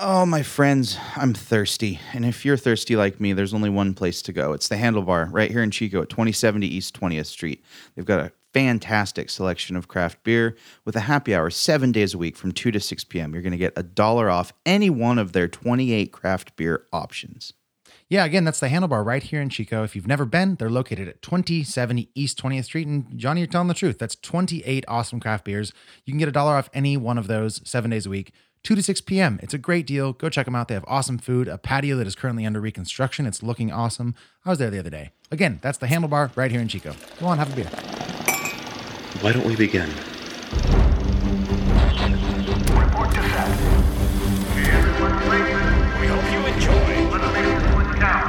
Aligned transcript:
Oh, 0.00 0.24
my 0.24 0.44
friends, 0.44 0.96
I'm 1.16 1.34
thirsty. 1.34 1.98
And 2.12 2.24
if 2.24 2.44
you're 2.44 2.56
thirsty 2.56 2.94
like 2.94 3.18
me, 3.18 3.32
there's 3.32 3.52
only 3.52 3.68
one 3.68 3.94
place 3.94 4.22
to 4.22 4.32
go. 4.32 4.52
It's 4.52 4.68
the 4.68 4.76
Handlebar 4.76 5.28
right 5.32 5.50
here 5.50 5.60
in 5.60 5.72
Chico 5.72 6.02
at 6.02 6.08
2070 6.08 6.68
East 6.68 6.98
20th 7.00 7.26
Street. 7.26 7.64
They've 7.96 8.04
got 8.04 8.20
a 8.20 8.30
fantastic 8.54 9.28
selection 9.28 9.74
of 9.74 9.88
craft 9.88 10.22
beer 10.22 10.56
with 10.84 10.94
a 10.94 11.00
happy 11.00 11.34
hour 11.34 11.50
seven 11.50 11.90
days 11.90 12.14
a 12.14 12.18
week 12.18 12.36
from 12.36 12.52
2 12.52 12.70
to 12.70 12.78
6 12.78 13.04
p.m. 13.04 13.32
You're 13.32 13.42
going 13.42 13.50
to 13.50 13.58
get 13.58 13.72
a 13.74 13.82
dollar 13.82 14.30
off 14.30 14.52
any 14.64 14.88
one 14.88 15.18
of 15.18 15.32
their 15.32 15.48
28 15.48 16.12
craft 16.12 16.54
beer 16.54 16.86
options. 16.92 17.52
Yeah, 18.08 18.24
again, 18.24 18.44
that's 18.44 18.60
the 18.60 18.68
Handlebar 18.68 19.04
right 19.04 19.22
here 19.22 19.40
in 19.40 19.48
Chico. 19.48 19.82
If 19.82 19.96
you've 19.96 20.06
never 20.06 20.24
been, 20.24 20.54
they're 20.54 20.70
located 20.70 21.08
at 21.08 21.22
2070 21.22 22.08
East 22.14 22.40
20th 22.40 22.64
Street. 22.66 22.86
And 22.86 23.18
Johnny, 23.18 23.40
you're 23.40 23.48
telling 23.48 23.66
the 23.66 23.74
truth. 23.74 23.98
That's 23.98 24.14
28 24.14 24.84
awesome 24.86 25.18
craft 25.18 25.44
beers. 25.44 25.72
You 26.04 26.12
can 26.12 26.18
get 26.18 26.28
a 26.28 26.32
dollar 26.32 26.54
off 26.54 26.70
any 26.72 26.96
one 26.96 27.18
of 27.18 27.26
those 27.26 27.60
seven 27.68 27.90
days 27.90 28.06
a 28.06 28.10
week. 28.10 28.32
2 28.62 28.74
to 28.74 28.82
6 28.82 29.00
p.m. 29.02 29.38
It's 29.42 29.54
a 29.54 29.58
great 29.58 29.86
deal. 29.86 30.12
Go 30.12 30.28
check 30.28 30.44
them 30.44 30.54
out. 30.54 30.68
They 30.68 30.74
have 30.74 30.84
awesome 30.86 31.18
food, 31.18 31.48
a 31.48 31.58
patio 31.58 31.96
that 31.96 32.06
is 32.06 32.14
currently 32.14 32.44
under 32.44 32.60
reconstruction. 32.60 33.26
It's 33.26 33.42
looking 33.42 33.72
awesome. 33.72 34.14
I 34.44 34.50
was 34.50 34.58
there 34.58 34.70
the 34.70 34.78
other 34.78 34.90
day. 34.90 35.10
Again, 35.30 35.58
that's 35.62 35.78
the 35.78 35.86
Handlebar 35.86 36.36
right 36.36 36.50
here 36.50 36.60
in 36.60 36.68
Chico. 36.68 36.94
Go 37.20 37.26
on, 37.26 37.38
have 37.38 37.52
a 37.52 37.56
beer. 37.56 37.70
Why 39.20 39.32
don't 39.32 39.46
we 39.46 39.56
begin? 39.56 39.88
Report 42.78 43.10
to 43.14 43.22
set. 43.22 43.48
Everyone 44.56 45.18
ready? 45.28 45.54
We 46.00 46.06
hope 46.06 46.26
you 46.32 46.40
enjoy. 46.52 47.10
Let's 47.10 47.28
make 47.34 47.44
this 47.44 47.64
one 47.74 47.88
count. 47.98 48.28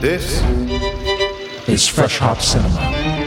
This 0.00 0.42
is 1.68 1.86
Fresh 1.86 2.18
Hop 2.18 2.40
Cinema. 2.40 3.21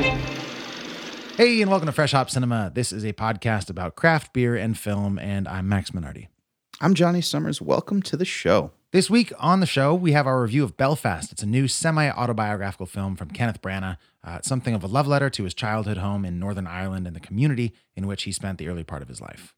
Hey, 1.37 1.61
and 1.61 1.69
welcome 1.69 1.87
to 1.87 1.91
Fresh 1.91 2.13
Hop 2.13 2.29
Cinema. 2.29 2.71
This 2.73 2.93
is 2.93 3.03
a 3.03 3.11
podcast 3.11 3.69
about 3.69 3.97
craft 3.97 4.31
beer 4.31 4.55
and 4.55 4.77
film, 4.77 5.19
and 5.19 5.49
I'm 5.49 5.67
Max 5.67 5.91
Minardi. 5.91 6.27
I'm 6.79 6.93
Johnny 6.93 7.19
Summers. 7.19 7.61
Welcome 7.61 8.01
to 8.03 8.15
the 8.15 8.23
show. 8.23 8.71
This 8.93 9.09
week 9.09 9.33
on 9.37 9.59
the 9.59 9.65
show, 9.65 9.93
we 9.93 10.13
have 10.13 10.27
our 10.27 10.41
review 10.41 10.63
of 10.63 10.77
Belfast. 10.77 11.33
It's 11.33 11.43
a 11.43 11.45
new 11.45 11.67
semi 11.67 12.09
autobiographical 12.09 12.85
film 12.85 13.17
from 13.17 13.31
Kenneth 13.31 13.61
Branagh. 13.61 13.97
Uh, 14.23 14.35
it's 14.37 14.47
something 14.47 14.73
of 14.73 14.81
a 14.81 14.87
love 14.87 15.07
letter 15.07 15.29
to 15.31 15.43
his 15.43 15.53
childhood 15.53 15.97
home 15.97 16.23
in 16.23 16.39
Northern 16.39 16.67
Ireland 16.67 17.05
and 17.05 17.13
the 17.13 17.19
community 17.19 17.73
in 17.97 18.07
which 18.07 18.23
he 18.23 18.31
spent 18.31 18.57
the 18.57 18.69
early 18.69 18.85
part 18.85 19.01
of 19.01 19.09
his 19.09 19.19
life. 19.19 19.53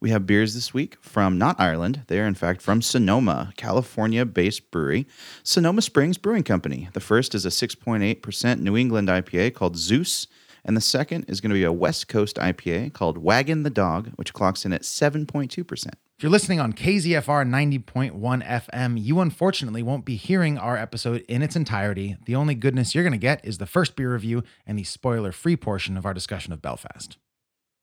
We 0.00 0.10
have 0.10 0.26
beers 0.26 0.52
this 0.54 0.74
week 0.74 0.96
from 1.00 1.38
not 1.38 1.60
Ireland. 1.60 2.02
They 2.08 2.18
are, 2.18 2.26
in 2.26 2.34
fact, 2.34 2.60
from 2.60 2.82
Sonoma, 2.82 3.52
California 3.56 4.24
based 4.24 4.72
brewery, 4.72 5.06
Sonoma 5.44 5.80
Springs 5.80 6.18
Brewing 6.18 6.42
Company. 6.42 6.88
The 6.92 6.98
first 6.98 7.36
is 7.36 7.46
a 7.46 7.50
6.8% 7.50 8.58
New 8.58 8.76
England 8.76 9.08
IPA 9.08 9.54
called 9.54 9.76
Zeus, 9.76 10.26
and 10.64 10.76
the 10.76 10.80
second 10.80 11.24
is 11.28 11.40
going 11.40 11.50
to 11.50 11.54
be 11.54 11.64
a 11.64 11.72
West 11.72 12.08
Coast 12.08 12.36
IPA 12.36 12.92
called 12.92 13.18
Wagon 13.18 13.62
the 13.62 13.70
Dog, 13.70 14.10
which 14.16 14.32
clocks 14.32 14.64
in 14.64 14.72
at 14.72 14.82
7.2%. 14.82 15.86
If 16.16 16.22
you're 16.22 16.30
listening 16.30 16.60
on 16.60 16.72
KZFR 16.72 17.82
90.1 17.84 18.46
FM, 18.46 19.02
you 19.02 19.20
unfortunately 19.20 19.82
won't 19.82 20.04
be 20.04 20.16
hearing 20.16 20.56
our 20.56 20.76
episode 20.76 21.24
in 21.28 21.42
its 21.42 21.56
entirety. 21.56 22.16
The 22.24 22.36
only 22.36 22.54
goodness 22.54 22.94
you're 22.94 23.04
going 23.04 23.12
to 23.12 23.18
get 23.18 23.44
is 23.44 23.58
the 23.58 23.66
first 23.66 23.96
beer 23.96 24.12
review 24.12 24.44
and 24.66 24.78
the 24.78 24.84
spoiler 24.84 25.32
free 25.32 25.56
portion 25.56 25.96
of 25.96 26.06
our 26.06 26.14
discussion 26.14 26.52
of 26.52 26.62
Belfast. 26.62 27.18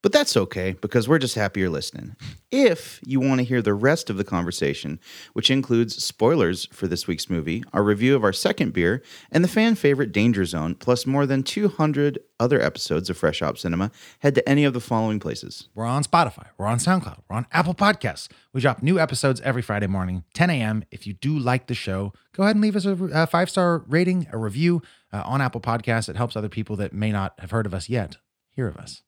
But 0.02 0.11
that's 0.11 0.35
okay 0.35 0.73
because 0.73 1.07
we're 1.07 1.19
just 1.19 1.35
happy 1.35 1.59
you're 1.59 1.69
listening. 1.69 2.16
If 2.49 2.99
you 3.05 3.19
want 3.19 3.39
to 3.39 3.45
hear 3.45 3.61
the 3.61 3.75
rest 3.75 4.09
of 4.09 4.17
the 4.17 4.23
conversation, 4.23 4.99
which 5.33 5.52
includes 5.52 6.03
spoilers 6.03 6.66
for 6.73 6.88
this 6.88 7.07
week's 7.07 7.30
movie, 7.30 7.63
our 7.71 7.83
review 7.83 8.16
of 8.16 8.23
our 8.23 8.33
second 8.33 8.73
beer, 8.73 9.03
and 9.31 9.44
the 9.44 9.47
fan 9.47 9.75
favorite 9.75 10.11
Danger 10.11 10.44
Zone, 10.44 10.73
plus 10.73 11.05
more 11.05 11.27
than 11.27 11.44
200 11.44 12.19
other 12.39 12.59
episodes 12.59 13.11
of 13.11 13.17
Fresh 13.17 13.41
Hop 13.41 13.59
Cinema, 13.59 13.91
head 14.19 14.33
to 14.33 14.49
any 14.49 14.63
of 14.63 14.73
the 14.73 14.79
following 14.79 15.19
places. 15.19 15.69
We're 15.75 15.85
on 15.85 16.03
Spotify, 16.03 16.47
we're 16.57 16.66
on 16.66 16.79
SoundCloud, 16.79 17.19
we're 17.29 17.35
on 17.35 17.45
Apple 17.52 17.75
Podcasts. 17.75 18.27
We 18.53 18.61
drop 18.61 18.81
new 18.81 18.99
episodes 18.99 19.39
every 19.41 19.61
Friday 19.61 19.88
morning, 19.88 20.23
10 20.33 20.49
a.m. 20.49 20.83
If 20.89 21.05
you 21.05 21.13
do 21.13 21.38
like 21.38 21.67
the 21.67 21.75
show, 21.75 22.12
go 22.33 22.44
ahead 22.44 22.56
and 22.56 22.63
leave 22.63 22.75
us 22.75 22.85
a, 22.85 22.94
a 23.13 23.28
five 23.28 23.51
star 23.51 23.85
rating, 23.88 24.28
a 24.31 24.38
review 24.38 24.81
uh, 25.13 25.22
on 25.25 25.41
Apple 25.41 25.62
Podcasts. 25.62 26.09
It 26.09 26.16
helps 26.16 26.35
other 26.35 26.50
people 26.50 26.75
that 26.78 26.91
may 26.91 27.12
not 27.12 27.39
have 27.39 27.51
heard 27.51 27.68
of 27.68 27.73
us 27.75 27.88
yet 27.88 28.18
hear 28.50 28.68
of 28.68 28.78
us. 28.78 29.03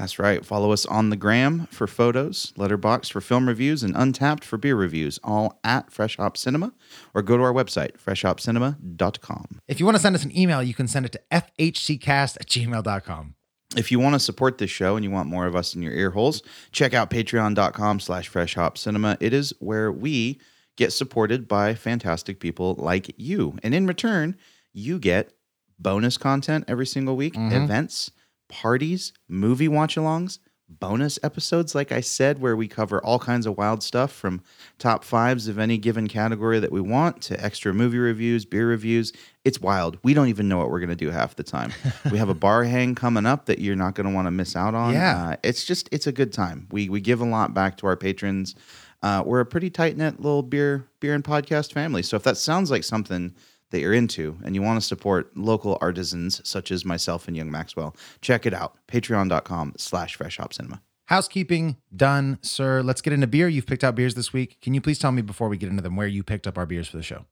That's 0.00 0.18
right. 0.18 0.42
Follow 0.46 0.72
us 0.72 0.86
on 0.86 1.10
the 1.10 1.16
gram 1.16 1.66
for 1.70 1.86
photos, 1.86 2.54
Letterboxd 2.56 3.12
for 3.12 3.20
film 3.20 3.46
reviews, 3.46 3.82
and 3.82 3.94
Untappd 3.94 4.44
for 4.44 4.56
beer 4.56 4.74
reviews, 4.74 5.20
all 5.22 5.60
at 5.62 5.92
Fresh 5.92 6.16
Hop 6.16 6.38
Cinema, 6.38 6.72
or 7.12 7.20
go 7.20 7.36
to 7.36 7.42
our 7.42 7.52
website, 7.52 7.98
freshhopcinema.com. 7.98 9.60
If 9.68 9.78
you 9.78 9.84
want 9.84 9.96
to 9.96 10.02
send 10.02 10.14
us 10.16 10.24
an 10.24 10.34
email, 10.34 10.62
you 10.62 10.72
can 10.72 10.88
send 10.88 11.04
it 11.04 11.12
to 11.12 11.20
fhccast 11.30 12.36
at 12.40 12.46
gmail.com. 12.46 13.34
If 13.76 13.92
you 13.92 14.00
want 14.00 14.14
to 14.14 14.18
support 14.20 14.56
this 14.56 14.70
show 14.70 14.96
and 14.96 15.04
you 15.04 15.10
want 15.10 15.28
more 15.28 15.44
of 15.46 15.54
us 15.54 15.74
in 15.74 15.82
your 15.82 15.92
ear 15.92 16.10
holes, 16.12 16.42
check 16.72 16.94
out 16.94 17.10
patreon.com 17.10 18.00
slash 18.00 18.30
freshhopcinema. 18.32 19.18
It 19.20 19.34
is 19.34 19.52
where 19.60 19.92
we 19.92 20.40
get 20.76 20.94
supported 20.94 21.46
by 21.46 21.74
fantastic 21.74 22.40
people 22.40 22.74
like 22.78 23.12
you. 23.18 23.58
And 23.62 23.74
in 23.74 23.86
return, 23.86 24.36
you 24.72 24.98
get 24.98 25.34
bonus 25.78 26.16
content 26.16 26.64
every 26.68 26.86
single 26.86 27.16
week, 27.16 27.34
Mhm. 27.34 27.64
events, 27.64 28.10
parties, 28.50 29.12
movie 29.28 29.68
watch 29.68 29.96
alongs, 29.96 30.38
bonus 30.78 31.18
episodes, 31.22 31.74
like 31.74 31.90
I 31.90 32.00
said, 32.00 32.40
where 32.40 32.54
we 32.54 32.68
cover 32.68 33.02
all 33.04 33.18
kinds 33.18 33.46
of 33.46 33.56
wild 33.56 33.82
stuff 33.82 34.12
from 34.12 34.42
top 34.78 35.02
fives 35.04 35.48
of 35.48 35.58
any 35.58 35.78
given 35.78 36.06
category 36.06 36.60
that 36.60 36.70
we 36.70 36.80
want 36.80 37.20
to 37.22 37.44
extra 37.44 37.74
movie 37.74 37.98
reviews, 37.98 38.44
beer 38.44 38.68
reviews. 38.68 39.12
It's 39.44 39.60
wild. 39.60 39.98
We 40.02 40.14
don't 40.14 40.28
even 40.28 40.48
know 40.48 40.58
what 40.58 40.70
we're 40.70 40.78
going 40.78 40.90
to 40.90 40.96
do 40.96 41.10
half 41.10 41.34
the 41.34 41.42
time. 41.42 41.72
we 42.10 42.18
have 42.18 42.28
a 42.28 42.34
bar 42.46 42.64
hang 42.64 42.94
coming 42.94 43.26
up 43.26 43.46
that 43.46 43.58
you're 43.58 43.76
not 43.76 43.94
going 43.94 44.06
to 44.06 44.14
want 44.14 44.26
to 44.26 44.30
miss 44.30 44.54
out 44.54 44.74
on. 44.74 44.92
Yeah. 44.94 45.30
Uh, 45.30 45.36
it's 45.42 45.64
just, 45.64 45.88
it's 45.90 46.06
a 46.06 46.12
good 46.12 46.32
time. 46.32 46.68
We, 46.70 46.88
we 46.88 47.00
give 47.00 47.20
a 47.20 47.26
lot 47.26 47.52
back 47.52 47.76
to 47.78 47.86
our 47.86 47.96
patrons. 47.96 48.54
Uh, 49.02 49.22
we're 49.24 49.40
a 49.40 49.46
pretty 49.46 49.70
tight 49.70 49.96
knit 49.96 50.20
little 50.20 50.42
beer, 50.42 50.86
beer 51.00 51.14
and 51.14 51.24
podcast 51.24 51.72
family. 51.72 52.02
So 52.02 52.16
if 52.16 52.22
that 52.24 52.36
sounds 52.36 52.70
like 52.70 52.84
something 52.84 53.34
that 53.70 53.80
you're 53.80 53.92
into 53.92 54.38
and 54.44 54.54
you 54.54 54.62
want 54.62 54.80
to 54.80 54.86
support 54.86 55.36
local 55.36 55.78
artisans 55.80 56.40
such 56.48 56.70
as 56.70 56.84
myself 56.84 57.28
and 57.28 57.36
Young 57.36 57.50
Maxwell, 57.50 57.96
check 58.20 58.46
it 58.46 58.54
out. 58.54 58.76
Patreon.com 58.88 59.74
slash 59.76 60.16
fresh 60.16 60.36
hop 60.38 60.52
cinema. 60.52 60.82
Housekeeping 61.06 61.76
done, 61.94 62.38
sir. 62.40 62.82
Let's 62.82 63.00
get 63.00 63.12
into 63.12 63.26
beer. 63.26 63.48
You've 63.48 63.66
picked 63.66 63.82
out 63.82 63.96
beers 63.96 64.14
this 64.14 64.32
week. 64.32 64.60
Can 64.60 64.74
you 64.74 64.80
please 64.80 64.98
tell 64.98 65.10
me 65.10 65.22
before 65.22 65.48
we 65.48 65.56
get 65.56 65.68
into 65.68 65.82
them 65.82 65.96
where 65.96 66.06
you 66.06 66.22
picked 66.22 66.46
up 66.46 66.56
our 66.56 66.66
beers 66.66 66.86
for 66.88 66.96
the 66.98 67.02
show? 67.02 67.26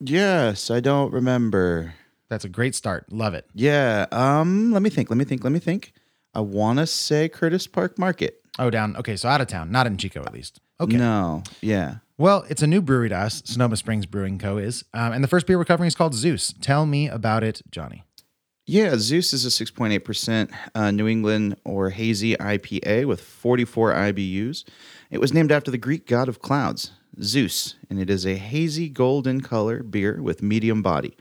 Yes, 0.00 0.70
I 0.70 0.80
don't 0.80 1.12
remember. 1.12 1.94
That's 2.28 2.44
a 2.44 2.48
great 2.50 2.74
start. 2.74 3.10
Love 3.10 3.32
it. 3.34 3.46
Yeah. 3.54 4.06
Um, 4.12 4.72
let 4.72 4.82
me 4.82 4.90
think. 4.90 5.08
Let 5.08 5.16
me 5.16 5.24
think. 5.24 5.42
Let 5.42 5.52
me 5.52 5.58
think. 5.58 5.92
I 6.34 6.40
want 6.40 6.78
to 6.80 6.86
say 6.86 7.28
Curtis 7.28 7.66
Park 7.66 7.98
Market. 7.98 8.42
Oh, 8.58 8.70
down. 8.70 8.96
Okay, 8.96 9.16
so 9.16 9.28
out 9.28 9.40
of 9.40 9.46
town, 9.46 9.70
not 9.72 9.86
in 9.86 9.96
Chico 9.96 10.20
at 10.20 10.32
least. 10.32 10.60
Okay. 10.80 10.96
No. 10.96 11.42
Yeah. 11.60 11.96
Well, 12.20 12.44
it's 12.48 12.62
a 12.62 12.66
new 12.66 12.82
brewery 12.82 13.10
to 13.10 13.16
us. 13.16 13.42
Sonoma 13.44 13.76
Springs 13.76 14.04
Brewing 14.04 14.40
Co. 14.40 14.58
is. 14.58 14.84
Um, 14.92 15.12
and 15.12 15.22
the 15.22 15.28
first 15.28 15.46
beer 15.46 15.56
we're 15.56 15.64
covering 15.64 15.86
is 15.86 15.94
called 15.94 16.14
Zeus. 16.14 16.52
Tell 16.60 16.84
me 16.84 17.08
about 17.08 17.44
it, 17.44 17.62
Johnny. 17.70 18.02
Yeah, 18.66 18.96
Zeus 18.96 19.32
is 19.32 19.46
a 19.46 19.64
6.8% 19.64 20.52
uh, 20.74 20.90
New 20.90 21.06
England 21.06 21.56
or 21.64 21.90
hazy 21.90 22.34
IPA 22.34 23.06
with 23.06 23.20
44 23.20 23.94
IBUs. 23.94 24.64
It 25.12 25.20
was 25.20 25.32
named 25.32 25.52
after 25.52 25.70
the 25.70 25.78
Greek 25.78 26.08
god 26.08 26.28
of 26.28 26.42
clouds, 26.42 26.90
Zeus, 27.22 27.76
and 27.88 28.00
it 28.00 28.10
is 28.10 28.26
a 28.26 28.34
hazy 28.34 28.88
golden 28.88 29.40
color 29.40 29.84
beer 29.84 30.20
with 30.20 30.42
medium 30.42 30.82
body. 30.82 31.16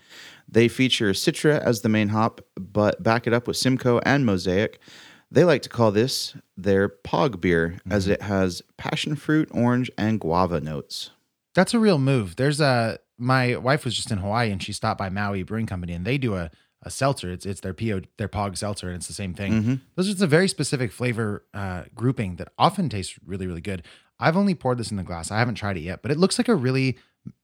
They 0.50 0.68
feature 0.68 1.12
Citra 1.12 1.59
as 1.59 1.81
the 1.81 1.90
main 1.90 2.07
hop, 2.07 2.41
but 2.56 3.03
back 3.03 3.28
it 3.28 3.34
up 3.34 3.47
with 3.47 3.57
Simcoe 3.57 4.00
and 4.00 4.25
Mosaic. 4.25 4.80
They 5.29 5.43
like 5.43 5.61
to 5.63 5.69
call 5.69 5.91
this 5.91 6.35
their 6.55 6.88
Pog 6.89 7.41
beer, 7.41 7.79
as 7.89 8.07
it 8.07 8.21
has 8.21 8.61
passion 8.77 9.15
fruit, 9.15 9.49
orange, 9.51 9.91
and 9.97 10.19
guava 10.19 10.61
notes. 10.61 11.11
That's 11.53 11.73
a 11.73 11.79
real 11.79 11.97
move. 11.99 12.35
There's 12.35 12.61
a 12.61 12.99
my 13.17 13.55
wife 13.57 13.83
was 13.83 13.95
just 13.95 14.11
in 14.11 14.19
Hawaii 14.19 14.51
and 14.51 14.61
she 14.61 14.71
stopped 14.73 14.99
by 14.99 15.09
Maui 15.09 15.41
Brewing 15.43 15.65
Company 15.65 15.93
and 15.93 16.05
they 16.05 16.17
do 16.19 16.35
a, 16.35 16.51
a 16.83 16.91
seltzer. 16.91 17.31
It's 17.31 17.45
it's 17.45 17.61
their 17.61 17.73
PO 17.73 18.01
their 18.17 18.29
Pog 18.29 18.57
seltzer 18.57 18.88
and 18.88 18.95
it's 18.97 19.07
the 19.07 19.13
same 19.13 19.33
thing. 19.33 19.51
Mhm. 19.63 19.81
Those 19.95 20.07
are 20.07 20.11
just 20.11 20.21
a 20.23 20.27
very 20.27 20.47
specific 20.47 20.91
flavor 20.91 21.44
uh, 21.53 21.83
grouping 21.95 22.35
that 22.35 22.50
often 22.57 22.89
tastes 22.89 23.18
really 23.25 23.47
really 23.47 23.62
good. 23.62 23.83
I've 24.19 24.38
only 24.38 24.56
poured 24.56 24.77
this 24.77 24.91
in 24.91 24.97
the 24.97 25.03
glass. 25.03 25.30
I 25.31 25.39
haven't 25.39 25.56
tried 25.56 25.77
it 25.77 25.81
yet, 25.81 26.01
but 26.01 26.12
it 26.12 26.18
looks 26.18 26.38
like 26.39 26.47
a 26.47 26.56
really 26.56 26.97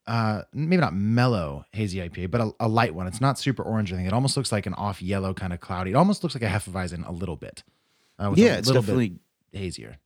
uh, 0.06 0.42
maybe 0.52 0.80
not 0.80 0.94
mellow 0.94 1.64
hazy 1.72 1.98
IPA, 1.98 2.30
but 2.30 2.40
a, 2.40 2.50
a 2.60 2.68
light 2.68 2.94
one. 2.94 3.06
It's 3.06 3.20
not 3.20 3.38
super 3.38 3.62
orange. 3.62 3.92
I 3.92 3.96
think 3.96 4.06
it 4.08 4.12
almost 4.12 4.36
looks 4.36 4.52
like 4.52 4.66
an 4.66 4.74
off 4.74 5.00
yellow 5.02 5.32
kind 5.34 5.52
of 5.52 5.60
cloudy. 5.60 5.90
It 5.90 5.94
almost 5.94 6.22
looks 6.22 6.34
like 6.34 6.42
a 6.42 6.48
Hefeweizen 6.48 7.06
a 7.08 7.12
little 7.12 7.36
bit. 7.36 7.62
Uh, 8.18 8.32
Yeah, 8.36 8.56
it's 8.56 8.70
definitely 8.70 9.18
hazier. 9.52 9.96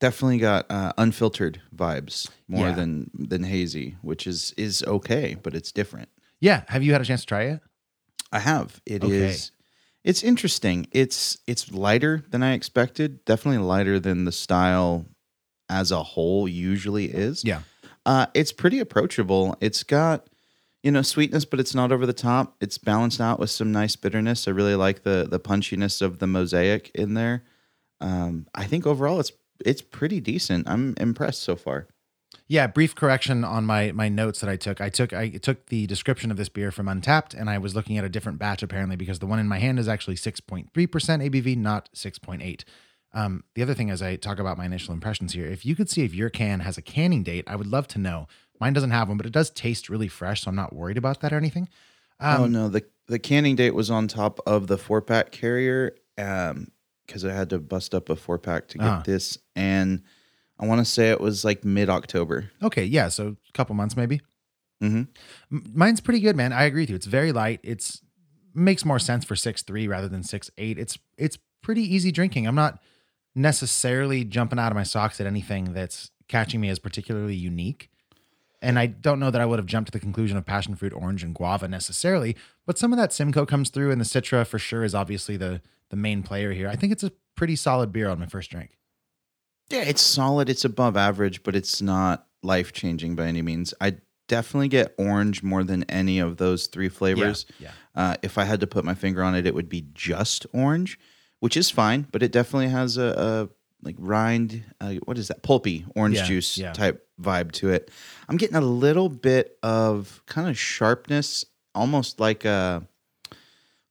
definitely 0.00 0.38
got 0.38 0.66
uh, 0.70 0.92
unfiltered 0.98 1.60
vibes 1.74 2.28
more 2.48 2.68
Yeah. 2.68 2.74
than 2.74 3.10
than 3.14 3.44
hazy, 3.44 3.96
which 4.02 4.26
is 4.26 4.52
is 4.56 4.82
okay, 4.86 5.36
but 5.42 5.54
it's 5.54 5.72
different. 5.72 6.08
Yeah. 6.40 6.64
Have 6.68 6.82
you 6.82 6.92
had 6.92 7.00
a 7.00 7.04
chance 7.04 7.20
to 7.22 7.26
try 7.26 7.42
it? 7.44 7.60
I 8.32 8.38
have. 8.40 8.80
It 8.86 9.04
is. 9.04 9.10
Okay. 9.50 9.56
It's 10.04 10.22
interesting. 10.24 10.86
It's 10.90 11.38
it's 11.46 11.70
lighter 11.70 12.24
than 12.30 12.42
I 12.42 12.54
expected. 12.54 13.24
Definitely 13.24 13.64
lighter 13.64 14.00
than 14.00 14.24
the 14.24 14.32
style 14.32 15.06
as 15.68 15.92
a 15.92 16.02
whole 16.02 16.48
usually 16.48 17.04
is. 17.06 17.44
Yeah. 17.44 17.62
Uh, 18.04 18.26
it's 18.34 18.52
pretty 18.52 18.80
approachable. 18.80 19.56
It's 19.60 19.82
got, 19.82 20.26
you 20.82 20.90
know, 20.90 21.02
sweetness, 21.02 21.44
but 21.44 21.60
it's 21.60 21.74
not 21.74 21.92
over 21.92 22.06
the 22.06 22.12
top. 22.12 22.56
It's 22.60 22.78
balanced 22.78 23.20
out 23.20 23.38
with 23.38 23.50
some 23.50 23.70
nice 23.70 23.96
bitterness. 23.96 24.48
I 24.48 24.50
really 24.50 24.74
like 24.74 25.04
the 25.04 25.26
the 25.30 25.40
punchiness 25.40 26.02
of 26.02 26.18
the 26.18 26.26
mosaic 26.26 26.90
in 26.94 27.14
there. 27.14 27.44
Um, 28.00 28.46
I 28.54 28.64
think 28.64 28.86
overall 28.86 29.20
it's 29.20 29.32
it's 29.64 29.82
pretty 29.82 30.20
decent. 30.20 30.68
I'm 30.68 30.94
impressed 30.98 31.42
so 31.42 31.56
far. 31.56 31.86
Yeah, 32.48 32.66
brief 32.66 32.94
correction 32.94 33.44
on 33.44 33.64
my 33.64 33.92
my 33.92 34.08
notes 34.08 34.40
that 34.40 34.50
I 34.50 34.56
took. 34.56 34.80
I 34.80 34.88
took 34.88 35.12
I 35.12 35.30
took 35.30 35.66
the 35.66 35.86
description 35.86 36.30
of 36.30 36.36
this 36.36 36.48
beer 36.48 36.70
from 36.70 36.86
Untappd, 36.86 37.38
and 37.38 37.48
I 37.48 37.58
was 37.58 37.74
looking 37.74 37.98
at 37.98 38.04
a 38.04 38.08
different 38.08 38.38
batch 38.38 38.62
apparently 38.62 38.96
because 38.96 39.20
the 39.20 39.26
one 39.26 39.38
in 39.38 39.48
my 39.48 39.58
hand 39.58 39.78
is 39.78 39.88
actually 39.88 40.16
six 40.16 40.40
point 40.40 40.70
three 40.74 40.86
percent 40.86 41.22
ABV, 41.22 41.56
not 41.56 41.88
six 41.92 42.18
point 42.18 42.42
eight. 42.42 42.64
Um, 43.14 43.44
the 43.54 43.62
other 43.62 43.74
thing, 43.74 43.90
as 43.90 44.00
I 44.02 44.16
talk 44.16 44.38
about 44.38 44.56
my 44.56 44.64
initial 44.64 44.94
impressions 44.94 45.34
here, 45.34 45.46
if 45.46 45.66
you 45.66 45.74
could 45.76 45.90
see 45.90 46.02
if 46.02 46.14
your 46.14 46.30
can 46.30 46.60
has 46.60 46.78
a 46.78 46.82
canning 46.82 47.22
date, 47.22 47.44
I 47.46 47.56
would 47.56 47.66
love 47.66 47.86
to 47.88 47.98
know. 47.98 48.26
Mine 48.60 48.72
doesn't 48.72 48.90
have 48.92 49.08
one, 49.08 49.16
but 49.18 49.26
it 49.26 49.32
does 49.32 49.50
taste 49.50 49.88
really 49.90 50.08
fresh, 50.08 50.42
so 50.42 50.48
I'm 50.48 50.54
not 50.56 50.74
worried 50.74 50.96
about 50.96 51.20
that 51.20 51.32
or 51.32 51.36
anything. 51.36 51.68
oh 52.20 52.46
no, 52.46 52.68
the 52.68 52.84
the 53.08 53.18
canning 53.18 53.56
date 53.56 53.74
was 53.74 53.90
on 53.90 54.06
top 54.08 54.38
of 54.46 54.68
the 54.68 54.78
four 54.78 55.02
pack 55.02 55.32
carrier 55.32 55.92
um 56.18 56.68
because 57.06 57.24
I 57.24 57.32
had 57.32 57.50
to 57.50 57.58
bust 57.58 57.94
up 57.94 58.08
a 58.08 58.16
four 58.16 58.38
pack 58.38 58.68
to 58.68 58.78
get 58.78 58.86
Ah. 58.86 59.02
this, 59.04 59.36
and 59.56 60.02
I 60.58 60.66
want 60.66 60.78
to 60.78 60.84
say 60.84 61.10
it 61.10 61.20
was 61.20 61.44
like 61.44 61.64
mid 61.64 61.90
October. 61.90 62.50
Okay, 62.62 62.84
yeah, 62.84 63.08
so 63.08 63.36
a 63.48 63.52
couple 63.52 63.74
months 63.74 63.96
maybe. 63.96 64.20
Mhm. 64.82 65.08
M- 65.50 65.72
Mine's 65.74 66.00
pretty 66.00 66.20
good, 66.20 66.36
man. 66.36 66.52
I 66.52 66.62
agree 66.64 66.82
with 66.82 66.90
you. 66.90 66.96
It's 66.96 67.06
very 67.06 67.32
light. 67.32 67.60
It's 67.64 68.00
makes 68.54 68.84
more 68.84 68.98
sense 69.00 69.24
for 69.24 69.34
six 69.36 69.62
three 69.62 69.88
rather 69.88 70.08
than 70.08 70.22
six 70.22 70.50
eight. 70.56 70.78
It's 70.78 70.96
it's 71.18 71.36
pretty 71.62 71.82
easy 71.82 72.12
drinking. 72.12 72.46
I'm 72.46 72.54
not 72.54 72.80
necessarily 73.34 74.24
jumping 74.24 74.58
out 74.58 74.72
of 74.72 74.76
my 74.76 74.82
socks 74.82 75.20
at 75.20 75.26
anything 75.26 75.72
that's 75.72 76.10
catching 76.28 76.60
me 76.60 76.68
as 76.68 76.78
particularly 76.78 77.34
unique. 77.34 77.90
And 78.60 78.78
I 78.78 78.86
don't 78.86 79.18
know 79.18 79.30
that 79.30 79.40
I 79.40 79.46
would 79.46 79.58
have 79.58 79.66
jumped 79.66 79.88
to 79.88 79.98
the 79.98 80.00
conclusion 80.00 80.36
of 80.36 80.46
passion 80.46 80.76
fruit, 80.76 80.92
orange, 80.92 81.24
and 81.24 81.34
guava 81.34 81.66
necessarily, 81.66 82.36
but 82.64 82.78
some 82.78 82.92
of 82.92 82.98
that 82.98 83.12
Simcoe 83.12 83.44
comes 83.44 83.70
through, 83.70 83.90
and 83.90 84.00
the 84.00 84.04
Citra 84.04 84.46
for 84.46 84.58
sure 84.58 84.84
is 84.84 84.94
obviously 84.94 85.36
the 85.36 85.60
the 85.90 85.96
main 85.96 86.22
player 86.22 86.52
here. 86.52 86.68
I 86.68 86.76
think 86.76 86.92
it's 86.92 87.02
a 87.02 87.12
pretty 87.34 87.54
solid 87.54 87.92
beer 87.92 88.08
on 88.08 88.18
my 88.18 88.26
first 88.26 88.50
drink. 88.50 88.78
Yeah, 89.68 89.82
it's 89.82 90.00
solid. 90.00 90.48
It's 90.48 90.64
above 90.64 90.96
average, 90.96 91.42
but 91.42 91.54
it's 91.54 91.82
not 91.82 92.26
life 92.42 92.72
changing 92.72 93.14
by 93.14 93.26
any 93.26 93.42
means. 93.42 93.74
I 93.80 93.96
definitely 94.28 94.68
get 94.68 94.94
orange 94.96 95.42
more 95.42 95.62
than 95.64 95.84
any 95.84 96.18
of 96.18 96.38
those 96.38 96.66
three 96.66 96.88
flavors. 96.88 97.44
yeah. 97.58 97.72
Uh, 97.94 98.16
if 98.22 98.38
I 98.38 98.44
had 98.44 98.60
to 98.60 98.66
put 98.66 98.84
my 98.84 98.94
finger 98.94 99.22
on 99.22 99.34
it, 99.34 99.46
it 99.46 99.54
would 99.54 99.68
be 99.68 99.86
just 99.92 100.46
orange, 100.54 100.98
which 101.42 101.56
is 101.56 101.70
fine, 101.70 102.06
but 102.12 102.22
it 102.22 102.30
definitely 102.30 102.68
has 102.68 102.96
a, 102.96 103.08
a 103.18 103.48
like 103.82 103.96
rind. 103.98 104.62
Uh, 104.80 104.94
what 105.06 105.18
is 105.18 105.26
that? 105.26 105.42
Pulpy 105.42 105.84
orange 105.96 106.18
Yeah, 106.18 106.26
juice 106.26 106.56
yeah. 106.56 106.72
type 106.72 107.04
vibe 107.20 107.50
to 107.52 107.70
it. 107.70 107.90
I'm 108.28 108.36
getting 108.36 108.54
a 108.54 108.60
little 108.60 109.08
bit 109.08 109.58
of 109.60 110.22
kind 110.26 110.48
of 110.48 110.56
sharpness, 110.56 111.44
almost 111.74 112.20
like 112.20 112.44
a. 112.44 112.86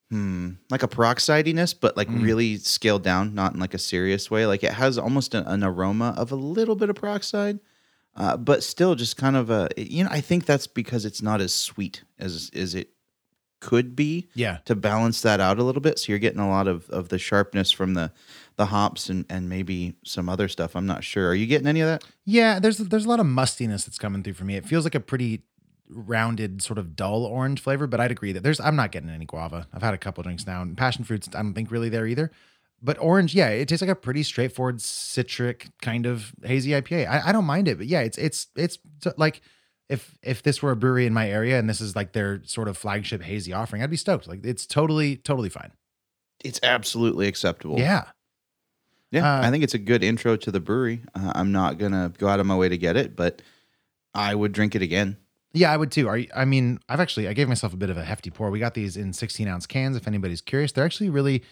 Hmm, 0.10 0.52
like 0.70 0.84
a 0.84 0.88
peroxidiness, 0.90 1.74
but 1.80 1.96
like 1.96 2.10
Mm. 2.10 2.22
really 2.24 2.58
scaled 2.58 3.04
down, 3.04 3.34
not 3.34 3.54
in 3.54 3.60
like 3.60 3.74
a 3.74 3.80
serious 3.80 4.30
way. 4.32 4.46
Like 4.46 4.64
it 4.64 4.74
has 4.74 4.98
almost 4.98 5.34
an, 5.34 5.46
an 5.46 5.64
aroma 5.64 6.14
of 6.18 6.32
a 6.32 6.36
little 6.36 6.76
bit 6.76 6.90
of 6.90 6.98
peroxide, 6.98 7.60
uh, 8.16 8.36
but 8.38 8.62
still 8.64 8.96
just 8.96 9.16
kind 9.16 9.36
of 9.38 9.50
a. 9.50 9.70
You 9.78 10.04
know, 10.04 10.10
I 10.12 10.20
think 10.22 10.46
that's 10.46 10.68
because 10.68 11.06
it's 11.06 11.22
not 11.22 11.40
as 11.42 11.54
sweet 11.54 12.04
as 12.20 12.50
as 12.54 12.76
it 12.76 12.90
could 13.62 13.96
be 13.96 14.28
Yeah. 14.34 14.58
to 14.66 14.76
balance 14.76 15.22
that 15.22 15.40
out 15.40 15.58
a 15.58 15.64
little 15.64 15.82
bit. 15.82 15.98
So 16.00 16.12
you're 16.12 16.20
getting 16.20 16.42
a 16.42 16.50
lot 16.50 16.68
of, 16.68 16.90
of 16.90 17.08
the 17.08 17.18
sharpness 17.18 17.72
from 17.72 17.94
the 17.94 18.12
the 18.58 18.66
hops 18.66 19.08
and, 19.10 19.26
and 19.30 19.48
maybe 19.48 19.94
some 20.04 20.28
other 20.28 20.48
stuff. 20.50 20.76
I'm 20.76 20.86
not 20.86 21.04
sure. 21.06 21.30
Are 21.30 21.34
you 21.36 21.48
getting 21.48 21.68
any 21.68 21.80
of 21.80 21.88
that? 21.88 22.04
Yeah, 22.26 22.60
there's 22.60 22.78
there's 22.80 23.06
a 23.06 23.10
lot 23.10 23.22
of 23.22 23.26
mustiness 23.26 23.86
that's 23.86 23.98
coming 23.98 24.22
through 24.24 24.34
for 24.34 24.44
me. 24.44 24.56
It 24.58 24.66
feels 24.66 24.84
like 24.84 24.94
a 24.96 25.00
pretty 25.00 25.44
rounded, 25.90 26.62
sort 26.62 26.78
of 26.78 26.96
dull 26.96 27.26
orange 27.26 27.60
flavor, 27.62 27.88
but 27.88 28.00
I'd 28.00 28.12
agree 28.12 28.32
that 28.34 28.44
there's 28.44 28.60
I'm 28.60 28.76
not 28.76 28.92
getting 28.92 29.10
any 29.10 29.26
guava. 29.26 29.68
I've 29.74 29.82
had 29.82 29.94
a 29.94 29.98
couple 29.98 30.24
drinks 30.24 30.46
now, 30.46 30.62
and 30.62 30.78
passion 30.78 31.04
fruits 31.04 31.28
I 31.34 31.42
don't 31.42 31.54
think 31.54 31.72
really 31.72 31.90
there 31.90 32.08
either. 32.08 32.32
But 32.84 32.98
orange, 33.00 33.36
yeah, 33.36 33.50
it 33.50 33.68
tastes 33.68 33.82
like 33.82 33.92
a 33.92 33.96
pretty 33.96 34.24
straightforward 34.24 34.82
citric 34.82 35.70
kind 35.82 36.06
of 36.08 36.34
hazy 36.44 36.72
IPA. 36.72 37.08
I, 37.08 37.30
I 37.30 37.32
don't 37.32 37.46
mind 37.46 37.68
it, 37.68 37.78
but 37.78 37.88
yeah, 37.88 38.02
it's 38.02 38.18
it's 38.18 38.48
it's 38.56 38.78
like 39.18 39.42
if 39.92 40.18
if 40.24 40.42
this 40.42 40.64
were 40.64 40.72
a 40.72 40.76
brewery 40.76 41.06
in 41.06 41.14
my 41.14 41.30
area 41.30 41.60
and 41.60 41.70
this 41.70 41.82
is 41.82 41.96
like 41.96 42.14
their 42.14 42.42
sort 42.46 42.70
of 42.70 42.78
flagship 42.78 43.22
hazy 43.22 43.52
offering, 43.52 43.84
I'd 43.84 43.90
be 43.90 43.98
stoked. 43.98 44.28
Like 44.28 44.46
it's 44.46 44.66
totally 44.66 45.18
totally 45.18 45.50
fine. 45.50 45.74
It's 46.44 46.60
absolutely 46.64 47.28
acceptable. 47.28 47.78
Yeah. 47.78 48.06
Yeah. 49.12 49.40
Uh, 49.40 49.46
I 49.46 49.52
think 49.52 49.64
it's 49.66 49.74
a 49.74 49.80
good 49.80 50.04
intro 50.04 50.38
to 50.38 50.52
the 50.52 50.62
brewery. 50.62 51.02
Uh, 51.14 51.34
I'm 51.36 51.52
not 51.52 51.78
going 51.78 51.92
to 51.92 52.14
go 52.18 52.30
out 52.30 52.40
of 52.40 52.46
my 52.46 52.56
way 52.56 52.70
to 52.70 52.78
get 52.78 52.96
it, 52.96 53.18
but 53.18 53.42
I 54.16 54.34
would 54.34 54.54
drink 54.54 54.74
it 54.74 54.82
again. 54.82 55.18
Yeah, 55.54 55.72
I 55.72 55.76
would 55.76 55.92
too. 55.92 56.08
Are 56.08 56.18
you, 56.18 56.30
I 56.34 56.46
mean, 56.46 56.80
I've 56.88 57.02
actually 57.02 57.28
I 57.28 57.34
gave 57.34 57.50
myself 57.50 57.74
a 57.74 57.78
bit 57.78 57.90
of 57.90 57.98
a 57.98 58.06
hefty 58.06 58.32
pour. 58.32 58.50
We 58.50 58.60
got 58.60 58.74
these 58.74 58.96
in 58.96 59.12
16 59.12 59.48
ounce 59.50 59.66
cans. 59.66 59.98
If 59.98 60.08
anybody's 60.08 60.40
curious, 60.40 60.72
they're 60.72 60.86
actually 60.86 61.10
really. 61.10 61.44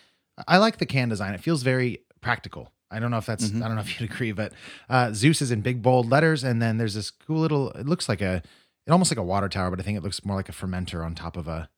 I 0.47 0.57
like 0.57 0.77
the 0.77 0.85
can 0.85 1.09
design. 1.09 1.33
It 1.33 1.41
feels 1.41 1.63
very 1.63 2.05
practical. 2.21 2.71
I 2.91 2.99
don't 2.99 3.11
know 3.11 3.17
if 3.17 3.25
that's. 3.25 3.45
I 3.49 3.59
don't 3.59 3.75
know 3.75 3.81
if 3.81 3.99
you'd 4.01 4.11
agree, 4.11 4.31
but 4.31 4.53
uh, 4.89 5.13
Zeus 5.13 5.41
is 5.41 5.51
in 5.51 5.61
big 5.61 5.81
bold 5.81 6.09
letters, 6.09 6.43
and 6.43 6.61
then 6.61 6.77
there's 6.77 6.93
this 6.93 7.11
cool 7.11 7.39
little. 7.39 7.71
It 7.71 7.87
looks 7.87 8.09
like 8.09 8.21
a. 8.21 8.41
It 8.87 8.91
almost 8.91 9.11
like 9.11 9.19
a 9.19 9.23
water 9.23 9.49
tower, 9.49 9.69
but 9.69 9.79
I 9.79 9.83
think 9.83 9.97
it 9.97 10.03
looks 10.03 10.25
more 10.25 10.35
like 10.35 10.49
a 10.49 10.53
fermenter 10.53 11.05
on 11.05 11.13
top 11.13 11.37
of 11.37 11.47
a, 11.47 11.69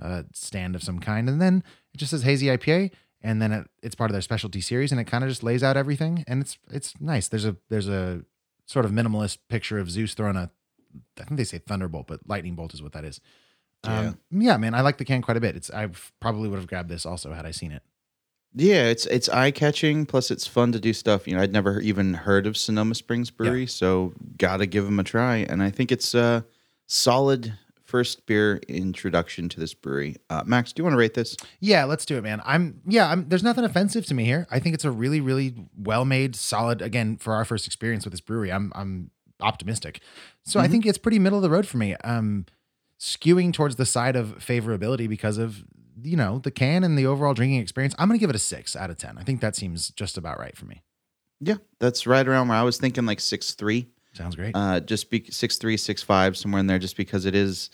a 0.00 0.24
stand 0.32 0.74
of 0.74 0.82
some 0.82 0.98
kind. 0.98 1.28
And 1.28 1.40
then 1.40 1.62
it 1.94 1.98
just 1.98 2.10
says 2.10 2.22
hazy 2.22 2.46
IPA, 2.46 2.90
and 3.22 3.40
then 3.40 3.52
it, 3.52 3.68
it's 3.82 3.94
part 3.94 4.10
of 4.10 4.14
their 4.14 4.22
specialty 4.22 4.60
series, 4.60 4.90
and 4.90 5.00
it 5.00 5.04
kind 5.04 5.22
of 5.22 5.30
just 5.30 5.44
lays 5.44 5.62
out 5.62 5.76
everything, 5.76 6.24
and 6.26 6.42
it's 6.42 6.58
it's 6.70 6.94
nice. 7.00 7.28
There's 7.28 7.44
a 7.44 7.56
there's 7.68 7.88
a 7.88 8.22
sort 8.66 8.84
of 8.84 8.90
minimalist 8.90 9.38
picture 9.48 9.78
of 9.78 9.90
Zeus 9.90 10.14
throwing 10.14 10.36
a 10.36 10.50
I 11.20 11.24
think 11.24 11.36
they 11.36 11.44
say 11.44 11.58
thunderbolt, 11.58 12.06
but 12.06 12.20
lightning 12.26 12.54
bolt 12.54 12.74
is 12.74 12.82
what 12.82 12.92
that 12.92 13.04
is. 13.04 13.20
Um, 13.84 14.18
yeah, 14.30 14.56
man, 14.56 14.74
I 14.74 14.80
like 14.80 14.98
the 14.98 15.04
can 15.04 15.22
quite 15.22 15.36
a 15.36 15.40
bit. 15.40 15.56
It's 15.56 15.70
I 15.70 15.88
probably 16.20 16.48
would 16.48 16.58
have 16.58 16.66
grabbed 16.66 16.88
this 16.88 17.06
also 17.06 17.32
had 17.32 17.46
I 17.46 17.50
seen 17.50 17.72
it. 17.72 17.82
Yeah, 18.58 18.84
it's 18.84 19.04
it's 19.06 19.28
eye 19.28 19.50
catching. 19.50 20.06
Plus, 20.06 20.30
it's 20.30 20.46
fun 20.46 20.72
to 20.72 20.80
do 20.80 20.94
stuff. 20.94 21.28
You 21.28 21.36
know, 21.36 21.42
I'd 21.42 21.52
never 21.52 21.78
even 21.80 22.14
heard 22.14 22.46
of 22.46 22.56
Sonoma 22.56 22.94
Springs 22.94 23.30
Brewery, 23.30 23.66
so 23.66 24.14
gotta 24.38 24.64
give 24.64 24.86
them 24.86 24.98
a 24.98 25.04
try. 25.04 25.36
And 25.36 25.62
I 25.62 25.70
think 25.70 25.92
it's 25.92 26.14
a 26.14 26.44
solid 26.86 27.52
first 27.84 28.24
beer 28.26 28.60
introduction 28.66 29.50
to 29.50 29.60
this 29.60 29.74
brewery. 29.74 30.16
Uh, 30.30 30.42
Max, 30.46 30.72
do 30.72 30.80
you 30.80 30.84
want 30.84 30.94
to 30.94 30.98
rate 30.98 31.12
this? 31.12 31.36
Yeah, 31.60 31.84
let's 31.84 32.06
do 32.06 32.16
it, 32.16 32.22
man. 32.22 32.40
I'm 32.46 32.80
yeah. 32.86 33.10
I'm, 33.10 33.28
there's 33.28 33.42
nothing 33.42 33.64
offensive 33.64 34.06
to 34.06 34.14
me 34.14 34.24
here. 34.24 34.46
I 34.50 34.58
think 34.58 34.74
it's 34.74 34.86
a 34.86 34.90
really, 34.90 35.20
really 35.20 35.54
well 35.76 36.06
made, 36.06 36.34
solid. 36.34 36.80
Again, 36.80 37.18
for 37.18 37.34
our 37.34 37.44
first 37.44 37.66
experience 37.66 38.06
with 38.06 38.12
this 38.12 38.22
brewery, 38.22 38.50
I'm 38.50 38.72
I'm 38.74 39.10
optimistic. 39.40 40.00
So 40.44 40.60
I 40.60 40.66
think 40.66 40.86
it's 40.86 40.96
pretty 40.96 41.18
middle 41.18 41.38
of 41.38 41.42
the 41.42 41.50
road 41.50 41.66
for 41.66 41.76
me. 41.76 41.94
Um, 41.96 42.46
skewing 42.98 43.52
towards 43.52 43.76
the 43.76 43.84
side 43.84 44.16
of 44.16 44.38
favorability 44.38 45.06
because 45.08 45.36
of 45.36 45.62
you 46.02 46.16
know 46.16 46.38
the 46.38 46.50
can 46.50 46.84
and 46.84 46.98
the 46.98 47.06
overall 47.06 47.34
drinking 47.34 47.60
experience. 47.60 47.94
I'm 47.98 48.08
gonna 48.08 48.18
give 48.18 48.30
it 48.30 48.36
a 48.36 48.40
six 48.40 48.76
out 48.76 48.90
of 48.90 48.98
ten. 48.98 49.18
I 49.18 49.22
think 49.22 49.40
that 49.40 49.56
seems 49.56 49.90
just 49.90 50.16
about 50.18 50.38
right 50.38 50.56
for 50.56 50.66
me. 50.66 50.82
Yeah, 51.40 51.56
that's 51.78 52.06
right 52.06 52.26
around 52.26 52.48
where 52.48 52.58
I 52.58 52.62
was 52.62 52.78
thinking, 52.78 53.06
like 53.06 53.20
six 53.20 53.52
three. 53.54 53.88
Sounds 54.14 54.34
great. 54.36 54.56
uh, 54.56 54.80
just 54.80 55.10
be 55.10 55.24
six 55.30 55.58
three, 55.58 55.76
six 55.76 56.02
five, 56.02 56.36
somewhere 56.36 56.60
in 56.60 56.66
there, 56.66 56.78
just 56.78 56.96
because 56.96 57.26
it 57.26 57.34
is, 57.34 57.68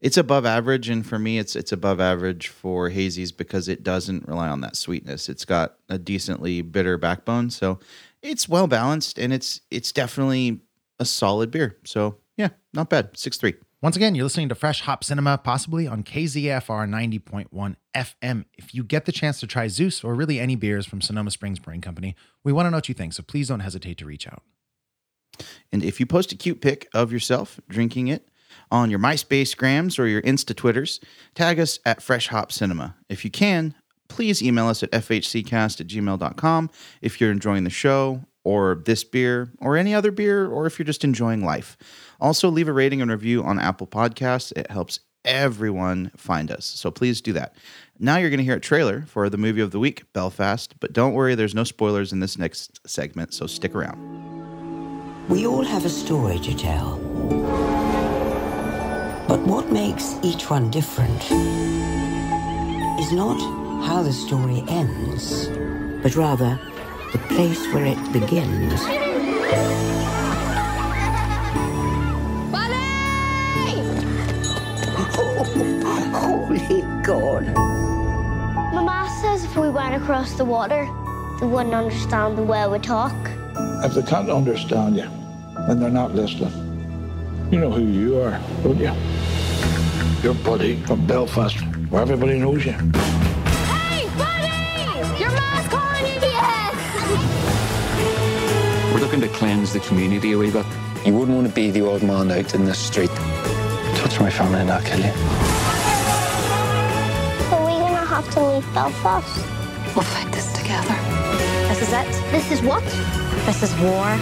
it's 0.00 0.16
above 0.16 0.44
average, 0.44 0.88
and 0.88 1.06
for 1.06 1.18
me, 1.18 1.38
it's 1.38 1.54
it's 1.54 1.70
above 1.72 2.00
average 2.00 2.48
for 2.48 2.90
hazies 2.90 3.36
because 3.36 3.68
it 3.68 3.84
doesn't 3.84 4.26
rely 4.26 4.48
on 4.48 4.60
that 4.62 4.74
sweetness. 4.76 5.28
It's 5.28 5.44
got 5.44 5.76
a 5.88 5.98
decently 5.98 6.62
bitter 6.62 6.98
backbone, 6.98 7.50
so 7.50 7.78
it's 8.22 8.48
well 8.48 8.66
balanced, 8.66 9.18
and 9.18 9.32
it's 9.32 9.60
it's 9.70 9.92
definitely 9.92 10.60
a 10.98 11.04
solid 11.04 11.52
beer. 11.52 11.76
So 11.84 12.16
yeah, 12.36 12.48
not 12.72 12.90
bad. 12.90 13.16
Six 13.16 13.36
three. 13.36 13.54
Once 13.86 13.94
again, 13.94 14.16
you're 14.16 14.24
listening 14.24 14.48
to 14.48 14.54
Fresh 14.56 14.80
Hop 14.80 15.04
Cinema, 15.04 15.38
possibly 15.38 15.86
on 15.86 16.02
KZFR 16.02 16.90
90.1 17.22 17.76
FM. 17.94 18.44
If 18.58 18.74
you 18.74 18.82
get 18.82 19.04
the 19.04 19.12
chance 19.12 19.38
to 19.38 19.46
try 19.46 19.68
Zeus 19.68 20.02
or 20.02 20.16
really 20.16 20.40
any 20.40 20.56
beers 20.56 20.86
from 20.86 21.00
Sonoma 21.00 21.30
Springs 21.30 21.60
Brewing 21.60 21.82
Company, 21.82 22.16
we 22.42 22.52
want 22.52 22.66
to 22.66 22.72
know 22.72 22.78
what 22.78 22.88
you 22.88 22.96
think, 22.96 23.12
so 23.12 23.22
please 23.22 23.46
don't 23.46 23.60
hesitate 23.60 23.96
to 23.98 24.04
reach 24.04 24.26
out. 24.26 24.42
And 25.70 25.84
if 25.84 26.00
you 26.00 26.06
post 26.06 26.32
a 26.32 26.36
cute 26.36 26.60
pic 26.60 26.88
of 26.94 27.12
yourself 27.12 27.60
drinking 27.68 28.08
it 28.08 28.28
on 28.72 28.90
your 28.90 28.98
MySpace 28.98 29.56
grams 29.56 30.00
or 30.00 30.08
your 30.08 30.22
Insta 30.22 30.56
Twitters, 30.56 30.98
tag 31.36 31.60
us 31.60 31.78
at 31.86 32.02
Fresh 32.02 32.26
Hop 32.26 32.50
Cinema. 32.50 32.96
If 33.08 33.24
you 33.24 33.30
can, 33.30 33.72
please 34.08 34.42
email 34.42 34.66
us 34.66 34.82
at 34.82 34.90
fhccast 34.90 35.80
at 35.80 35.86
gmail.com 35.86 36.70
if 37.02 37.20
you're 37.20 37.30
enjoying 37.30 37.62
the 37.62 37.70
show 37.70 38.24
or 38.42 38.82
this 38.84 39.04
beer 39.04 39.52
or 39.60 39.76
any 39.76 39.94
other 39.94 40.10
beer 40.10 40.46
or 40.46 40.66
if 40.66 40.78
you're 40.78 40.86
just 40.86 41.02
enjoying 41.04 41.44
life. 41.44 41.76
Also, 42.20 42.48
leave 42.48 42.68
a 42.68 42.72
rating 42.72 43.02
and 43.02 43.10
review 43.10 43.42
on 43.42 43.58
Apple 43.58 43.86
Podcasts. 43.86 44.52
It 44.56 44.70
helps 44.70 45.00
everyone 45.24 46.12
find 46.16 46.50
us. 46.50 46.64
So 46.64 46.90
please 46.90 47.20
do 47.20 47.32
that. 47.34 47.56
Now 47.98 48.16
you're 48.16 48.30
going 48.30 48.38
to 48.38 48.44
hear 48.44 48.56
a 48.56 48.60
trailer 48.60 49.02
for 49.02 49.28
the 49.28 49.36
movie 49.36 49.60
of 49.60 49.70
the 49.70 49.78
week, 49.78 50.04
Belfast. 50.12 50.74
But 50.80 50.92
don't 50.92 51.14
worry, 51.14 51.34
there's 51.34 51.54
no 51.54 51.64
spoilers 51.64 52.12
in 52.12 52.20
this 52.20 52.38
next 52.38 52.86
segment, 52.88 53.34
so 53.34 53.46
stick 53.46 53.74
around. 53.74 53.98
We 55.28 55.46
all 55.46 55.64
have 55.64 55.84
a 55.84 55.88
story 55.88 56.38
to 56.38 56.56
tell. 56.56 56.98
But 59.26 59.40
what 59.40 59.72
makes 59.72 60.14
each 60.22 60.48
one 60.48 60.70
different 60.70 61.20
is 63.00 63.12
not 63.12 63.40
how 63.84 64.02
the 64.02 64.12
story 64.12 64.62
ends, 64.68 65.48
but 66.02 66.14
rather 66.14 66.58
the 67.12 67.18
place 67.34 67.66
where 67.72 67.86
it 67.86 68.12
begins. 68.12 68.80
Holy 76.12 76.82
God. 77.02 77.46
Mama 78.74 79.08
says 79.22 79.44
if 79.44 79.56
we 79.56 79.70
went 79.70 79.94
across 79.94 80.34
the 80.34 80.44
water, 80.44 80.84
they 81.40 81.46
wouldn't 81.46 81.74
understand 81.74 82.36
the 82.36 82.42
way 82.42 82.66
we 82.68 82.78
talk. 82.78 83.14
If 83.82 83.94
they 83.94 84.02
can't 84.02 84.28
understand 84.28 84.96
you, 84.96 85.08
then 85.66 85.80
they're 85.80 85.88
not 85.88 86.14
listening. 86.14 86.52
You 87.50 87.60
know 87.60 87.70
who 87.70 87.84
you 87.86 88.20
are, 88.20 88.38
don't 88.62 88.76
you? 88.76 88.92
Your 90.22 90.34
buddy 90.44 90.76
from 90.82 91.06
Belfast, 91.06 91.56
where 91.88 92.02
everybody 92.02 92.38
knows 92.38 92.66
you. 92.66 92.72
Hey, 92.72 94.08
buddy! 94.18 95.18
Your 95.18 95.30
mom's 95.30 95.68
calling 95.68 96.06
you 96.06 96.20
yes! 96.20 96.74
We're 98.92 99.00
looking 99.00 99.22
to 99.22 99.28
cleanse 99.28 99.72
the 99.72 99.80
community 99.80 100.32
a 100.32 100.38
wee 100.38 100.50
bit. 100.50 100.66
You 101.06 101.14
wouldn't 101.14 101.34
want 101.34 101.48
to 101.48 101.54
be 101.54 101.70
the 101.70 101.86
odd 101.86 102.02
man 102.02 102.30
out 102.30 102.54
in 102.54 102.66
the 102.66 102.74
street. 102.74 103.10
Touch 103.96 104.20
my 104.20 104.28
family 104.28 104.60
and 104.60 104.70
I'll 104.70 104.82
kill 104.82 105.00
you. 105.00 105.45
Are 108.26 108.28
we 108.28 108.34
gonna 108.34 108.50
have 108.50 108.62
to 108.62 108.66
leave 108.66 108.74
Belfast? 108.74 109.46
We'll 109.94 110.04
fight 110.04 110.32
this 110.32 110.52
together. 110.52 110.96
This 111.68 111.82
is 111.82 111.92
it. 111.92 112.06
This 112.32 112.50
is 112.50 112.60
what? 112.62 112.82
This 113.46 113.62
is 113.62 113.72
war. 113.80 114.18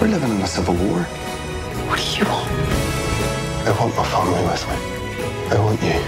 We're 0.00 0.08
living 0.08 0.30
in 0.30 0.40
a 0.42 0.46
civil 0.46 0.74
war. 0.74 1.00
What 1.88 1.98
do 1.98 2.04
you 2.18 2.24
want? 2.24 2.50
I 3.66 3.70
want 3.78 3.96
my 3.96 4.04
family 4.04 4.42
with 4.44 4.66
me. 4.68 4.76
I 5.50 5.58
want 5.60 5.82
you. 5.82 6.00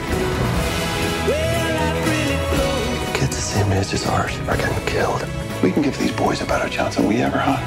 Kids 3.15 3.37
the 3.37 3.43
same 3.43 3.73
age 3.73 3.93
as 3.95 4.07
ours 4.07 4.39
are 4.49 4.57
getting 4.57 4.87
killed. 4.87 5.50
We 5.63 5.71
can 5.73 5.83
give 5.83 5.99
these 5.99 6.13
boys 6.13 6.41
a 6.41 6.47
better 6.47 6.71
chance 6.71 6.97
than 6.97 7.07
we 7.07 7.17
ever 7.17 7.37
had. 7.37 7.61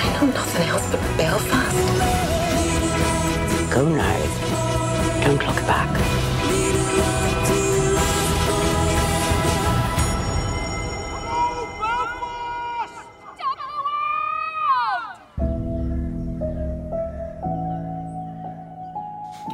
I 0.00 0.20
know 0.20 0.26
nothing 0.32 0.68
else 0.68 0.90
but 0.90 1.00
Belfast. 1.18 1.76
Go 3.70 3.86
now. 3.86 5.20
Don't 5.22 5.46
look 5.46 5.66
back. 5.66 6.09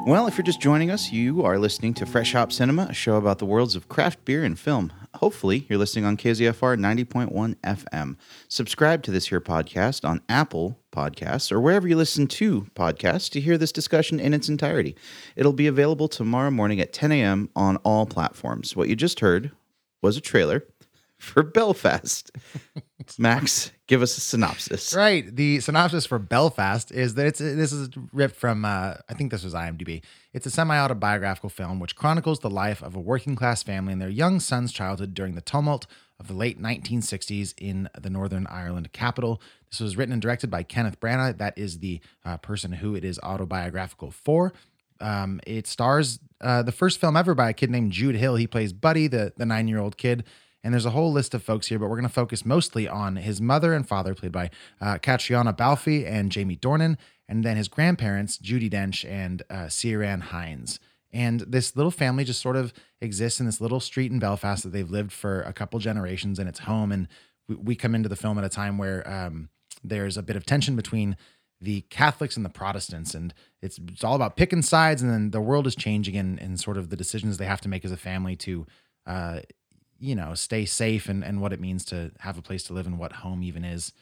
Well, 0.06 0.28
if 0.28 0.38
you're 0.38 0.44
just 0.44 0.60
joining 0.60 0.92
us, 0.92 1.10
you 1.10 1.42
are 1.42 1.58
listening 1.58 1.92
to 1.94 2.06
Fresh 2.06 2.32
Hop 2.34 2.52
Cinema, 2.52 2.86
a 2.90 2.94
show 2.94 3.16
about 3.16 3.40
the 3.40 3.44
worlds 3.44 3.74
of 3.74 3.88
craft 3.88 4.24
beer 4.24 4.44
and 4.44 4.56
film. 4.56 4.92
Hopefully, 5.14 5.66
you're 5.68 5.80
listening 5.80 6.04
on 6.04 6.16
KZFR 6.16 6.78
90.1 6.78 7.56
FM. 7.56 8.16
Subscribe 8.46 9.02
to 9.02 9.10
this 9.10 9.26
here 9.26 9.40
podcast 9.40 10.08
on 10.08 10.22
Apple 10.28 10.78
Podcasts 10.92 11.50
or 11.50 11.60
wherever 11.60 11.88
you 11.88 11.96
listen 11.96 12.28
to 12.28 12.68
podcasts 12.76 13.28
to 13.30 13.40
hear 13.40 13.58
this 13.58 13.72
discussion 13.72 14.20
in 14.20 14.32
its 14.32 14.48
entirety. 14.48 14.94
It'll 15.34 15.52
be 15.52 15.66
available 15.66 16.06
tomorrow 16.06 16.52
morning 16.52 16.80
at 16.80 16.92
10 16.92 17.10
a.m. 17.10 17.50
on 17.56 17.76
all 17.78 18.06
platforms. 18.06 18.76
What 18.76 18.88
you 18.88 18.94
just 18.94 19.18
heard 19.18 19.50
was 20.02 20.16
a 20.16 20.20
trailer 20.20 20.62
for 21.18 21.42
Belfast. 21.42 22.30
Max, 23.18 23.72
give 23.86 24.02
us 24.02 24.16
a 24.16 24.20
synopsis. 24.20 24.94
Right. 24.94 25.34
The 25.34 25.60
synopsis 25.60 26.06
for 26.06 26.18
Belfast 26.18 26.90
is 26.90 27.14
that 27.14 27.26
it's 27.26 27.38
this 27.38 27.72
is 27.72 27.88
ripped 28.12 28.36
from 28.36 28.64
uh, 28.64 28.94
I 29.08 29.14
think 29.14 29.30
this 29.30 29.44
was 29.44 29.54
IMDb. 29.54 30.02
It's 30.32 30.46
a 30.46 30.50
semi-autobiographical 30.50 31.50
film 31.50 31.80
which 31.80 31.96
chronicles 31.96 32.40
the 32.40 32.50
life 32.50 32.82
of 32.82 32.94
a 32.94 33.00
working-class 33.00 33.62
family 33.62 33.92
and 33.92 34.02
their 34.02 34.08
young 34.08 34.40
son's 34.40 34.72
childhood 34.72 35.14
during 35.14 35.34
the 35.34 35.40
tumult 35.40 35.86
of 36.18 36.28
the 36.28 36.34
late 36.34 36.60
1960s 36.60 37.54
in 37.58 37.88
the 37.98 38.10
Northern 38.10 38.46
Ireland 38.48 38.92
capital. 38.92 39.40
This 39.70 39.80
was 39.80 39.96
written 39.96 40.12
and 40.12 40.22
directed 40.22 40.50
by 40.50 40.62
Kenneth 40.62 40.98
Branagh. 41.00 41.38
That 41.38 41.56
is 41.58 41.78
the 41.78 42.00
uh, 42.24 42.38
person 42.38 42.72
who 42.72 42.94
it 42.94 43.04
is 43.04 43.18
autobiographical 43.22 44.10
for. 44.10 44.52
Um, 44.98 45.40
it 45.46 45.66
stars 45.66 46.20
uh, 46.40 46.62
the 46.62 46.72
first 46.72 47.00
film 47.00 47.16
ever 47.16 47.34
by 47.34 47.50
a 47.50 47.52
kid 47.52 47.70
named 47.70 47.92
Jude 47.92 48.16
Hill. 48.16 48.36
He 48.36 48.46
plays 48.46 48.72
Buddy, 48.72 49.08
the 49.08 49.32
the 49.36 49.46
nine 49.46 49.68
year 49.68 49.78
old 49.78 49.96
kid. 49.96 50.24
And 50.66 50.74
there's 50.74 50.84
a 50.84 50.90
whole 50.90 51.12
list 51.12 51.32
of 51.32 51.44
folks 51.44 51.68
here, 51.68 51.78
but 51.78 51.88
we're 51.88 51.94
going 51.94 52.08
to 52.08 52.12
focus 52.12 52.44
mostly 52.44 52.88
on 52.88 53.14
his 53.14 53.40
mother 53.40 53.72
and 53.72 53.86
father, 53.86 54.16
played 54.16 54.32
by 54.32 54.50
uh, 54.80 54.98
Caitriona 54.98 55.52
Balfe 55.52 56.04
and 56.04 56.32
Jamie 56.32 56.56
Dornan, 56.56 56.96
and 57.28 57.44
then 57.44 57.56
his 57.56 57.68
grandparents, 57.68 58.36
Judi 58.36 58.68
Dench 58.68 59.08
and 59.08 59.44
uh, 59.48 59.66
Ciarán 59.66 60.22
Hinds. 60.22 60.80
And 61.12 61.42
this 61.42 61.76
little 61.76 61.92
family 61.92 62.24
just 62.24 62.40
sort 62.40 62.56
of 62.56 62.72
exists 63.00 63.38
in 63.38 63.46
this 63.46 63.60
little 63.60 63.78
street 63.78 64.10
in 64.10 64.18
Belfast 64.18 64.64
that 64.64 64.70
they've 64.70 64.90
lived 64.90 65.12
for 65.12 65.42
a 65.42 65.52
couple 65.52 65.78
generations, 65.78 66.40
and 66.40 66.48
it's 66.48 66.58
home. 66.58 66.90
And 66.90 67.06
we, 67.48 67.54
we 67.54 67.76
come 67.76 67.94
into 67.94 68.08
the 68.08 68.16
film 68.16 68.36
at 68.36 68.42
a 68.42 68.48
time 68.48 68.76
where 68.76 69.08
um, 69.08 69.50
there's 69.84 70.16
a 70.16 70.22
bit 70.22 70.34
of 70.34 70.44
tension 70.44 70.74
between 70.74 71.16
the 71.60 71.82
Catholics 71.82 72.36
and 72.36 72.44
the 72.44 72.50
Protestants, 72.50 73.14
and 73.14 73.32
it's, 73.62 73.78
it's 73.86 74.02
all 74.02 74.16
about 74.16 74.36
picking 74.36 74.62
sides. 74.62 75.00
And 75.00 75.12
then 75.12 75.30
the 75.30 75.40
world 75.40 75.68
is 75.68 75.76
changing, 75.76 76.16
and, 76.16 76.42
and 76.42 76.58
sort 76.58 76.76
of 76.76 76.90
the 76.90 76.96
decisions 76.96 77.36
they 77.36 77.46
have 77.46 77.60
to 77.60 77.68
make 77.68 77.84
as 77.84 77.92
a 77.92 77.96
family 77.96 78.34
to 78.34 78.66
uh, 79.06 79.38
you 79.98 80.14
know, 80.14 80.34
stay 80.34 80.64
safe 80.64 81.08
and, 81.08 81.24
and 81.24 81.40
what 81.40 81.52
it 81.52 81.60
means 81.60 81.84
to 81.86 82.12
have 82.20 82.38
a 82.38 82.42
place 82.42 82.62
to 82.64 82.72
live 82.72 82.86
and 82.86 82.98
what 82.98 83.12
home 83.12 83.42
even 83.42 83.64
is. 83.64 83.92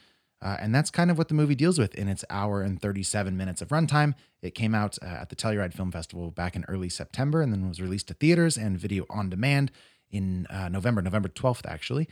Uh, 0.42 0.56
and 0.60 0.74
that's 0.74 0.90
kind 0.90 1.10
of 1.10 1.16
what 1.16 1.28
the 1.28 1.34
movie 1.34 1.54
deals 1.54 1.78
with 1.78 1.94
in 1.94 2.06
its 2.06 2.24
hour 2.28 2.62
and 2.62 2.80
37 2.80 3.36
minutes 3.36 3.62
of 3.62 3.68
runtime. 3.68 4.14
It 4.42 4.54
came 4.54 4.74
out 4.74 4.98
uh, 5.02 5.06
at 5.06 5.30
the 5.30 5.36
Telluride 5.36 5.72
Film 5.72 5.90
Festival 5.90 6.30
back 6.30 6.54
in 6.54 6.64
early 6.68 6.90
September 6.90 7.40
and 7.40 7.52
then 7.52 7.68
was 7.68 7.80
released 7.80 8.08
to 8.08 8.14
theaters 8.14 8.58
and 8.58 8.78
video 8.78 9.06
on 9.08 9.30
demand 9.30 9.70
in 10.10 10.46
uh, 10.50 10.68
November, 10.68 11.00
November 11.00 11.28
12th, 11.28 11.66
actually. 11.66 12.08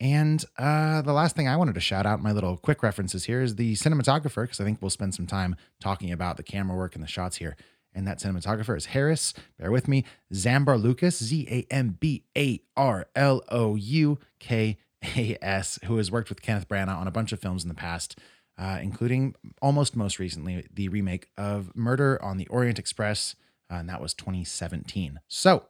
And 0.00 0.44
uh, 0.58 1.00
the 1.02 1.12
last 1.12 1.36
thing 1.36 1.48
I 1.48 1.56
wanted 1.56 1.74
to 1.76 1.80
shout 1.80 2.04
out, 2.06 2.20
my 2.20 2.32
little 2.32 2.56
quick 2.56 2.82
references 2.82 3.24
here, 3.24 3.40
is 3.40 3.54
the 3.54 3.74
cinematographer, 3.74 4.42
because 4.42 4.60
I 4.60 4.64
think 4.64 4.82
we'll 4.82 4.90
spend 4.90 5.14
some 5.14 5.26
time 5.26 5.56
talking 5.80 6.12
about 6.12 6.36
the 6.36 6.42
camera 6.42 6.76
work 6.76 6.94
and 6.94 7.02
the 7.02 7.08
shots 7.08 7.36
here 7.36 7.56
and 7.96 8.06
that 8.06 8.18
cinematographer 8.18 8.76
is 8.76 8.86
Haris. 8.86 9.34
Bear 9.58 9.72
with 9.72 9.88
me, 9.88 10.04
Zambarloukas, 10.32 11.22
Z 11.22 11.48
A 11.50 11.72
M 11.72 11.96
B 11.98 12.24
A 12.36 12.60
R 12.76 13.06
L 13.16 13.42
O 13.48 13.74
U 13.74 14.18
K 14.38 14.76
A 15.16 15.38
S, 15.42 15.78
who 15.86 15.96
has 15.96 16.10
worked 16.10 16.28
with 16.28 16.42
Kenneth 16.42 16.68
Branagh 16.68 16.96
on 16.96 17.08
a 17.08 17.10
bunch 17.10 17.32
of 17.32 17.40
films 17.40 17.64
in 17.64 17.68
the 17.68 17.74
past, 17.74 18.18
uh, 18.58 18.78
including 18.80 19.34
almost 19.62 19.96
most 19.96 20.18
recently 20.18 20.66
the 20.72 20.88
remake 20.88 21.30
of 21.36 21.74
Murder 21.74 22.22
on 22.22 22.36
the 22.36 22.46
Orient 22.48 22.78
Express, 22.78 23.34
uh, 23.70 23.76
and 23.76 23.88
that 23.88 24.00
was 24.00 24.14
2017. 24.14 25.18
So. 25.26 25.64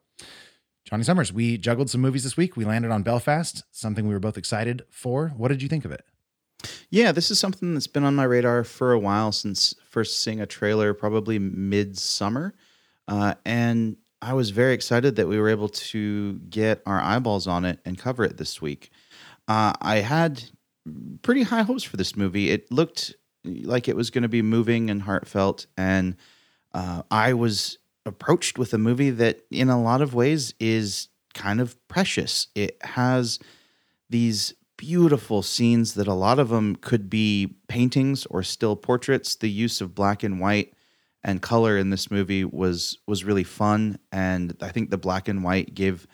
Johnny 0.85 1.03
Summers, 1.03 1.33
we 1.33 1.59
juggled 1.59 1.91
some 1.91 2.01
movies 2.01 2.23
this 2.23 2.37
week. 2.37 2.57
We 2.57 2.65
landed 2.65 2.93
on 2.93 3.03
Belfast, 3.03 3.65
something 3.73 4.07
we 4.07 4.15
were 4.15 4.21
both 4.21 4.39
excited 4.39 4.85
for. 4.89 5.31
What 5.31 5.49
did 5.49 5.61
you 5.61 5.69
think 5.69 5.85
of 5.85 5.91
it? 5.91 6.05
Yeah, 6.91 7.13
this 7.13 7.31
is 7.31 7.39
something 7.39 7.75
that's 7.75 7.87
been 7.87 8.05
on 8.05 8.15
my 8.15 8.25
radar 8.25 8.65
for 8.65 8.93
a 8.93 8.99
while 8.99 9.33
since 9.33 9.75
first 9.91 10.21
seeing 10.21 10.41
a 10.41 10.47
trailer, 10.47 10.95
probably 10.95 11.39
midsummer. 11.39 12.55
Uh, 13.09 13.35
and 13.45 13.97
I 14.23 14.33
was 14.33 14.51
very 14.51 14.73
excited 14.73 15.17
that 15.17 15.29
we 15.29 15.39
were 15.39 15.49
able 15.49 15.69
to 15.69 16.35
get 16.51 16.83
our 16.87 17.01
eyeballs 17.01 17.47
on 17.47 17.65
it 17.65 17.81
and 17.85 17.99
cover 17.99 18.25
it 18.25 18.37
this 18.37 18.61
week. 18.63 18.91
Uh, 19.47 19.73
I 19.81 19.97
had 19.97 20.43
pretty 21.23 21.43
high 21.43 21.63
hopes 21.63 21.83
for 21.85 21.97
this 21.97 22.17
movie. 22.17 22.51
It 22.51 22.71
looked 22.73 23.15
like 23.45 23.89
it 23.89 23.97
was 23.97 24.11
going 24.11 24.23
to 24.23 24.29
be 24.29 24.43
moving 24.43 24.91
and 24.91 25.03
heartfelt, 25.03 25.67
and 25.77 26.17
uh, 26.75 27.03
I 27.11 27.35
was 27.35 27.79
approached 28.05 28.59
with 28.59 28.73
a 28.75 28.79
movie 28.79 29.11
that, 29.11 29.41
in 29.51 29.69
a 29.69 29.81
lot 29.81 30.01
of 30.01 30.15
ways, 30.15 30.55
is 30.59 31.09
kind 31.35 31.61
of 31.61 31.77
precious. 31.89 32.49
It 32.55 32.77
has 32.83 33.39
these 34.11 34.55
beautiful 34.77 35.43
scenes 35.43 35.95
that 35.95 36.07
a 36.07 36.15
lot 36.15 36.39
of 36.39 36.49
them 36.49 36.77
could 36.77 37.09
be 37.09 37.57
paintings 37.69 38.27
or 38.27 38.43
still 38.43 38.77
portraits. 38.77 39.35
The 39.35 39.51
use 39.51 39.81
of 39.81 39.95
black 39.95 40.23
and 40.23 40.41
white 40.41 40.75
and 41.25 41.43
color 41.43 41.77
in 41.77 41.91
this 41.91 42.11
movie 42.11 42.45
was 42.45 42.99
was 43.07 43.25
really 43.25 43.45
fun, 43.45 43.99
and 44.13 44.57
I 44.61 44.69
think 44.69 44.91
the 44.91 44.99
black 44.99 45.29
and 45.29 45.43
white 45.43 45.75
gave 45.75 46.07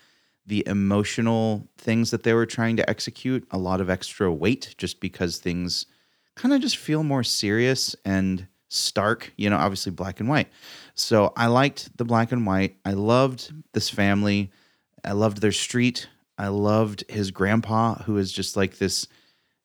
the 0.47 0.65
emotional 0.67 1.69
things 1.79 2.11
that 2.11 2.25
they 2.25 2.35
were 2.35 2.47
trying 2.47 2.77
to 2.77 2.91
execute 2.91 3.47
a 3.51 3.59
lot 3.59 3.81
of 3.81 3.91
extra 3.91 4.33
weight, 4.33 4.75
just 4.79 5.01
because 5.01 5.39
things 5.39 5.87
kind 6.35 6.55
of 6.55 6.61
just 6.61 6.77
feel 6.77 7.03
more 7.03 7.23
serious 7.23 7.95
and 8.05 8.47
stark. 8.69 9.33
You 9.37 9.51
know, 9.51 9.59
obviously 9.59 9.93
black 9.93 10.19
and 10.19 10.29
white. 10.29 10.49
So 10.95 11.33
I 11.37 11.47
liked 11.47 11.97
the 11.97 12.05
black 12.05 12.33
and 12.33 12.47
white. 12.47 12.77
I 12.85 12.93
loved 12.93 13.53
this 13.73 13.91
family. 13.91 14.51
I 15.05 15.13
loved 15.13 15.41
their 15.41 15.53
street. 15.53 16.09
I 16.39 16.49
loved 16.49 17.05
his 17.09 17.31
grandpa, 17.31 17.97
who 18.03 18.17
is 18.17 18.33
just 18.33 18.57
like 18.57 18.79
this 18.79 19.07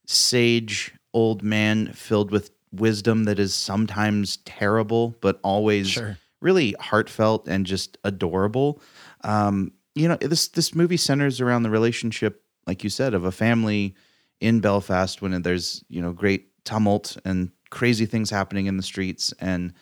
sage 0.06 0.94
old 1.14 1.44
man 1.44 1.92
filled 1.94 2.32
with 2.32 2.52
wisdom 2.72 3.24
that 3.26 3.40
is 3.40 3.54
sometimes 3.54 4.38
terrible, 4.46 5.16
but 5.22 5.40
always 5.44 5.90
Sure. 5.90 6.18
really 6.42 6.76
heartfelt 6.80 7.48
and 7.48 7.66
just 7.66 7.98
adorable. 8.04 8.82
Um, 9.24 9.72
you 9.96 10.08
know, 10.08 10.18
this 10.18 10.50
this 10.50 10.76
movie 10.76 10.98
centers 10.98 11.42
around 11.42 11.64
the 11.64 11.70
relationship, 11.70 12.44
like 12.68 12.84
you 12.84 12.90
said, 12.90 13.14
of 13.14 13.26
a 13.26 13.32
family 13.32 13.96
in 14.40 14.60
Belfast 14.60 15.22
when 15.22 15.42
there's 15.42 15.84
you 15.90 16.02
know 16.02 16.12
great 16.14 16.50
tumult 16.66 17.18
and 17.26 17.52
crazy 17.70 18.06
things 18.06 18.30
happening 18.30 18.68
in 18.68 18.78
the 18.78 18.84
streets, 18.84 19.34
and 19.40 19.74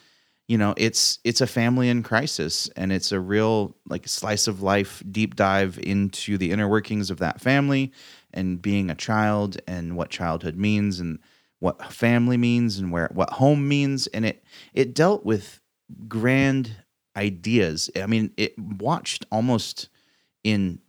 you 0.48 0.58
know, 0.58 0.74
it's 0.78 1.20
it's 1.24 1.42
a 1.42 1.48
family 1.48 1.90
in 1.90 2.04
crisis 2.04 2.70
and 2.76 2.92
it's 2.92 3.12
a 3.12 3.20
real 3.20 3.76
like 3.90 4.08
slice 4.08 4.48
of 4.48 4.62
life 4.62 5.02
deep 5.12 5.36
dive 5.36 5.80
into 5.82 6.38
the 6.38 6.52
inner 6.52 6.68
workings 6.68 7.10
of 7.10 7.18
that 7.20 7.42
family 7.42 7.92
and 8.34 8.62
being 8.62 8.90
a 8.90 8.96
child 8.96 9.58
and 9.68 9.96
what 9.98 10.10
childhood 10.10 10.56
means 10.56 11.00
and 11.00 11.20
what 11.60 11.92
family 11.92 12.38
means 12.38 12.78
and 12.78 12.92
where 12.92 13.10
what 13.14 13.32
home 13.32 13.68
means 13.68 14.08
and 14.08 14.26
it 14.26 14.44
it 14.74 14.94
dealt 14.94 15.26
with 15.26 15.62
grand 16.08 16.76
ideas. 17.16 17.90
I 17.96 18.06
mean, 18.06 18.32
it 18.38 18.58
watched 18.60 19.26
almost 19.32 19.90
in 20.44 20.80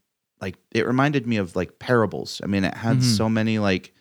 like 0.40 0.56
it 0.72 0.86
reminded 0.86 1.26
me 1.26 1.38
of 1.38 1.56
like 1.56 1.78
parables. 1.78 2.40
I 2.44 2.46
mean, 2.46 2.64
it 2.64 2.74
had 2.74 2.98
Mhm. 2.98 3.02
so 3.16 3.28
many 3.30 3.58
like 3.58 3.94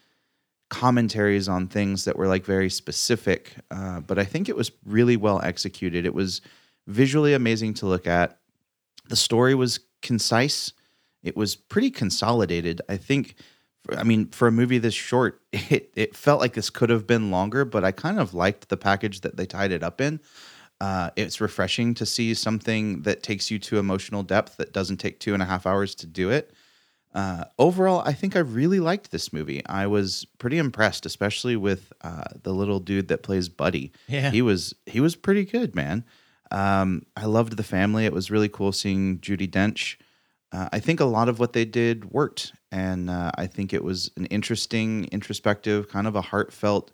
commentaries 0.70 1.48
on 1.48 1.68
things 1.68 2.06
that 2.06 2.18
were 2.18 2.28
like 2.28 2.46
very 2.46 2.70
specific, 2.70 3.54
uh, 3.72 4.00
but 4.00 4.18
I 4.18 4.26
think 4.26 4.50
it 4.50 4.56
was 4.56 4.72
really 4.86 5.18
well 5.18 5.42
executed. 5.42 6.06
It 6.06 6.14
was 6.14 6.42
visually 6.88 7.34
amazing 7.34 7.76
to 7.76 7.86
look 7.86 8.08
at. 8.08 8.40
The 9.08 9.16
story 9.16 9.56
was 9.56 9.80
concise. 10.02 10.74
It 11.24 11.36
was 11.36 11.56
pretty 11.56 11.92
consolidated. 11.92 12.82
I 12.90 12.98
think. 12.98 13.36
I 13.96 14.02
mean, 14.02 14.30
for 14.30 14.48
a 14.48 14.52
movie 14.52 14.80
this 14.80 14.96
short, 14.96 15.42
it 15.54 15.92
it 15.96 16.16
felt 16.16 16.42
like 16.42 16.54
this 16.54 16.70
could 16.70 16.90
have 16.90 17.06
been 17.06 17.30
longer, 17.30 17.66
but 17.66 17.84
I 17.84 17.92
kind 17.92 18.20
of 18.20 18.34
liked 18.34 18.70
the 18.70 18.78
package 18.78 19.22
that 19.22 19.38
they 19.38 19.46
tied 19.46 19.72
it 19.72 19.84
up 19.84 20.02
in. 20.02 20.20
Uh, 20.82 21.10
it's 21.16 21.40
refreshing 21.40 21.94
to 21.94 22.06
see 22.06 22.34
something 22.34 23.04
that 23.04 23.24
takes 23.24 23.50
you 23.50 23.58
to 23.60 23.78
emotional 23.78 24.24
depth 24.24 24.58
that 24.58 24.74
doesn't 24.74 24.98
take 24.98 25.20
two 25.20 25.34
and 25.34 25.42
a 25.42 25.46
half 25.46 25.66
hours 25.66 25.96
to 25.96 26.08
do 26.08 26.30
it. 26.30 26.54
Uh, 27.16 27.46
overall, 27.58 28.04
I 28.06 28.12
think 28.12 28.36
I 28.36 28.40
really 28.40 28.82
liked 28.82 29.10
this 29.10 29.32
movie. 29.32 29.66
I 29.66 29.88
was 29.88 30.26
pretty 30.38 30.58
impressed, 30.58 31.06
especially 31.06 31.56
with 31.56 31.94
uh, 32.02 32.26
the 32.44 32.54
little 32.54 32.82
dude 32.82 33.08
that 33.08 33.24
plays 33.24 33.48
Buddy. 33.48 33.94
Yeah. 34.08 34.32
he 34.32 34.42
was 34.42 34.76
he 34.86 35.00
was 35.00 35.16
pretty 35.16 35.46
good, 35.46 35.74
man. 35.74 36.04
Um, 36.52 37.06
I 37.16 37.26
loved 37.26 37.56
the 37.56 37.64
family. 37.64 38.06
It 38.06 38.14
was 38.14 38.30
really 38.30 38.50
cool 38.50 38.74
seeing 38.74 39.20
Judi 39.20 39.50
Dench. 39.50 39.96
Uh, 40.52 40.68
I 40.74 40.80
think 40.80 41.00
a 41.00 41.06
lot 41.06 41.30
of 41.30 41.40
what 41.40 41.54
they 41.54 41.66
did 41.66 42.12
worked, 42.12 42.54
and 42.72 43.10
uh, 43.10 43.32
I 43.36 43.48
think 43.48 43.74
it 43.74 43.84
was 43.84 44.12
an 44.18 44.26
interesting, 44.28 45.06
introspective, 45.12 45.90
kind 45.90 46.08
of 46.08 46.16
a 46.16 46.22
heartfelt 46.22 46.92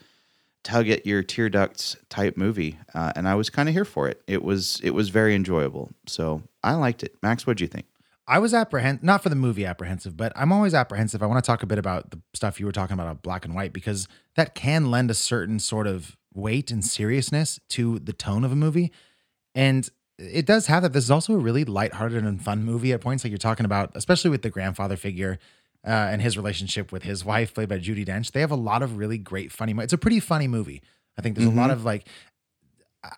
tug 0.63 0.87
at 0.89 1.05
your 1.05 1.23
tear 1.23 1.49
ducts 1.49 1.97
type 2.09 2.37
movie, 2.37 2.77
uh, 2.93 3.11
and 3.15 3.27
I 3.27 3.35
was 3.35 3.49
kind 3.49 3.67
of 3.67 3.73
here 3.73 3.85
for 3.85 4.07
it. 4.07 4.21
It 4.27 4.43
was 4.43 4.79
it 4.83 4.91
was 4.91 5.09
very 5.09 5.33
enjoyable, 5.33 5.91
so 6.05 6.43
I 6.63 6.75
liked 6.75 7.01
it. 7.03 7.15
Max, 7.23 7.45
what 7.45 7.57
do 7.57 7.63
you 7.63 7.67
think? 7.67 7.87
I 8.27 8.39
was 8.39 8.53
apprehensive, 8.53 9.03
not 9.03 9.23
for 9.23 9.29
the 9.29 9.35
movie 9.35 9.65
apprehensive, 9.65 10.15
but 10.15 10.31
I'm 10.35 10.51
always 10.51 10.73
apprehensive. 10.73 11.21
I 11.21 11.25
want 11.25 11.43
to 11.43 11.47
talk 11.47 11.63
a 11.63 11.65
bit 11.67 11.79
about 11.79 12.11
the 12.11 12.21
stuff 12.33 12.59
you 12.59 12.65
were 12.65 12.71
talking 12.71 12.93
about, 12.93 13.03
about 13.07 13.21
black 13.23 13.45
and 13.45 13.55
white, 13.55 13.73
because 13.73 14.07
that 14.35 14.55
can 14.55 14.89
lend 14.91 15.09
a 15.11 15.15
certain 15.15 15.59
sort 15.59 15.87
of 15.87 16.15
weight 16.33 16.71
and 16.71 16.85
seriousness 16.85 17.59
to 17.69 17.99
the 17.99 18.13
tone 18.13 18.43
of 18.43 18.51
a 18.51 18.55
movie. 18.55 18.91
And 19.55 19.89
it 20.17 20.45
does 20.45 20.67
have 20.67 20.83
that. 20.83 20.93
This 20.93 21.03
is 21.05 21.11
also 21.11 21.33
a 21.33 21.37
really 21.39 21.65
lighthearted 21.65 22.23
and 22.23 22.41
fun 22.41 22.63
movie 22.63 22.93
at 22.93 23.01
points, 23.01 23.23
like 23.23 23.31
you're 23.31 23.37
talking 23.37 23.65
about, 23.65 23.91
especially 23.95 24.29
with 24.29 24.43
the 24.43 24.49
grandfather 24.51 24.95
figure 24.95 25.39
uh, 25.85 25.89
and 25.89 26.21
his 26.21 26.37
relationship 26.37 26.91
with 26.91 27.01
his 27.03 27.25
wife, 27.25 27.55
played 27.55 27.67
by 27.69 27.79
Judi 27.79 28.05
Dench. 28.05 28.31
They 28.31 28.41
have 28.41 28.51
a 28.51 28.55
lot 28.55 28.83
of 28.83 28.97
really 28.97 29.17
great, 29.17 29.51
funny. 29.51 29.73
mo- 29.73 29.81
It's 29.81 29.93
a 29.93 29.97
pretty 29.97 30.19
funny 30.19 30.47
movie. 30.47 30.81
I 31.17 31.21
think 31.23 31.35
there's 31.35 31.47
a 31.47 31.51
lot 31.51 31.71
Mhm. 31.71 31.73
of 31.73 31.83
like 31.85 32.07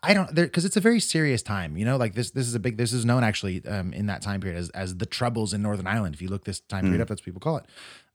I 0.01 0.13
don't 0.13 0.33
there 0.33 0.45
because 0.45 0.63
it's 0.63 0.77
a 0.77 0.81
very 0.81 0.99
serious 1.01 1.41
time, 1.41 1.75
you 1.75 1.83
know. 1.83 1.97
Like 1.97 2.13
this, 2.13 2.31
this 2.31 2.47
is 2.47 2.55
a 2.55 2.59
big. 2.59 2.77
This 2.77 2.93
is 2.93 3.03
known 3.05 3.23
actually 3.23 3.65
um, 3.65 3.91
in 3.91 4.05
that 4.05 4.21
time 4.21 4.39
period 4.39 4.57
as 4.57 4.69
as 4.69 4.95
the 4.97 5.05
troubles 5.05 5.53
in 5.53 5.61
Northern 5.61 5.87
Ireland. 5.87 6.15
If 6.15 6.21
you 6.21 6.29
look 6.29 6.45
this 6.45 6.61
time 6.61 6.85
period 6.85 6.99
Mm. 6.99 7.01
up, 7.01 7.07
that's 7.09 7.21
what 7.21 7.25
people 7.25 7.41
call 7.41 7.57
it. 7.57 7.65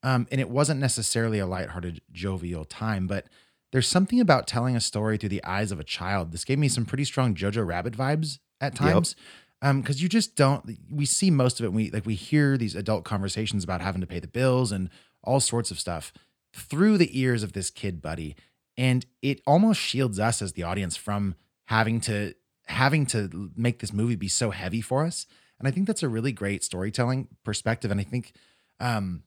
Um, 0.02 0.26
and 0.32 0.40
it 0.40 0.48
wasn't 0.48 0.80
necessarily 0.80 1.38
a 1.38 1.46
lighthearted, 1.46 2.00
jovial 2.12 2.64
time, 2.64 3.06
but 3.06 3.26
there's 3.72 3.87
something 3.87 4.18
about 4.18 4.46
telling 4.46 4.76
a 4.76 4.80
story 4.80 5.18
through 5.18 5.28
the 5.28 5.44
eyes 5.44 5.70
of 5.70 5.78
a 5.78 5.84
child. 5.84 6.32
This 6.32 6.44
gave 6.44 6.58
me 6.58 6.68
some 6.68 6.87
pretty 6.87 7.04
strong 7.04 7.34
Jojo 7.34 7.66
Rabbit 7.66 7.94
vibes 7.94 8.38
at 8.62 8.72
Yep. 8.72 8.78
times. 8.80 9.16
Um, 9.60 9.80
because 9.82 10.00
you 10.02 10.08
just 10.08 10.37
don't. 10.37 10.78
We 10.90 11.04
see 11.04 11.30
most 11.30 11.60
of 11.60 11.66
it. 11.66 11.72
We 11.72 11.90
like 11.90 12.06
we 12.06 12.14
hear 12.14 12.56
these 12.56 12.75
adult 12.76 13.04
conversations 13.04 13.62
about 13.64 13.82
having 13.82 14.00
to 14.00 14.06
pay 14.06 14.20
the 14.20 14.28
bills 14.28 14.72
and 14.72 14.88
all 15.22 15.40
sorts 15.40 15.70
of 15.70 15.78
stuff 15.78 16.12
through 16.54 16.96
the 16.96 17.20
ears 17.20 17.42
of 17.42 17.52
this 17.52 17.68
kid 17.68 18.00
buddy 18.00 18.34
and 18.76 19.04
it 19.20 19.42
almost 19.46 19.81
shields 19.81 20.18
us 20.18 20.40
as 20.40 20.52
the 20.54 20.62
audience 20.62 20.96
from 20.96 21.35
having 21.68 22.00
to 22.02 22.35
having 22.66 23.07
to 23.07 23.50
make 23.57 23.78
this 23.78 23.92
movie 23.92 24.16
be 24.16 24.28
so 24.28 24.50
heavy 24.50 24.81
for 24.81 25.04
us. 25.04 25.26
And 25.59 25.66
i 25.66 25.70
think 25.70 25.87
that's 25.87 26.02
a 26.02 26.09
really 26.09 26.33
great 26.33 26.62
storytelling 26.64 27.28
perspective. 27.44 27.90
And 27.90 28.00
i 28.00 28.04
think 28.04 28.33
um 28.81 29.22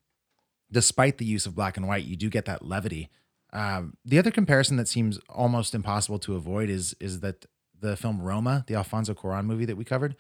despite 0.71 1.17
the 1.17 1.25
use 1.25 1.45
of 1.45 1.55
black 1.55 1.77
and 1.77 1.87
white 1.87 2.05
you 2.05 2.15
do 2.15 2.29
get 2.29 2.45
that 2.45 2.65
levity. 2.65 3.09
Um 3.53 3.97
the 4.05 4.19
other 4.19 4.31
comparison 4.31 4.77
that 4.77 4.87
seems 4.87 5.19
almost 5.29 5.75
impossible 5.75 6.19
to 6.19 6.35
avoid 6.35 6.69
is 6.69 6.95
is 6.99 7.21
that 7.21 7.45
the 7.79 7.95
film 7.97 8.21
roma 8.21 8.63
the 8.67 8.75
alfonso 8.75 9.13
cuaron 9.13 9.45
movie 9.45 9.65
that 9.65 9.77
we 9.77 9.83
covered 9.83 10.15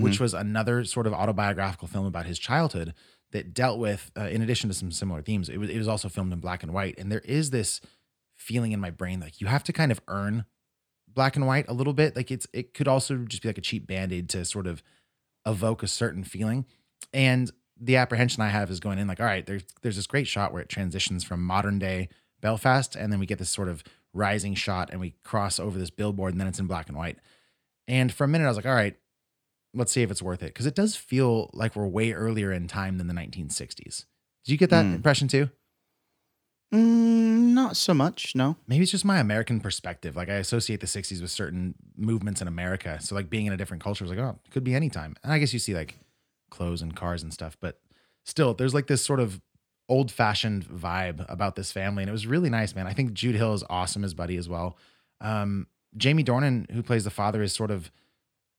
which 0.00 0.20
was 0.20 0.32
another 0.32 0.84
sort 0.84 1.08
of 1.08 1.12
autobiographical 1.12 1.88
film 1.88 2.06
about 2.06 2.24
his 2.24 2.38
childhood 2.38 2.94
that 3.32 3.52
dealt 3.52 3.78
with, 3.80 4.12
uh, 4.16 4.28
in 4.28 4.40
addition 4.40 4.70
to 4.70 4.74
some 4.74 4.92
similar 4.92 5.22
themes, 5.22 5.48
it 5.48 5.58
was, 5.58 5.68
it 5.68 5.76
was 5.76 5.88
also 5.88 6.08
filmed 6.08 6.32
in 6.32 6.38
black 6.38 6.62
and 6.62 6.72
white. 6.72 6.94
And 6.98 7.10
there 7.10 7.20
is 7.24 7.50
this 7.50 7.80
feeling 8.36 8.72
in 8.72 8.80
my 8.80 8.90
brain 8.90 9.20
like 9.20 9.40
you 9.40 9.48
have 9.48 9.64
to 9.64 9.72
kind 9.72 9.90
of 9.90 10.00
earn 10.08 10.44
black 11.14 11.36
and 11.36 11.46
white 11.46 11.66
a 11.68 11.72
little 11.72 11.92
bit. 11.92 12.16
Like 12.16 12.30
it's 12.30 12.46
it 12.52 12.74
could 12.74 12.88
also 12.88 13.16
just 13.18 13.42
be 13.42 13.48
like 13.48 13.58
a 13.58 13.62
cheap 13.62 13.86
band-aid 13.86 14.28
to 14.30 14.44
sort 14.44 14.66
of 14.66 14.82
evoke 15.46 15.82
a 15.82 15.88
certain 15.88 16.24
feeling. 16.24 16.64
And 17.12 17.50
the 17.80 17.96
apprehension 17.96 18.42
I 18.42 18.48
have 18.48 18.70
is 18.70 18.80
going 18.80 18.98
in 18.98 19.08
like, 19.08 19.20
all 19.20 19.26
right, 19.26 19.44
there's 19.44 19.64
there's 19.82 19.96
this 19.96 20.06
great 20.06 20.28
shot 20.28 20.52
where 20.52 20.62
it 20.62 20.68
transitions 20.68 21.24
from 21.24 21.42
modern 21.44 21.78
day 21.78 22.08
Belfast, 22.40 22.96
and 22.96 23.12
then 23.12 23.20
we 23.20 23.26
get 23.26 23.38
this 23.38 23.50
sort 23.50 23.68
of 23.68 23.82
rising 24.12 24.54
shot 24.54 24.90
and 24.90 25.00
we 25.00 25.14
cross 25.24 25.58
over 25.60 25.78
this 25.78 25.90
billboard, 25.90 26.32
and 26.32 26.40
then 26.40 26.48
it's 26.48 26.58
in 26.58 26.66
black 26.66 26.88
and 26.88 26.96
white. 26.96 27.18
And 27.88 28.12
for 28.12 28.24
a 28.24 28.28
minute, 28.28 28.44
I 28.44 28.48
was 28.48 28.56
like, 28.56 28.66
all 28.66 28.74
right, 28.74 28.96
let's 29.74 29.92
see 29.92 30.02
if 30.02 30.10
it's 30.10 30.22
worth 30.22 30.42
it. 30.42 30.46
Because 30.46 30.66
it 30.66 30.74
does 30.74 30.94
feel 30.96 31.50
like 31.52 31.74
we're 31.74 31.86
way 31.86 32.12
earlier 32.12 32.52
in 32.52 32.68
time 32.68 32.98
than 32.98 33.06
the 33.06 33.14
1960s. 33.14 34.04
Did 34.44 34.52
you 34.52 34.56
get 34.58 34.70
that 34.70 34.84
Mm. 34.84 34.96
impression 34.96 35.28
too? 35.28 35.50
Mm, 36.72 37.52
not 37.52 37.76
so 37.76 37.92
much. 37.92 38.34
No. 38.34 38.56
Maybe 38.66 38.82
it's 38.82 38.90
just 38.90 39.04
my 39.04 39.18
American 39.18 39.60
perspective. 39.60 40.16
Like 40.16 40.30
I 40.30 40.34
associate 40.34 40.80
the 40.80 40.86
60s 40.86 41.20
with 41.20 41.30
certain 41.30 41.74
movements 41.96 42.40
in 42.40 42.48
America. 42.48 42.98
So 43.00 43.14
like 43.14 43.28
being 43.28 43.46
in 43.46 43.52
a 43.52 43.56
different 43.56 43.82
culture 43.82 44.04
was 44.04 44.10
like, 44.10 44.18
oh, 44.18 44.38
it 44.44 44.50
could 44.50 44.64
be 44.64 44.74
any 44.74 44.88
time. 44.88 45.16
And 45.22 45.32
I 45.32 45.38
guess 45.38 45.52
you 45.52 45.58
see 45.58 45.74
like 45.74 45.98
clothes 46.50 46.80
and 46.80 46.96
cars 46.96 47.22
and 47.22 47.32
stuff, 47.32 47.56
but 47.60 47.78
still 48.24 48.54
there's 48.54 48.72
like 48.74 48.86
this 48.86 49.04
sort 49.04 49.20
of 49.20 49.40
old 49.88 50.10
fashioned 50.10 50.66
vibe 50.66 51.30
about 51.30 51.56
this 51.56 51.72
family. 51.72 52.02
And 52.02 52.08
it 52.08 52.12
was 52.12 52.26
really 52.26 52.48
nice, 52.48 52.74
man. 52.74 52.86
I 52.86 52.94
think 52.94 53.12
Jude 53.12 53.34
Hill 53.34 53.52
is 53.52 53.64
awesome 53.68 54.02
as 54.04 54.14
Buddy 54.14 54.36
as 54.36 54.48
well. 54.48 54.78
Um, 55.20 55.66
Jamie 55.96 56.24
Dornan, 56.24 56.70
who 56.70 56.82
plays 56.82 57.04
the 57.04 57.10
father, 57.10 57.42
is 57.42 57.52
sort 57.52 57.70
of 57.70 57.90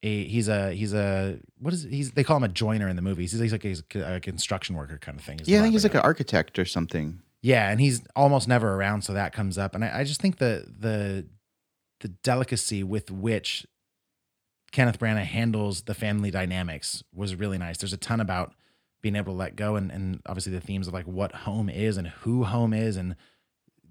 a 0.04 0.26
he's 0.26 0.48
a 0.48 0.72
he's 0.74 0.94
a 0.94 1.40
what 1.58 1.74
is 1.74 1.86
it? 1.86 1.92
he's 1.92 2.12
they 2.12 2.24
call 2.24 2.38
him 2.38 2.44
a 2.44 2.50
joiner 2.50 2.88
in 2.88 2.96
the 2.96 3.02
movies. 3.02 3.32
He's, 3.32 3.52
like 3.52 3.66
a, 3.66 4.16
a 4.16 4.20
construction 4.20 4.76
worker 4.76 5.00
kind 5.00 5.18
of 5.18 5.26
thing. 5.26 5.40
Yeah, 5.46 5.60
I 5.60 5.62
think 5.64 5.74
he's 5.74 5.84
like 5.84 5.96
an 5.96 6.02
architect 6.02 6.60
or 6.60 6.66
something. 6.66 7.20
Yeah, 7.44 7.70
and 7.70 7.82
he's 7.82 8.02
almost 8.16 8.48
never 8.48 8.74
around, 8.74 9.04
so 9.04 9.14
that 9.14 9.34
comes 9.34 9.58
up. 9.58 9.76
And 9.76 9.84
I, 9.84 10.00
I 10.00 10.04
just 10.06 10.22
think 10.22 10.38
the 10.38 10.66
the 10.80 11.28
the 12.00 12.08
delicacy 12.08 12.84
with 12.84 13.12
which 13.12 13.68
Kenneth 14.72 14.98
Branagh 14.98 15.26
handles 15.26 15.84
the 15.84 15.94
family 15.94 16.32
dynamics 16.32 17.04
was 17.14 17.36
really 17.36 17.58
nice. 17.58 17.78
There's 17.78 17.94
a 17.94 17.98
ton 17.98 18.22
about 18.22 18.54
being 19.02 19.18
able 19.18 19.34
to 19.34 19.38
let 19.38 19.58
go 19.58 19.76
and, 19.76 19.92
and 19.92 20.22
obviously 20.26 20.54
the 20.54 20.62
themes 20.62 20.88
of 20.88 20.94
like 20.94 21.06
what 21.06 21.34
home 21.36 21.70
is 21.70 21.98
and 21.98 22.08
who 22.08 22.46
home 22.46 22.74
is 22.74 22.96
and 22.96 23.18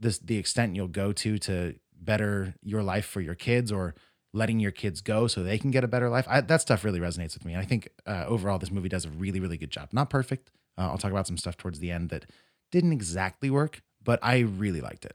this 0.01 0.19
the 0.19 0.39
extent 0.39 0.75
you'll 0.75 0.89
go 0.89 1.13
to 1.13 1.39
to 1.39 1.75
better 1.95 2.55
your 2.63 2.83
life 2.83 3.05
for 3.05 3.21
your 3.21 3.35
kids 3.35 3.71
or 3.71 3.95
letting 4.33 4.59
your 4.59 4.71
kids 4.71 5.03
go 5.03 5.27
so 5.27 5.43
they 5.43 5.59
can 5.59 5.71
get 5.71 5.85
a 5.85 5.89
better 5.89 6.09
life. 6.09 6.27
I, 6.29 6.41
that 6.41 6.63
stuff 6.63 6.85
really 6.85 7.01
resonates 7.01 7.35
with 7.35 7.45
me. 7.45 7.53
And 7.53 7.61
I 7.61 7.67
think 7.67 7.91
uh, 8.07 8.25
overall 8.27 8.59
this 8.59 8.71
movie 8.71 8.89
does 8.89 9.05
a 9.05 9.11
really 9.11 9.41
really 9.41 9.59
good 9.59 9.71
job. 9.71 9.91
Not 9.93 10.09
perfect. 10.09 10.51
Uh, 10.79 10.89
I'll 10.89 10.99
talk 10.99 11.11
about 11.11 11.27
some 11.27 11.37
stuff 11.37 11.59
towards 11.59 11.81
the 11.81 11.91
end 11.91 12.09
that 12.09 12.25
didn't 12.73 12.93
exactly 12.93 13.49
work, 13.51 13.81
but 14.03 14.19
I 14.23 14.41
really 14.41 14.81
liked 14.81 15.05
it. 15.05 15.15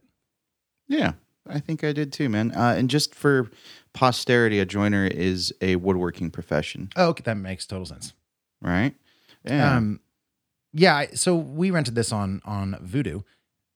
Yeah, 0.88 1.14
I 1.46 1.60
think 1.60 1.84
I 1.84 1.92
did 1.92 2.14
too, 2.14 2.30
man. 2.30 2.52
Uh, 2.56 2.76
and 2.78 2.90
just 2.90 3.14
for 3.14 3.52
posterity, 3.94 4.60
a 4.60 4.66
joiner 4.66 5.06
is 5.06 5.54
a 5.60 5.76
woodworking 5.76 6.32
profession, 6.32 6.90
Oh, 6.96 7.08
okay, 7.10 7.24
that 7.26 7.36
makes 7.36 7.66
total 7.66 7.86
sense. 7.86 8.14
right? 8.62 8.96
Yeah. 9.44 9.76
Um, 9.76 10.00
yeah. 10.74 11.08
So 11.16 11.36
we 11.36 11.72
rented 11.72 11.96
this 11.96 12.12
on 12.14 12.42
on 12.46 12.76
Vudu, 12.84 13.24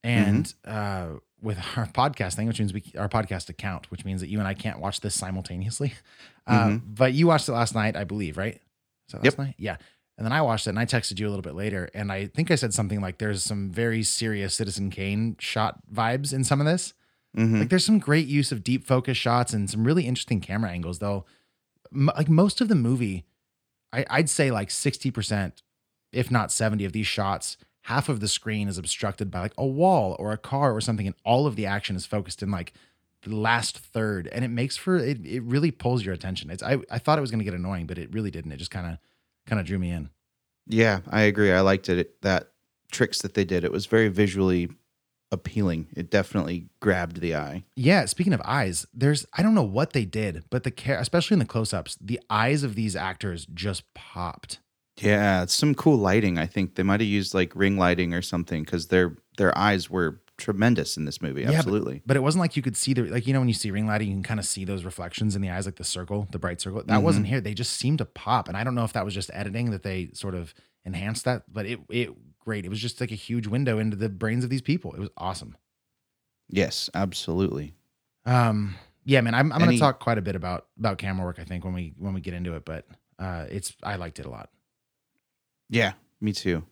and 0.03 0.53
uh, 0.65 1.07
with 1.41 1.57
our 1.75 1.87
podcast 1.87 2.35
thing, 2.35 2.47
which 2.47 2.59
means 2.59 2.73
we 2.73 2.83
our 2.97 3.09
podcast 3.09 3.49
account, 3.49 3.89
which 3.91 4.05
means 4.05 4.21
that 4.21 4.27
you 4.29 4.39
and 4.39 4.47
I 4.47 4.53
can't 4.53 4.79
watch 4.79 5.01
this 5.01 5.15
simultaneously. 5.15 5.93
Uh, 6.47 6.65
Mhm. 6.69 6.81
But 6.95 7.13
you 7.13 7.27
watched 7.27 7.47
it 7.47 7.51
last 7.51 7.75
night, 7.75 7.95
I 7.95 8.03
believe, 8.03 8.35
right? 8.35 8.55
Is 8.55 8.61
that 9.11 9.17
last 9.19 9.25
Yep. 9.25 9.37
night? 9.37 9.55
Yeah. 9.59 9.77
And 10.21 10.25
then 10.27 10.34
I 10.34 10.43
watched 10.43 10.67
it, 10.67 10.69
and 10.69 10.77
I 10.77 10.86
texted 10.86 11.17
you 11.19 11.27
a 11.27 11.31
little 11.31 11.41
bit 11.41 11.55
later, 11.55 11.89
and 11.95 12.12
I 12.12 12.27
think 12.27 12.51
I 12.51 12.55
said 12.55 12.75
something 12.75 13.01
like, 13.01 13.17
"There's 13.17 13.41
some 13.41 13.71
very 13.71 14.03
serious 14.03 14.53
Citizen 14.53 14.91
Kane 14.91 15.36
shot 15.39 15.79
vibes 15.91 16.31
in 16.31 16.43
some 16.43 16.60
of 16.62 16.67
this." 16.67 16.93
Mhm. 17.36 17.57
Like 17.62 17.69
there's 17.69 17.84
some 17.86 17.97
great 17.97 18.27
use 18.27 18.51
of 18.51 18.63
deep 18.63 18.86
focus 18.86 19.17
shots 19.17 19.51
and 19.51 19.67
some 19.67 19.84
really 19.84 20.05
interesting 20.05 20.39
camera 20.39 20.69
angles, 20.69 20.99
though. 20.99 21.25
M- 21.91 22.12
like 22.15 22.29
most 22.29 22.62
of 22.62 22.67
the 22.67 22.75
movie, 22.75 23.25
I, 23.91 24.05
I'd 24.12 24.29
say 24.29 24.51
like 24.51 24.69
60%, 24.69 25.63
if 26.12 26.29
not 26.29 26.51
70 26.51 26.86
of 26.86 26.93
these 26.93 27.07
shots, 27.07 27.57
half 27.86 28.07
of 28.07 28.19
the 28.19 28.27
screen 28.27 28.67
is 28.67 28.77
obstructed 28.77 29.31
by 29.31 29.39
like 29.39 29.53
a 29.57 29.65
wall 29.65 30.15
or 30.19 30.34
a 30.34 30.38
car 30.38 30.71
or 30.71 30.81
something, 30.81 31.07
and 31.07 31.15
all 31.25 31.47
of 31.47 31.55
the 31.55 31.65
action 31.65 31.95
is 31.95 32.05
focused 32.05 32.43
in 32.43 32.51
like 32.51 32.73
the 33.23 33.36
last 33.36 33.75
third, 33.79 34.27
and 34.27 34.45
it 34.45 34.49
makes 34.49 34.77
for 34.77 34.97
it. 34.97 35.25
It 35.25 35.41
really 35.41 35.71
pulls 35.71 36.05
your 36.05 36.13
attention. 36.13 36.51
It's 36.51 36.62
I 36.62 36.77
I 36.91 36.99
thought 36.99 37.17
it 37.17 37.21
was 37.21 37.31
going 37.31 37.39
to 37.39 37.45
get 37.45 37.55
annoying, 37.55 37.88
but 37.88 37.97
it 37.97 38.13
really 38.13 38.29
didn't. 38.29 38.51
It 38.51 38.57
just 38.57 38.69
kind 38.69 38.86
of 38.86 38.99
kind 39.45 39.60
of 39.60 39.65
drew 39.65 39.80
me 39.80 39.91
in. 39.91 40.10
Yeah, 40.67 41.01
I 41.10 41.21
agree. 41.21 41.51
I 41.51 41.62
liked 41.62 41.89
it. 41.89 42.21
That 42.21 42.51
tricks 42.91 43.21
that 43.21 43.34
they 43.34 43.45
did. 43.45 43.63
It 43.63 43.71
was 43.71 43.86
very 43.86 44.08
visually 44.08 44.69
appealing. 45.32 45.88
It 45.95 46.12
definitely 46.12 46.67
grabbed 46.80 47.21
the 47.21 47.36
eye. 47.36 47.63
Yeah, 47.75 48.06
speaking 48.06 48.34
of 48.34 48.41
eyes, 48.43 48.86
there's 48.93 49.25
I 49.34 49.41
don't 49.41 49.56
know 49.56 49.63
what 49.63 49.93
they 49.93 50.06
did, 50.06 50.43
but 50.49 50.63
the 50.63 50.71
care, 50.71 50.99
especially 50.99 51.36
in 51.36 51.39
the 51.39 51.45
close-ups, 51.45 51.97
the 52.01 52.19
eyes 52.30 52.63
of 52.63 52.75
these 52.75 52.95
actors 52.95 53.47
just 53.54 53.91
popped. 53.93 54.60
Yeah, 54.97 55.45
some 55.45 55.73
cool 55.73 55.97
lighting. 55.97 56.38
I 56.38 56.45
think 56.45 56.75
they 56.75 56.84
might 56.84 56.99
have 56.99 57.10
used 57.10 57.34
like 57.34 57.56
ring 57.56 57.77
lighting 57.77 58.13
or 58.13 58.21
something 58.21 58.63
because 58.63 58.88
their 58.88 59.15
their 59.38 59.58
eyes 59.58 59.89
were 59.89 60.20
tremendous 60.41 60.97
in 60.97 61.06
this 61.06 61.21
movie. 61.21 61.41
Yeah, 61.41 61.47
but- 61.47 61.56
Absolutely. 61.58 62.01
but, 62.06 62.17
it 62.17 62.21
wasn't 62.21 62.41
like 62.41 62.56
you 62.56 62.62
could 62.62 62.75
see 62.75 62.93
the 62.93 63.04
like 63.04 63.27
you 63.27 63.34
know 63.34 63.39
when 63.39 63.47
you 63.47 63.54
see 63.54 63.71
ring 63.71 63.88
lighting, 63.88 64.08
you 64.10 64.13
can 64.15 64.23
kind 64.23 64.39
of 64.39 64.45
see 64.45 64.65
those 64.65 64.84
reflections 64.84 65.36
in 65.36 65.41
the 65.41 65.49
eyes, 65.49 65.65
like 65.65 65.75
the 65.77 65.84
circle, 65.84 66.27
the 66.32 66.39
bright 66.39 66.60
circle. 66.62 66.84
That 66.86 66.99
Mhm. 66.99 67.04
wasn't 67.04 67.27
here. 67.27 67.39
They 67.41 67.54
just 67.54 67.73
seemed 67.77 67.99
to 67.99 68.06
pop, 68.06 68.47
and 68.47 68.58
I 68.58 68.63
don't 68.63 68.75
know 68.75 68.84
if 68.84 68.93
that 68.93 69.06
was 69.06 69.13
just 69.13 69.30
editing 69.34 69.71
that 69.71 69.84
they 69.84 70.10
sort 70.13 70.36
of 70.36 70.54
enhanced 70.86 71.25
that, 71.25 71.43
but 71.51 71.65
it 71.65 71.80
it 71.89 72.10
great. 72.39 72.65
It 72.65 72.69
was 72.69 72.80
just 72.82 72.99
like 72.99 73.12
a 73.12 73.15
huge 73.15 73.47
window 73.47 73.77
into 73.80 73.95
the 73.95 74.10
brains 74.10 74.43
of 74.43 74.49
these 74.49 74.62
people. 74.63 74.93
It 74.93 74.99
was 74.99 75.10
awesome. 75.17 75.56
Yes, 76.49 76.89
absolutely. 76.93 77.73
Um, 78.25 78.75
yeah, 79.06 79.21
man, 79.21 79.34
I'm, 79.34 79.51
I'm 79.51 79.60
gonna 79.60 79.77
talk 79.77 79.99
quite 79.99 80.17
a 80.17 80.21
bit 80.21 80.36
about 80.36 80.67
about 80.77 80.97
camera 80.97 81.25
work. 81.25 81.39
I 81.39 81.43
think 81.43 81.63
when 81.63 81.73
we 81.73 81.93
when 81.97 82.13
we 82.13 82.21
get 82.21 82.34
into 82.34 82.56
it, 82.56 82.65
but 82.65 82.88
uh, 83.19 83.45
it's 83.49 83.73
I 83.84 83.95
liked 83.95 84.19
it 84.19 84.25
a 84.25 84.30
lot. 84.30 84.49
Yeah, 85.69 85.93
me 86.19 86.34
too. 86.34 86.63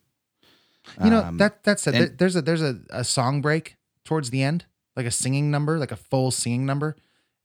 You 1.04 1.10
know 1.10 1.20
Um, 1.24 1.38
that 1.38 1.64
that 1.64 1.80
said, 1.80 1.96
and- 1.96 2.18
there's 2.18 2.36
a 2.36 2.42
there's 2.42 2.62
a, 2.62 2.80
a 2.90 3.04
song 3.04 3.42
break 3.42 3.76
towards 4.06 4.30
the 4.32 4.42
end, 4.44 4.66
like 4.96 5.06
a 5.06 5.12
singing 5.12 5.52
number, 5.52 5.78
like 5.78 5.92
a 5.92 5.96
full 5.98 6.32
singing 6.32 6.66
number. 6.66 6.96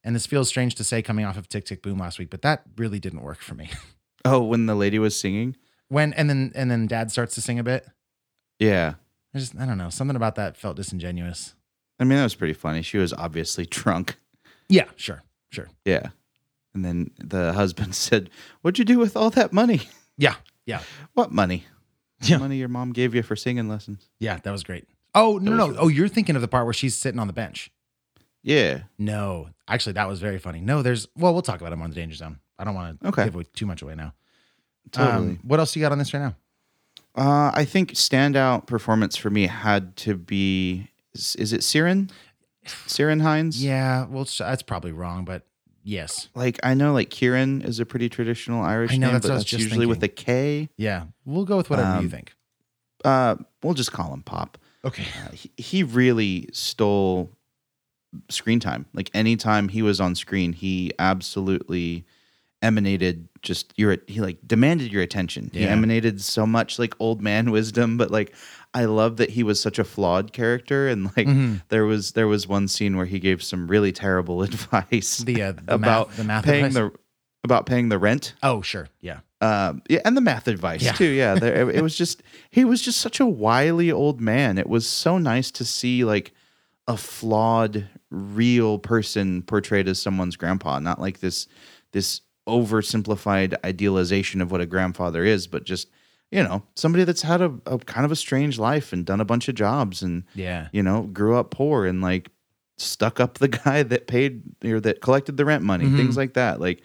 And 0.02 0.14
this 0.14 0.26
feels 0.26 0.48
strange 0.48 0.74
to 0.76 0.84
say 0.84 1.00
coming 1.02 1.24
off 1.24 1.36
of 1.38 1.48
Tick 1.48 1.64
Tick 1.64 1.82
Boom 1.82 1.98
last 1.98 2.18
week, 2.18 2.28
but 2.30 2.42
that 2.42 2.62
really 2.76 3.00
didn't 3.00 3.22
work 3.22 3.40
for 3.40 3.54
me. 3.54 3.70
Oh, 4.26 4.42
when 4.42 4.64
the 4.64 4.74
lady 4.74 4.98
was 4.98 5.14
singing? 5.20 5.54
when 5.88 6.14
and 6.14 6.30
then 6.30 6.50
and 6.54 6.70
then 6.70 6.86
Dad 6.86 7.10
starts 7.10 7.34
to 7.34 7.42
sing 7.42 7.58
a 7.58 7.62
bit. 7.62 7.86
Yeah. 8.58 8.94
I 9.34 9.38
just 9.38 9.54
I 9.54 9.66
don't 9.66 9.76
know 9.76 9.90
something 9.90 10.16
about 10.16 10.36
that 10.36 10.56
felt 10.56 10.76
disingenuous. 10.76 11.54
I 12.00 12.04
mean, 12.04 12.16
that 12.16 12.24
was 12.24 12.34
pretty 12.34 12.54
funny. 12.54 12.80
She 12.80 12.96
was 12.96 13.12
obviously 13.12 13.66
drunk. 13.70 14.16
Yeah, 14.70 14.86
sure, 14.96 15.22
sure. 15.50 15.68
Yeah. 15.84 16.08
And 16.74 16.84
then 16.86 17.10
the 17.18 17.52
husband 17.52 17.94
said, 18.06 18.30
What'd 18.62 18.78
you 18.78 18.86
do 18.86 18.98
with 18.98 19.14
all 19.14 19.28
that 19.30 19.52
money? 19.52 19.82
Yeah, 20.16 20.36
yeah, 20.64 20.80
What 21.12 21.30
money? 21.30 21.66
Yeah. 22.28 22.38
Money 22.38 22.56
your 22.56 22.68
mom 22.68 22.92
gave 22.92 23.14
you 23.14 23.22
for 23.22 23.36
singing 23.36 23.68
lessons. 23.68 24.08
yeah. 24.18 24.38
That 24.42 24.50
was 24.50 24.62
great. 24.62 24.86
Oh 25.14 25.38
no 25.40 25.52
no 25.54 25.66
no! 25.68 25.76
Oh, 25.78 25.88
you're 25.88 26.08
thinking 26.08 26.34
of 26.36 26.42
the 26.42 26.48
part 26.48 26.64
where 26.66 26.72
she's 26.74 26.96
sitting 26.96 27.20
on 27.20 27.26
the 27.26 27.32
bench. 27.32 27.70
Yeah. 28.42 28.82
No, 28.98 29.48
actually, 29.68 29.92
that 29.94 30.08
was 30.08 30.20
very 30.20 30.38
funny. 30.38 30.60
No, 30.60 30.82
there's 30.82 31.06
well, 31.16 31.32
we'll 31.32 31.42
talk 31.42 31.60
about 31.60 31.72
him 31.72 31.80
on 31.82 31.90
the 31.90 31.96
danger 31.96 32.16
zone. 32.16 32.38
I 32.58 32.64
don't 32.64 32.74
want 32.74 33.00
to 33.00 33.08
Okay. 33.08 33.24
give 33.24 33.34
away 33.34 33.44
too 33.54 33.66
much 33.66 33.80
away 33.82 33.94
now. 33.94 34.12
Totally. 34.90 35.16
Um, 35.30 35.38
what 35.42 35.60
else 35.60 35.74
you 35.76 35.80
got 35.82 35.92
on 35.92 35.98
this 35.98 36.12
right 36.12 36.20
now? 36.20 36.36
Uh, 37.16 37.52
I 37.54 37.64
think 37.64 37.92
standout 37.92 38.66
performance 38.66 39.16
for 39.16 39.30
me 39.30 39.46
had 39.46 39.94
to 39.98 40.16
be 40.16 40.88
is, 41.14 41.36
is 41.36 41.52
it 41.52 41.62
Siren? 41.62 42.10
Siren 42.86 43.20
Hines? 43.20 43.62
Yeah, 43.64 44.06
well, 44.06 44.26
that's 44.38 44.62
probably 44.62 44.92
wrong, 44.92 45.24
but 45.24 45.46
yes, 45.84 46.28
Like 46.34 46.58
I 46.64 46.74
know 46.74 46.92
like 46.92 47.10
Kieran 47.10 47.62
is 47.62 47.78
a 47.78 47.86
pretty 47.86 48.08
traditional 48.08 48.62
Irish 48.64 48.92
I 48.92 48.96
know, 48.96 49.06
name, 49.06 49.12
that's 49.14 49.22
but 49.22 49.28
what 49.28 49.34
I 49.34 49.36
was 49.36 49.42
that's 49.44 49.50
just 49.50 49.62
usually 49.62 49.86
with 49.86 50.02
a 50.02 50.08
K. 50.08 50.68
yeah, 50.76 51.04
we'll 51.24 51.44
go 51.44 51.56
with 51.56 51.70
whatever 51.70 51.92
you 51.92 51.98
Um, 52.06 52.08
think. 52.10 52.34
Uh, 53.04 53.36
we'll 53.62 53.74
just 53.74 53.92
call 53.92 54.12
him 54.12 54.22
Pop. 54.22 54.58
Okay, 54.84 55.04
Uh, 55.24 55.30
he, 55.32 55.50
he 55.56 55.82
really 55.82 56.48
stole 56.52 57.30
screen 58.30 58.60
time. 58.60 58.86
Like 58.94 59.10
anytime 59.14 59.68
he 59.68 59.82
was 59.82 60.00
on 60.00 60.14
screen, 60.14 60.52
he 60.52 60.92
absolutely 60.98 62.04
emanated 62.62 63.28
just 63.42 63.72
your 63.76 63.98
he 64.06 64.20
like 64.20 64.38
demanded 64.46 64.90
your 64.92 65.02
attention. 65.02 65.50
He 65.52 65.62
Yeah. 65.64 65.72
emanated 65.72 66.20
so 66.22 66.46
much 66.46 66.78
like 66.78 66.94
old 66.98 67.20
man 67.20 67.50
wisdom, 67.58 67.96
but 67.98 68.10
like 68.10 68.34
I 68.74 68.86
love 68.86 69.18
that 69.18 69.30
he 69.30 69.42
was 69.44 69.60
such 69.60 69.78
a 69.78 69.84
flawed 69.84 70.32
character 70.32 70.88
and 70.88 71.04
like 71.16 71.28
Mhm. 71.28 71.62
there 71.68 71.84
was 71.84 72.12
there 72.12 72.26
was 72.26 72.48
one 72.48 72.66
scene 72.68 72.96
where 72.96 73.06
he 73.06 73.20
gave 73.20 73.42
some 73.42 73.68
really 73.68 73.92
terrible 73.92 74.42
advice 74.48 75.18
The, 75.18 75.42
uh, 75.42 75.52
the 75.52 75.74
about 75.74 76.08
math- 76.08 76.16
the 76.16 76.24
math 76.24 76.44
paying 76.44 76.64
advice? 76.66 76.74
the 76.92 76.92
about 77.44 77.66
paying 77.66 77.88
the 77.90 77.98
rent. 77.98 78.34
Oh, 78.42 78.62
sure, 78.62 78.88
yeah, 79.00 79.20
Um, 79.42 79.82
yeah, 79.88 80.00
and 80.06 80.16
the 80.16 80.20
math 80.22 80.48
advice 80.48 80.82
Yeah. 80.82 80.92
too. 80.92 81.04
Yeah, 81.10 81.34
there, 81.34 81.70
it 81.70 81.82
was 81.88 81.94
just 81.96 82.22
he 82.50 82.64
was 82.64 82.80
just 82.82 83.00
such 83.00 83.20
a 83.20 83.26
wily 83.26 83.92
old 83.92 84.20
man. 84.20 84.56
It 84.58 84.68
was 84.68 84.86
so 84.88 85.18
nice 85.18 85.50
to 85.52 85.64
see 85.64 86.04
like 86.04 86.32
a 86.88 86.96
flawed, 86.96 87.86
real 88.10 88.78
person 88.78 89.42
portrayed 89.42 89.88
as 89.88 90.00
someone's 90.02 90.36
grandpa, 90.36 90.78
not 90.80 91.00
like 91.00 91.20
this 91.20 91.46
this 91.92 92.22
oversimplified 92.48 93.54
idealization 93.64 94.40
of 94.40 94.50
what 94.50 94.60
a 94.60 94.66
grandfather 94.66 95.24
is, 95.24 95.46
but 95.46 95.64
just 95.64 95.88
you 96.34 96.42
know 96.42 96.62
somebody 96.74 97.04
that's 97.04 97.22
had 97.22 97.40
a, 97.40 97.52
a 97.66 97.78
kind 97.78 98.04
of 98.04 98.12
a 98.12 98.16
strange 98.16 98.58
life 98.58 98.92
and 98.92 99.06
done 99.06 99.20
a 99.20 99.24
bunch 99.24 99.48
of 99.48 99.54
jobs 99.54 100.02
and 100.02 100.24
yeah, 100.34 100.68
you 100.72 100.82
know 100.82 101.02
grew 101.02 101.36
up 101.36 101.50
poor 101.50 101.86
and 101.86 102.02
like 102.02 102.30
stuck 102.76 103.20
up 103.20 103.38
the 103.38 103.48
guy 103.64 103.82
that 103.84 104.06
paid 104.06 104.42
or 104.64 104.80
that 104.80 105.00
collected 105.00 105.36
the 105.36 105.44
rent 105.44 105.62
money, 105.62 105.86
Mhm. 105.86 105.96
things 105.96 106.16
like 106.16 106.34
that. 106.34 106.60
Like 106.60 106.82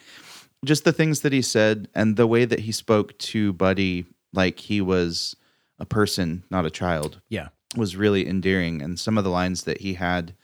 just 0.66 0.84
the 0.84 0.94
things 0.94 1.22
that 1.22 1.34
he 1.34 1.42
said 1.42 1.88
and 1.96 2.16
the 2.16 2.28
way 2.28 2.46
that 2.46 2.60
he 2.60 2.72
spoke 2.72 3.18
to 3.18 3.54
Buddy 3.54 4.06
like 4.34 4.60
he 4.60 4.82
was 4.82 5.36
a 5.80 5.86
person, 5.86 6.44
not 6.52 6.66
a 6.66 6.70
child, 6.70 7.22
yeah, 7.30 7.48
was 7.76 7.96
really 7.96 8.28
endearing. 8.28 8.82
And 8.84 9.00
some 9.00 9.18
of 9.18 9.24
the 9.24 9.30
lines 9.32 9.64
that 9.64 9.80
he 9.82 9.94
had, 9.96 10.36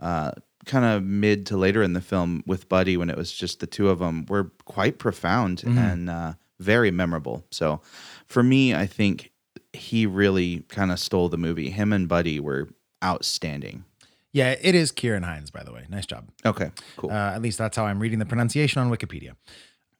uh, 0.00 0.32
kind 0.64 0.84
of 0.84 1.02
mid 1.04 1.46
to 1.46 1.56
later 1.56 1.82
in 1.82 1.92
the 1.92 2.00
film 2.00 2.42
with 2.46 2.68
Buddy, 2.68 2.96
when 2.96 3.10
it 3.10 3.16
was 3.16 3.30
just 3.32 3.60
the 3.60 3.66
two 3.66 3.88
of 3.90 3.98
them, 4.00 4.24
were 4.28 4.50
quite 4.64 4.98
profound 4.98 5.58
Mhm. 5.64 5.78
and 5.78 6.10
uh, 6.10 6.32
very 6.58 6.90
memorable. 6.90 7.44
So 7.50 7.80
for 8.26 8.42
me, 8.42 8.74
I 8.74 8.86
think 8.86 9.30
he 9.72 10.06
really 10.06 10.64
kind 10.68 10.90
of 10.90 10.98
stole 10.98 11.28
the 11.28 11.36
movie. 11.36 11.70
Him 11.70 11.92
and 11.92 12.08
Buddy 12.08 12.40
were 12.40 12.68
outstanding. 13.04 13.84
yeah. 14.32 14.56
It 14.60 14.74
is 14.74 14.92
Ciarán 14.92 15.24
Hinds, 15.24 15.50
by 15.50 15.62
the 15.62 15.72
way. 15.72 15.86
Nice 15.88 16.06
job. 16.06 16.28
Okay, 16.44 16.70
cool. 16.96 17.10
Uh, 17.10 17.32
at 17.32 17.42
least 17.42 17.58
that's 17.58 17.76
how 17.76 17.86
I'm 17.86 18.00
reading 18.00 18.18
the 18.18 18.26
pronunciation 18.26 18.80
on 18.82 18.90
Wikipedia. 18.90 19.36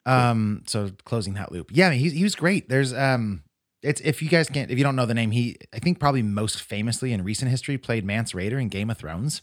Um, 0.07 0.63
so 0.67 0.91
closing 1.05 1.35
that 1.35 1.53
loop. 1.53 1.71
Yeah, 1.73 1.91
he, 1.91 2.09
he 2.11 2.23
was 2.25 2.35
great. 2.35 2.69
There's 2.69 2.95
um, 2.95 3.43
it's 3.83 4.01
if 4.01 4.23
you 4.23 4.29
guys 4.29 4.49
can't 4.49 4.71
if 4.71 4.79
you 4.79 4.85
don't 4.85 4.97
know 4.97 5.07
the 5.07 5.15
name, 5.15 5.31
he 5.33 5.57
I 5.75 5.79
think 5.81 6.01
probably 6.01 6.23
most 6.23 6.63
famously 6.63 7.13
in 7.13 7.23
recent 7.23 7.51
history 7.51 7.77
played 7.79 8.05
Mance 8.05 8.33
Rayder 8.33 8.61
in 8.61 8.69
Game 8.69 8.91
of 8.91 8.97
Thrones. 8.97 9.43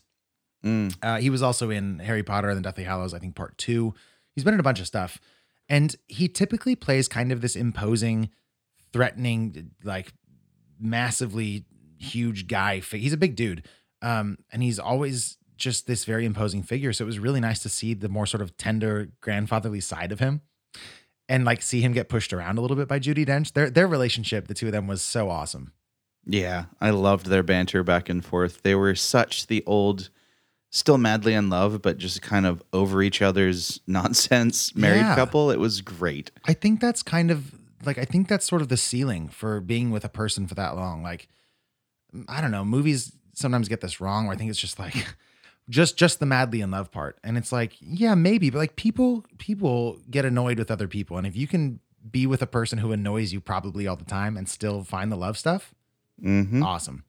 Mm. 0.66 0.96
Uh, 1.04 1.18
he 1.18 1.30
was 1.30 1.44
also 1.44 1.70
in 1.70 2.00
Harry 2.00 2.24
Potter 2.24 2.50
and 2.50 2.58
the 2.58 2.62
Deathly 2.64 2.84
Hallows, 2.84 3.14
I 3.14 3.20
think 3.20 3.36
part 3.36 3.58
two. 3.60 3.94
He's 4.34 4.44
been 4.44 4.56
in 4.56 4.60
a 4.60 4.64
bunch 4.64 4.80
of 4.80 4.88
stuff, 4.88 5.20
and 5.70 5.96
he 6.08 6.28
typically 6.28 6.76
plays 6.76 7.08
kind 7.08 7.32
of 7.32 7.42
this 7.42 7.56
imposing, 7.56 8.30
threatening, 8.94 9.72
like 9.84 10.14
massively 10.80 11.66
huge 11.98 12.48
guy. 12.48 12.80
He's 12.80 13.14
a 13.14 13.18
big 13.18 13.36
dude, 13.36 13.66
um, 14.02 14.38
and 14.52 14.62
he's 14.62 14.80
always 14.80 15.38
just 15.58 15.88
this 15.88 16.06
very 16.06 16.26
imposing 16.26 16.64
figure. 16.64 16.92
So 16.92 17.06
it 17.06 17.08
was 17.08 17.20
really 17.20 17.40
nice 17.40 17.60
to 17.60 17.70
see 17.70 17.94
the 17.94 18.10
more 18.10 18.26
sort 18.26 18.42
of 18.42 18.58
tender 18.58 19.10
grandfatherly 19.22 19.80
side 19.80 20.12
of 20.12 20.20
him, 20.20 20.42
and 21.30 21.46
like 21.46 21.62
see 21.62 21.82
him 21.82 21.94
get 21.94 22.10
pushed 22.10 22.34
around 22.34 22.58
a 22.58 22.62
little 22.62 22.78
bit 22.78 22.88
by 22.88 23.00
Judi 23.00 23.26
Dench. 23.26 23.54
Their 23.54 23.70
their 23.70 23.88
relationship, 23.88 24.48
the 24.48 24.54
two 24.54 24.68
of 24.68 24.72
them, 24.72 24.88
was 24.88 25.02
so 25.02 25.30
awesome. 25.30 25.72
Yeah, 26.26 26.66
I 26.82 26.90
loved 26.90 27.28
their 27.28 27.44
banter 27.44 27.84
back 27.84 28.10
and 28.10 28.26
forth. 28.26 28.64
They 28.64 28.76
were 28.76 28.96
such 28.96 29.48
the 29.48 29.64
old, 29.66 30.10
still 30.76 30.98
madly 30.98 31.34
in 31.34 31.50
love, 31.50 31.82
but 31.82 31.98
just 31.98 32.22
kind 32.22 32.46
of 32.46 32.62
over 32.74 33.02
each 33.02 33.22
other's 33.22 33.80
nonsense 33.88 34.76
married 34.76 35.00
Yeah. 35.00 35.16
couple. 35.16 35.50
It 35.50 35.58
was 35.60 35.80
great. 35.80 36.32
I 36.46 36.54
think 36.54 36.82
that's 36.82 37.02
kind 37.02 37.32
of 37.32 37.56
like 37.86 37.98
I 37.98 38.04
think 38.04 38.28
that's 38.28 38.46
sort 38.46 38.62
of 38.62 38.68
the 38.68 38.76
ceiling 38.78 39.30
for 39.30 39.62
being 39.62 39.90
with 39.90 40.04
a 40.04 40.10
person 40.10 40.48
for 40.48 40.56
that 40.56 40.76
long. 40.76 41.02
Like 41.02 41.30
I 42.28 42.42
don't 42.42 42.52
know, 42.52 42.66
movies 42.66 43.14
sometimes 43.34 43.70
get 43.70 43.80
this 43.80 44.02
wrong 44.02 44.26
where 44.26 44.36
I 44.36 44.38
think 44.38 44.50
it's 44.50 44.60
just 44.60 44.78
like 44.78 44.96
just 45.70 45.96
just 45.98 46.20
the 46.20 46.26
madly 46.26 46.60
in 46.60 46.72
love 46.72 46.92
part. 46.92 47.20
And 47.24 47.38
it's 47.38 47.54
like, 47.54 47.74
yeah, 47.80 48.14
maybe, 48.16 48.50
but 48.50 48.58
like 48.58 48.76
people 48.76 49.24
people 49.38 50.00
get 50.10 50.26
annoyed 50.26 50.60
with 50.60 50.70
other 50.70 50.90
people 50.90 51.18
and 51.18 51.26
if 51.26 51.38
you 51.38 51.48
can 51.48 51.80
be 52.12 52.28
with 52.28 52.42
a 52.42 52.48
person 52.48 52.80
who 52.80 52.92
annoys 52.92 53.32
you 53.32 53.40
probably 53.40 53.88
all 53.88 53.96
the 53.96 54.06
time 54.06 54.36
and 54.36 54.50
still 54.50 54.84
find 54.84 55.10
the 55.10 55.16
love 55.16 55.38
stuff, 55.38 55.74
hmm 56.22 56.62
awesome. 56.62 57.06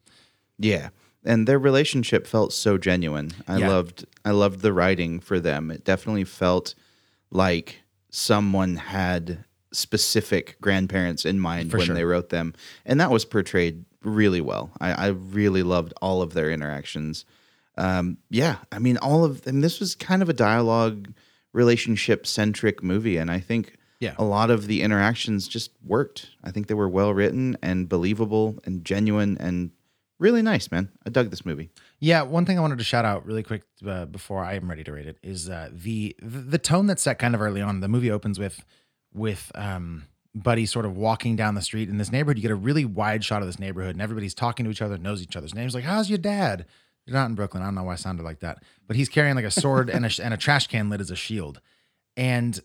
Yeah, 0.57 0.89
and 1.27 1.47
their 1.47 1.59
relationship 1.59 2.25
felt 2.25 2.53
so 2.53 2.77
genuine. 2.77 3.31
I 3.47 3.57
Yeah. 3.59 3.69
loved. 3.69 4.05
I 4.25 4.31
loved 4.31 4.61
the 4.61 4.73
writing 4.73 5.19
for 5.19 5.39
them. 5.39 5.69
It 5.69 5.83
definitely 5.83 6.23
felt 6.23 6.73
like 7.29 7.81
someone 8.09 8.77
had 8.77 9.43
specific 9.71 10.57
grandparents 10.61 11.25
in 11.25 11.39
mind 11.39 11.69
For 11.69 11.77
when 11.77 11.87
sure. 11.87 11.95
they 11.95 12.05
wrote 12.05 12.29
them, 12.29 12.53
and 12.85 12.99
that 12.99 13.11
was 13.11 13.25
portrayed 13.25 13.85
really 14.03 14.41
well. 14.41 14.71
I, 14.79 14.91
I 14.93 15.07
really 15.07 15.61
loved 15.63 15.93
all 16.01 16.21
of 16.21 16.33
their 16.33 16.49
interactions. 16.51 17.25
Um, 17.77 18.17
yeah, 18.29 18.57
I 18.71 18.79
mean, 18.79 18.97
all 18.97 19.23
of 19.23 19.45
and 19.45 19.63
this 19.63 19.79
was 19.79 19.93
kind 19.93 20.21
of 20.23 20.29
a 20.29 20.33
dialogue, 20.33 21.13
relationship 21.53 22.25
centric 22.25 22.81
movie, 22.83 23.17
and 23.17 23.29
I 23.29 23.39
think 23.39 23.77
Yeah. 23.99 24.15
a 24.17 24.23
lot 24.23 24.49
of 24.49 24.67
the 24.67 24.81
interactions 24.81 25.47
just 25.47 25.71
worked. 25.85 26.29
I 26.43 26.51
think 26.51 26.67
they 26.67 26.73
were 26.73 26.89
well 26.89 27.13
written 27.13 27.57
and 27.61 27.89
believable 27.89 28.57
and 28.63 28.83
genuine 28.85 29.37
and 29.39 29.71
really 30.19 30.41
nice, 30.41 30.71
man. 30.71 30.89
I 31.05 31.09
dug 31.09 31.29
this 31.29 31.45
movie. 31.45 31.69
Yeah, 31.99 32.23
one 32.23 32.45
thing 32.45 32.57
I 32.57 32.61
wanted 32.61 32.77
to 32.77 32.83
shout 32.83 33.05
out 33.05 33.25
really 33.25 33.43
quick 33.43 33.63
uh, 33.85 34.05
before 34.05 34.43
I 34.43 34.55
am 34.55 34.69
ready 34.69 34.83
to 34.83 34.91
rate 34.91 35.07
it 35.07 35.17
is 35.23 35.49
uh, 35.49 35.69
the 35.71 36.15
the 36.21 36.57
tone 36.57 36.87
that's 36.87 37.01
set 37.01 37.19
kind 37.19 37.35
of 37.35 37.41
early 37.41 37.61
on. 37.61 37.79
The 37.79 37.87
movie 37.87 38.11
opens 38.11 38.39
with 38.39 38.63
with 39.13 39.51
um, 39.55 40.07
Buddy 40.35 40.65
sort 40.65 40.85
of 40.85 40.95
walking 40.95 41.35
down 41.35 41.55
the 41.55 41.61
street 41.61 41.89
in 41.89 41.97
this 41.97 42.11
neighborhood. 42.11 42.37
You 42.37 42.43
get 42.43 42.51
a 42.51 42.55
really 42.55 42.85
wide 42.85 43.23
shot 43.23 43.41
of 43.41 43.47
this 43.47 43.59
neighborhood, 43.59 43.95
and 43.95 44.01
everybody's 44.01 44.33
talking 44.33 44.65
to 44.65 44.71
each 44.71 44.81
other, 44.81 44.97
knows 44.97 45.21
each 45.21 45.35
other's 45.35 45.55
names. 45.55 45.73
Like, 45.73 45.83
"How's 45.83 46.09
your 46.09 46.19
dad?" 46.19 46.65
You're 47.05 47.15
not 47.15 47.27
in 47.27 47.35
Brooklyn. 47.35 47.63
I 47.63 47.67
don't 47.67 47.75
know 47.75 47.83
why 47.83 47.93
I 47.93 47.95
sounded 47.95 48.23
like 48.23 48.39
that, 48.39 48.63
but 48.85 48.97
he's 48.97 49.07
carrying 49.07 49.35
like 49.35 49.45
a 49.45 49.51
sword 49.51 49.89
and 49.89 50.05
a 50.05 50.11
and 50.23 50.33
a 50.33 50.37
trash 50.37 50.67
can 50.67 50.89
lid 50.89 51.01
as 51.01 51.09
a 51.09 51.15
shield, 51.15 51.61
and 52.17 52.59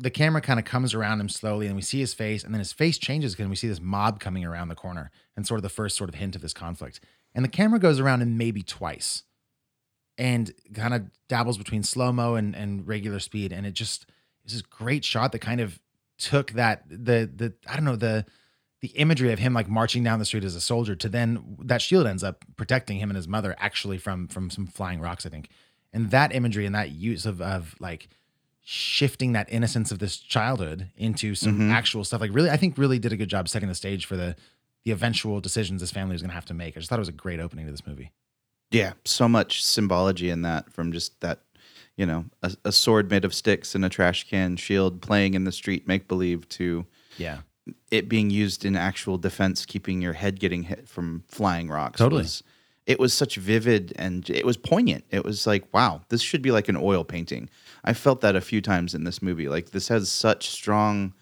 the 0.00 0.10
camera 0.10 0.40
kind 0.40 0.58
of 0.58 0.64
comes 0.64 0.94
around 0.94 1.20
him 1.20 1.28
slowly, 1.28 1.66
and 1.66 1.76
we 1.76 1.82
see 1.82 2.00
his 2.00 2.14
face, 2.14 2.42
and 2.42 2.54
then 2.54 2.58
his 2.58 2.72
face 2.72 2.96
changes 2.96 3.34
because 3.34 3.48
we 3.48 3.56
see 3.56 3.68
this 3.68 3.80
mob 3.80 4.18
coming 4.18 4.44
around 4.44 4.68
the 4.68 4.74
corner, 4.74 5.10
and 5.36 5.46
sort 5.46 5.58
of 5.58 5.62
the 5.62 5.68
first 5.68 5.96
sort 5.96 6.08
of 6.08 6.14
hint 6.14 6.34
of 6.34 6.42
this 6.42 6.54
conflict. 6.54 7.00
And 7.34 7.44
the 7.44 7.48
camera 7.48 7.78
goes 7.78 8.00
around 8.00 8.22
him 8.22 8.38
maybe 8.38 8.62
twice, 8.62 9.24
and 10.16 10.52
kind 10.74 10.94
of 10.94 11.10
dabbles 11.28 11.58
between 11.58 11.82
slow 11.82 12.12
mo 12.12 12.34
and 12.34 12.56
and 12.56 12.86
regular 12.88 13.20
speed, 13.20 13.52
and 13.52 13.66
it 13.66 13.74
just 13.74 14.06
is 14.46 14.54
this 14.54 14.62
great 14.62 15.04
shot 15.04 15.32
that 15.32 15.40
kind 15.40 15.60
of 15.60 15.78
took 16.18 16.52
that 16.52 16.84
the 16.88 17.30
the 17.34 17.52
I 17.68 17.74
don't 17.74 17.84
know 17.84 17.96
the 17.96 18.24
the 18.80 18.88
imagery 18.88 19.32
of 19.32 19.38
him 19.38 19.52
like 19.52 19.68
marching 19.68 20.02
down 20.02 20.18
the 20.18 20.24
street 20.24 20.44
as 20.44 20.54
a 20.54 20.60
soldier 20.60 20.96
to 20.96 21.08
then 21.08 21.56
that 21.64 21.82
shield 21.82 22.06
ends 22.06 22.24
up 22.24 22.44
protecting 22.56 22.98
him 22.98 23.10
and 23.10 23.16
his 23.16 23.28
mother 23.28 23.54
actually 23.58 23.98
from 23.98 24.28
from 24.28 24.48
some 24.48 24.66
flying 24.66 25.00
rocks, 25.00 25.26
I 25.26 25.28
think. 25.28 25.50
And 25.92 26.10
that 26.12 26.34
imagery 26.34 26.66
and 26.66 26.74
that 26.74 26.90
use 26.90 27.26
of 27.26 27.42
of 27.42 27.74
like 27.80 28.08
shifting 28.62 29.32
that 29.32 29.50
innocence 29.52 29.90
of 29.90 29.98
this 29.98 30.16
childhood 30.18 30.88
into 30.96 31.34
some 31.34 31.58
Mhm. 31.58 31.70
actual 31.72 32.04
stuff 32.04 32.20
like 32.20 32.32
really 32.32 32.50
i 32.50 32.56
think 32.56 32.76
really 32.78 32.98
did 32.98 33.12
a 33.12 33.16
good 33.16 33.28
job 33.28 33.48
setting 33.48 33.68
the 33.68 33.74
stage 33.74 34.04
for 34.06 34.16
the 34.16 34.36
the 34.84 34.90
eventual 34.92 35.40
decisions 35.40 35.80
this 35.80 35.90
family 35.90 36.12
was 36.12 36.22
going 36.22 36.28
to 36.30 36.34
have 36.34 36.44
to 36.44 36.54
make 36.54 36.76
i 36.76 36.80
just 36.80 36.88
thought 36.88 36.98
it 36.98 37.00
was 37.00 37.08
a 37.08 37.12
great 37.12 37.40
opening 37.40 37.64
to 37.66 37.72
this 37.72 37.86
movie 37.86 38.10
Yeah, 38.72 38.92
so 39.04 39.28
much 39.28 39.64
symbology 39.64 40.30
in 40.30 40.42
that 40.42 40.72
from 40.72 40.92
just 40.92 41.20
that, 41.22 41.40
you 41.96 42.06
know, 42.06 42.26
a, 42.42 42.54
a 42.66 42.70
sword 42.72 43.10
made 43.10 43.24
of 43.24 43.34
sticks 43.34 43.74
and 43.74 43.84
a 43.84 43.88
trash 43.88 44.28
can 44.28 44.56
shield 44.56 45.02
playing 45.02 45.34
in 45.34 45.42
the 45.44 45.50
street 45.52 45.88
make 45.88 46.06
believe 46.06 46.48
to 46.50 46.86
yeah 47.18 47.38
it 47.90 48.08
being 48.08 48.30
used 48.30 48.64
in 48.64 48.76
actual 48.76 49.18
defense, 49.18 49.66
keeping 49.66 50.00
your 50.00 50.12
head 50.14 50.38
getting 50.40 50.62
hit 50.64 50.88
from 50.88 51.24
flying 51.28 51.68
rocks. 51.68 51.98
Totally. 51.98 52.22
was- 52.22 52.42
it 52.86 52.98
was 52.98 53.12
such 53.12 53.36
vivid 53.36 53.92
and 53.96 54.28
it 54.30 54.44
was 54.44 54.56
poignant. 54.56 55.04
It 55.10 55.24
was 55.24 55.46
like, 55.46 55.64
wow, 55.72 56.00
this 56.08 56.22
should 56.22 56.42
be 56.42 56.50
like 56.50 56.68
an 56.68 56.76
oil 56.76 57.04
painting. 57.04 57.48
I 57.84 57.92
felt 57.94 58.20
that 58.20 58.36
a 58.36 58.40
few 58.40 58.60
times 58.60 58.94
in 58.94 59.04
this 59.04 59.20
movie. 59.22 59.48
Like 59.48 59.70
this 59.70 59.88
has 59.88 60.10
such 60.10 60.48
strong 60.50 61.14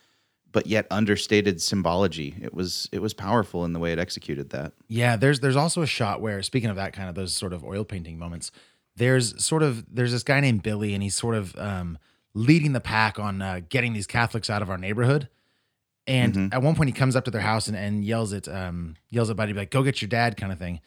but 0.51 0.67
yet 0.67 0.87
understated 0.91 1.61
symbology. 1.61 2.35
It 2.41 2.55
was 2.55 2.89
it 2.91 3.01
was 3.03 3.13
powerful 3.15 3.65
in 3.65 3.75
the 3.75 3.79
way 3.79 3.93
it 3.93 3.99
executed 3.99 4.51
that. 4.51 4.73
Yeah, 4.89 5.17
there's 5.17 5.41
there's 5.41 5.57
also 5.57 5.83
a 5.83 5.87
shot 5.87 6.21
where 6.21 6.43
speaking 6.43 6.71
of 6.71 6.77
that 6.77 6.93
kind 6.95 7.09
of 7.09 7.15
those 7.15 7.33
sort 7.35 7.53
of 7.53 7.63
oil 7.65 7.85
painting 7.85 8.19
moments, 8.19 8.51
there's 8.97 9.45
sort 9.45 9.63
of 9.63 9.85
there's 9.95 10.13
this 10.13 10.23
guy 10.23 10.41
named 10.41 10.63
Billy 10.63 10.95
and 10.95 11.03
he's 11.03 11.15
sort 11.17 11.35
of 11.35 11.55
um, 11.59 11.99
leading 12.35 12.73
the 12.73 12.81
pack 12.81 13.19
on 13.19 13.43
uh, 13.43 13.61
getting 13.69 13.93
these 13.93 14.07
Catholics 14.07 14.49
out 14.49 14.63
of 14.63 14.71
our 14.71 14.79
neighborhood. 14.79 15.29
And 16.07 16.35
Mhm. 16.35 16.55
at 16.55 16.63
one 16.63 16.75
point 16.75 16.89
he 16.89 16.95
comes 16.95 17.15
up 17.15 17.27
to 17.27 17.31
their 17.31 17.43
house 17.43 17.69
and, 17.69 17.77
and 17.77 18.03
yells 18.03 18.33
at 18.33 18.49
um, 18.49 18.97
yells 19.11 19.29
at 19.29 19.37
Buddy 19.37 19.53
like 19.53 19.71
go 19.71 19.83
get 19.83 20.01
your 20.01 20.09
dad 20.09 20.37
kind 20.39 20.51
of 20.53 20.59
thing. 20.59 20.81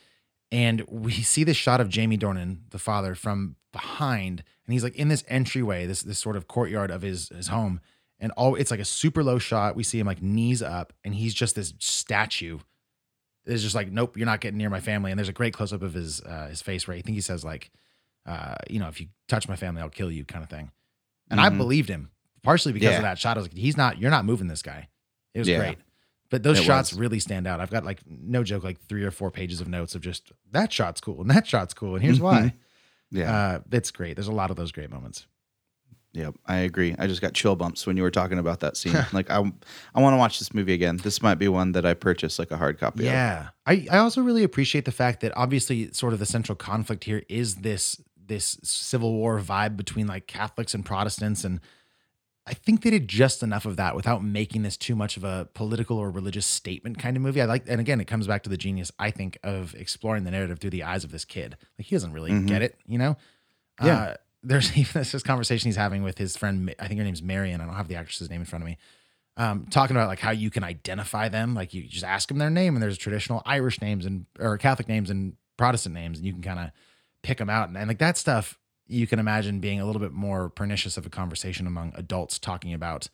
And 0.51 0.81
we 0.89 1.11
see 1.13 1.43
this 1.43 1.55
shot 1.55 1.79
of 1.79 1.87
Jamie 1.87 2.17
Dornan, 2.17 2.61
the 2.71 2.79
father, 2.79 3.13
from 3.15 3.55
behind, 3.71 4.43
and 4.65 4.73
he's 4.73 4.83
like 4.83 4.95
in 4.95 5.07
this 5.07 5.23
entryway, 5.27 5.85
this 5.85 6.01
this 6.01 6.19
sort 6.19 6.35
of 6.35 6.47
courtyard 6.47 6.91
of 6.91 7.01
his 7.01 7.29
his 7.29 7.47
home, 7.47 7.81
and 8.19 8.31
all 8.33 8.55
it's 8.55 8.71
like 8.71 8.79
a 8.79 8.85
super 8.85 9.23
low 9.23 9.37
shot. 9.39 9.75
We 9.75 9.83
see 9.83 9.99
him 9.99 10.07
like 10.07 10.21
knees 10.21 10.61
up, 10.61 10.93
and 11.03 11.15
he's 11.15 11.33
just 11.33 11.55
this 11.55 11.73
statue 11.79 12.59
it's 13.43 13.63
just 13.63 13.73
like, 13.73 13.91
nope, 13.91 14.15
you're 14.17 14.27
not 14.27 14.39
getting 14.39 14.59
near 14.59 14.69
my 14.69 14.79
family. 14.79 15.09
And 15.09 15.17
there's 15.17 15.27
a 15.27 15.33
great 15.33 15.51
close 15.51 15.73
up 15.73 15.81
of 15.81 15.95
his 15.95 16.21
uh, 16.21 16.45
his 16.51 16.61
face 16.61 16.87
where 16.87 16.95
I 16.95 17.01
think 17.01 17.15
he 17.15 17.21
says 17.21 17.43
like, 17.43 17.71
uh, 18.27 18.53
you 18.69 18.77
know, 18.79 18.87
if 18.87 19.01
you 19.01 19.07
touch 19.27 19.49
my 19.49 19.55
family, 19.55 19.81
I'll 19.81 19.89
kill 19.89 20.11
you, 20.11 20.23
kind 20.25 20.43
of 20.43 20.49
thing. 20.49 20.69
And 21.31 21.41
I 21.41 21.49
Mhm. 21.49 21.57
believed 21.57 21.89
him 21.89 22.11
partially 22.43 22.71
because 22.71 22.91
Yeah. 22.91 22.97
of 22.97 23.01
that 23.01 23.17
shot. 23.17 23.37
I 23.37 23.39
was 23.39 23.47
like, 23.51 23.57
he's 23.57 23.75
not, 23.75 23.97
you're 23.97 24.11
not 24.11 24.25
moving 24.25 24.47
this 24.47 24.61
guy. 24.61 24.89
It 25.33 25.39
was 25.39 25.47
Yeah. 25.47 25.57
great. 25.57 25.79
But 26.29 26.43
those 26.43 26.59
It 26.59 26.65
shots 26.65 26.91
was. 26.91 26.99
really 26.99 27.19
stand 27.19 27.47
out. 27.47 27.59
I've 27.59 27.71
got 27.71 27.83
like 27.83 28.01
no 28.07 28.43
joke, 28.43 28.63
like 28.63 28.79
three 28.87 29.03
or 29.03 29.09
four 29.09 29.31
pages 29.31 29.59
of 29.59 29.67
notes 29.67 29.95
of 29.95 30.01
just 30.01 30.31
that 30.51 30.71
shot's 30.71 31.01
cool 31.01 31.19
and 31.19 31.29
that 31.31 31.47
shot's 31.47 31.73
cool 31.73 31.95
and 31.95 32.03
here's 32.03 32.19
why. 32.21 32.53
Yeah. 33.11 33.35
Uh, 33.35 33.59
it's 33.71 33.91
great. 33.91 34.15
There's 34.15 34.27
a 34.27 34.33
lot 34.33 34.51
of 34.51 34.57
those 34.57 34.71
great 34.71 34.89
moments. 34.89 35.27
Yep, 36.13 36.35
I 36.45 36.57
agree. 36.57 36.93
I 36.99 37.07
just 37.07 37.21
got 37.21 37.33
chill 37.33 37.55
bumps 37.55 37.87
when 37.87 37.95
you 37.95 38.03
were 38.03 38.11
talking 38.11 38.37
about 38.37 38.59
that 38.61 38.75
scene. 38.75 38.93
like 39.13 39.29
I, 39.29 39.37
I 39.95 40.01
want 40.01 40.13
to 40.13 40.17
watch 40.17 40.39
this 40.39 40.53
movie 40.53 40.73
again. 40.73 40.97
This 40.97 41.21
might 41.21 41.35
be 41.35 41.47
one 41.47 41.71
that 41.71 41.85
I 41.85 41.93
purchase 41.93 42.37
like 42.37 42.51
a 42.51 42.57
hard 42.57 42.79
copy. 42.79 43.01
of. 43.01 43.13
Yeah. 43.13 43.49
I, 43.65 43.87
I 43.89 43.99
also 43.99 44.21
really 44.21 44.43
appreciate 44.43 44.85
the 44.85 44.91
fact 44.91 45.21
that 45.21 45.31
obviously 45.37 45.91
sort 45.93 46.11
of 46.11 46.19
the 46.19 46.25
central 46.25 46.55
conflict 46.55 47.05
here 47.05 47.23
is 47.29 47.57
this 47.57 48.01
this 48.23 48.57
civil 48.63 49.13
war 49.13 49.39
vibe 49.39 49.75
between 49.75 50.07
like 50.07 50.27
Catholics 50.27 50.73
and 50.73 50.85
Protestants 50.85 51.43
and 51.43 51.59
I 52.51 52.53
think 52.53 52.81
they 52.81 52.89
did 52.89 53.07
just 53.07 53.41
enough 53.41 53.65
of 53.65 53.77
that 53.77 53.95
without 53.95 54.23
making 54.23 54.63
this 54.63 54.75
too 54.75 54.95
much 54.95 55.15
of 55.15 55.23
a 55.23 55.47
political 55.53 55.97
or 55.97 56.11
religious 56.11 56.45
statement 56.45 56.99
kind 56.99 57.15
of 57.15 57.23
movie. 57.23 57.41
I 57.41 57.45
like 57.45 57.63
and 57.67 57.79
again 57.79 58.01
it 58.01 58.05
comes 58.05 58.27
back 58.27 58.43
to 58.43 58.49
the 58.49 58.57
genius 58.57 58.91
I 58.99 59.09
think 59.09 59.37
of 59.43 59.73
exploring 59.75 60.25
the 60.25 60.31
narrative 60.31 60.59
through 60.59 60.71
the 60.71 60.83
eyes 60.83 61.03
of 61.03 61.11
this 61.11 61.23
kid. 61.25 61.55
Like 61.79 61.87
he 61.87 61.95
doesn't 61.95 62.11
really 62.13 62.31
Mhm. 62.31 62.47
get 62.47 62.61
it, 62.61 62.77
you 62.85 62.97
know? 62.97 63.15
Yeah. 63.83 63.97
Uh, 63.97 64.15
there's 64.43 64.69
even 64.77 65.01
this, 65.01 65.13
this 65.13 65.23
conversation 65.23 65.69
he's 65.69 65.75
having 65.77 66.03
with 66.03 66.17
his 66.17 66.35
friend 66.35 66.75
I 66.77 66.87
think 66.87 66.99
her 66.99 67.05
name's 67.05 67.23
Marion. 67.23 67.61
I 67.61 67.65
don't 67.65 67.75
have 67.75 67.87
the 67.87 67.95
actress's 67.95 68.29
name 68.29 68.41
in 68.41 68.45
front 68.45 68.63
of 68.63 68.67
me 68.67 68.77
um, 69.37 69.65
talking 69.69 69.95
about 69.95 70.09
like 70.09 70.19
how 70.19 70.31
you 70.31 70.49
can 70.49 70.63
identify 70.65 71.29
them. 71.29 71.55
Like 71.55 71.73
you 71.73 71.83
just 71.83 72.03
ask 72.03 72.27
them 72.27 72.37
their 72.37 72.49
name, 72.49 72.75
and 72.75 72.83
there's 72.83 72.97
traditional 72.97 73.41
Irish 73.45 73.79
names 73.81 74.05
and 74.05 74.25
or 74.39 74.57
Catholic 74.57 74.89
names 74.89 75.09
and 75.09 75.37
Protestant 75.55 75.95
names, 75.95 76.17
and 76.17 76.27
you 76.27 76.33
can 76.33 76.41
kind 76.41 76.59
of 76.59 76.71
pick 77.23 77.37
them 77.37 77.49
out. 77.49 77.69
And, 77.69 77.77
and 77.77 77.87
like 77.87 77.99
that 77.99 78.17
stuff, 78.17 78.59
you 78.91 79.07
can 79.07 79.19
imagine 79.19 79.59
being 79.59 79.79
a 79.79 79.85
little 79.85 80.01
bit 80.01 80.11
more 80.11 80.49
pernicious 80.49 80.97
of 80.97 81.05
a 81.05 81.09
conversation 81.09 81.65
among 81.67 81.93
adults 81.95 82.37
talking 82.39 82.73
about 82.73 83.09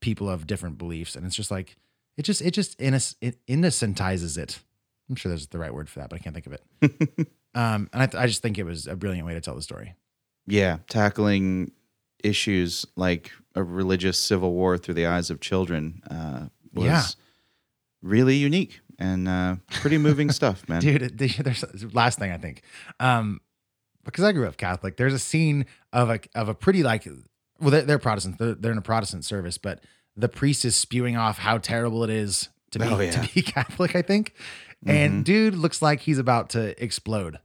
people 0.00 0.28
of 0.30 0.46
different 0.46 0.78
beliefs. 0.78 1.14
And 1.14 1.26
it's 1.26 1.36
just 1.36 1.50
like 1.50 1.76
it 2.16 2.22
just 2.22 2.40
it 2.42 2.52
just 2.52 2.78
innoc- 2.78 3.16
it 3.20 3.36
innocentizes 3.46 4.38
it. 4.38 4.60
I'm 5.08 5.16
sure 5.16 5.28
there's 5.30 5.48
the 5.48 5.58
right 5.58 5.74
word 5.74 5.88
for 5.88 5.98
that, 6.00 6.08
but 6.10 6.16
I 6.16 6.22
can't 6.22 6.34
think 6.34 6.46
of 6.46 6.52
it. 6.54 7.28
um, 7.54 7.88
and 7.92 8.02
I, 8.02 8.06
th- 8.06 8.22
I 8.22 8.26
just 8.26 8.42
think 8.42 8.58
it 8.58 8.64
was 8.64 8.86
a 8.86 8.96
brilliant 8.96 9.26
way 9.26 9.34
to 9.34 9.40
tell 9.40 9.54
the 9.56 9.62
story. 9.62 9.94
yeah, 10.46 10.78
tackling 10.88 11.72
issues 12.22 12.86
like 12.96 13.30
a 13.54 13.62
religious 13.62 14.18
civil 14.18 14.52
war 14.52 14.78
through 14.78 14.94
the 14.94 15.06
eyes 15.06 15.30
of 15.30 15.40
children 15.40 16.02
uh, 16.10 16.46
was 16.74 16.86
Yeah. 16.86 17.02
really 18.02 18.36
unique 18.36 18.80
and 18.98 19.26
uh, 19.26 19.56
pretty 19.70 19.98
moving 19.98 20.30
stuff, 20.40 20.68
man. 20.68 20.80
dude 20.80 21.18
there's 21.18 21.94
last 21.94 22.18
thing 22.18 22.30
i 22.30 22.36
think 22.36 22.62
um 23.00 23.40
because 24.04 24.24
i 24.24 24.32
grew 24.32 24.46
up 24.46 24.56
catholic 24.56 24.96
there's 24.96 25.14
a 25.14 25.18
scene 25.18 25.66
of 25.92 26.10
a 26.10 26.20
of 26.34 26.48
a 26.48 26.54
pretty 26.54 26.82
like 26.82 27.06
well 27.60 27.70
they're, 27.70 27.82
they're 27.82 27.98
protestants 27.98 28.38
they're, 28.38 28.54
they're 28.54 28.72
in 28.72 28.78
a 28.78 28.82
protestant 28.82 29.24
service 29.24 29.58
but 29.58 29.82
the 30.16 30.28
priest 30.28 30.64
is 30.64 30.76
spewing 30.76 31.16
off 31.16 31.38
how 31.38 31.56
terrible 31.58 32.04
it 32.04 32.10
is 32.10 32.48
to 32.72 32.78
be, 32.78 32.84
Oh, 32.86 33.00
yeah. 33.00 33.10
to 33.10 33.34
be 33.34 33.42
catholic 33.56 33.94
i 33.96 34.02
think. 34.02 34.34
And 34.86 35.12
mm-hmm. 35.12 35.22
dude 35.24 35.54
looks 35.56 35.82
like 35.82 36.00
he's 36.00 36.18
about 36.18 36.50
to 36.50 36.82
explode 36.82 37.38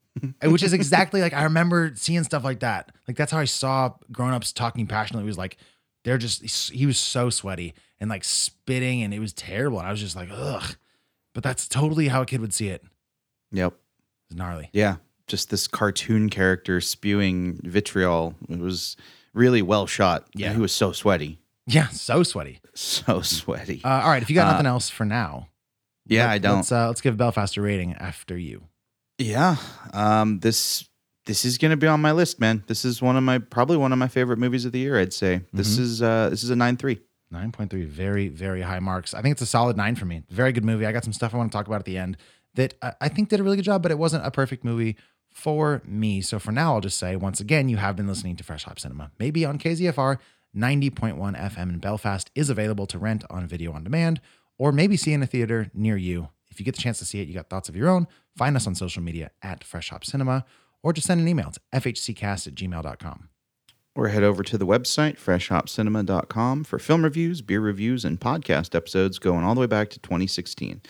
which 0.42 0.62
is 0.62 0.72
exactly 0.72 1.20
like 1.22 1.32
i 1.32 1.44
remember 1.44 1.92
seeing 1.94 2.22
stuff 2.24 2.44
like 2.44 2.60
that. 2.60 2.92
Like 3.08 3.16
that's 3.16 3.32
how 3.32 3.38
i 3.38 3.44
saw 3.46 3.94
grown-ups 4.10 4.52
talking 4.52 4.86
passionately. 4.86 5.24
It 5.24 5.26
was 5.26 5.38
like 5.38 5.56
they're 6.04 6.18
just 6.18 6.42
he 6.70 6.84
was 6.86 6.98
so 6.98 7.30
sweaty 7.30 7.72
and 8.00 8.10
like 8.10 8.24
spitting 8.24 9.02
and 9.02 9.14
it 9.14 9.20
was 9.20 9.32
terrible. 9.32 9.78
And 9.78 9.88
i 9.88 9.90
was 9.90 10.00
just 10.00 10.16
like 10.16 10.28
ugh. 10.30 10.76
But 11.34 11.42
that's 11.42 11.66
totally 11.66 12.08
how 12.08 12.22
a 12.22 12.26
kid 12.26 12.40
would 12.40 12.52
see 12.52 12.68
it. 12.68 12.82
Yep. 13.52 13.74
it's 14.28 14.36
gnarly. 14.36 14.68
Yeah, 14.72 14.96
just 15.32 15.50
this 15.50 15.66
cartoon 15.66 16.28
character 16.30 16.80
spewing 16.80 17.58
vitriol. 17.64 18.34
It 18.48 18.58
was 18.60 18.96
really 19.34 19.62
well 19.62 19.86
shot. 19.86 20.26
Yeah. 20.34 20.52
he 20.52 20.60
was 20.60 20.72
so 20.72 20.92
sweaty, 20.92 21.40
Yeah, 21.66 21.88
so 21.88 22.22
sweaty. 22.22 22.60
so 22.74 23.22
sweaty. 23.22 23.80
Uh, 23.84 23.88
all 24.04 24.10
right, 24.10 24.22
if 24.22 24.28
you 24.30 24.36
got 24.36 24.46
Uh, 24.46 24.52
nothing 24.52 24.66
else 24.66 24.88
for 24.90 25.04
now, 25.06 25.48
yeah, 26.06 26.26
let- 26.26 26.32
I 26.34 26.38
don't. 26.38 26.56
Let's 26.58 26.70
uh, 26.72 26.86
let's 26.88 27.00
give 27.00 27.16
Belfast 27.16 27.56
a 27.56 27.62
rating 27.62 27.94
after 27.94 28.36
you. 28.38 28.68
Yeah. 29.18 29.56
Um 29.92 30.38
this 30.40 30.88
this 31.26 31.44
is 31.44 31.56
gonna 31.58 31.76
be 31.76 31.86
on 31.86 32.00
my 32.00 32.12
list, 32.12 32.40
man. 32.40 32.62
This 32.66 32.84
is 32.84 33.00
one 33.00 33.16
of 33.16 33.22
my 33.22 33.38
probably 33.38 33.76
one 33.76 33.92
of 33.92 33.98
my 33.98 34.08
favorite 34.08 34.38
movies 34.38 34.64
of 34.64 34.72
the 34.72 34.78
year, 34.80 34.98
I'd 34.98 35.12
say. 35.12 35.42
This 35.52 35.74
Mm-hmm. 35.74 35.82
is 35.84 36.02
uh 36.02 36.28
this 36.30 36.44
is 36.44 36.50
a 36.50 36.56
nine 36.56 36.76
three. 36.76 36.98
Nine 37.30 37.52
point 37.52 37.70
three, 37.70 37.84
very 37.86 38.28
very 38.28 38.60
high 38.60 38.80
marks. 38.80 39.14
I 39.14 39.22
think 39.22 39.32
it's 39.32 39.42
a 39.42 39.46
solid 39.46 39.76
nine 39.76 39.94
for 39.96 40.04
me. 40.04 40.22
Very 40.28 40.52
good 40.52 40.64
movie. 40.64 40.84
I 40.84 40.92
got 40.92 41.04
some 41.04 41.12
stuff 41.14 41.32
I 41.34 41.38
want 41.38 41.50
to 41.52 41.56
talk 41.56 41.66
about 41.66 41.78
at 41.80 41.86
the 41.86 41.96
end 41.96 42.16
that 42.56 42.74
I, 42.82 42.92
I 43.02 43.08
think 43.08 43.30
did 43.30 43.40
a 43.40 43.42
really 43.42 43.56
good 43.56 43.64
job, 43.64 43.80
but 43.82 43.90
it 43.90 43.98
wasn't 43.98 44.26
a 44.26 44.30
perfect 44.30 44.64
movie 44.64 44.96
for 45.32 45.82
me. 45.84 46.20
So 46.20 46.38
for 46.38 46.52
now, 46.52 46.74
I'll 46.74 46.80
just 46.80 46.98
say 46.98 47.16
once 47.16 47.40
again, 47.40 47.68
you 47.68 47.76
have 47.78 47.96
been 47.96 48.06
listening 48.06 48.36
to 48.36 48.44
Fresh 48.44 48.64
Hop 48.64 48.78
Cinema, 48.78 49.10
maybe 49.18 49.44
on 49.44 49.58
KZFR. 49.58 50.18
90.1 50.54 51.16
FM 51.16 51.62
in 51.62 51.78
Belfast 51.78 52.30
is 52.34 52.50
available 52.50 52.86
to 52.86 52.98
rent 52.98 53.24
on 53.30 53.46
video 53.46 53.72
on 53.72 53.82
demand 53.82 54.20
or 54.58 54.70
maybe 54.70 54.96
see 54.96 55.12
in 55.12 55.22
a 55.22 55.26
theater 55.26 55.70
near 55.72 55.96
you. 55.96 56.28
If 56.50 56.60
you 56.60 56.66
get 56.66 56.76
the 56.76 56.82
chance 56.82 56.98
to 56.98 57.06
see 57.06 57.20
it, 57.22 57.28
you 57.28 57.34
got 57.34 57.48
thoughts 57.48 57.70
of 57.70 57.76
your 57.76 57.88
own, 57.88 58.06
find 58.36 58.54
us 58.54 58.66
on 58.66 58.74
social 58.74 59.02
media 59.02 59.30
at 59.42 59.64
Fresh 59.64 59.88
Hop 59.88 60.04
Cinema 60.04 60.44
or 60.82 60.92
just 60.92 61.06
send 61.06 61.20
an 61.20 61.28
email 61.28 61.50
to 61.50 61.60
fhccast 61.72 62.46
at 62.46 62.54
gmail.com. 62.54 63.28
Or 63.94 64.08
head 64.08 64.22
over 64.22 64.42
to 64.42 64.56
the 64.56 64.66
website, 64.66 65.18
freshhopcinema.com, 65.18 66.64
for 66.64 66.78
film 66.78 67.04
reviews, 67.04 67.42
beer 67.42 67.60
reviews, 67.60 68.06
and 68.06 68.18
podcast 68.18 68.74
episodes 68.74 69.18
going 69.18 69.44
all 69.44 69.54
the 69.54 69.60
way 69.60 69.66
back 69.66 69.90
to 69.90 69.98
2016. 69.98 70.80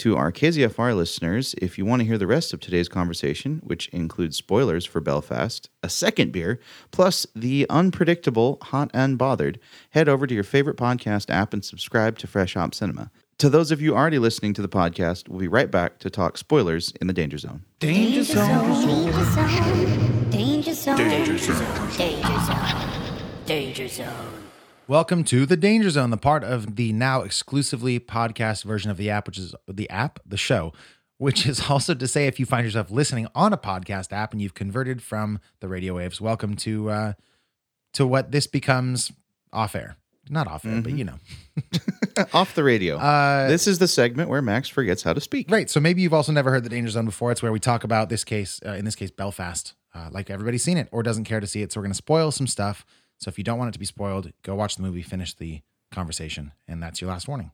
To 0.00 0.16
our 0.16 0.32
KZFR 0.32 0.96
listeners, 0.96 1.54
if 1.60 1.76
you 1.76 1.84
want 1.84 2.00
to 2.00 2.06
hear 2.06 2.16
the 2.16 2.26
rest 2.26 2.54
of 2.54 2.60
today's 2.60 2.88
conversation, 2.88 3.60
which 3.62 3.88
includes 3.88 4.34
spoilers 4.34 4.86
for 4.86 4.98
Belfast, 4.98 5.68
a 5.82 5.90
second 5.90 6.32
beer, 6.32 6.58
plus 6.90 7.26
the 7.36 7.66
unpredictable 7.68 8.56
Hot 8.62 8.90
and 8.94 9.18
Bothered, 9.18 9.60
head 9.90 10.08
over 10.08 10.26
to 10.26 10.34
your 10.34 10.42
favorite 10.42 10.78
podcast 10.78 11.28
app 11.28 11.52
and 11.52 11.62
subscribe 11.62 12.16
to 12.16 12.26
Fresh 12.26 12.54
Hop 12.54 12.74
Cinema. 12.74 13.10
To 13.40 13.50
those 13.50 13.70
of 13.70 13.82
you 13.82 13.94
already 13.94 14.18
listening 14.18 14.54
to 14.54 14.62
the 14.62 14.70
podcast, 14.70 15.28
we'll 15.28 15.40
be 15.40 15.48
right 15.48 15.70
back 15.70 15.98
to 15.98 16.08
talk 16.08 16.38
spoilers 16.38 16.94
in 16.98 17.06
the 17.06 17.12
Danger 17.12 17.36
Zone. 17.36 17.62
Danger 17.80 18.24
zone. 18.24 18.70
Danger 18.70 19.24
zone. 19.26 20.30
Danger 20.30 20.72
zone. 20.72 20.96
Danger 20.96 21.36
zone. 21.36 21.90
Danger 21.98 22.40
zone. 22.46 23.12
Danger 23.44 23.88
zone. 23.88 24.39
Welcome 24.90 25.22
to 25.26 25.46
the 25.46 25.56
Danger 25.56 25.88
Zone, 25.88 26.10
the 26.10 26.16
part 26.16 26.42
of 26.42 26.74
the 26.74 26.92
now 26.92 27.22
exclusively 27.22 28.00
podcast 28.00 28.64
version 28.64 28.90
of 28.90 28.96
the 28.96 29.08
app, 29.08 29.28
which 29.28 29.38
is 29.38 29.54
the 29.68 29.88
app, 29.88 30.18
the 30.26 30.36
show, 30.36 30.72
which 31.16 31.46
is 31.46 31.60
also 31.70 31.94
to 31.94 32.08
say 32.08 32.26
if 32.26 32.40
you 32.40 32.44
find 32.44 32.64
yourself 32.64 32.90
listening 32.90 33.28
on 33.32 33.52
a 33.52 33.56
podcast 33.56 34.12
app 34.12 34.32
and 34.32 34.42
you've 34.42 34.54
converted 34.54 35.00
from 35.00 35.38
the 35.60 35.68
radio 35.68 35.94
waves, 35.94 36.20
welcome 36.20 36.56
to 36.56 36.90
uh 36.90 37.12
to 37.92 38.04
what 38.04 38.32
this 38.32 38.48
becomes 38.48 39.12
off 39.52 39.76
air. 39.76 39.96
Not 40.28 40.48
off 40.48 40.66
air, 40.66 40.82
but 40.82 40.90
you 40.90 41.04
know. 41.04 41.18
Off 42.32 42.56
the 42.56 42.64
radio. 42.64 42.96
Uh, 42.96 43.46
this 43.46 43.68
is 43.68 43.78
the 43.78 43.86
segment 43.86 44.28
where 44.28 44.42
Max 44.42 44.68
forgets 44.68 45.04
how 45.04 45.12
to 45.12 45.20
speak. 45.20 45.48
Right. 45.50 45.70
So 45.70 45.78
maybe 45.78 46.02
you've 46.02 46.14
also 46.14 46.32
never 46.32 46.50
heard 46.50 46.64
the 46.64 46.68
Danger 46.68 46.90
Zone 46.90 47.04
before. 47.04 47.30
It's 47.30 47.42
where 47.42 47.52
we 47.52 47.60
talk 47.60 47.84
about 47.84 48.08
this 48.08 48.24
case, 48.24 48.60
uh, 48.66 48.72
in 48.72 48.84
this 48.84 48.96
case, 48.96 49.10
Belfast, 49.10 49.74
uh, 49.94 50.08
like 50.10 50.30
everybody's 50.30 50.64
seen 50.64 50.78
it 50.78 50.88
or 50.90 51.04
doesn't 51.04 51.24
care 51.24 51.38
to 51.38 51.46
see 51.46 51.62
it. 51.62 51.72
So 51.72 51.78
we're 51.78 51.84
going 51.84 51.92
to 51.92 51.96
spoil 51.96 52.32
some 52.32 52.48
stuff. 52.48 52.84
So 53.20 53.28
if 53.28 53.38
you 53.38 53.44
don't 53.44 53.58
want 53.58 53.68
it 53.68 53.72
to 53.72 53.78
be 53.78 53.84
spoiled, 53.86 54.32
go 54.42 54.54
watch 54.54 54.76
the 54.76 54.82
movie, 54.82 55.02
finish 55.02 55.34
the 55.34 55.60
conversation, 55.92 56.52
and 56.66 56.82
that's 56.82 57.00
your 57.00 57.10
last 57.10 57.28
warning. 57.28 57.50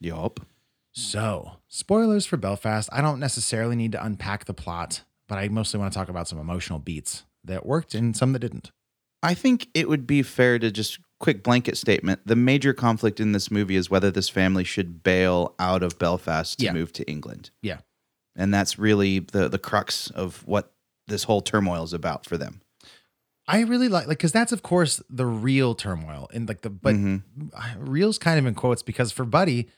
Yup. 0.00 0.40
So, 0.92 1.58
spoilers 1.68 2.24
for 2.26 2.36
Belfast. 2.36 2.88
I 2.92 3.00
don't 3.02 3.20
necessarily 3.20 3.76
need 3.76 3.92
to 3.92 4.04
unpack 4.04 4.46
the 4.46 4.54
plot, 4.54 5.02
but 5.28 5.36
I 5.36 5.48
mostly 5.48 5.78
want 5.78 5.92
to 5.92 5.98
talk 5.98 6.08
about 6.08 6.26
some 6.26 6.38
emotional 6.38 6.78
beats 6.78 7.24
that 7.44 7.66
worked 7.66 7.94
and 7.94 8.16
some 8.16 8.32
that 8.32 8.38
didn't. 8.38 8.70
I 9.22 9.34
think 9.34 9.68
it 9.74 9.88
would 9.88 10.06
be 10.06 10.22
fair 10.22 10.58
to 10.58 10.70
just 10.70 10.98
quick 11.20 11.42
blanket 11.42 11.76
statement. 11.76 12.20
The 12.26 12.36
major 12.36 12.72
conflict 12.72 13.20
in 13.20 13.32
this 13.32 13.50
movie 13.50 13.76
is 13.76 13.90
whether 13.90 14.10
this 14.10 14.28
family 14.28 14.64
should 14.64 15.02
bail 15.02 15.54
out 15.58 15.82
of 15.82 15.98
Belfast 15.98 16.58
to 16.58 16.64
Yeah. 16.64 16.72
move 16.72 16.92
to 16.94 17.08
England. 17.08 17.50
Yeah. 17.62 17.78
And 18.34 18.52
that's 18.52 18.78
really 18.78 19.18
the 19.20 19.48
the 19.48 19.58
crux 19.58 20.10
of 20.10 20.46
what 20.46 20.72
this 21.08 21.24
whole 21.24 21.40
turmoil 21.40 21.84
is 21.84 21.92
about 21.92 22.26
for 22.26 22.36
them. 22.36 22.60
I 23.48 23.60
really 23.60 23.88
like 23.88 24.06
like 24.08 24.18
because 24.18 24.32
that's 24.32 24.52
of 24.52 24.62
course 24.62 25.00
the 25.08 25.26
real 25.26 25.74
turmoil 25.74 26.28
and 26.34 26.48
like 26.48 26.62
the 26.62 26.70
but 26.70 26.96
real's 27.78 28.18
kind 28.18 28.38
of 28.38 28.46
in 28.46 28.54
quotes 28.54 28.82
because 28.82 29.12
for 29.12 29.24
Buddy, 29.24 29.68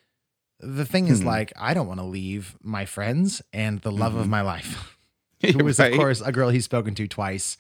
the 0.61 0.85
thing 0.87 1.09
is 1.09 1.20
Mhm. 1.20 1.26
like 1.26 1.52
I 1.57 1.74
don't 1.74 1.87
want 1.87 2.00
to 2.00 2.07
leave 2.07 2.57
my 2.62 2.87
friends 2.87 3.42
and 3.52 3.81
the 3.83 3.92
love 3.92 4.14
of 4.14 4.26
Mhm. 4.26 4.31
my 4.31 4.40
life, 4.40 4.96
who 5.42 5.66
is 5.68 5.78
Right? 5.78 5.92
of 5.92 5.98
course 5.98 6.20
a 6.20 6.33
girl 6.33 6.48
he's 6.50 6.64
spoken 6.64 6.94
to 6.94 7.07
twice, 7.07 7.59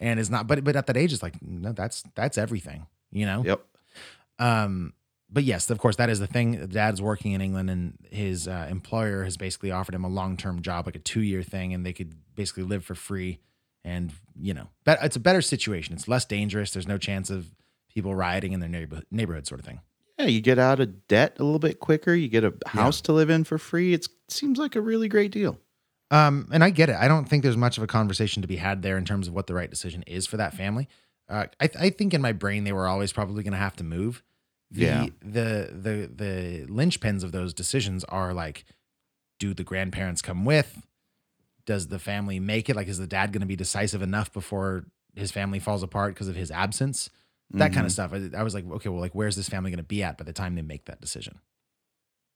and 0.00 0.18
is 0.18 0.30
not. 0.30 0.46
But 0.46 0.64
but 0.64 0.74
at 0.76 0.86
that 0.86 0.96
age, 0.96 1.12
it's 1.12 1.22
like 1.22 1.40
no, 1.42 1.72
that's 1.72 2.02
that's 2.14 2.38
everything, 2.38 2.86
you 3.10 3.26
know. 3.26 3.44
Yep. 3.44 3.64
Um, 4.38 4.94
but 5.30 5.44
yes, 5.44 5.70
of 5.70 5.78
course, 5.78 5.96
that 5.96 6.10
is 6.10 6.18
the 6.18 6.26
thing. 6.26 6.66
Dad's 6.66 7.00
working 7.00 7.32
in 7.32 7.40
England, 7.40 7.70
and 7.70 7.98
his 8.10 8.48
uh, 8.48 8.66
employer 8.70 9.24
has 9.24 9.36
basically 9.36 9.70
offered 9.70 9.94
him 9.94 10.04
a 10.04 10.08
long 10.08 10.36
term 10.36 10.62
job, 10.62 10.86
like 10.86 10.96
a 10.96 10.98
two 10.98 11.20
year 11.22 11.42
thing, 11.42 11.72
and 11.74 11.84
they 11.86 11.92
could 11.92 12.14
basically 12.34 12.62
live 12.64 12.84
for 12.84 12.94
free. 12.94 13.38
And 13.84 14.12
you 14.40 14.54
know, 14.54 14.68
but 14.84 14.98
it's 15.02 15.16
a 15.16 15.20
better 15.20 15.42
situation. 15.42 15.94
It's 15.94 16.08
less 16.08 16.24
dangerous. 16.24 16.70
There's 16.72 16.86
no 16.88 16.98
chance 16.98 17.30
of 17.30 17.54
people 17.92 18.14
rioting 18.14 18.52
in 18.52 18.60
their 18.60 18.68
neighborhood, 18.68 19.06
neighborhood 19.10 19.46
sort 19.46 19.60
of 19.60 19.66
thing. 19.66 19.80
Yeah, 20.18 20.26
you 20.26 20.40
get 20.40 20.58
out 20.58 20.78
of 20.78 21.08
debt 21.08 21.36
a 21.38 21.44
little 21.44 21.58
bit 21.58 21.80
quicker. 21.80 22.14
You 22.14 22.28
get 22.28 22.44
a 22.44 22.54
house 22.66 23.00
to 23.02 23.12
live 23.12 23.30
in 23.30 23.44
for 23.44 23.58
free. 23.58 23.92
It 23.92 24.06
seems 24.28 24.58
like 24.58 24.76
a 24.76 24.80
really 24.80 25.08
great 25.08 25.32
deal. 25.32 25.58
Um, 26.10 26.48
and 26.52 26.62
I 26.62 26.70
get 26.70 26.90
it. 26.90 26.96
I 26.96 27.08
don't 27.08 27.26
think 27.26 27.42
there's 27.42 27.56
much 27.56 27.78
of 27.78 27.82
a 27.82 27.86
conversation 27.86 28.42
to 28.42 28.48
be 28.48 28.56
had 28.56 28.82
there 28.82 28.98
in 28.98 29.04
terms 29.04 29.28
of 29.28 29.34
what 29.34 29.46
the 29.46 29.54
right 29.54 29.70
decision 29.70 30.04
is 30.06 30.26
for 30.26 30.36
that 30.36 30.54
family. 30.54 30.88
Uh, 31.28 31.46
I, 31.60 31.70
I 31.80 31.90
think 31.90 32.12
in 32.12 32.20
my 32.20 32.32
brain 32.32 32.64
they 32.64 32.72
were 32.72 32.86
always 32.86 33.12
probably 33.12 33.42
going 33.42 33.52
to 33.52 33.58
have 33.58 33.76
to 33.76 33.84
move. 33.84 34.22
The, 34.70 34.82
Yeah. 34.82 35.06
The 35.22 35.70
the 35.72 36.10
the 36.14 36.66
linchpins 36.68 37.24
of 37.24 37.32
those 37.32 37.54
decisions 37.54 38.04
are 38.04 38.34
like, 38.34 38.64
do 39.38 39.54
the 39.54 39.64
grandparents 39.64 40.20
come 40.20 40.44
with? 40.44 40.82
Does 41.66 41.88
the 41.88 41.98
family 41.98 42.40
make 42.40 42.68
it? 42.68 42.76
Like, 42.76 42.88
is 42.88 42.98
the 42.98 43.06
dad 43.06 43.32
going 43.32 43.40
to 43.40 43.46
be 43.46 43.56
decisive 43.56 44.02
enough 44.02 44.32
before 44.32 44.84
his 45.14 45.30
family 45.30 45.58
falls 45.58 45.82
apart 45.82 46.14
because 46.14 46.28
of 46.28 46.36
his 46.36 46.50
absence? 46.50 47.08
That 47.50 47.72
kind 47.72 47.82
Mhm. 47.82 47.86
of 47.86 47.92
stuff. 47.92 48.12
I, 48.14 48.30
I 48.38 48.42
was 48.42 48.54
like, 48.54 48.64
okay, 48.70 48.88
well, 48.88 49.00
like, 49.00 49.14
where's 49.14 49.36
this 49.36 49.48
family 49.48 49.70
going 49.70 49.76
to 49.78 49.82
be 49.84 50.02
at 50.02 50.16
by 50.18 50.24
the 50.24 50.32
time 50.32 50.54
they 50.54 50.62
make 50.62 50.86
that 50.86 51.00
decision? 51.00 51.40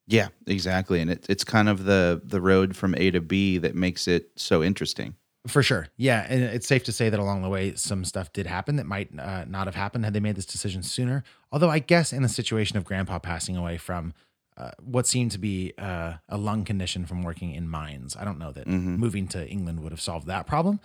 Yeah, 0.07 0.29
exactly. 0.47 1.01
And 1.01 1.11
it, 1.11 1.27
it's 1.29 1.43
kind 1.45 1.69
of 1.69 1.85
the 1.85 2.21
the 2.25 2.41
road 2.41 2.77
from 2.77 2.95
A 2.97 3.11
to 3.11 3.21
B 3.21 3.59
that 3.59 3.75
makes 3.75 4.07
it 4.07 4.31
so 4.37 4.63
interesting. 4.63 5.17
For 5.49 5.63
sure. 5.63 5.89
Yeah. 5.97 6.27
And 6.29 6.43
it's 6.43 6.67
safe 6.67 6.83
to 6.85 6.93
say 6.93 7.09
that 7.09 7.21
along 7.21 7.43
the 7.43 7.49
way, 7.49 7.75
some 7.77 8.05
stuff 8.05 8.33
did 8.33 8.47
happen 8.47 8.77
that 8.77 8.87
might 8.87 9.17
uh, 9.19 9.45
not 9.47 9.67
have 9.69 9.75
happened 9.77 10.05
had 10.05 10.13
they 10.13 10.21
made 10.21 10.35
this 10.37 10.45
decision 10.47 10.83
sooner. 10.83 11.23
Although, 11.53 11.71
I 11.71 11.79
guess 11.79 12.13
in 12.13 12.23
the 12.23 12.29
situation 12.29 12.77
of 12.77 12.85
grandpa 12.85 13.19
passing 13.21 13.57
away 13.57 13.79
from 13.79 14.13
uh, 14.57 14.71
what 14.81 15.07
seemed 15.07 15.31
to 15.33 15.39
be 15.39 15.73
uh, 15.79 16.15
a 16.29 16.37
lung 16.39 16.65
condition 16.65 17.05
from 17.07 17.23
working 17.23 17.53
in 17.53 17.69
mines, 17.69 18.17
I 18.17 18.25
don't 18.25 18.39
know 18.39 18.53
that 18.53 18.67
Mhm. 18.67 18.97
moving 18.99 19.29
to 19.29 19.47
England 19.49 19.81
would 19.81 19.93
have 19.93 20.01
solved 20.01 20.27
that 20.29 20.47
problem. 20.47 20.81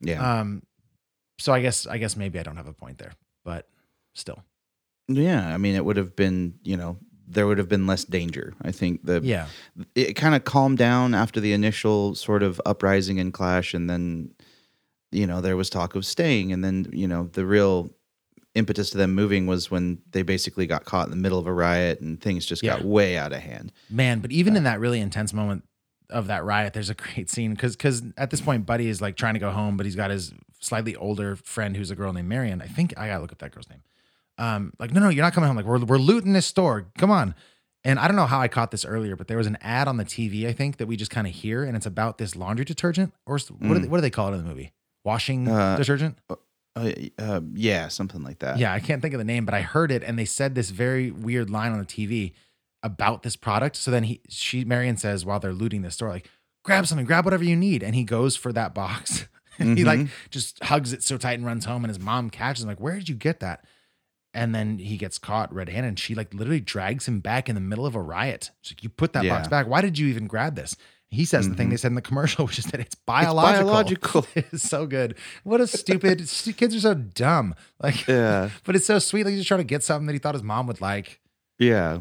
Yeah. 0.00 0.40
Um, 0.40 0.62
so 1.38 1.52
I 1.52 1.60
guess, 1.60 1.86
I 1.86 1.98
guess 1.98 2.16
maybe 2.16 2.38
I 2.38 2.42
don't 2.42 2.56
have 2.56 2.68
a 2.68 2.72
point 2.72 2.98
there, 2.98 3.12
but 3.44 3.68
still. 4.14 4.44
Yeah, 5.08 5.52
I 5.52 5.56
mean, 5.58 5.74
it 5.74 5.84
would 5.84 5.96
have 5.96 6.14
been, 6.14 6.54
you 6.62 6.76
know, 6.76 6.98
there 7.26 7.46
would 7.46 7.58
have 7.58 7.68
been 7.68 7.86
less 7.86 8.04
danger. 8.04 8.54
I 8.62 8.72
think 8.72 9.04
the 9.04 9.20
Yeah. 9.22 9.48
it 9.94 10.14
kind 10.14 10.34
of 10.34 10.44
calmed 10.44 10.78
down 10.78 11.14
after 11.14 11.40
the 11.40 11.52
initial 11.52 12.14
sort 12.14 12.42
of 12.42 12.60
uprising 12.64 13.18
and 13.20 13.32
clash, 13.32 13.74
and 13.74 13.88
then, 13.90 14.34
you 15.12 15.26
know, 15.26 15.40
there 15.40 15.56
was 15.56 15.70
talk 15.70 15.94
of 15.94 16.04
staying, 16.06 16.52
and 16.52 16.62
then 16.64 16.86
you 16.92 17.08
know 17.08 17.28
the 17.32 17.44
real 17.46 17.90
impetus 18.58 18.90
to 18.90 18.98
them 18.98 19.14
moving 19.14 19.46
was 19.46 19.70
when 19.70 19.98
they 20.10 20.22
basically 20.22 20.66
got 20.66 20.84
caught 20.84 21.06
in 21.06 21.10
the 21.10 21.16
middle 21.16 21.38
of 21.38 21.46
a 21.46 21.52
riot 21.52 22.00
and 22.00 22.20
things 22.20 22.44
just 22.44 22.62
got 22.62 22.82
way 22.84 23.16
out 23.16 23.32
of 23.32 23.40
hand. 23.40 23.72
Man, 23.88 24.20
but 24.20 24.30
even 24.32 24.56
in 24.56 24.64
that 24.64 24.80
really 24.80 25.00
intense 25.00 25.32
moment 25.32 25.64
of 26.10 26.26
that 26.26 26.44
riot, 26.44 26.72
there's 26.74 26.90
a 26.90 26.94
great 26.94 27.30
scene 27.30 27.52
because 27.54 27.76
because 27.76 28.02
at 28.16 28.30
this 28.30 28.40
point, 28.40 28.66
Buddy 28.66 28.88
is 28.88 29.00
like 29.00 29.16
trying 29.16 29.34
to 29.34 29.40
go 29.40 29.50
home, 29.50 29.76
but 29.76 29.86
he's 29.86 29.96
got 29.96 30.10
his 30.10 30.32
slightly 30.60 30.94
older 30.96 31.36
friend 31.36 31.76
who's 31.76 31.90
a 31.90 31.94
girl 31.96 32.12
named 32.12 32.28
Marion. 32.28 32.60
I 32.60 32.66
think 32.66 32.92
I 32.98 33.06
gotta 33.08 33.22
look 33.22 33.32
up 33.32 33.38
that 33.38 33.52
girl's 33.52 33.70
name. 33.70 33.82
Um, 34.38 34.72
like, 34.78 34.92
no, 34.92 35.00
no, 35.00 35.08
you're 35.08 35.24
not 35.24 35.32
coming 35.32 35.48
home. 35.48 35.56
Like, 35.56 35.66
we're 35.66 35.78
we're 35.84 35.98
looting 35.98 36.32
this 36.32 36.46
store. 36.46 36.86
Come 36.98 37.10
on. 37.10 37.34
And 37.84 37.98
I 37.98 38.06
don't 38.08 38.16
know 38.16 38.26
how 38.26 38.40
I 38.40 38.48
caught 38.48 38.70
this 38.72 38.84
earlier, 38.84 39.14
but 39.16 39.28
there 39.28 39.36
was 39.36 39.46
an 39.46 39.56
ad 39.60 39.86
on 39.88 39.96
the 39.98 40.04
TV, 40.04 40.46
I 40.48 40.52
think, 40.52 40.78
that 40.78 40.86
we 40.86 40.96
just 40.96 41.10
kind 41.12 41.26
of 41.28 41.32
hear, 41.32 41.62
and 41.62 41.76
it's 41.76 41.86
about 41.86 42.18
this 42.18 42.34
laundry 42.34 42.64
detergent, 42.64 43.14
or 43.24 43.34
what, 43.38 43.46
do 43.46 43.54
Mm. 43.54 43.82
they, 43.82 43.88
what 43.88 43.96
do 43.98 44.00
they 44.00 44.10
call 44.10 44.28
it 44.28 44.36
in 44.36 44.42
the 44.42 44.48
movie? 44.48 44.72
Washing 45.04 45.46
Uh, 45.48 45.76
detergent? 45.76 46.18
Uh, 46.78 46.92
uh, 47.22 47.40
yeah, 47.54 47.88
something 47.88 48.22
like 48.22 48.38
that. 48.38 48.58
Yeah, 48.58 48.72
I 48.72 48.80
can't 48.80 49.02
think 49.02 49.14
of 49.14 49.18
the 49.18 49.24
name, 49.24 49.44
but 49.44 49.54
I 49.54 49.62
heard 49.62 49.90
it, 49.90 50.02
and 50.02 50.18
they 50.18 50.24
said 50.24 50.54
this 50.54 50.70
very 50.70 51.10
weird 51.10 51.50
line 51.50 51.72
on 51.72 51.78
the 51.78 51.84
TV 51.84 52.32
about 52.82 53.22
this 53.22 53.36
product. 53.36 53.76
So 53.76 53.90
then 53.90 54.04
he, 54.04 54.20
she, 54.28 54.64
Marion 54.64 54.96
says 54.96 55.24
while 55.26 55.40
they're 55.40 55.52
looting 55.52 55.82
the 55.82 55.90
store, 55.90 56.08
like, 56.10 56.30
grab 56.64 56.86
something, 56.86 57.06
grab 57.06 57.24
whatever 57.24 57.44
you 57.44 57.56
need, 57.56 57.82
and 57.82 57.94
he 57.94 58.04
goes 58.04 58.36
for 58.36 58.52
that 58.52 58.74
box. 58.74 59.26
and 59.58 59.76
he 59.78 59.84
like 59.84 59.98
Mhm. 60.00 60.08
just 60.30 60.62
hugs 60.64 60.92
it 60.92 61.02
so 61.02 61.16
tight 61.18 61.38
and 61.38 61.44
runs 61.46 61.64
home, 61.64 61.84
and 61.84 61.90
his 61.90 61.98
mom 62.00 62.30
catches 62.30 62.62
him, 62.62 62.68
like, 62.68 62.80
where 62.80 62.94
did 62.94 63.08
you 63.08 63.14
get 63.16 63.40
that? 63.40 63.64
And 64.34 64.54
then 64.54 64.78
he 64.78 64.96
gets 64.98 65.18
caught 65.18 65.52
red-handed, 65.52 65.88
and 65.88 65.98
she 65.98 66.14
like 66.14 66.32
literally 66.34 66.60
drags 66.60 67.08
him 67.08 67.20
back 67.20 67.48
in 67.48 67.54
the 67.54 67.60
middle 67.60 67.86
of 67.86 67.94
a 67.94 68.00
riot. 68.02 68.50
She's 68.60 68.76
like, 68.76 68.82
"You 68.84 68.90
put 68.90 69.14
that 69.14 69.24
box 69.30 69.48
back. 69.48 69.66
Why 69.66 69.80
did 69.80 69.98
you 69.98 70.06
even 70.06 70.26
grab 70.26 70.54
this?" 70.54 70.76
He 71.10 71.24
says 71.24 71.48
the 71.48 71.54
thing 71.54 71.68
Mhm. 71.68 71.70
they 71.70 71.76
said 71.78 71.92
in 71.92 71.94
the 71.94 72.02
commercial, 72.02 72.44
which 72.46 72.58
is 72.58 72.66
that 72.66 72.80
it's 72.80 72.94
biological. 72.94 73.66
biological. 73.66 74.26
it's 74.34 74.62
so 74.68 74.86
good. 74.86 75.14
What 75.42 75.60
a 75.60 75.66
stupid 75.66 76.18
kids 76.56 76.74
are 76.76 76.80
so 76.80 76.94
dumb. 76.94 77.54
Like, 77.82 78.06
Yeah. 78.06 78.50
but 78.64 78.76
it's 78.76 78.84
so 78.86 78.98
sweet. 78.98 79.24
Like 79.24 79.30
he's 79.32 79.40
just 79.40 79.48
trying 79.48 79.60
to 79.60 79.64
get 79.64 79.82
something 79.82 80.06
that 80.06 80.12
he 80.12 80.18
thought 80.18 80.34
his 80.34 80.42
mom 80.42 80.66
would 80.66 80.80
like. 80.82 81.20
Yeah. 81.58 82.00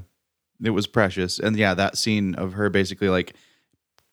It 0.61 0.71
was 0.71 0.87
precious. 0.87 1.39
And 1.39 1.55
yeah, 1.55 1.73
that 1.73 1.97
scene 1.97 2.35
of 2.35 2.53
her 2.53 2.69
basically 2.69 3.07
like 3.09 3.33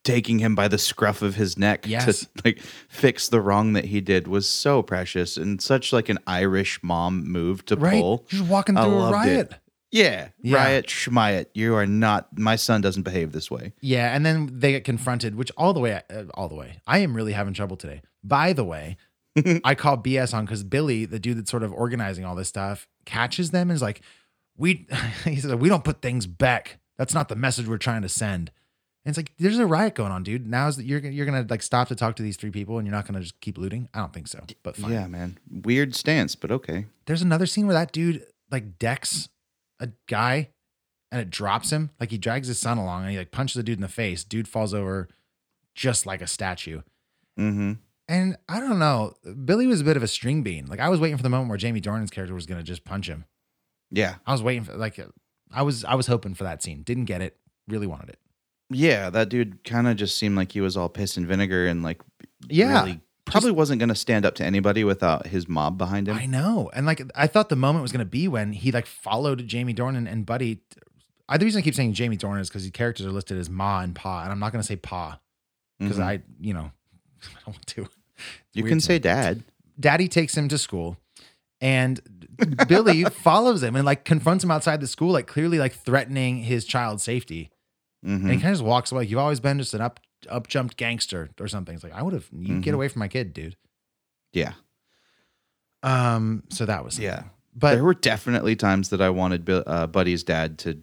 taking 0.04 0.38
him 0.38 0.54
by 0.54 0.68
the 0.68 0.76
scruff 0.78 1.22
of 1.22 1.34
his 1.36 1.56
neck 1.58 1.86
Yes. 1.88 2.20
to 2.20 2.28
like 2.44 2.60
fix 2.60 3.28
the 3.28 3.40
wrong 3.40 3.72
that 3.72 3.86
he 3.86 4.00
did 4.02 4.28
was 4.28 4.46
so 4.48 4.82
precious 4.82 5.36
and 5.38 5.62
such 5.62 5.92
like 5.92 6.08
an 6.10 6.18
Irish 6.26 6.78
mom 6.82 7.26
move 7.26 7.64
to 7.66 7.76
Right? 7.76 8.00
pull. 8.00 8.26
Just 8.28 8.44
walking 8.44 8.76
I 8.76 8.84
through 8.84 8.92
a 8.92 8.96
loved 8.96 9.12
riot. 9.14 9.52
It. 9.52 9.58
Yeah. 9.94 10.28
Yeah. 10.42 10.56
Riot, 10.56 10.86
schmiet. 10.88 11.46
You 11.54 11.76
are 11.76 11.86
not, 11.86 12.36
my 12.36 12.56
son 12.56 12.80
doesn't 12.80 13.04
behave 13.04 13.30
this 13.30 13.48
way. 13.48 13.72
Yeah, 13.80 14.14
and 14.14 14.26
then 14.26 14.50
they 14.52 14.72
get 14.72 14.82
confronted, 14.82 15.36
which 15.36 15.52
all 15.56 15.72
the 15.72 15.78
way, 15.78 16.02
uh, 16.10 16.24
all 16.34 16.48
the 16.48 16.56
way. 16.56 16.80
I 16.84 16.98
am 16.98 17.14
really 17.14 17.32
having 17.32 17.54
trouble 17.54 17.76
today. 17.76 18.02
By 18.24 18.52
the 18.52 18.64
way, 18.64 18.96
I 19.64 19.76
call 19.76 19.96
BS 19.96 20.34
on 20.34 20.46
because 20.46 20.64
Billy, 20.64 21.04
the 21.04 21.20
dude 21.20 21.38
that's 21.38 21.50
sort 21.50 21.62
of 21.62 21.72
organizing 21.72 22.24
all 22.24 22.34
this 22.34 22.48
stuff, 22.48 22.88
catches 23.04 23.52
them 23.52 23.70
and 23.70 23.76
is 23.76 23.82
like, 23.82 24.00
"We," 24.56 24.88
he 25.24 25.36
says, 25.36 25.54
"We 25.54 25.68
don't 25.68 25.84
put 25.84 26.02
things 26.02 26.26
back. 26.26 26.80
That's 26.98 27.14
not 27.14 27.28
the 27.28 27.36
message 27.36 27.68
we're 27.68 27.78
trying 27.78 28.02
to 28.02 28.08
send." 28.08 28.50
And 29.04 29.10
it's 29.10 29.18
like, 29.18 29.32
there's 29.38 29.58
a 29.58 29.66
riot 29.66 29.94
going 29.94 30.10
on, 30.10 30.22
dude. 30.24 30.48
Now 30.48 30.66
is 30.66 30.76
that 30.76 30.86
you're 30.86 31.00
you're 31.00 31.26
gonna 31.26 31.46
like 31.48 31.62
stop 31.62 31.88
to 31.88 31.94
talk 31.94 32.16
to 32.16 32.22
these 32.24 32.36
three 32.36 32.50
people 32.50 32.78
and 32.78 32.86
you're 32.86 32.94
not 32.94 33.06
gonna 33.06 33.20
just 33.20 33.40
keep 33.40 33.58
looting? 33.58 33.88
I 33.94 34.00
don't 34.00 34.12
think 34.12 34.26
so. 34.26 34.42
But 34.64 34.76
fine. 34.76 34.90
Yeah, 34.90 35.06
man. 35.06 35.38
Weird 35.48 35.94
stance, 35.94 36.34
but 36.34 36.50
okay. 36.50 36.86
There's 37.06 37.22
another 37.22 37.46
scene 37.46 37.66
where 37.66 37.74
that 37.74 37.92
dude 37.92 38.26
like 38.50 38.78
decks 38.78 39.28
a 39.84 39.92
guy 40.08 40.50
and 41.12 41.20
it 41.20 41.30
drops 41.30 41.70
him. 41.70 41.90
Like 42.00 42.10
he 42.10 42.18
drags 42.18 42.48
his 42.48 42.58
son 42.58 42.78
along 42.78 43.02
and 43.02 43.12
he 43.12 43.18
like 43.18 43.30
punches 43.30 43.54
the 43.54 43.62
dude 43.62 43.78
in 43.78 43.82
the 43.82 43.88
face. 43.88 44.24
Dude 44.24 44.48
falls 44.48 44.74
over 44.74 45.08
just 45.74 46.06
like 46.06 46.20
a 46.20 46.26
statue. 46.26 46.80
Mm-hmm. 47.38 47.74
And 48.08 48.36
I 48.48 48.60
don't 48.60 48.78
know. 48.78 49.14
Billy 49.44 49.66
was 49.66 49.80
a 49.80 49.84
bit 49.84 49.96
of 49.96 50.02
a 50.02 50.08
string 50.08 50.42
bean. 50.42 50.66
Like 50.66 50.80
I 50.80 50.88
was 50.88 51.00
waiting 51.00 51.16
for 51.16 51.22
the 51.22 51.28
moment 51.30 51.48
where 51.48 51.58
Jamie 51.58 51.80
Dornan's 51.80 52.10
character 52.10 52.34
was 52.34 52.46
gonna 52.46 52.62
just 52.62 52.84
punch 52.84 53.08
him. 53.08 53.24
Yeah. 53.90 54.16
I 54.26 54.32
was 54.32 54.42
waiting 54.42 54.64
for 54.64 54.76
like 54.76 54.98
I 55.52 55.62
was 55.62 55.84
I 55.84 55.94
was 55.94 56.06
hoping 56.06 56.34
for 56.34 56.44
that 56.44 56.62
scene. 56.62 56.82
Didn't 56.82 57.04
get 57.04 57.22
it. 57.22 57.36
Really 57.68 57.86
wanted 57.86 58.10
it. 58.10 58.18
Yeah, 58.70 59.10
that 59.10 59.28
dude 59.28 59.62
kind 59.62 59.86
of 59.86 59.96
just 59.96 60.16
seemed 60.16 60.36
like 60.36 60.52
he 60.52 60.60
was 60.60 60.76
all 60.76 60.88
piss 60.88 61.16
and 61.16 61.26
vinegar 61.26 61.66
and 61.66 61.82
like 61.82 62.02
Yeah, 62.48 62.80
really 62.82 63.00
probably 63.24 63.50
wasn't 63.50 63.78
going 63.78 63.88
to 63.88 63.94
stand 63.94 64.24
up 64.26 64.34
to 64.36 64.44
anybody 64.44 64.84
without 64.84 65.26
his 65.28 65.48
mob 65.48 65.78
behind 65.78 66.08
him. 66.08 66.16
I 66.16 66.26
know. 66.26 66.70
And 66.74 66.84
like 66.86 67.02
I 67.14 67.26
thought 67.26 67.48
the 67.48 67.56
moment 67.56 67.82
was 67.82 67.92
gonna 67.92 68.04
be 68.04 68.28
when 68.28 68.52
he 68.52 68.70
like 68.72 68.86
followed 68.86 69.46
Jamie 69.46 69.74
Dornan 69.74 70.10
and 70.10 70.24
Buddy. 70.26 70.60
I 71.28 71.38
the 71.38 71.44
reason 71.46 71.58
I 71.60 71.62
keep 71.62 71.74
saying 71.74 71.94
Jamie 71.94 72.16
Dornan 72.18 72.40
is 72.40 72.48
because 72.48 72.62
these 72.62 72.72
characters 72.72 73.06
are 73.06 73.10
listed 73.12 73.38
as 73.38 73.48
Ma 73.48 73.80
and 73.80 73.94
Pa, 73.94 74.22
and 74.24 74.30
I'm 74.32 74.38
not 74.38 74.52
gonna 74.52 74.62
say 74.62 74.76
Pa 74.76 75.18
because 75.78 75.96
Mhm. 75.98 76.02
I, 76.02 76.22
you 76.40 76.52
know, 76.54 76.70
I 77.22 77.38
don't 77.46 77.54
want 77.54 77.66
to. 77.68 77.88
you 78.52 78.62
can 78.64 78.80
say 78.80 78.98
dad. 78.98 79.42
Daddy 79.80 80.06
takes 80.06 80.36
him 80.36 80.48
to 80.48 80.58
school, 80.58 80.98
and 81.60 82.00
Billy 82.68 83.04
follows 83.04 83.62
him 83.62 83.74
and 83.74 83.84
like 83.86 84.04
confronts 84.04 84.44
him 84.44 84.50
outside 84.50 84.80
the 84.80 84.86
school, 84.86 85.12
like 85.12 85.26
clearly 85.26 85.58
like 85.58 85.72
threatening 85.72 86.38
his 86.38 86.64
child's 86.64 87.02
safety. 87.02 87.50
Mhm. 88.04 88.16
And 88.22 88.30
he 88.32 88.36
kind 88.36 88.48
of 88.52 88.58
just 88.58 88.62
walks 88.64 88.92
away. 88.92 89.04
You've 89.06 89.18
always 89.18 89.40
been 89.40 89.58
just 89.58 89.72
an 89.72 89.80
up 89.80 89.98
up 90.28 90.48
jumped 90.48 90.76
gangster 90.76 91.30
or 91.40 91.48
something. 91.48 91.74
It's 91.74 91.84
like 91.84 91.92
I 91.94 92.02
would 92.02 92.12
have. 92.14 92.28
You 92.32 92.60
get 92.60 92.72
Mhm. 92.72 92.74
away 92.74 92.88
from 92.88 93.00
my 93.00 93.08
kid, 93.08 93.32
dude. 93.34 93.56
Yeah. 94.32 94.52
Um. 95.82 96.44
So 96.50 96.66
that 96.66 96.84
was 96.84 96.98
Yeah. 96.98 97.24
But 97.56 97.74
there 97.74 97.84
were 97.84 97.94
definitely 97.94 98.56
times 98.56 98.88
that 98.88 99.00
I 99.00 99.10
wanted 99.10 99.44
Bill, 99.44 99.62
uh, 99.66 99.86
Buddy's 99.86 100.24
dad 100.24 100.58
to 100.60 100.80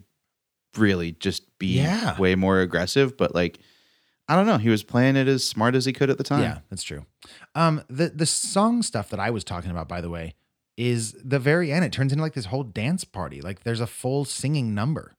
really 0.76 1.12
just 1.12 1.58
be 1.58 1.76
Yeah. 1.78 2.18
way 2.18 2.34
more 2.34 2.60
aggressive, 2.60 3.16
but 3.16 3.34
like 3.34 3.58
I 4.28 4.36
don't 4.36 4.46
know, 4.46 4.56
he 4.56 4.70
was 4.70 4.82
playing 4.84 5.16
it 5.16 5.26
as 5.28 5.46
smart 5.46 5.74
as 5.74 5.84
he 5.84 5.92
could 5.92 6.08
at 6.08 6.16
the 6.16 6.24
time. 6.24 6.42
Yeah, 6.42 6.60
that's 6.70 6.82
true. 6.84 7.04
Um, 7.54 7.82
the 7.90 8.08
the 8.10 8.24
song 8.26 8.82
stuff 8.82 9.10
that 9.10 9.20
I 9.20 9.30
was 9.30 9.44
talking 9.44 9.70
about, 9.70 9.88
by 9.88 10.00
the 10.00 10.08
way, 10.08 10.34
is 10.76 11.12
the 11.22 11.38
very 11.40 11.70
end. 11.72 11.84
It 11.84 11.92
turns 11.92 12.12
into 12.12 12.22
like 12.22 12.32
this 12.34 12.46
whole 12.46 12.62
dance 12.62 13.04
party. 13.04 13.42
Like 13.42 13.64
there's 13.64 13.80
a 13.80 13.86
full 13.86 14.24
singing 14.24 14.74
number, 14.74 15.16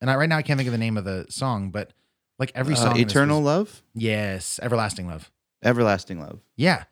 and 0.00 0.10
I 0.10 0.14
right 0.16 0.28
now 0.28 0.36
I 0.36 0.42
can't 0.42 0.58
think 0.58 0.68
of 0.68 0.72
the 0.72 0.78
name 0.78 0.96
of 0.98 1.04
the 1.04 1.26
song, 1.30 1.70
but 1.70 1.92
like 2.38 2.52
every 2.54 2.74
Uh, 2.74 2.78
song, 2.78 2.96
in 2.96 3.02
this 3.04 3.12
Eternal 3.12 3.38
was- 3.42 3.46
Love, 3.46 3.82
yes, 3.94 4.58
everlasting 4.62 5.06
love, 5.06 5.30
Everlasting 5.62 6.20
Love, 6.20 6.40
yeah, 6.56 6.84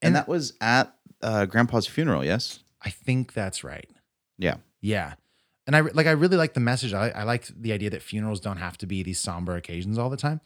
and, 0.00 0.14
that 0.16 0.28
was 0.28 0.52
at 0.60 0.94
uh, 1.22 1.46
Grandpa's 1.46 1.86
funeral. 1.86 2.24
Yes. 2.24 2.60
I 2.84 2.90
think 2.90 3.32
that's 3.32 3.62
right. 3.62 3.88
Yeah. 4.38 4.56
Yeah. 4.80 5.14
And 5.68 5.76
I 5.76 5.78
re- 5.80 5.92
like 5.94 6.08
I 6.08 6.10
really 6.10 6.36
like 6.36 6.54
the 6.54 6.60
message. 6.60 6.92
I, 6.92 7.10
I 7.10 7.22
like 7.22 7.46
the 7.46 7.72
idea 7.72 7.90
that 7.90 8.02
funerals 8.02 8.40
don't 8.40 8.56
have 8.56 8.76
to 8.78 8.86
be 8.86 9.04
these 9.04 9.20
somber 9.20 9.54
occasions 9.54 9.96
all 9.98 10.10
the 10.10 10.16
time. 10.16 10.40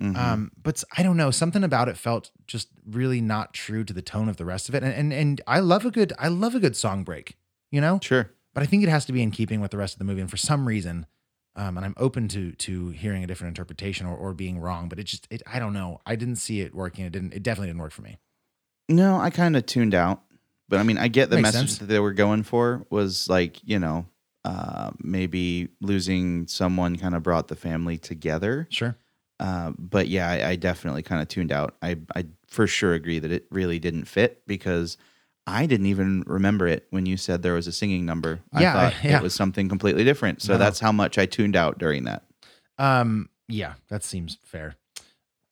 Mhm. 0.00 0.16
Um, 0.16 0.50
but 0.60 0.82
I 0.98 1.04
don't 1.04 1.16
know, 1.16 1.30
something 1.30 1.62
about 1.62 1.88
it 1.88 1.96
felt 1.96 2.32
just 2.48 2.68
really 2.84 3.20
not 3.20 3.54
true 3.54 3.84
to 3.84 3.92
the 3.94 4.02
tone 4.02 4.28
of 4.28 4.36
the 4.36 4.44
rest 4.44 4.68
of 4.68 4.74
it. 4.74 4.82
And 4.82 4.92
and 4.92 5.12
and 5.12 5.40
I 5.46 5.60
love 5.60 5.86
a 5.86 5.90
good 5.92 6.12
I 6.18 6.26
love 6.28 6.56
a 6.56 6.58
good 6.60 6.74
song 6.76 7.04
break, 7.04 7.36
you 7.70 7.80
know? 7.80 8.00
Sure. 8.02 8.32
But 8.52 8.64
I 8.64 8.66
think 8.66 8.82
it 8.82 8.88
has 8.88 9.04
to 9.06 9.12
be 9.12 9.22
in 9.22 9.30
keeping 9.30 9.60
with 9.60 9.70
the 9.70 9.76
rest 9.78 9.94
of 9.94 9.98
the 10.00 10.04
movie. 10.04 10.20
And 10.20 10.28
for 10.30 10.36
some 10.36 10.66
reason, 10.66 11.06
um, 11.56 11.76
and 11.76 11.84
I'm 11.84 11.94
open 11.96 12.28
to 12.28 12.52
to 12.52 12.90
hearing 12.90 13.24
a 13.24 13.26
different 13.26 13.56
interpretation 13.56 14.06
or, 14.06 14.14
or 14.16 14.32
being 14.34 14.58
wrong, 14.58 14.88
but 14.88 14.98
it 14.98 15.04
just 15.04 15.26
it 15.30 15.42
I 15.46 15.58
don't 15.58 15.72
know. 15.72 16.00
I 16.06 16.14
didn't 16.16 16.36
see 16.36 16.60
it 16.60 16.74
working. 16.74 17.04
It 17.04 17.12
didn't 17.12 17.32
it 17.34 17.42
definitely 17.42 17.68
didn't 17.68 17.80
work 17.80 17.92
for 17.92 18.02
me. 18.02 18.18
No, 18.88 19.18
I 19.18 19.30
kind 19.30 19.56
of 19.56 19.66
tuned 19.66 19.94
out. 19.94 20.22
But 20.68 20.80
I 20.80 20.82
mean, 20.82 20.98
I 20.98 21.08
get 21.08 21.30
the 21.30 21.36
Makes 21.36 21.54
message 21.54 21.68
sense. 21.70 21.78
that 21.78 21.86
they 21.86 22.00
were 22.00 22.12
going 22.12 22.42
for 22.42 22.84
was 22.90 23.28
like, 23.28 23.62
you 23.64 23.78
know, 23.78 24.06
uh, 24.44 24.90
maybe 24.98 25.68
losing 25.80 26.46
someone 26.46 26.96
kind 26.96 27.14
of 27.14 27.22
brought 27.22 27.48
the 27.48 27.56
family 27.56 27.98
together. 27.98 28.66
Sure. 28.70 28.96
Uh, 29.38 29.72
but 29.78 30.08
yeah, 30.08 30.28
I, 30.28 30.50
I 30.50 30.56
definitely 30.56 31.02
kind 31.02 31.22
of 31.22 31.28
tuned 31.28 31.52
out. 31.52 31.76
I, 31.82 31.98
I 32.14 32.26
for 32.46 32.66
sure 32.66 32.94
agree 32.94 33.18
that 33.18 33.30
it 33.30 33.46
really 33.50 33.78
didn't 33.78 34.06
fit 34.06 34.42
because 34.46 34.96
I 35.46 35.66
didn't 35.66 35.86
even 35.86 36.24
remember 36.26 36.66
it 36.66 36.86
when 36.90 37.06
you 37.06 37.16
said 37.16 37.42
there 37.42 37.54
was 37.54 37.66
a 37.66 37.72
singing 37.72 38.04
number. 38.04 38.40
Yeah, 38.58 38.70
I 38.70 38.90
thought 38.90 39.04
yeah. 39.04 39.16
it 39.18 39.22
was 39.22 39.34
something 39.34 39.68
completely 39.68 40.02
different. 40.04 40.42
So 40.42 40.54
No. 40.54 40.58
that's 40.58 40.80
how 40.80 40.90
much 40.92 41.18
I 41.18 41.26
tuned 41.26 41.54
out 41.54 41.78
during 41.78 42.04
that. 42.04 42.24
Um, 42.78 43.28
yeah, 43.48 43.74
that 43.88 44.02
seems 44.02 44.38
fair. 44.42 44.74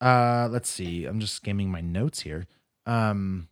Uh, 0.01 0.49
let's 0.51 0.68
see. 0.68 1.05
I'm 1.07 1.20
just 1.20 1.34
skimming 1.34 1.70
my 1.70 1.80
notes 1.80 2.20
here. 2.20 2.47
Um, 2.86 3.49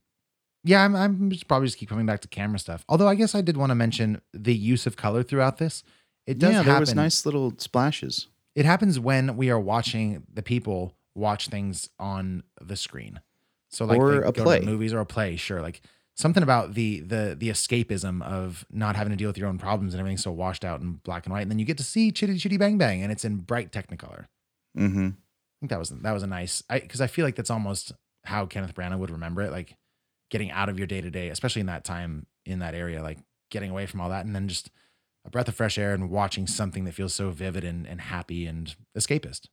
yeah, 0.64 0.84
I'm, 0.84 0.95
I'm 0.95 1.30
just 1.30 1.49
probably 1.49 1.66
just 1.68 1.78
keep 1.78 1.88
coming 1.88 2.07
back 2.07 2.20
to 2.20 2.28
camera 2.28 2.59
stuff. 2.59 2.84
Although 2.88 3.09
I 3.09 3.14
guess 3.14 3.34
I 3.34 3.40
did 3.40 3.57
want 3.57 3.70
to 3.70 3.74
mention 3.74 4.20
the 4.32 4.55
use 4.55 4.86
of 4.86 4.97
color 4.97 5.22
throughout 5.22 5.59
this. 5.59 5.82
It 6.26 6.38
does 6.38 6.51
yeah, 6.51 6.57
happen. 6.59 6.72
there 6.72 6.80
was 6.80 6.95
nice 6.95 7.24
little 7.26 7.53
splashes. 7.59 8.28
It 8.55 8.64
happens 8.64 9.01
when 9.01 9.36
we 9.36 9.51
are 9.51 9.59
watching 9.59 10.24
the 10.32 10.43
people 10.43 10.95
watch 11.14 11.49
things 11.49 11.88
on 11.99 12.43
the 12.61 12.76
screen. 12.76 13.20
So 13.70 13.86
like 13.86 13.99
Or 13.99 14.18
a 14.18 14.20
go 14.20 14.30
to 14.32 14.40
the 14.40 14.45
play. 14.45 14.61
movies 14.61 14.93
or 14.93 15.01
a 15.01 15.07
play, 15.07 15.36
sure. 15.36 15.62
Like 15.62 15.80
something 16.16 16.42
about 16.42 16.74
the 16.74 17.00
the 17.00 17.36
the 17.38 17.48
escapism 17.48 18.22
of 18.22 18.64
not 18.70 18.96
having 18.96 19.10
to 19.10 19.16
deal 19.16 19.28
with 19.28 19.38
your 19.38 19.48
own 19.48 19.58
problems 19.58 19.94
and 19.94 20.00
everything's 20.00 20.22
so 20.22 20.32
washed 20.32 20.64
out 20.64 20.80
in 20.80 20.94
black 21.04 21.26
and 21.26 21.32
white, 21.32 21.42
and 21.42 21.50
then 21.50 21.58
you 21.58 21.64
get 21.64 21.78
to 21.78 21.84
see 21.84 22.10
Chitty 22.10 22.38
Chitty 22.38 22.56
Bang 22.56 22.78
Bang, 22.78 23.02
and 23.02 23.10
it's 23.10 23.24
in 23.24 23.38
bright 23.38 23.72
Technicolor. 23.72 24.26
Mm-hmm. 24.78 25.08
I 25.08 25.60
think 25.60 25.70
that 25.70 25.78
was 25.78 25.90
that 25.90 26.12
was 26.12 26.22
a 26.22 26.26
nice 26.26 26.62
because 26.70 27.00
I, 27.00 27.06
feel 27.06 27.24
like 27.24 27.36
that's 27.36 27.50
almost 27.50 27.92
how 28.24 28.46
Kenneth 28.46 28.74
Branagh 28.74 28.98
would 28.98 29.10
remember 29.10 29.42
it, 29.42 29.52
like 29.52 29.76
getting 30.30 30.50
out 30.50 30.68
of 30.68 30.78
your 30.78 30.86
day 30.86 31.00
to 31.00 31.10
day, 31.10 31.28
especially 31.28 31.60
in 31.60 31.66
that 31.66 31.84
time 31.84 32.26
in 32.44 32.58
that 32.60 32.74
area, 32.74 33.02
like 33.02 33.18
getting 33.50 33.70
away 33.70 33.86
from 33.86 34.00
all 34.00 34.08
that, 34.10 34.24
and 34.24 34.34
then 34.34 34.48
just 34.48 34.70
a 35.24 35.30
breath 35.30 35.48
of 35.48 35.54
fresh 35.54 35.78
air 35.78 35.94
and 35.94 36.10
watching 36.10 36.46
something 36.46 36.84
that 36.84 36.94
feels 36.94 37.14
so 37.14 37.30
vivid 37.30 37.64
and, 37.64 37.86
and 37.86 38.00
happy 38.00 38.46
and 38.46 38.74
escapist. 38.98 39.46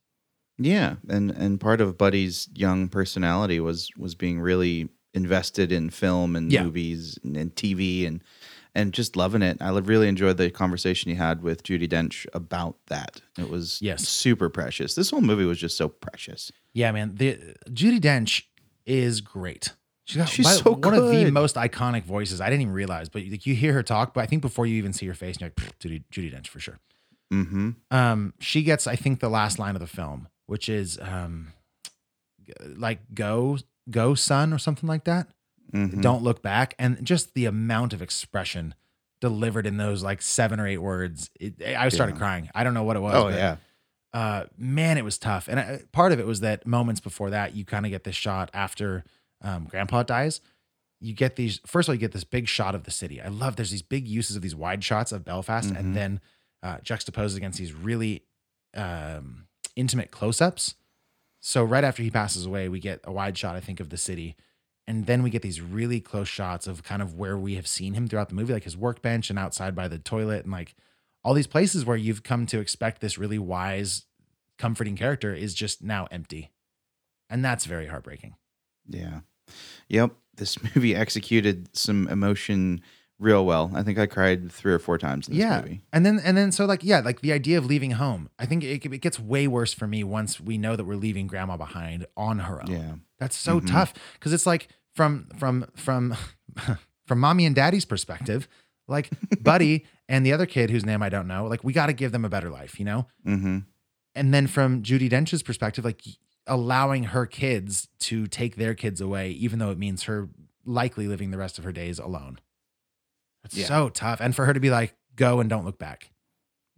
Yeah, 0.58 0.96
and 1.08 1.30
and 1.30 1.60
part 1.60 1.80
of 1.80 1.96
Buddy's 1.96 2.48
young 2.54 2.88
personality 2.88 3.60
was 3.60 3.88
was 3.96 4.14
being 4.14 4.40
really 4.40 4.88
invested 5.14 5.72
in 5.72 5.90
film 5.90 6.36
and 6.36 6.52
Yeah. 6.52 6.64
movies 6.64 7.18
and, 7.24 7.36
and 7.36 7.54
TV 7.54 8.06
and 8.06 8.22
and 8.72 8.92
just 8.94 9.16
loving 9.16 9.42
it. 9.42 9.56
I 9.60 9.70
really 9.76 10.06
enjoyed 10.06 10.36
the 10.36 10.48
conversation 10.48 11.10
you 11.10 11.16
had 11.16 11.42
with 11.42 11.64
Judi 11.64 11.88
Dench 11.88 12.24
about 12.32 12.76
that. 12.86 13.20
It 13.36 13.50
was 13.50 13.82
Yes. 13.82 14.06
super 14.08 14.48
precious. 14.48 14.94
This 14.94 15.10
whole 15.10 15.20
movie 15.22 15.44
was 15.44 15.58
just 15.58 15.76
so 15.76 15.88
precious. 15.88 16.52
Yeah, 16.72 16.92
man. 16.92 17.16
The 17.16 17.56
Judi 17.68 17.98
Dench 17.98 18.44
is 18.86 19.20
great. 19.20 19.72
She's 20.04 20.16
got 20.18 20.28
She's 20.28 20.46
by- 20.46 20.52
so 20.52 20.74
one 20.74 20.94
of 20.94 21.08
the 21.10 21.30
most 21.32 21.56
iconic 21.56 22.04
voices. 22.04 22.40
I 22.40 22.48
didn't 22.48 22.62
even 22.62 22.74
realize, 22.74 23.08
but 23.08 23.22
like 23.26 23.44
you 23.44 23.56
hear 23.56 23.72
her 23.72 23.82
talk, 23.82 24.14
but 24.14 24.20
I 24.22 24.26
think 24.26 24.40
before 24.40 24.66
you 24.66 24.76
even 24.76 24.92
see 24.92 25.06
her 25.06 25.14
face, 25.14 25.40
you're 25.40 25.46
like 25.48 25.56
"Pfft, 25.56 25.78
Judi, 25.80 26.04
Judi 26.12 26.32
Dench 26.32 26.46
for 26.46 26.60
sure. 26.60 26.78
Mm-hmm. 27.32 27.70
Um, 27.90 28.34
she 28.38 28.62
gets, 28.62 28.86
I 28.86 28.94
think, 28.94 29.18
the 29.18 29.28
last 29.28 29.58
line 29.58 29.74
of 29.74 29.80
the 29.80 29.86
film, 29.88 30.28
which 30.46 30.68
is 30.68 30.96
um, 31.02 31.48
like 32.76 33.00
"Go, 33.14 33.58
go, 33.88 34.14
son" 34.14 34.52
or 34.52 34.58
something 34.58 34.88
like 34.88 35.04
that. 35.04 35.28
Mhm. 35.72 36.02
Don't 36.02 36.22
look 36.22 36.42
back, 36.42 36.74
and 36.78 37.04
just 37.06 37.34
the 37.34 37.46
amount 37.46 37.92
of 37.92 38.02
expression 38.02 38.74
delivered 39.20 39.66
in 39.66 39.76
those 39.76 40.02
like 40.02 40.20
seven 40.22 40.58
or 40.58 40.66
eight 40.66 40.78
words. 40.78 41.30
It, 41.38 41.62
I 41.62 41.88
started 41.90 42.14
Yeah. 42.14 42.18
crying. 42.18 42.50
I 42.54 42.64
don't 42.64 42.74
know 42.74 42.82
what 42.84 42.96
it 42.96 43.00
was. 43.00 43.14
Oh 43.14 43.24
but, 43.24 43.34
yeah. 43.34 43.56
uh, 44.12 44.46
man, 44.56 44.98
it 44.98 45.04
was 45.04 45.18
tough. 45.18 45.46
And 45.46 45.60
uh, 45.60 45.78
part 45.92 46.10
of 46.12 46.18
it 46.18 46.26
was 46.26 46.40
that 46.40 46.66
moments 46.66 47.00
before 47.00 47.30
that, 47.30 47.54
you 47.54 47.64
kind 47.64 47.84
of 47.86 47.90
get 47.90 48.04
this 48.04 48.16
shot 48.16 48.50
after 48.54 49.04
um, 49.42 49.64
Grandpa 49.66 50.02
dies. 50.02 50.40
You 51.00 51.14
get 51.14 51.36
these. 51.36 51.60
First 51.66 51.88
of 51.88 51.92
all, 51.92 51.94
you 51.94 52.00
get 52.00 52.12
this 52.12 52.24
big 52.24 52.48
shot 52.48 52.74
of 52.74 52.84
the 52.84 52.90
city. 52.90 53.20
I 53.22 53.28
love. 53.28 53.56
There's 53.56 53.70
these 53.70 53.80
big 53.82 54.06
uses 54.08 54.36
of 54.36 54.42
these 54.42 54.54
wide 54.56 54.82
shots 54.84 55.12
of 55.12 55.24
Belfast, 55.24 55.70
Mhm. 55.70 55.78
and 55.78 55.96
then 55.96 56.20
uh, 56.62 56.78
juxtaposed 56.82 57.36
against 57.38 57.58
these 57.58 57.72
really 57.72 58.24
um, 58.74 59.46
intimate 59.76 60.10
close-ups. 60.10 60.74
So 61.40 61.64
right 61.64 61.84
after 61.84 62.02
he 62.02 62.10
passes 62.10 62.44
away, 62.46 62.68
we 62.68 62.80
get 62.80 63.00
a 63.04 63.12
wide 63.12 63.36
shot, 63.36 63.56
I 63.56 63.60
think, 63.60 63.80
of 63.80 63.88
the 63.88 63.96
city. 63.96 64.36
And 64.86 65.06
then 65.06 65.22
we 65.22 65.30
get 65.30 65.42
these 65.42 65.60
really 65.60 66.00
close 66.00 66.28
shots 66.28 66.66
of 66.66 66.82
kind 66.82 67.00
of 67.00 67.14
where 67.14 67.38
we 67.38 67.54
have 67.54 67.66
seen 67.66 67.94
him 67.94 68.06
throughout 68.06 68.28
the 68.28 68.34
movie, 68.34 68.52
like 68.52 68.64
his 68.64 68.76
workbench 68.76 69.30
and 69.30 69.38
outside 69.38 69.74
by 69.74 69.88
the 69.88 69.98
toilet, 69.98 70.44
and 70.44 70.52
like 70.52 70.74
all 71.24 71.34
these 71.34 71.46
places 71.46 71.84
where 71.84 71.96
you've 71.96 72.22
come 72.22 72.46
to 72.46 72.60
expect 72.60 73.00
this 73.00 73.18
really 73.18 73.38
wise, 73.38 74.06
comforting 74.58 74.96
character 74.96 75.34
is 75.34 75.54
just 75.54 75.82
now 75.82 76.06
empty. 76.10 76.50
And 77.28 77.44
that's 77.44 77.64
very 77.64 77.86
heartbreaking. 77.86 78.34
Yeah. 78.86 79.20
Yep. 79.88 80.12
This 80.36 80.58
movie 80.74 80.94
executed 80.94 81.68
some 81.76 82.08
emotion 82.08 82.82
real 83.20 83.44
well. 83.44 83.70
I 83.74 83.82
think 83.84 83.98
I 83.98 84.06
cried 84.06 84.50
three 84.50 84.72
or 84.72 84.78
four 84.80 84.98
times 84.98 85.28
in 85.28 85.34
this 85.34 85.40
yeah. 85.40 85.60
movie. 85.60 85.82
And 85.92 86.04
then, 86.04 86.18
and 86.24 86.36
then, 86.36 86.50
so 86.50 86.64
like, 86.64 86.82
yeah, 86.82 87.00
like 87.00 87.20
the 87.20 87.32
idea 87.32 87.58
of 87.58 87.66
leaving 87.66 87.92
home, 87.92 88.30
I 88.38 88.46
think 88.46 88.64
it, 88.64 88.84
it 88.84 88.98
gets 89.02 89.20
way 89.20 89.46
worse 89.46 89.72
for 89.74 89.86
me 89.86 90.02
once 90.02 90.40
we 90.40 90.58
know 90.58 90.74
that 90.74 90.84
we're 90.84 90.96
leaving 90.96 91.26
grandma 91.26 91.56
behind 91.56 92.06
on 92.16 92.40
her 92.40 92.60
own. 92.62 92.70
Yeah. 92.72 92.94
That's 93.18 93.36
so 93.36 93.60
Mhm. 93.60 93.70
tough 93.70 93.94
because 94.14 94.32
it's 94.32 94.46
like 94.46 94.68
from 94.94 95.28
from 95.38 95.66
from 95.76 96.16
from 97.06 97.20
mommy 97.20 97.44
and 97.46 97.54
daddy's 97.54 97.84
perspective, 97.84 98.48
like 98.88 99.10
Buddy 99.42 99.84
and 100.08 100.24
the 100.24 100.32
other 100.32 100.46
kid 100.46 100.70
whose 100.70 100.86
name 100.86 101.02
I 101.02 101.10
don't 101.10 101.28
know, 101.28 101.46
like 101.46 101.62
we 101.62 101.72
got 101.74 101.86
to 101.86 101.92
give 101.92 102.12
them 102.12 102.24
a 102.24 102.28
better 102.30 102.48
life, 102.50 102.78
you 102.78 102.86
know. 102.86 103.06
Mm-hmm. 103.26 103.58
And 104.14 104.34
then 104.34 104.46
from 104.46 104.82
Judi 104.82 105.08
Dench's 105.10 105.42
perspective, 105.42 105.84
like 105.84 106.02
allowing 106.46 107.04
her 107.04 107.26
kids 107.26 107.88
to 108.00 108.26
take 108.26 108.56
their 108.56 108.74
kids 108.74 109.00
away, 109.00 109.30
even 109.32 109.58
though 109.58 109.70
it 109.70 109.78
means 109.78 110.04
her 110.04 110.30
likely 110.64 111.06
living 111.06 111.30
the 111.30 111.38
rest 111.38 111.58
of 111.58 111.64
her 111.64 111.72
days 111.72 111.98
alone. 111.98 112.38
It's 113.44 113.56
Yeah. 113.56 113.66
so 113.66 113.88
tough, 113.88 114.20
and 114.20 114.34
for 114.34 114.46
her 114.46 114.52
to 114.52 114.60
be 114.60 114.70
like, 114.70 114.96
"Go 115.16 115.40
and 115.40 115.48
don't 115.50 115.64
look 115.64 115.78
back." 115.78 116.10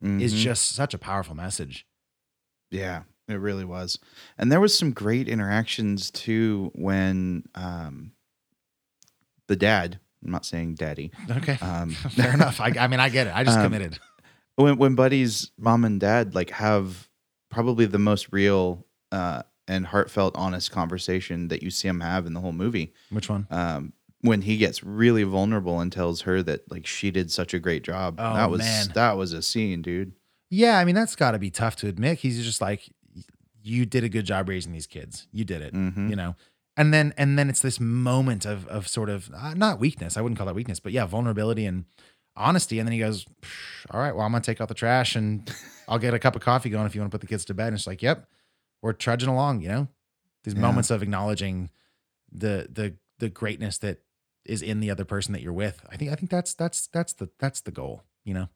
is 0.05 0.35
Mhm. 0.35 0.39
just 0.39 0.63
such 0.73 0.95
a 0.95 0.99
powerful 0.99 1.35
message. 1.37 1.87
Yeah, 2.73 3.05
it 3.29 3.35
really 3.35 3.65
was. 3.65 4.01
And 4.37 4.51
there 4.51 4.61
was 4.61 4.77
some 4.77 4.91
great 4.91 5.29
interactions 5.29 6.11
too 6.11 6.73
when 6.75 7.45
um 7.55 8.13
the 9.47 9.55
dad, 9.57 10.01
I'm 10.25 10.31
not 10.33 10.45
saying 10.47 10.75
daddy. 10.75 11.13
Okay. 11.31 11.57
Um 11.61 11.91
Fair 12.11 12.35
enough. 12.35 12.61
I, 12.61 12.73
I 12.81 12.89
mean, 12.89 12.99
I 13.01 13.09
get 13.11 13.27
it. 13.29 13.35
I 13.37 13.45
just 13.45 13.59
Um, 13.59 13.67
committed. 13.67 13.99
when 14.57 14.77
when 14.77 14.95
Buddy's 14.97 15.51
mom 15.57 15.85
and 15.85 16.01
dad 16.01 16.35
like 16.35 16.51
have 16.51 17.09
probably 17.49 17.87
the 17.87 17.99
most 17.99 18.33
real 18.33 18.85
uh 19.13 19.43
and 19.69 19.87
heartfelt 19.87 20.35
honest 20.37 20.73
conversation 20.73 21.47
that 21.49 21.63
you 21.63 21.71
see 21.71 21.87
him 21.87 22.01
have 22.01 22.27
in 22.27 22.33
the 22.35 22.41
whole 22.41 22.53
movie. 22.53 22.93
Which 23.11 23.29
one? 23.29 23.47
Um 23.51 23.93
when 24.23 24.43
he 24.43 24.57
gets 24.57 24.83
really 24.83 25.23
vulnerable 25.25 25.79
and 25.81 25.93
tells 25.93 26.23
her 26.23 26.43
that 26.43 26.71
like 26.71 26.87
she 26.87 27.11
did 27.11 27.31
such 27.31 27.53
a 27.55 27.59
great 27.59 27.83
job. 27.85 28.17
Oh, 28.19 28.35
that 28.35 28.51
was 28.51 28.61
man. 28.61 28.87
that 28.95 29.17
was 29.17 29.33
a 29.33 29.43
scene, 29.43 29.83
dude. 29.83 30.13
Yeah, 30.51 30.79
I 30.79 30.85
mean 30.85 30.95
that's 30.95 31.15
got 31.17 31.33
to 31.33 31.39
be 31.39 31.51
tough 31.51 31.77
to 31.77 31.89
admit. 31.89 32.19
He's 32.19 32.43
just 32.45 32.61
like, 32.61 32.89
you 33.63 33.85
did 33.87 34.05
a 34.05 34.09
good 34.09 34.25
job 34.25 34.49
raising 34.49 34.73
these 34.73 34.87
kids. 34.87 35.27
You 35.33 35.45
did 35.45 35.63
it. 35.63 35.75
Mhm. 35.75 36.11
You 36.11 36.17
know, 36.17 36.37
and 36.77 36.93
then 36.93 37.13
and 37.17 37.39
then 37.39 37.49
it's 37.49 37.63
this 37.63 37.79
moment 37.81 38.45
of 38.47 38.67
of 38.69 38.89
sort 38.89 39.09
of 39.11 39.31
uh, 39.35 39.55
not 39.55 39.79
weakness. 39.81 40.17
I 40.17 40.21
wouldn't 40.21 40.39
call 40.39 40.47
that 40.47 40.55
weakness, 40.55 40.81
but 40.81 40.93
yeah, 40.93 41.05
vulnerability 41.07 41.65
and 41.67 41.85
honesty. 42.37 42.79
And 42.79 42.87
then 42.87 42.93
he 42.93 42.99
goes, 42.99 43.27
"All 43.91 44.01
right, 44.01 44.15
well, 44.15 44.25
I'm 44.25 44.33
gonna 44.33 44.43
take 44.43 44.61
out 44.61 44.69
the 44.69 44.75
trash 44.75 45.17
and 45.17 45.51
I'll 45.89 45.99
get 45.99 46.15
a 46.15 46.19
cup 46.19 46.37
of 46.37 46.43
coffee 46.43 46.71
going 46.71 46.87
if 46.87 46.95
you 46.95 47.01
want 47.01 47.11
to 47.11 47.15
put 47.19 47.21
the 47.23 47.27
kids 47.27 47.45
to 47.47 47.55
bed." 47.55 47.69
And 47.69 47.77
it's 47.77 47.87
like, 47.87 48.03
yep, 48.03 48.29
we're 48.83 48.93
trudging 48.93 49.29
along. 49.29 49.63
You 49.63 49.69
know, 49.69 49.89
these 50.45 50.55
Yeah. 50.55 50.61
moments 50.61 50.91
of 50.91 51.03
acknowledging 51.03 51.71
the 52.31 52.69
the 52.71 52.95
the 53.19 53.29
greatness 53.29 53.79
that 53.79 53.99
is 54.45 54.63
in 54.63 54.81
the 54.81 54.91
other 54.91 55.05
person 55.05 55.33
that 55.33 55.43
you're 55.43 55.53
with. 55.53 55.85
I 55.91 55.97
think 55.97 56.11
I 56.11 56.15
think 56.15 56.31
that's 56.31 56.55
that's 56.55 56.87
that's 56.89 57.13
the 57.13 57.31
that's 57.39 57.61
the 57.61 57.71
goal. 57.71 58.03
You 58.25 58.35
know. 58.35 58.49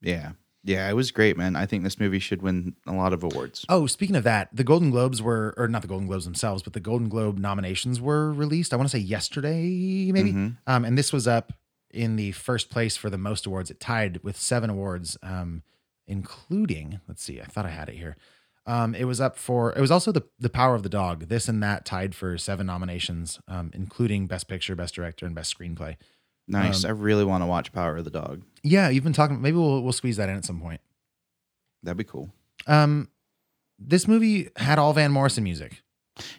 Yeah. 0.00 0.32
Yeah, 0.66 0.88
it 0.88 0.94
was 0.94 1.10
great, 1.10 1.36
man. 1.36 1.56
I 1.56 1.66
think 1.66 1.84
this 1.84 2.00
movie 2.00 2.18
should 2.18 2.40
win 2.40 2.74
a 2.86 2.94
lot 2.94 3.12
of 3.12 3.22
awards. 3.22 3.66
Oh, 3.68 3.86
speaking 3.86 4.16
of 4.16 4.24
that, 4.24 4.48
the 4.50 4.64
Golden 4.64 4.90
Globes 4.90 5.20
were, 5.20 5.52
or 5.58 5.68
not 5.68 5.82
the 5.82 5.88
Golden 5.88 6.06
Globes 6.06 6.24
themselves, 6.24 6.62
but 6.62 6.72
the 6.72 6.80
Golden 6.80 7.10
Globe 7.10 7.36
nominations 7.38 8.00
were 8.00 8.32
released. 8.32 8.72
I 8.72 8.76
want 8.76 8.88
to 8.88 8.96
say 8.96 9.02
yesterday, 9.02 10.10
maybe. 10.10 10.32
Mhm. 10.32 10.56
Um, 10.66 10.86
and 10.86 10.96
this 10.96 11.12
was 11.12 11.28
up 11.28 11.52
in 11.90 12.16
the 12.16 12.32
first 12.32 12.70
place 12.70 12.96
for 12.96 13.10
the 13.10 13.18
most 13.18 13.44
awards. 13.44 13.70
It 13.70 13.78
tied 13.78 14.22
with 14.22 14.38
seven 14.40 14.70
awards, 14.70 15.18
um, 15.22 15.62
including, 16.06 17.00
let's 17.08 17.22
see, 17.22 17.40
I 17.42 17.44
thought 17.44 17.66
I 17.66 17.70
had 17.70 17.88
it 17.90 17.96
here. 17.96 18.16
Um, 18.66 18.94
it 18.94 19.04
was 19.04 19.20
up 19.20 19.36
for, 19.36 19.72
it 19.76 19.80
was 19.80 19.90
also 19.90 20.10
the 20.10 20.22
the 20.38 20.48
Power 20.48 20.74
of 20.74 20.82
the 20.82 20.88
Dog. 20.88 21.28
This 21.28 21.48
and 21.48 21.62
that 21.62 21.84
tied 21.84 22.14
for 22.14 22.38
seven 22.38 22.66
nominations, 22.66 23.38
um, 23.46 23.70
including 23.74 24.26
Best 24.26 24.48
Picture, 24.48 24.74
Best 24.74 24.94
Director, 24.94 25.26
and 25.26 25.34
Best 25.34 25.56
Screenplay. 25.56 25.96
Nice. 26.48 26.84
Um, 26.84 26.88
I 26.88 26.92
really 26.92 27.24
want 27.24 27.42
to 27.42 27.46
watch 27.46 27.72
Power 27.72 27.96
of 27.96 28.04
the 28.04 28.10
Dog. 28.10 28.42
Yeah, 28.62 28.88
you've 28.88 29.04
been 29.04 29.12
talking. 29.12 29.40
Maybe 29.40 29.56
we'll 29.56 29.82
we'll 29.82 29.92
squeeze 29.92 30.16
that 30.16 30.28
in 30.28 30.36
at 30.36 30.44
some 30.44 30.60
point. 30.60 30.80
That'd 31.82 31.98
be 31.98 32.04
cool. 32.04 32.30
Um, 32.66 33.08
this 33.78 34.08
movie 34.08 34.48
had 34.56 34.78
all 34.78 34.92
Van 34.92 35.12
Morrison 35.12 35.44
music. 35.44 35.82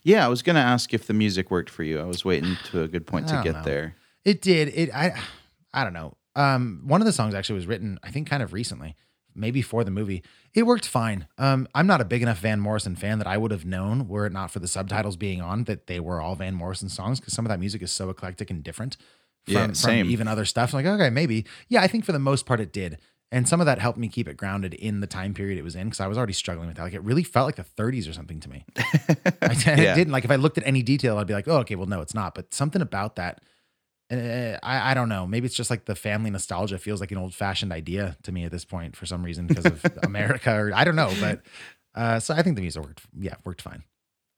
Yeah, 0.04 0.26
I 0.26 0.30
was 0.30 0.42
gonna 0.42 0.60
ask 0.60 0.94
if 0.94 1.06
the 1.08 1.14
music 1.14 1.52
worked 1.52 1.70
for 1.70 1.84
you. 1.84 2.00
I 2.00 2.06
was 2.06 2.24
waiting 2.26 2.58
to 2.72 2.82
a 2.82 2.88
good 2.88 3.06
point 3.06 3.28
to 3.28 3.42
get 3.44 3.56
know. 3.56 3.64
there. 3.64 3.96
It 4.24 4.42
did. 4.42 4.70
It 4.70 4.94
I 4.94 5.14
I 5.74 5.84
don't 5.84 5.94
know. 5.94 6.16
Um 6.36 6.84
one 6.86 7.02
of 7.02 7.06
the 7.06 7.14
songs 7.14 7.36
actually 7.36 7.56
was 7.56 7.68
written, 7.68 8.00
I 8.04 8.12
think 8.12 8.30
kind 8.30 8.42
of 8.42 8.54
recently, 8.54 8.96
maybe 9.36 9.62
for 9.62 9.84
the 9.84 9.92
movie. 9.92 10.24
It 10.54 10.64
worked 10.66 10.88
fine. 10.88 11.28
Um 11.38 11.68
I'm 11.76 11.88
not 11.88 12.02
a 12.02 12.06
big 12.06 12.22
enough 12.22 12.40
Van 12.40 12.60
Morrison 12.60 12.96
fan 12.96 13.18
that 13.20 13.28
I 13.28 13.38
would 13.38 13.52
have 13.52 13.66
known 13.66 14.08
were 14.08 14.26
it 14.26 14.32
not 14.34 14.52
for 14.52 14.60
the 14.60 14.68
subtitles 14.68 15.18
being 15.18 15.42
on 15.42 15.66
that 15.66 15.88
they 15.88 16.00
were 16.00 16.22
all 16.22 16.36
Van 16.36 16.54
Morrison 16.56 16.90
songs 16.90 17.20
because 17.20 17.34
some 17.34 17.46
of 17.46 17.50
that 17.50 17.60
music 17.60 17.82
is 17.82 17.92
so 17.92 18.10
eclectic 18.10 18.50
and 18.50 18.64
different 18.64 18.98
from, 19.46 19.54
Yeah, 19.54 19.66
from 19.68 19.76
same. 19.76 20.10
even 20.10 20.28
other 20.28 20.46
stuff. 20.46 20.74
I'm 20.74 20.84
like, 20.84 20.94
okay, 21.00 21.10
maybe. 21.10 21.46
Yeah, 21.68 21.82
I 21.82 21.88
think 21.88 22.06
for 22.06 22.12
the 22.14 22.20
most 22.20 22.46
part 22.46 22.60
it 22.60 22.72
did. 22.74 22.98
And 23.32 23.50
some 23.50 23.60
of 23.60 23.66
that 23.66 23.80
helped 23.80 23.98
me 24.00 24.08
keep 24.08 24.28
it 24.30 24.38
grounded 24.38 24.74
in 24.76 25.02
the 25.02 25.08
time 25.08 25.34
period 25.34 25.58
it 25.58 25.64
was 25.64 25.76
in 25.76 25.88
because 25.88 26.00
I 26.00 26.08
was 26.08 26.18
already 26.18 26.32
struggling 26.34 26.68
with 26.68 26.78
that. 26.78 26.84
Like 26.84 26.94
it 26.94 27.04
really 27.04 27.24
felt 27.24 27.46
like 27.48 27.56
the 27.58 27.64
30s 27.64 28.10
or 28.10 28.14
something 28.14 28.40
to 28.40 28.50
me. 28.50 28.64
I, 28.78 28.84
it 29.52 29.66
Yeah. 29.68 29.96
didn't. 29.96 30.12
Like 30.14 30.24
if 30.26 30.32
I 30.32 30.36
looked 30.38 30.58
at 30.58 30.66
any 30.66 30.82
detail, 30.84 31.18
I'd 31.18 31.28
be 31.28 31.34
like, 31.34 31.48
oh, 31.48 31.58
okay, 31.58 31.76
well, 31.76 31.88
no, 31.88 32.02
it's 32.02 32.14
not. 32.14 32.34
But 32.36 32.54
something 32.54 32.82
about 32.82 33.16
that, 33.18 33.42
uh, 34.12 34.58
I, 34.64 34.92
I 34.92 34.94
don't 34.94 35.10
know. 35.10 35.26
Maybe 35.26 35.46
it's 35.46 35.56
just 35.56 35.70
like 35.70 35.86
the 35.86 35.96
family 35.96 36.30
nostalgia 36.30 36.78
feels 36.78 37.00
like 37.02 37.12
an 37.12 37.18
old 37.18 37.34
fashioned 37.34 37.72
idea 37.72 38.18
to 38.24 38.32
me 38.32 38.44
at 38.46 38.52
this 38.52 38.66
point 38.66 38.96
for 38.96 39.06
some 39.06 39.24
reason 39.24 39.48
because 39.48 39.66
of 39.66 39.86
America 40.04 40.54
or 40.54 40.72
I 40.74 40.84
don't 40.84 40.96
know. 40.96 41.12
But 41.20 41.42
uh, 41.96 42.20
so 42.20 42.34
I 42.34 42.42
think 42.44 42.56
the 42.56 42.62
music 42.62 42.84
worked. 42.84 43.02
Yeah, 43.18 43.36
worked 43.44 43.62
fine. 43.62 43.84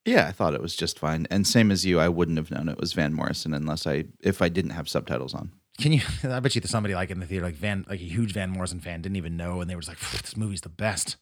Yeah, 0.06 0.28
I 0.28 0.32
thought 0.32 0.54
it 0.54 0.62
was 0.62 0.76
just 0.76 0.98
fine. 1.00 1.28
And 1.30 1.46
same 1.46 1.70
as 1.70 1.86
you, 1.86 2.00
I 2.00 2.08
wouldn't 2.08 2.38
have 2.38 2.50
known 2.50 2.70
it 2.70 2.80
was 2.80 2.94
Van 2.94 3.14
Morrison 3.14 3.54
unless 3.54 3.86
I 3.86 4.06
if 4.22 4.42
I 4.42 4.48
didn't 4.50 4.72
have 4.72 4.88
subtitles 4.88 5.34
on. 5.34 5.52
Can 5.80 5.92
you? 5.92 6.02
I 6.24 6.40
bet 6.40 6.56
you 6.56 6.62
there's 6.62 6.72
somebody 6.72 6.96
like 6.96 7.12
in 7.12 7.20
the 7.20 7.26
theater, 7.26 7.46
like 7.46 7.56
Van, 7.56 7.86
like 7.90 8.00
a 8.00 8.04
huge 8.04 8.32
Van 8.34 8.50
Morrison 8.52 8.80
fan, 8.80 9.02
didn't 9.02 9.18
even 9.18 9.36
know, 9.36 9.60
and 9.60 9.70
they 9.70 9.76
were 9.76 9.82
just 9.82 9.90
like, 9.90 10.22
"This 10.22 10.38
movie's 10.38 10.62
the 10.62 10.70
best." 10.70 11.18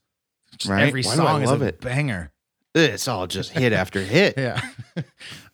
Just 0.57 0.69
Right? 0.69 0.87
Every 0.87 1.01
Why 1.01 1.15
song 1.15 1.41
is 1.41 1.49
a 1.51 1.61
it? 1.63 1.81
banger. 1.81 2.31
It's 2.75 3.07
all 3.07 3.25
just 3.25 3.51
hit 3.51 3.73
after 3.73 4.01
hit. 4.01 4.35
Yeah. 4.37 4.61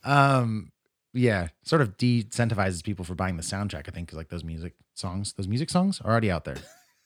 um. 0.04 0.71
Yeah. 1.14 1.48
Sort 1.62 1.82
of 1.82 1.96
de-incentivizes 1.96 2.82
people 2.82 3.04
for 3.04 3.14
buying 3.14 3.36
the 3.36 3.42
soundtrack. 3.42 3.88
I 3.88 3.90
think 3.90 4.08
because 4.08 4.16
like 4.16 4.28
those 4.28 4.44
music 4.44 4.74
songs, 4.94 5.34
those 5.34 5.48
music 5.48 5.70
songs 5.70 6.00
are 6.00 6.10
already 6.10 6.30
out 6.30 6.44
there. 6.44 6.56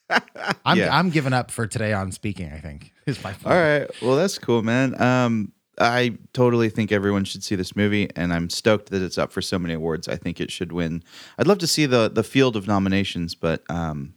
I'm 0.65 0.79
Yeah. 0.79 0.97
I'm 0.97 1.11
giving 1.11 1.33
up 1.33 1.51
for 1.51 1.67
today 1.67 1.93
on 1.93 2.13
speaking. 2.13 2.53
I 2.53 2.59
think 2.59 2.93
is 3.07 3.23
my 3.23 3.35
All 3.45 3.53
right. 3.53 3.89
Well, 4.03 4.17
that's 4.17 4.39
cool, 4.39 4.63
man. 4.63 5.01
Um, 5.01 5.53
I 5.79 6.17
totally 6.33 6.71
think 6.71 6.91
everyone 6.91 7.25
should 7.25 7.45
see 7.45 7.55
this 7.55 7.77
movie, 7.77 8.09
and 8.17 8.33
I'm 8.33 8.49
stoked 8.49 8.91
that 8.91 9.03
it's 9.03 9.19
up 9.19 9.31
for 9.31 9.43
so 9.43 9.59
many 9.59 9.75
awards. 9.75 10.09
I 10.09 10.17
think 10.17 10.41
it 10.41 10.51
should 10.51 10.73
win. 10.73 11.03
I'd 11.39 11.47
love 11.47 11.59
to 11.59 11.67
see 11.67 11.85
the 11.85 12.09
the 12.09 12.23
field 12.23 12.57
of 12.57 12.67
nominations, 12.67 13.35
but 13.35 13.63
um, 13.69 14.15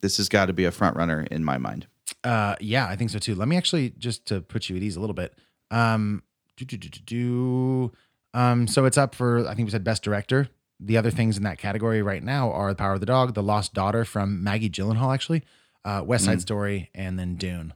this 0.00 0.16
has 0.16 0.28
got 0.30 0.46
to 0.46 0.54
be 0.54 0.64
a 0.64 0.70
front 0.70 0.96
runner 0.96 1.26
in 1.30 1.44
my 1.44 1.58
mind. 1.58 1.86
Uh, 2.24 2.56
yeah, 2.60 2.86
I 2.86 2.96
think 2.96 3.10
so 3.10 3.18
too. 3.18 3.34
Let 3.34 3.48
me 3.48 3.56
actually 3.56 3.90
just 3.90 4.24
to 4.26 4.40
put 4.40 4.70
you 4.70 4.76
at 4.76 4.82
ease 4.82 4.96
a 4.96 5.00
little 5.00 5.14
bit. 5.14 5.34
Um, 5.70 6.22
do, 6.56 6.64
do, 6.64 6.76
do, 6.76 6.88
do, 6.88 7.00
do. 7.04 7.92
Um, 8.34 8.66
so 8.66 8.84
it's 8.84 8.96
up 8.98 9.14
for 9.14 9.46
I 9.48 9.54
think 9.54 9.66
we 9.66 9.70
said 9.70 9.84
best 9.84 10.02
director. 10.02 10.48
The 10.80 10.96
other 10.96 11.10
things 11.10 11.36
in 11.36 11.42
that 11.44 11.58
category 11.58 12.02
right 12.02 12.22
now 12.22 12.50
are 12.50 12.70
The 12.70 12.76
Power 12.76 12.94
of 12.94 13.00
the 13.00 13.06
Dog, 13.06 13.34
The 13.34 13.42
Lost 13.42 13.72
Daughter 13.74 14.04
from 14.04 14.42
Maggie 14.42 14.70
Gyllenhaal, 14.70 15.14
actually, 15.14 15.42
uh, 15.84 16.02
West 16.04 16.24
Side 16.24 16.38
Mm. 16.38 16.42
Story, 16.42 16.90
and 16.94 17.18
then 17.18 17.36
Dune. 17.36 17.74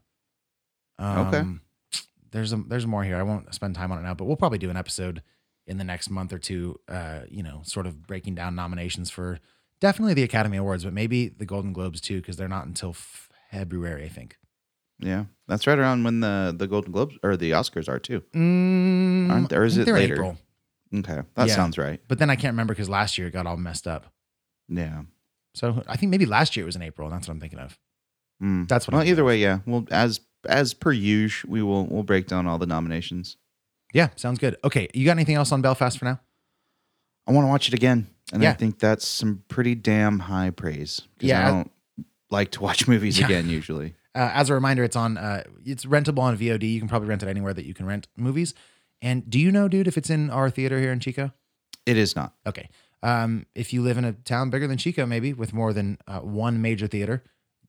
Um, 0.98 1.18
Okay. 1.28 1.44
There's 2.32 2.52
a, 2.52 2.56
there's 2.56 2.86
more 2.86 3.04
here. 3.04 3.16
I 3.16 3.22
won't 3.22 3.54
spend 3.54 3.74
time 3.76 3.92
on 3.92 3.98
it 3.98 4.02
now, 4.02 4.12
but 4.14 4.24
we'll 4.24 4.36
probably 4.36 4.58
do 4.58 4.68
an 4.68 4.76
episode 4.76 5.22
in 5.66 5.78
the 5.78 5.84
next 5.84 6.10
month 6.10 6.32
or 6.32 6.38
two. 6.38 6.78
Uh, 6.88 7.20
you 7.30 7.42
know, 7.42 7.60
sort 7.64 7.86
of 7.86 8.06
breaking 8.06 8.34
down 8.34 8.54
nominations 8.54 9.08
for 9.10 9.38
definitely 9.80 10.14
the 10.14 10.22
Academy 10.24 10.56
Awards, 10.56 10.84
but 10.84 10.92
maybe 10.92 11.28
the 11.28 11.46
Golden 11.46 11.72
Globes 11.72 12.00
too, 12.00 12.16
because 12.20 12.36
they're 12.36 12.48
not 12.48 12.66
until 12.66 12.92
February, 13.52 14.04
I 14.04 14.08
think. 14.08 14.36
Yeah, 14.98 15.26
that's 15.46 15.66
right 15.66 15.78
around 15.78 16.02
when 16.04 16.20
the 16.20 16.54
the 16.56 16.66
Golden 16.66 16.90
Globes 16.92 17.16
or 17.22 17.36
the 17.36 17.52
Oscars 17.52 17.88
are 17.88 17.98
too, 18.00 18.22
Mm, 18.34 19.30
aren't 19.30 19.48
there? 19.48 19.62
Or 19.62 19.64
is 19.64 19.76
it 19.78 19.86
later? 19.86 20.14
April. 20.14 20.36
Okay, 20.94 21.22
that 21.34 21.48
Yeah. 21.48 21.54
sounds 21.54 21.78
right. 21.78 22.00
But 22.08 22.18
then 22.18 22.30
I 22.30 22.36
can't 22.36 22.52
remember 22.52 22.74
because 22.74 22.88
last 22.88 23.18
year 23.18 23.26
it 23.28 23.32
got 23.32 23.46
all 23.46 23.56
messed 23.56 23.86
up. 23.86 24.12
Yeah. 24.68 25.02
So 25.54 25.82
I 25.88 25.96
think 25.96 26.10
maybe 26.10 26.26
last 26.26 26.56
year 26.56 26.64
it 26.64 26.66
was 26.66 26.76
in 26.76 26.82
April, 26.82 27.08
and 27.08 27.14
that's 27.16 27.28
what 27.28 27.34
I'm 27.34 27.40
thinking 27.40 27.58
of. 27.58 27.78
Mm. 28.42 28.68
That's 28.68 28.86
what 28.86 28.92
Well, 28.92 29.02
I'm 29.02 29.08
either 29.08 29.24
way, 29.24 29.38
yeah. 29.38 29.60
Well, 29.66 29.86
as 29.90 30.20
as 30.48 30.74
per 30.74 30.92
usual, 30.92 31.50
we 31.50 31.62
will 31.62 31.86
we'll 31.86 32.02
break 32.02 32.26
down 32.28 32.46
all 32.46 32.58
the 32.58 32.66
nominations. 32.66 33.36
Yeah, 33.94 34.10
sounds 34.16 34.38
good. 34.38 34.56
Okay, 34.64 34.88
you 34.94 35.04
got 35.04 35.12
anything 35.12 35.34
else 35.36 35.50
on 35.52 35.62
Belfast 35.62 35.98
for 35.98 36.04
now? 36.04 36.20
I 37.26 37.32
want 37.32 37.44
to 37.44 37.48
watch 37.48 37.66
it 37.68 37.74
again, 37.74 38.06
and 38.32 38.42
I 38.42 38.46
Yeah. 38.46 38.52
think 38.54 38.78
that's 38.78 39.06
some 39.06 39.42
pretty 39.48 39.74
damn 39.74 40.20
high 40.20 40.50
praise. 40.50 41.00
'cause 41.18 41.28
Yeah, 41.28 41.40
I 41.44 41.48
I- 41.48 41.50
don't 41.50 41.72
like 42.30 42.50
to 42.52 42.60
watch 42.62 42.86
movies 42.88 43.18
Yeah. 43.18 43.26
again 43.26 43.48
usually. 43.48 43.94
Uh, 44.14 44.30
as 44.34 44.48
a 44.50 44.54
reminder, 44.54 44.84
it's 44.84 44.96
on. 44.96 45.16
Uh, 45.18 45.42
it's 45.64 45.84
rentable 45.84 46.20
on 46.20 46.36
VOD. 46.36 46.72
You 46.72 46.78
can 46.80 46.88
probably 46.88 47.08
rent 47.08 47.22
it 47.22 47.28
anywhere 47.28 47.52
that 47.54 47.64
you 47.66 47.74
can 47.74 47.86
rent 47.86 48.06
movies. 48.16 48.54
And 49.02 49.28
do 49.28 49.38
you 49.38 49.52
know, 49.52 49.68
dude, 49.68 49.86
if 49.88 49.96
it's 49.98 50.10
in 50.10 50.30
our 50.30 50.50
theater 50.50 50.80
here 50.80 50.92
in 50.92 51.00
Chico? 51.00 51.32
It 51.84 51.96
is 51.96 52.16
not. 52.16 52.34
Okay. 52.46 52.68
Um, 53.02 53.46
if 53.54 53.72
you 53.72 53.82
live 53.82 53.98
in 53.98 54.04
a 54.04 54.12
town 54.12 54.50
bigger 54.50 54.66
than 54.66 54.78
Chico, 54.78 55.06
maybe 55.06 55.32
with 55.32 55.52
more 55.52 55.72
than 55.72 55.98
uh, 56.08 56.20
one 56.20 56.60
major 56.62 56.86
theater, 56.86 57.22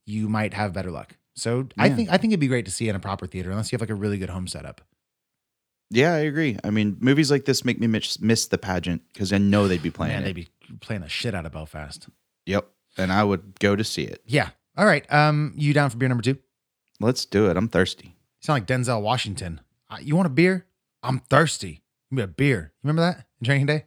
you 0.06 0.30
might 0.30 0.54
have 0.54 0.74
better 0.74 0.90
luck. 0.90 1.16
So 1.36 1.68
I 1.78 1.90
think 1.90 2.10
I 2.10 2.18
think 2.18 2.32
it'd 2.32 2.40
be 2.40 2.48
great 2.48 2.66
to 2.66 2.72
see 2.72 2.90
in 2.90 2.96
a 2.96 3.00
proper 3.00 3.28
theater, 3.28 3.52
unless 3.52 3.72
you 3.72 3.76
have 3.76 3.82
like 3.82 3.92
a 3.92 3.96
really 3.96 4.18
good 4.18 4.32
home 4.32 4.48
setup. 4.48 4.82
Yeah, 5.92 6.14
I 6.14 6.20
agree. 6.20 6.58
I 6.64 6.70
mean, 6.72 6.98
movies 7.00 7.30
like 7.32 7.46
this 7.46 7.64
make 7.64 7.80
me 7.80 7.88
miss, 7.88 8.20
miss 8.20 8.48
the 8.48 8.58
pageant 8.58 9.04
because 9.14 9.32
I 9.32 9.38
know 9.38 9.68
they'd 9.68 9.82
be 9.84 9.92
playing 9.92 10.14
Man, 10.14 10.24
it. 10.24 10.26
they'd 10.26 10.34
be 10.36 10.48
playing 10.82 11.02
the 11.04 11.10
shit 11.10 11.34
out 11.36 11.46
of 11.46 11.52
Belfast. 11.54 12.10
Yep, 12.46 12.68
and 12.98 13.12
I 13.12 13.24
would 13.24 13.60
go 13.60 13.76
to 13.76 13.84
see 13.84 14.04
it. 14.04 14.22
Yeah. 14.26 14.50
All 14.76 14.86
right. 14.86 15.06
Um, 15.14 15.54
you 15.56 15.74
down 15.74 15.90
for 15.90 15.98
beer 15.98 16.10
number 16.10 16.24
two? 16.24 16.38
Let's 17.00 17.26
do 17.26 17.50
it. 17.50 17.58
I'm 17.58 17.68
thirsty. 17.70 18.08
You 18.08 18.14
sound 18.42 18.56
like 18.62 18.68
Denzel 18.68 19.02
Washington. 19.02 19.62
Uh, 19.90 19.98
you 20.02 20.16
want 20.16 20.26
a 20.26 20.30
beer? 20.30 20.66
I'm 21.04 21.20
thirsty. 21.20 21.82
Give 22.10 22.18
me 22.18 22.24
a 22.24 22.28
beer. 22.28 22.72
You 22.84 22.88
remember 22.88 23.02
that 23.02 23.26
in 23.40 23.46
Training 23.46 23.66
Day? 23.68 23.86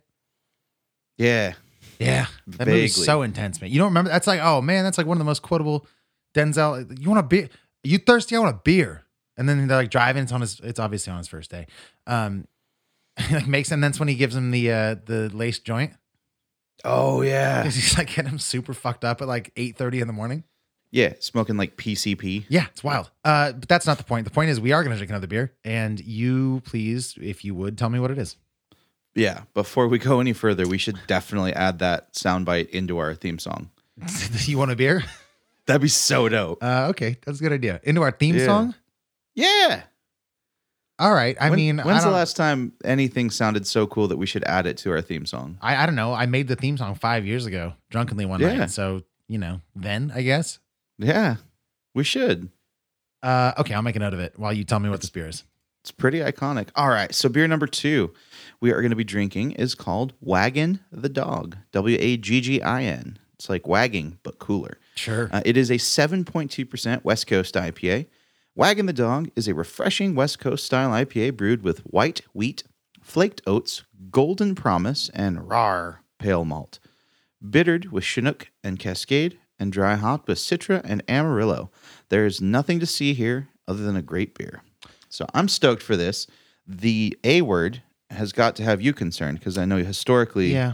Yeah, 1.16 1.54
Yeah. 1.98 2.26
That 2.46 2.66
movie's 2.66 2.94
Vaguely. 2.94 3.04
so 3.06 3.22
intense, 3.22 3.60
man. 3.60 3.70
You 3.70 3.78
don't 3.78 3.88
remember? 3.88 4.10
That's 4.10 4.26
like, 4.26 4.40
oh 4.42 4.62
man, 4.62 4.84
that's 4.84 4.96
like 4.98 5.06
one 5.06 5.16
of 5.16 5.18
the 5.18 5.24
most 5.24 5.42
quotable 5.42 5.86
Denzel. 6.34 6.98
You 6.98 7.08
want 7.08 7.20
a 7.20 7.22
beer? 7.24 7.48
You 7.84 7.98
thirsty? 7.98 8.36
I 8.36 8.38
want 8.38 8.54
a 8.56 8.60
beer. 8.64 9.04
And 9.36 9.48
then 9.48 9.66
they're 9.66 9.76
like 9.76 9.90
driving. 9.90 10.22
It's 10.22 10.32
on 10.32 10.40
his. 10.42 10.60
It's 10.62 10.78
obviously 10.78 11.10
on 11.10 11.18
his 11.18 11.28
first 11.28 11.50
day. 11.50 11.66
Um, 12.06 12.46
like 13.30 13.46
makes 13.46 13.70
and 13.70 13.82
that's 13.82 13.98
when 13.98 14.08
he 14.08 14.14
gives 14.14 14.34
him 14.34 14.50
the 14.50 14.70
uh 14.70 14.96
the 15.04 15.30
laced 15.32 15.64
joint. 15.64 15.92
Oh 16.84 17.20
yeah. 17.22 17.62
Because 17.62 17.74
he's 17.76 17.98
like 17.98 18.08
getting 18.08 18.30
him 18.30 18.38
super 18.38 18.72
fucked 18.74 19.04
up 19.04 19.20
at 19.20 19.28
like 19.28 19.52
eight 19.56 19.76
thirty 19.76 20.00
in 20.00 20.06
the 20.06 20.12
morning. 20.12 20.44
Yeah, 20.92 21.12
smoking 21.20 21.56
like 21.56 21.76
PCP. 21.76 22.46
Yeah, 22.48 22.66
it's 22.72 22.82
wild. 22.82 23.10
Uh, 23.24 23.52
but 23.52 23.68
that's 23.68 23.86
not 23.86 23.98
the 23.98 24.04
point. 24.04 24.24
The 24.24 24.30
point 24.32 24.50
is 24.50 24.60
we 24.60 24.72
are 24.72 24.82
going 24.82 24.90
to 24.92 24.96
drink 24.98 25.10
another 25.10 25.28
beer, 25.28 25.52
and 25.64 26.00
you 26.00 26.62
please, 26.64 27.14
if 27.20 27.44
you 27.44 27.54
would, 27.54 27.78
tell 27.78 27.88
me 27.90 28.00
what 28.00 28.10
it 28.10 28.18
is. 28.18 28.36
Yeah. 29.14 29.42
Before 29.54 29.86
we 29.88 29.98
go 29.98 30.20
any 30.20 30.32
further, 30.32 30.66
we 30.66 30.78
should 30.78 30.98
definitely 31.06 31.52
add 31.52 31.78
that 31.78 32.12
soundbite 32.14 32.70
into 32.70 32.98
our 32.98 33.14
theme 33.14 33.38
song. 33.38 33.70
you 34.46 34.58
want 34.58 34.70
a 34.72 34.76
beer? 34.76 35.04
That'd 35.66 35.82
be 35.82 35.88
so 35.88 36.28
dope. 36.28 36.62
Uh, 36.62 36.86
okay, 36.90 37.16
that's 37.24 37.38
a 37.38 37.42
good 37.42 37.52
idea. 37.52 37.80
Into 37.84 38.02
our 38.02 38.10
theme 38.10 38.34
Yeah. 38.36 38.46
song. 38.46 38.74
Yeah. 39.34 39.82
All 40.98 41.14
right. 41.14 41.36
I 41.40 41.50
When- 41.50 41.56
mean, 41.56 41.80
I 41.80 41.84
when's 41.84 42.00
the 42.02 42.06
don't- 42.10 42.14
last 42.14 42.36
time 42.36 42.72
anything 42.84 43.30
sounded 43.30 43.66
so 43.66 43.86
cool 43.86 44.08
that 44.08 44.16
we 44.16 44.26
should 44.26 44.44
add 44.44 44.66
it 44.66 44.76
to 44.78 44.90
our 44.90 45.00
theme 45.00 45.24
song? 45.24 45.56
I, 45.62 45.82
I 45.82 45.86
don't 45.86 45.94
know. 45.94 46.12
I 46.12 46.26
made 46.26 46.48
the 46.48 46.56
theme 46.56 46.76
song 46.76 46.94
five 46.94 47.24
years 47.24 47.46
ago, 47.46 47.74
drunkenly 47.90 48.26
one 48.26 48.40
Yeah. 48.40 48.54
night. 48.54 48.70
So 48.70 49.02
you 49.28 49.38
know, 49.38 49.60
then 49.76 50.10
I 50.14 50.22
guess. 50.22 50.58
Yeah, 51.00 51.36
we 51.94 52.04
should. 52.04 52.50
Uh, 53.22 53.52
okay, 53.58 53.74
I'll 53.74 53.82
make 53.82 53.96
a 53.96 54.00
note 54.00 54.14
of 54.14 54.20
it 54.20 54.38
while 54.38 54.52
you 54.52 54.64
tell 54.64 54.80
me 54.80 54.88
what 54.88 55.00
this 55.00 55.10
beer 55.10 55.28
is. 55.28 55.44
It's 55.82 55.90
pretty 55.90 56.18
iconic. 56.18 56.68
All 56.74 56.88
right. 56.90 57.14
So, 57.14 57.28
beer 57.28 57.48
number 57.48 57.66
two 57.66 58.12
we 58.60 58.70
are 58.70 58.80
going 58.82 58.90
to 58.90 58.96
be 58.96 59.04
drinking 59.04 59.52
is 59.52 59.74
called 59.74 60.12
Waggin 60.20 60.80
the 60.92 61.08
Dog. 61.08 61.56
W 61.72 61.96
A 61.98 62.16
G 62.18 62.40
G 62.40 62.62
I 62.62 62.82
N. 62.82 63.18
It's 63.34 63.48
like 63.48 63.66
wagging, 63.66 64.18
but 64.22 64.38
cooler. 64.38 64.76
Sure. 64.96 65.30
Uh, 65.32 65.40
it 65.46 65.56
is 65.56 65.70
a 65.70 65.76
7.2% 65.76 67.04
West 67.04 67.26
Coast 67.26 67.54
IPA. 67.54 68.06
Waggin 68.54 68.84
the 68.84 68.92
Dog 68.92 69.30
is 69.34 69.48
a 69.48 69.54
refreshing 69.54 70.14
West 70.14 70.38
Coast 70.38 70.66
style 70.66 70.90
IPA 70.90 71.38
brewed 71.38 71.62
with 71.62 71.78
white 71.80 72.20
wheat, 72.34 72.64
flaked 73.00 73.40
oats, 73.46 73.84
golden 74.10 74.54
promise, 74.54 75.08
and 75.14 75.38
Rahr 75.38 76.00
pale 76.18 76.44
malt. 76.44 76.80
Bittered 77.48 77.90
with 77.90 78.04
Chinook 78.04 78.50
and 78.62 78.78
Cascade, 78.78 79.38
and 79.60 79.72
dry 79.72 79.94
hopped 79.94 80.26
with 80.26 80.38
Citra 80.38 80.80
and 80.82 81.02
Amarillo. 81.08 81.70
There 82.08 82.26
is 82.26 82.40
nothing 82.40 82.80
to 82.80 82.86
see 82.86 83.14
here 83.14 83.48
other 83.68 83.84
than 83.84 83.94
a 83.94 84.02
great 84.02 84.36
beer. 84.36 84.62
So 85.08 85.26
I'm 85.34 85.48
stoked 85.48 85.82
for 85.82 85.96
this. 85.96 86.26
The 86.66 87.16
A 87.22 87.42
word 87.42 87.82
has 88.10 88.32
got 88.32 88.56
to 88.56 88.64
have 88.64 88.80
you 88.80 88.92
concerned 88.92 89.38
because 89.38 89.58
I 89.58 89.64
know 89.64 89.76
historically 89.76 90.52
yeah. 90.52 90.72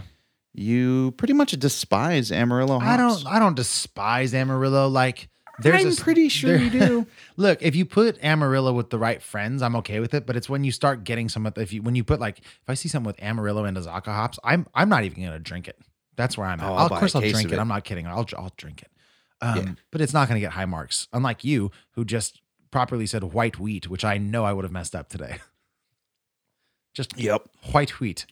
you 0.53 1.11
pretty 1.17 1.33
much 1.33 1.51
despise 1.51 2.31
Amarillo 2.31 2.79
hops. 2.79 2.87
I 2.87 2.97
don't. 2.97 3.35
I 3.35 3.39
don't 3.39 3.55
despise 3.55 4.33
Amarillo. 4.33 4.87
Like 4.87 5.29
there's 5.59 5.85
I'm 5.85 5.91
a 5.91 5.95
pretty 5.95 6.29
sure 6.29 6.55
you 6.55 6.69
do. 6.69 7.07
Look, 7.37 7.61
if 7.61 7.75
you 7.75 7.85
put 7.85 8.23
Amarillo 8.23 8.73
with 8.73 8.89
the 8.89 8.99
right 8.99 9.21
friends, 9.21 9.61
I'm 9.61 9.75
okay 9.77 9.99
with 9.99 10.13
it. 10.13 10.25
But 10.25 10.35
it's 10.35 10.49
when 10.49 10.63
you 10.63 10.71
start 10.71 11.03
getting 11.03 11.29
some 11.29 11.45
of 11.45 11.55
the, 11.55 11.61
if 11.61 11.73
you 11.73 11.81
when 11.81 11.95
you 11.95 12.03
put 12.03 12.19
like 12.19 12.39
if 12.39 12.69
I 12.69 12.73
see 12.73 12.89
something 12.89 13.07
with 13.07 13.21
Amarillo 13.21 13.65
and 13.65 13.77
Azacca 13.77 14.07
hops, 14.07 14.39
I'm 14.43 14.67
I'm 14.73 14.89
not 14.89 15.03
even 15.03 15.23
gonna 15.23 15.39
drink 15.39 15.67
it. 15.67 15.77
That's 16.17 16.37
where 16.37 16.47
I'm 16.47 16.59
at. 16.59 16.67
Oh, 16.69 16.75
of 16.75 16.91
course, 16.91 17.15
I'll 17.15 17.21
drink 17.21 17.45
it. 17.45 17.53
it. 17.53 17.59
I'm 17.59 17.67
not 17.69 17.83
kidding. 17.85 18.05
I'll 18.07 18.25
I'll 18.37 18.51
drink 18.57 18.81
it. 18.81 18.91
Um, 19.39 19.57
Yeah. 19.57 19.71
But 19.91 20.01
it's 20.01 20.13
not 20.13 20.27
gonna 20.27 20.39
get 20.41 20.51
high 20.53 20.65
marks. 20.65 21.07
Unlike 21.13 21.43
you, 21.45 21.71
who 21.91 22.03
just 22.03 22.41
properly 22.71 23.05
said 23.05 23.23
white 23.23 23.59
wheat, 23.59 23.87
which 23.89 24.03
I 24.03 24.17
know 24.17 24.43
I 24.43 24.51
would 24.51 24.65
have 24.65 24.71
messed 24.71 24.95
up 24.95 25.07
today. 25.09 25.37
just 26.93 27.17
Yep. 27.17 27.43
white 27.71 27.99
wheat. 27.99 28.25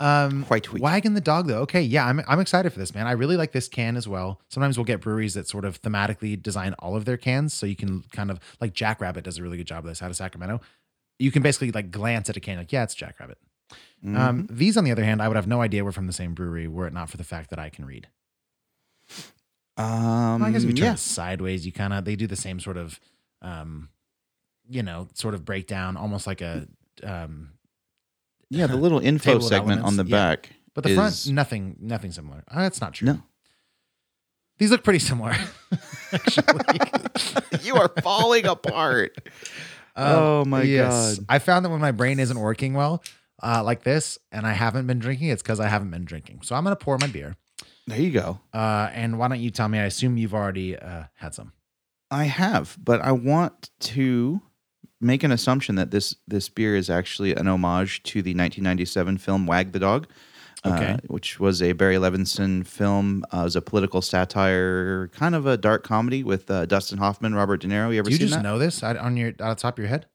Um, 0.00 0.42
White 0.46 0.72
wheat. 0.72 0.82
Wagging 0.82 1.14
the 1.14 1.20
dog 1.20 1.46
though. 1.46 1.60
Okay, 1.60 1.80
yeah, 1.82 2.04
I'm 2.06 2.22
I'm 2.26 2.40
excited 2.40 2.72
for 2.72 2.80
this, 2.80 2.92
man. 2.92 3.06
I 3.06 3.12
really 3.12 3.36
like 3.36 3.52
this 3.52 3.68
can 3.68 3.96
as 3.96 4.08
well. 4.08 4.40
Sometimes 4.48 4.76
we'll 4.76 4.84
get 4.84 5.00
breweries 5.00 5.34
that 5.34 5.46
sort 5.46 5.64
of 5.64 5.80
thematically 5.80 6.42
design 6.42 6.74
all 6.80 6.96
of 6.96 7.04
their 7.04 7.16
cans, 7.16 7.54
so 7.54 7.66
you 7.66 7.76
can 7.76 8.02
kind 8.10 8.28
of 8.28 8.40
like 8.60 8.72
Jackrabbit 8.72 9.22
does 9.22 9.38
a 9.38 9.42
really 9.44 9.58
good 9.58 9.66
job 9.68 9.84
of 9.84 9.88
this 9.90 10.02
out 10.02 10.10
of 10.10 10.16
Sacramento. 10.16 10.60
You 11.20 11.30
can 11.30 11.40
basically 11.42 11.70
like 11.70 11.92
glance 11.92 12.28
at 12.28 12.36
a 12.36 12.40
can, 12.40 12.56
like 12.58 12.72
yeah, 12.72 12.82
it's 12.82 12.96
Jackrabbit. 12.96 13.38
Mm-hmm. 14.04 14.16
Um, 14.16 14.46
these, 14.50 14.76
on 14.76 14.84
the 14.84 14.90
other 14.92 15.04
hand, 15.04 15.22
I 15.22 15.28
would 15.28 15.36
have 15.36 15.46
no 15.46 15.60
idea 15.60 15.84
we're 15.84 15.92
from 15.92 16.06
the 16.06 16.12
same 16.12 16.34
brewery 16.34 16.66
were 16.68 16.86
it 16.86 16.92
not 16.92 17.08
for 17.10 17.16
the 17.16 17.24
fact 17.24 17.50
that 17.50 17.58
I 17.58 17.68
can 17.70 17.84
read. 17.84 18.08
Um, 19.76 20.40
Well, 20.40 20.44
I 20.44 20.50
guess 20.52 20.62
if 20.64 20.68
you 20.68 20.74
turn 20.74 20.84
yeah. 20.86 20.92
it 20.94 20.98
sideways, 20.98 21.64
you 21.64 21.72
kind 21.72 21.92
of 21.92 22.04
they 22.04 22.16
do 22.16 22.26
the 22.26 22.36
same 22.36 22.60
sort 22.60 22.76
of, 22.76 23.00
um, 23.40 23.88
you 24.68 24.82
know, 24.82 25.08
sort 25.14 25.34
of 25.34 25.44
breakdown, 25.44 25.96
almost 25.96 26.26
like 26.26 26.40
a, 26.40 26.66
um, 27.02 27.52
Yeah, 28.50 28.66
the 28.66 28.76
little 28.84 28.98
info 28.98 29.32
Table 29.32 29.44
of 29.44 29.48
segment 29.48 29.82
on 29.82 29.96
the 29.96 30.04
yeah. 30.04 30.10
back. 30.16 30.50
but 30.74 30.84
the 30.84 30.90
is- 30.90 30.96
front 30.96 31.34
nothing, 31.34 31.76
nothing 31.80 32.12
similar. 32.12 32.44
Uh, 32.50 32.60
that's 32.62 32.80
not 32.80 32.94
true. 32.94 33.06
No. 33.06 33.22
These 34.58 34.70
look 34.70 34.84
pretty 34.84 34.98
similar. 35.00 35.34
actually. 36.12 36.78
you 37.62 37.74
are 37.76 37.88
falling 38.02 38.46
apart. 38.46 39.16
Um, 39.96 40.06
oh 40.16 40.44
my 40.44 40.62
yes. 40.62 41.18
god. 41.18 41.26
I 41.28 41.38
found 41.38 41.64
that 41.64 41.70
when 41.70 41.80
my 41.80 41.90
brain 41.92 42.20
isn't 42.20 42.38
working 42.38 42.74
well, 42.74 43.02
uh, 43.42 43.62
like 43.64 43.82
this, 43.82 44.18
and 44.30 44.46
I 44.46 44.52
haven't 44.52 44.86
been 44.86 44.98
drinking, 44.98 45.28
it's 45.28 45.42
because 45.42 45.60
I 45.60 45.68
haven't 45.68 45.90
been 45.90 46.04
drinking. 46.04 46.40
So 46.42 46.54
I'm 46.54 46.64
gonna 46.64 46.76
pour 46.76 46.98
my 46.98 47.06
beer. 47.08 47.36
There 47.86 48.00
you 48.00 48.10
go. 48.12 48.40
Uh, 48.54 48.88
and 48.92 49.18
why 49.18 49.28
don't 49.28 49.40
you 49.40 49.50
tell 49.50 49.68
me? 49.68 49.78
I 49.78 49.84
assume 49.84 50.16
you've 50.16 50.34
already 50.34 50.76
uh, 50.78 51.04
had 51.14 51.34
some. 51.34 51.52
I 52.10 52.24
have, 52.24 52.76
but 52.82 53.00
I 53.00 53.12
want 53.12 53.70
to 53.80 54.40
make 55.00 55.24
an 55.24 55.32
assumption 55.32 55.74
that 55.74 55.90
this 55.90 56.14
this 56.28 56.48
beer 56.48 56.76
is 56.76 56.88
actually 56.88 57.34
an 57.34 57.48
homage 57.48 58.02
to 58.04 58.22
the 58.22 58.30
1997 58.30 59.18
film 59.18 59.46
Wag 59.46 59.72
the 59.72 59.80
Dog. 59.80 60.06
uh, 60.64 60.96
which 61.08 61.40
was 61.40 61.60
a 61.60 61.72
Barry 61.72 61.96
Levinson 61.96 62.64
film. 62.64 63.24
Uh, 63.34 63.38
it 63.40 63.44
was 63.44 63.56
a 63.56 63.62
political 63.62 64.00
satire, 64.00 65.08
kind 65.08 65.34
of 65.34 65.44
a 65.44 65.56
dark 65.56 65.82
comedy 65.82 66.22
with 66.22 66.48
uh, 66.52 66.66
Dustin 66.66 66.98
Hoffman, 66.98 67.34
Robert 67.34 67.60
De 67.62 67.66
Niro. 67.66 67.92
You 67.92 67.98
ever 67.98 68.04
Do 68.04 68.10
you 68.12 68.18
seen 68.18 68.28
just 68.28 68.34
that? 68.36 68.42
know 68.44 68.58
this 68.60 68.80
out- 68.84 68.96
on 68.96 69.16
your 69.16 69.30
out 69.30 69.40
of 69.40 69.56
the 69.56 69.60
top 69.62 69.74
of 69.74 69.78
your 69.82 69.88
head? 69.88 70.06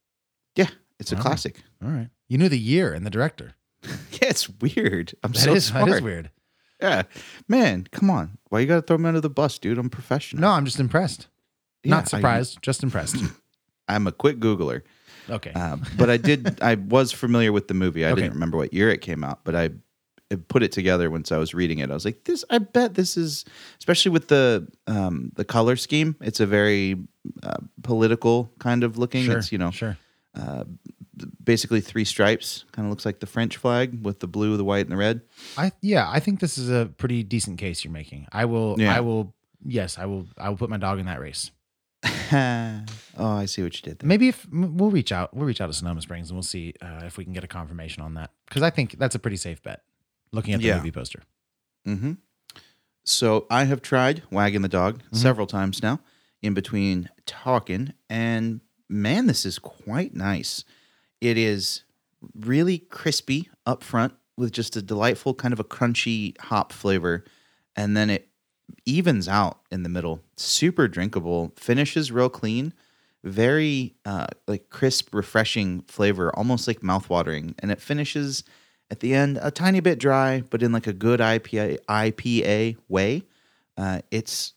Yeah, 0.56 0.70
it's 1.00 1.12
a 1.12 1.18
Oh. 1.18 1.22
classic. 1.22 1.62
All 1.84 1.90
right. 1.90 2.08
You 2.28 2.38
knew 2.38 2.50
the 2.50 2.60
year 2.60 2.94
and 2.94 3.06
the 3.06 3.10
director. 3.10 3.54
Yeah, 4.20 4.30
it's 4.30 4.50
weird. 4.50 5.14
I'm 5.24 5.32
That 5.34 5.40
so 5.40 5.54
is 5.54 5.66
smart. 5.66 5.90
that 5.90 5.96
is 5.98 6.02
weird. 6.02 6.32
Yeah, 6.82 7.04
man, 7.48 7.88
come 7.92 8.10
on. 8.10 8.38
Why 8.50 8.60
you 8.62 8.66
got 8.68 8.76
to 8.78 8.82
throw 8.82 8.98
me 8.98 9.08
under 9.08 9.22
the 9.22 9.30
bus, 9.30 9.60
dude? 9.60 9.78
I'm 9.78 9.90
professional. 9.90 10.42
No, 10.42 10.50
I'm 10.50 10.66
just 10.66 10.80
impressed. 10.80 11.28
Yeah, 11.84 11.92
Not 11.92 12.06
I- 12.06 12.18
surprised, 12.18 12.60
just 12.62 12.82
impressed. 12.84 13.16
I'm 13.88 14.08
a 14.08 14.12
quick 14.12 14.40
Googler. 14.40 14.82
Okay. 15.30 15.52
Um, 15.54 15.84
but 15.98 16.10
I 16.10 16.18
did. 16.18 16.60
I 16.62 16.76
was 16.76 17.12
familiar 17.12 17.52
with 17.54 17.68
the 17.68 17.74
movie. 17.76 18.06
I 18.06 18.10
Okay. 18.12 18.22
didn't 18.22 18.34
remember 18.34 18.58
what 18.58 18.74
year 18.74 18.90
it 18.90 19.02
came 19.02 19.24
out, 19.24 19.42
but 19.44 19.56
I 19.56 19.70
I 20.32 20.36
put 20.36 20.62
it 20.64 20.72
together 20.74 21.10
once 21.10 21.32
I 21.32 21.38
was 21.38 21.54
reading 21.54 21.80
it. 21.80 21.90
I 21.92 21.94
was 21.94 22.04
like, 22.06 22.24
"This. 22.26 22.44
I 22.50 22.58
bet 22.58 22.96
this 22.96 23.16
is, 23.18 23.46
especially 23.80 24.12
with 24.12 24.28
the 24.30 24.68
um, 24.88 25.32
the 25.36 25.46
color 25.46 25.76
scheme. 25.78 26.16
It's 26.22 26.40
a 26.40 26.46
very 26.48 26.98
uh, 27.44 27.58
political 27.84 28.52
kind 28.60 28.84
of 28.84 28.98
looking. 28.98 29.24
sure. 29.26 29.38
It's 29.38 29.52
you 29.52 29.58
know 29.60 29.72
Sure. 29.72 29.96
Basically 31.44 31.82
three 31.82 32.06
stripes. 32.06 32.66
Kind 32.72 32.86
of 32.88 32.90
looks 32.90 33.06
like 33.06 33.20
the 33.20 33.26
French 33.28 33.58
flag 33.58 34.04
with 34.04 34.20
the 34.20 34.28
blue, 34.28 34.58
the 34.58 34.64
white, 34.64 34.86
and 34.86 34.92
the 34.92 34.98
red. 34.98 35.22
I 35.58 35.72
yeah, 35.82 36.10
I 36.10 36.20
think 36.20 36.40
this 36.40 36.58
is 36.58 36.70
a 36.70 36.86
pretty 36.98 37.24
decent 37.24 37.58
case 37.58 37.84
you're 37.84 37.94
making. 37.94 38.28
I 38.32 38.46
will 38.46 38.76
Yeah. 38.80 38.96
I 38.96 39.00
will 39.02 39.34
yes, 39.66 39.98
I 39.98 40.06
will 40.06 40.28
I 40.38 40.50
will 40.50 40.58
put 40.58 40.70
my 40.70 40.78
dog 40.78 41.00
in 41.00 41.06
that 41.08 41.20
race. 41.20 41.52
oh, 42.32 42.84
I 43.18 43.46
see 43.46 43.64
what 43.64 43.76
you 43.76 43.82
did 43.82 44.00
there. 44.00 44.08
Maybe 44.08 44.28
if 44.28 44.48
we'll 44.52 44.92
reach 44.92 45.12
out, 45.12 45.34
we'll 45.36 45.48
reach 45.48 45.62
out 45.62 45.68
to 45.68 45.74
Sonoma 45.74 46.02
Springs 46.02 46.30
and 46.30 46.36
we'll 46.38 46.44
see 46.44 46.74
uh, 46.82 47.02
if 47.06 47.18
we 47.18 47.24
can 47.24 47.34
get 47.34 47.44
a 47.44 47.48
confirmation 47.48 48.04
on 48.04 48.14
that 48.16 48.32
because 48.48 48.62
I 48.64 48.70
think 48.70 48.98
that's 49.00 49.16
a 49.16 49.20
pretty 49.20 49.38
safe 49.38 49.62
bet. 49.64 49.82
Looking 50.32 50.54
at 50.54 50.60
the 50.62 50.68
Yeah. 50.68 50.78
movie 50.78 50.92
poster. 50.92 51.24
Mm-hmm. 51.88 52.14
So 53.04 53.48
I 53.50 53.64
have 53.64 53.82
tried 53.82 54.24
wagging 54.30 54.62
the 54.62 54.68
dog 54.68 55.02
several 55.14 55.48
times 55.48 55.82
now 55.82 56.02
in 56.42 56.54
between 56.54 57.10
talking, 57.26 57.94
and 58.10 58.60
man, 58.90 59.28
this 59.28 59.46
is 59.46 59.58
quite 59.58 60.14
nice. 60.14 60.66
It 61.22 61.38
is 61.38 61.84
really 62.36 62.80
crispy 62.80 63.50
up 63.66 63.84
front 63.84 64.14
with 64.38 64.52
just 64.52 64.76
a 64.76 64.82
delightful 64.82 65.34
kind 65.34 65.54
of 65.54 65.60
a 65.60 65.64
crunchy 65.64 66.40
hop 66.40 66.72
flavor, 66.72 67.24
and 67.76 67.98
then 67.98 68.10
it 68.10 68.30
evens 68.86 69.28
out 69.28 69.60
in 69.72 69.84
the 69.84 69.90
middle. 69.90 70.22
Super 70.36 70.88
drinkable, 70.88 71.54
finishes 71.56 72.12
real 72.12 72.30
clean, 72.30 72.74
very 73.24 73.96
uh, 74.06 74.28
like 74.48 74.70
crisp, 74.70 75.14
refreshing 75.14 75.82
flavor, 75.84 76.36
almost 76.36 76.68
like 76.68 76.82
mouthwatering, 76.82 77.56
and 77.60 77.72
it 77.72 77.82
finishes 77.82 78.44
at 78.90 79.00
the 79.00 79.14
end 79.14 79.40
a 79.42 79.52
tiny 79.52 79.80
bit 79.80 80.00
dry, 80.00 80.42
but 80.50 80.64
in 80.64 80.72
like 80.72 80.88
a 80.88 80.94
good 80.94 81.20
IPA 81.20 81.80
IPA 81.90 82.78
way. 82.88 83.24
Uh, 83.76 84.02
it's 84.12 84.54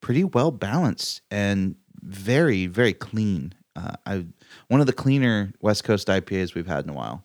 pretty 0.00 0.24
well 0.24 0.50
balanced 0.50 1.20
and 1.30 1.76
very 2.02 2.66
very 2.66 2.92
clean. 2.92 3.52
Uh, 3.74 3.92
I 4.06 4.24
one 4.68 4.80
of 4.80 4.86
the 4.86 4.92
cleaner 4.92 5.52
West 5.60 5.84
Coast 5.84 6.08
IPAs 6.08 6.54
we've 6.54 6.66
had 6.66 6.84
in 6.84 6.90
a 6.90 6.94
while. 6.94 7.24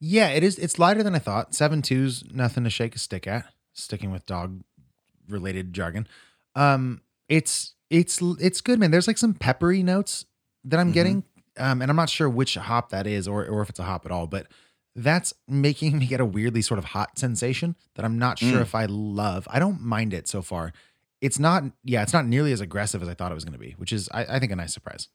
Yeah, 0.00 0.28
it 0.28 0.42
is. 0.44 0.58
It's 0.58 0.78
lighter 0.78 1.02
than 1.02 1.14
I 1.14 1.18
thought. 1.18 1.54
Seven 1.54 1.80
twos, 1.82 2.24
nothing 2.30 2.64
to 2.64 2.70
shake 2.70 2.94
a 2.94 2.98
stick 2.98 3.26
at. 3.26 3.46
Sticking 3.72 4.10
with 4.10 4.26
dog 4.26 4.62
related 5.28 5.72
jargon. 5.72 6.06
Um, 6.54 7.00
it's 7.28 7.74
it's 7.90 8.20
it's 8.40 8.60
good, 8.60 8.78
man. 8.78 8.90
There's 8.90 9.06
like 9.06 9.18
some 9.18 9.34
peppery 9.34 9.82
notes 9.82 10.24
that 10.64 10.80
I'm 10.80 10.92
getting, 10.92 11.24
um, 11.58 11.80
and 11.82 11.90
I'm 11.90 11.96
not 11.96 12.10
sure 12.10 12.28
which 12.28 12.54
hop 12.56 12.90
that 12.90 13.06
is, 13.06 13.26
or 13.28 13.46
or 13.46 13.62
if 13.62 13.68
it's 13.70 13.78
a 13.78 13.84
hop 13.84 14.04
at 14.06 14.12
all. 14.12 14.26
But 14.26 14.48
that's 14.94 15.34
making 15.46 15.98
me 15.98 16.06
get 16.06 16.20
a 16.20 16.24
weirdly 16.24 16.62
sort 16.62 16.78
of 16.78 16.86
hot 16.86 17.18
sensation 17.18 17.76
that 17.96 18.04
I'm 18.04 18.18
not 18.18 18.38
sure 18.38 18.58
Mm. 18.60 18.62
if 18.62 18.74
I 18.74 18.86
love. 18.86 19.46
I 19.50 19.58
don't 19.58 19.80
mind 19.82 20.14
it 20.14 20.26
so 20.26 20.40
far. 20.40 20.72
It's 21.20 21.38
not, 21.38 21.64
yeah, 21.84 22.02
it's 22.02 22.12
not 22.14 22.26
nearly 22.26 22.52
as 22.52 22.60
aggressive 22.62 23.02
as 23.02 23.08
I 23.08 23.14
thought 23.14 23.30
it 23.32 23.34
was 23.34 23.44
going 23.44 23.54
to 23.54 23.58
be, 23.58 23.72
which 23.78 23.92
is, 23.92 24.08
I, 24.12 24.24
I 24.36 24.38
think, 24.38 24.52
a 24.52 24.56
nice 24.56 24.72
surprise. 24.72 25.08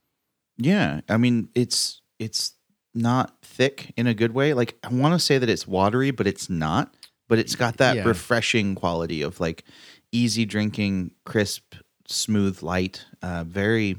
Yeah, 0.57 1.01
I 1.09 1.17
mean 1.17 1.49
it's 1.55 2.01
it's 2.19 2.53
not 2.93 3.37
thick 3.41 3.93
in 3.97 4.07
a 4.07 4.13
good 4.13 4.33
way. 4.33 4.53
Like 4.53 4.77
I 4.83 4.89
want 4.89 5.13
to 5.13 5.19
say 5.19 5.37
that 5.37 5.49
it's 5.49 5.67
watery, 5.67 6.11
but 6.11 6.27
it's 6.27 6.49
not. 6.49 6.93
But 7.29 7.39
it's 7.39 7.55
got 7.55 7.77
that 7.77 7.95
Yeah. 7.95 8.03
refreshing 8.03 8.75
quality 8.75 9.21
of 9.21 9.39
like 9.39 9.63
easy 10.11 10.43
drinking, 10.45 11.11
crisp, 11.25 11.75
smooth, 12.05 12.61
light, 12.61 13.05
uh, 13.21 13.45
very, 13.47 13.95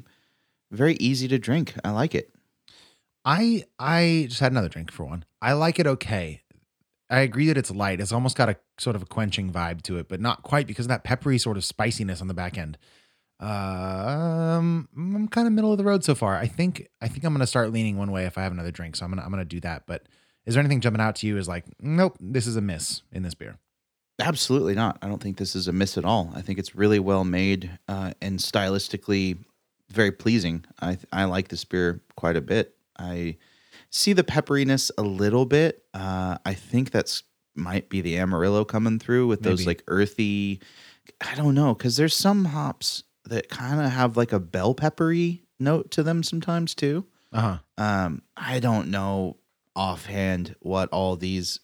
very 0.70 0.94
easy 1.00 1.28
to 1.28 1.38
drink. 1.38 1.72
I 1.82 1.90
like 1.92 2.14
it. 2.14 2.34
I 3.24 3.64
I 3.78 4.26
just 4.28 4.40
had 4.40 4.52
another 4.52 4.68
drink 4.68 4.90
for 4.92 5.04
one. 5.04 5.24
I 5.40 5.52
like 5.54 5.78
it 5.78 5.86
okay. 5.86 6.42
I 7.08 7.20
agree 7.20 7.46
that 7.48 7.56
it's 7.58 7.70
light. 7.70 8.00
It's 8.00 8.12
almost 8.12 8.36
got 8.36 8.48
a 8.48 8.56
sort 8.78 8.96
of 8.96 9.02
a 9.02 9.06
quenching 9.06 9.52
vibe 9.52 9.82
to 9.82 9.98
it, 9.98 10.08
but 10.08 10.20
not 10.20 10.42
quite 10.42 10.66
because 10.66 10.86
of 10.86 10.90
that 10.90 11.04
peppery 11.04 11.38
sort 11.38 11.56
of 11.56 11.64
spiciness 11.64 12.20
on 12.20 12.28
the 12.28 12.34
back 12.34 12.56
end. 12.58 12.78
Um, 13.42 14.88
I'm 14.96 15.26
kind 15.28 15.48
of 15.48 15.52
middle 15.52 15.72
of 15.72 15.78
the 15.78 15.84
road 15.84 16.04
so 16.04 16.14
far. 16.14 16.36
I 16.36 16.46
think 16.46 16.88
I 17.00 17.08
think 17.08 17.24
I'm 17.24 17.34
gonna 17.34 17.46
start 17.46 17.72
leaning 17.72 17.98
one 17.98 18.12
way 18.12 18.24
if 18.24 18.38
I 18.38 18.42
have 18.42 18.52
another 18.52 18.70
drink. 18.70 18.94
So 18.94 19.04
I'm 19.04 19.10
gonna 19.10 19.22
I'm 19.22 19.30
gonna 19.30 19.44
do 19.44 19.60
that. 19.60 19.84
But 19.86 20.04
is 20.46 20.54
there 20.54 20.60
anything 20.60 20.80
jumping 20.80 21.00
out 21.00 21.16
to 21.16 21.26
you 21.26 21.36
as 21.38 21.48
like, 21.48 21.64
nope, 21.80 22.16
this 22.20 22.46
is 22.46 22.54
a 22.56 22.60
miss 22.60 23.02
in 23.10 23.22
this 23.22 23.34
beer? 23.34 23.58
Absolutely 24.20 24.74
not. 24.74 24.98
I 25.02 25.08
don't 25.08 25.20
think 25.20 25.38
this 25.38 25.56
is 25.56 25.66
a 25.66 25.72
miss 25.72 25.98
at 25.98 26.04
all. 26.04 26.30
I 26.34 26.42
think 26.42 26.60
it's 26.60 26.76
really 26.76 27.00
well 27.00 27.24
made 27.24 27.78
uh, 27.88 28.12
and 28.20 28.38
stylistically 28.38 29.38
very 29.90 30.12
pleasing. 30.12 30.64
I 30.80 30.98
I 31.12 31.24
like 31.24 31.48
this 31.48 31.64
beer 31.64 32.00
quite 32.16 32.36
a 32.36 32.40
bit. 32.40 32.76
I 32.96 33.38
see 33.90 34.12
the 34.12 34.22
pepperiness 34.22 34.92
a 34.96 35.02
little 35.02 35.46
bit. 35.46 35.84
Uh, 35.92 36.38
I 36.46 36.54
think 36.54 36.92
that's 36.92 37.24
might 37.56 37.88
be 37.88 38.00
the 38.00 38.18
Amarillo 38.18 38.64
coming 38.64 39.00
through 39.00 39.26
with 39.26 39.42
those 39.42 39.60
Maybe. 39.60 39.66
like 39.66 39.82
earthy. 39.88 40.60
I 41.20 41.34
don't 41.34 41.54
know 41.56 41.74
because 41.74 41.96
there's 41.96 42.14
some 42.14 42.46
hops 42.46 43.02
that 43.24 43.48
kind 43.48 43.80
of 43.80 43.90
have 43.92 44.16
like 44.16 44.32
a 44.32 44.40
bell 44.40 44.74
peppery 44.74 45.44
note 45.60 45.90
to 45.92 46.02
them 46.02 46.22
sometimes 46.22 46.74
too. 46.74 47.06
Uh 47.32 47.40
huh. 47.40 47.58
Um, 47.82 48.22
I 48.36 48.58
don't 48.60 48.88
know 48.90 49.36
offhand 49.74 50.54
what 50.60 50.88
all 50.90 51.16
these 51.16 51.60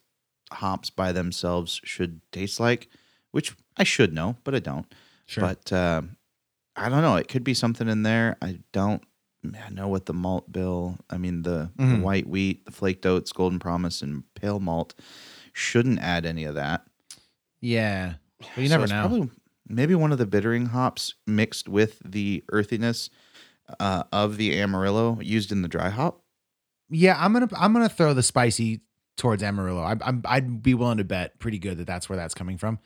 hops 0.52 0.88
by 0.90 1.12
themselves 1.12 1.80
should 1.84 2.20
taste 2.32 2.58
like, 2.58 2.88
which 3.32 3.54
I 3.76 3.84
should 3.84 4.12
know, 4.14 4.36
but 4.44 4.54
I 4.54 4.60
don't. 4.60 4.86
Sure. 5.26 5.42
But 5.42 5.72
um 5.72 6.16
I 6.76 6.88
don't 6.88 7.02
know. 7.02 7.16
It 7.16 7.26
could 7.28 7.42
be 7.44 7.54
something 7.54 7.88
in 7.88 8.02
there. 8.04 8.36
I 8.40 8.60
don't 8.72 9.02
I 9.62 9.68
know 9.70 9.88
what 9.88 10.06
the 10.06 10.14
malt 10.14 10.50
bill. 10.52 10.96
I 11.10 11.16
mean, 11.18 11.42
the, 11.42 11.70
the 11.76 11.82
Mhm. 11.82 12.02
white 12.02 12.28
wheat, 12.28 12.64
the 12.66 12.72
flaked 12.72 13.04
oats, 13.06 13.32
golden 13.32 13.58
promise, 13.58 14.00
and 14.02 14.22
pale 14.34 14.58
malt 14.60 14.94
shouldn't 15.52 15.98
add 16.00 16.24
any 16.26 16.44
of 16.44 16.54
that. 16.56 16.86
Yeah, 17.60 18.14
but 18.38 18.58
you 18.58 18.68
So 18.68 18.78
never 18.78 18.86
know. 18.92 19.00
Probably 19.08 19.30
maybe 19.68 19.94
one 19.94 20.12
of 20.12 20.18
the 20.18 20.26
bittering 20.26 20.66
hops 20.66 21.14
mixed 21.26 21.68
with 21.68 22.00
the 22.04 22.44
earthiness 22.50 23.10
uh, 23.80 24.04
of 24.12 24.36
the 24.36 24.58
Amarillo 24.58 25.20
used 25.20 25.52
in 25.52 25.62
the 25.62 25.68
dry 25.68 25.90
hop. 25.90 26.22
Yeah, 26.90 27.16
I'm 27.18 27.32
gonna 27.32 27.48
I'm 27.56 27.72
gonna 27.72 27.88
throw 27.88 28.14
the 28.14 28.22
spicy 28.22 28.80
towards 29.16 29.42
Amarillo. 29.42 29.82
I, 29.82 29.96
I'm 30.00 30.22
I'd 30.24 30.62
be 30.62 30.74
willing 30.74 30.98
to 30.98 31.04
bet 31.04 31.38
pretty 31.38 31.58
good 31.58 31.78
that 31.78 31.86
that's 31.86 32.08
where 32.08 32.16
that's 32.16 32.34
coming 32.34 32.56
from. 32.56 32.78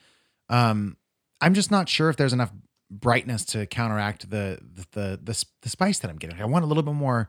Um, 0.49 0.97
I'm 1.41 1.55
just 1.55 1.71
not 1.71 1.89
sure 1.89 2.09
if 2.09 2.17
there's 2.17 2.33
enough 2.33 2.53
brightness 2.91 3.45
to 3.47 3.67
counteract 3.67 4.31
the 4.31 4.59
the 4.75 4.87
the 4.93 5.21
the, 5.23 5.45
the 5.63 5.69
spice 5.69 6.01
that 6.01 6.11
I'm 6.11 6.17
getting. 6.17 6.41
I 6.41 6.45
want 6.47 6.65
a 6.65 6.69
little 6.69 6.83
bit 6.83 6.95
more. 6.95 7.29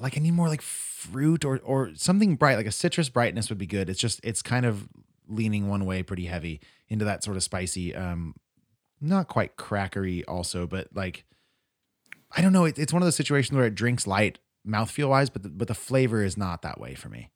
Like 0.00 0.16
I 0.16 0.20
need 0.20 0.32
more 0.32 0.48
like 0.48 0.62
fruit 0.62 1.44
or 1.44 1.60
or 1.64 1.92
something 1.94 2.36
bright, 2.36 2.56
like 2.56 2.66
a 2.66 2.72
citrus 2.72 3.08
brightness 3.08 3.48
would 3.48 3.58
be 3.58 3.66
good. 3.66 3.88
It's 3.88 4.00
just 4.00 4.20
it's 4.22 4.42
kind 4.42 4.66
of 4.66 4.88
leaning 5.28 5.68
one 5.68 5.84
way 5.86 6.02
pretty 6.02 6.26
heavy 6.26 6.60
into 6.88 7.04
that 7.04 7.24
sort 7.24 7.36
of 7.36 7.42
spicy, 7.42 7.94
um, 7.94 8.34
not 9.00 9.28
quite 9.28 9.56
crackery 9.56 10.24
also, 10.26 10.66
but 10.66 10.88
like 10.94 11.24
I 12.36 12.42
don't 12.42 12.52
know. 12.52 12.64
It, 12.64 12.78
it's 12.78 12.92
one 12.92 13.02
of 13.02 13.06
those 13.06 13.16
situations 13.16 13.56
where 13.56 13.66
it 13.66 13.74
drinks 13.74 14.06
light 14.06 14.38
mouthfeel 14.66 15.08
wise, 15.08 15.30
but 15.30 15.42
the, 15.42 15.48
but 15.48 15.68
the 15.68 15.74
flavor 15.74 16.22
is 16.22 16.36
not 16.36 16.62
that 16.62 16.80
way 16.80 16.94
for 16.94 17.08
me. 17.08 17.30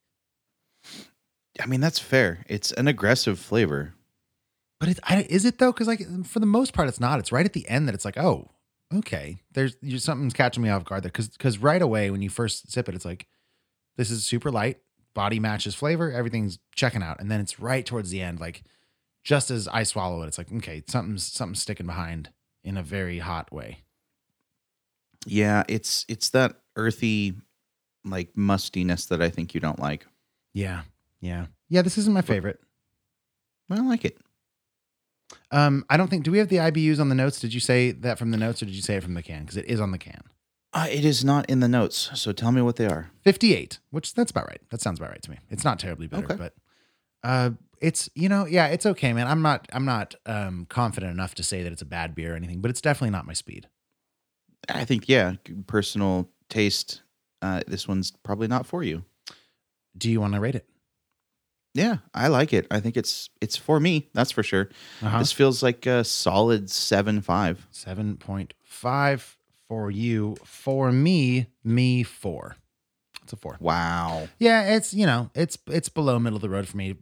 I 1.60 1.66
mean, 1.66 1.80
that's 1.80 1.98
fair. 1.98 2.44
It's 2.48 2.72
an 2.72 2.88
aggressive 2.88 3.38
flavor. 3.38 3.94
But 4.80 4.90
it, 4.90 5.00
I, 5.02 5.26
is 5.28 5.44
it 5.44 5.58
though? 5.58 5.72
Because 5.72 5.88
like 5.88 6.06
for 6.24 6.40
the 6.40 6.46
most 6.46 6.72
part, 6.72 6.88
it's 6.88 7.00
not. 7.00 7.18
It's 7.18 7.32
right 7.32 7.46
at 7.46 7.52
the 7.52 7.68
end 7.68 7.88
that 7.88 7.94
it's 7.94 8.04
like, 8.04 8.18
oh, 8.18 8.50
okay. 8.94 9.40
There's 9.52 9.76
something's 9.98 10.34
catching 10.34 10.62
me 10.62 10.68
off 10.68 10.84
guard 10.84 11.02
there. 11.02 11.10
Because 11.10 11.28
because 11.28 11.58
right 11.58 11.82
away 11.82 12.10
when 12.10 12.22
you 12.22 12.30
first 12.30 12.70
sip 12.70 12.88
it, 12.88 12.94
it's 12.94 13.04
like 13.04 13.26
this 13.96 14.10
is 14.10 14.24
super 14.24 14.50
light. 14.50 14.78
Body 15.18 15.40
matches 15.40 15.74
flavor. 15.74 16.12
Everything's 16.12 16.60
checking 16.76 17.02
out, 17.02 17.20
and 17.20 17.28
then 17.28 17.40
it's 17.40 17.58
right 17.58 17.84
towards 17.84 18.10
the 18.10 18.22
end, 18.22 18.38
like 18.38 18.62
just 19.24 19.50
as 19.50 19.66
I 19.66 19.82
swallow 19.82 20.22
it, 20.22 20.28
it's 20.28 20.38
like 20.38 20.52
okay, 20.52 20.84
something's 20.86 21.26
something's 21.26 21.60
sticking 21.60 21.86
behind 21.86 22.30
in 22.62 22.76
a 22.76 22.84
very 22.84 23.18
hot 23.18 23.52
way. 23.52 23.82
Yeah, 25.26 25.64
it's 25.68 26.06
it's 26.08 26.28
that 26.28 26.60
earthy, 26.76 27.34
like 28.04 28.28
mustiness 28.36 29.06
that 29.06 29.20
I 29.20 29.28
think 29.28 29.54
you 29.54 29.60
don't 29.60 29.80
like. 29.80 30.06
Yeah, 30.54 30.82
yeah, 31.20 31.46
yeah. 31.68 31.82
This 31.82 31.98
isn't 31.98 32.14
my 32.14 32.22
favorite. 32.22 32.60
I 33.68 33.74
don't 33.74 33.88
like 33.88 34.04
it. 34.04 34.18
Um, 35.50 35.84
I 35.90 35.96
don't 35.96 36.06
think. 36.06 36.22
Do 36.22 36.30
we 36.30 36.38
have 36.38 36.48
the 36.48 36.58
IBUs 36.58 37.00
on 37.00 37.08
the 37.08 37.16
notes? 37.16 37.40
Did 37.40 37.52
you 37.52 37.58
say 37.58 37.90
that 37.90 38.20
from 38.20 38.30
the 38.30 38.36
notes, 38.36 38.62
or 38.62 38.66
did 38.66 38.76
you 38.76 38.82
say 38.82 38.94
it 38.94 39.02
from 39.02 39.14
the 39.14 39.22
can? 39.24 39.40
Because 39.40 39.56
it 39.56 39.64
is 39.64 39.80
on 39.80 39.90
the 39.90 39.98
can. 39.98 40.22
Uh, 40.72 40.86
it 40.90 41.04
is 41.04 41.24
not 41.24 41.48
in 41.48 41.60
the 41.60 41.68
notes, 41.68 42.10
so 42.14 42.30
tell 42.32 42.52
me 42.52 42.60
what 42.60 42.76
they 42.76 42.86
are. 42.86 43.10
Fifty-eight, 43.22 43.78
which 43.90 44.14
that's 44.14 44.30
about 44.30 44.46
right. 44.48 44.60
That 44.70 44.80
sounds 44.80 44.98
about 44.98 45.10
right 45.10 45.22
to 45.22 45.30
me. 45.30 45.38
It's 45.48 45.64
not 45.64 45.78
terribly 45.78 46.06
bitter, 46.06 46.24
Okay. 46.24 46.36
but 46.36 46.54
uh, 47.24 47.50
it's 47.80 48.10
you 48.14 48.28
know, 48.28 48.44
yeah, 48.46 48.66
it's 48.66 48.84
okay, 48.84 49.12
man. 49.14 49.26
I'm 49.26 49.40
not, 49.42 49.66
I'm 49.72 49.84
not 49.86 50.14
um 50.26 50.66
confident 50.68 51.10
enough 51.12 51.34
to 51.36 51.42
say 51.42 51.62
that 51.62 51.72
it's 51.72 51.82
a 51.82 51.86
bad 51.86 52.14
beer 52.14 52.34
or 52.34 52.36
anything, 52.36 52.60
but 52.60 52.70
it's 52.70 52.82
definitely 52.82 53.10
not 53.10 53.26
my 53.26 53.32
speed. 53.32 53.66
I 54.68 54.84
think 54.84 55.08
yeah, 55.08 55.34
personal 55.66 56.28
taste. 56.50 57.02
Uh, 57.40 57.62
this 57.66 57.86
one's 57.88 58.10
probably 58.22 58.48
not 58.48 58.66
for 58.66 58.82
you. 58.82 59.04
Do 59.96 60.10
you 60.10 60.20
want 60.20 60.34
to 60.34 60.40
rate 60.40 60.54
it? 60.56 60.68
Yeah, 61.74 61.98
I 62.12 62.28
like 62.28 62.52
it. 62.52 62.66
I 62.70 62.80
think 62.80 62.96
it's 62.96 63.30
it's 63.40 63.56
for 63.56 63.80
me. 63.80 64.10
That's 64.12 64.32
for 64.32 64.42
sure. 64.42 64.68
Uh-huh. 65.00 65.18
This 65.20 65.32
feels 65.32 65.62
like 65.62 65.86
a 65.86 66.04
solid 66.04 66.68
seven 66.70 67.22
five. 67.22 67.66
Seven 67.70 68.16
point 68.16 68.52
five 68.62 69.37
for 69.68 69.90
you. 69.90 70.36
For 70.44 70.90
me, 70.92 71.46
me 71.64 72.02
four. 72.02 72.56
It's 73.22 73.32
a 73.32 73.36
four. 73.36 73.56
Wow. 73.60 74.28
Yeah, 74.38 74.74
it's 74.76 74.94
you 74.94 75.06
know, 75.06 75.30
it's 75.34 75.58
it's 75.66 75.88
below 75.88 76.18
middle 76.18 76.36
of 76.36 76.42
the 76.42 76.48
road 76.48 76.66
for 76.68 76.76
me, 76.76 76.96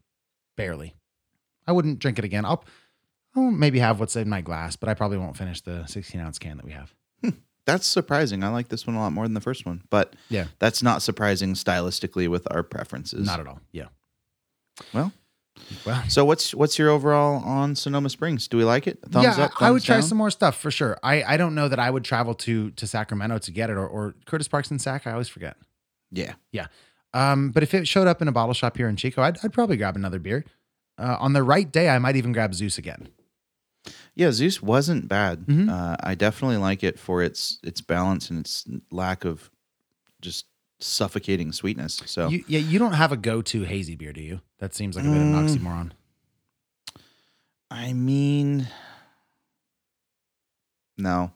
barely. 0.56 0.94
I 1.66 1.72
wouldn't 1.72 1.98
drink 1.98 2.18
it 2.18 2.24
again. 2.24 2.44
I'll, 2.44 2.64
I'll 3.34 3.50
maybe 3.50 3.78
have 3.80 3.98
what's 4.00 4.16
in 4.16 4.28
my 4.28 4.40
glass, 4.40 4.76
but 4.76 4.88
I 4.88 4.94
probably 4.94 5.18
won't 5.18 5.36
finish 5.36 5.60
the 5.60 5.84
16 5.86 6.20
ounce 6.20 6.38
can 6.38 6.56
that 6.56 6.64
we 6.66 6.72
have. 6.72 6.94
Hmm. 7.22 7.30
That's 7.64 7.86
surprising. 7.86 8.44
I 8.44 8.48
like 8.50 8.68
this 8.68 8.86
one 8.86 8.94
a 8.96 9.00
lot 9.00 9.12
more 9.12 9.24
than 9.24 9.34
the 9.34 9.40
first 9.40 9.66
one, 9.66 9.82
but 9.90 10.14
Yeah. 10.28 10.46
that's 10.60 10.82
not 10.82 11.02
surprising 11.02 11.54
stylistically 11.54 12.28
with 12.28 12.46
our 12.52 12.62
preferences. 12.62 13.26
Not 13.26 13.40
at 13.40 13.48
all. 13.48 13.60
Yeah. 13.72 13.86
Well, 14.94 15.12
Well, 15.84 16.02
so 16.08 16.24
what's 16.24 16.54
what's 16.54 16.78
your 16.78 16.90
overall 16.90 17.42
on 17.44 17.74
Sonoma 17.74 18.10
Springs? 18.10 18.48
Do 18.48 18.56
we 18.56 18.64
like 18.64 18.86
it? 18.86 18.98
Thumbs 19.02 19.24
yeah, 19.38 19.44
up. 19.44 19.62
I 19.62 19.70
would 19.70 19.78
thumbs 19.78 19.84
try 19.84 19.96
down? 19.96 20.02
some 20.02 20.18
more 20.18 20.30
stuff 20.30 20.58
for 20.58 20.70
sure. 20.70 20.98
I, 21.02 21.22
I 21.22 21.36
don't 21.36 21.54
know 21.54 21.68
that 21.68 21.78
I 21.78 21.90
would 21.90 22.04
travel 22.04 22.34
to 22.34 22.70
to 22.72 22.86
Sacramento 22.86 23.38
to 23.38 23.50
get 23.50 23.70
it 23.70 23.74
or, 23.74 23.86
or 23.86 24.14
Curtis 24.26 24.48
Parks 24.48 24.70
and 24.70 24.80
Sac. 24.80 25.06
I 25.06 25.12
always 25.12 25.28
forget. 25.28 25.56
Yeah. 26.10 26.34
Yeah. 26.52 26.66
Um, 27.14 27.50
but 27.50 27.62
if 27.62 27.72
it 27.74 27.88
showed 27.88 28.06
up 28.06 28.20
in 28.20 28.28
a 28.28 28.32
bottle 28.32 28.54
shop 28.54 28.76
here 28.76 28.88
in 28.88 28.96
Chico, 28.96 29.22
I'd, 29.22 29.38
I'd 29.42 29.52
probably 29.52 29.76
grab 29.76 29.96
another 29.96 30.18
beer. 30.18 30.44
Uh, 30.98 31.16
on 31.18 31.32
the 31.32 31.42
right 31.42 31.70
day, 31.70 31.88
I 31.88 31.98
might 31.98 32.16
even 32.16 32.32
grab 32.32 32.54
Zeus 32.54 32.78
again. 32.78 33.08
Yeah, 34.14 34.32
Zeus 34.32 34.62
wasn't 34.62 35.08
bad. 35.08 35.46
Mhm. 35.46 35.70
Uh, 35.70 35.96
I 36.00 36.14
definitely 36.14 36.56
like 36.56 36.82
it 36.82 36.98
for 36.98 37.22
its 37.22 37.58
its 37.62 37.80
balance 37.80 38.30
and 38.30 38.40
its 38.40 38.64
lack 38.90 39.24
of 39.24 39.50
just 40.20 40.46
suffocating 40.78 41.52
sweetness. 41.52 42.02
So 42.06 42.28
You, 42.28 42.44
yeah, 42.48 42.58
you 42.58 42.78
don't 42.78 42.92
have 42.92 43.12
a 43.12 43.16
go 43.16 43.40
to 43.42 43.62
hazy 43.62 43.94
beer, 43.96 44.12
do 44.12 44.20
you? 44.22 44.40
That 44.58 44.74
seems 44.74 44.96
like 44.96 45.04
a 45.04 45.08
bit 45.08 45.16
of 45.16 45.22
an 45.28 45.32
Mm. 45.32 45.48
oxymoron. 45.58 45.90
I 47.70 47.92
mean, 47.92 48.68
no. 50.98 51.32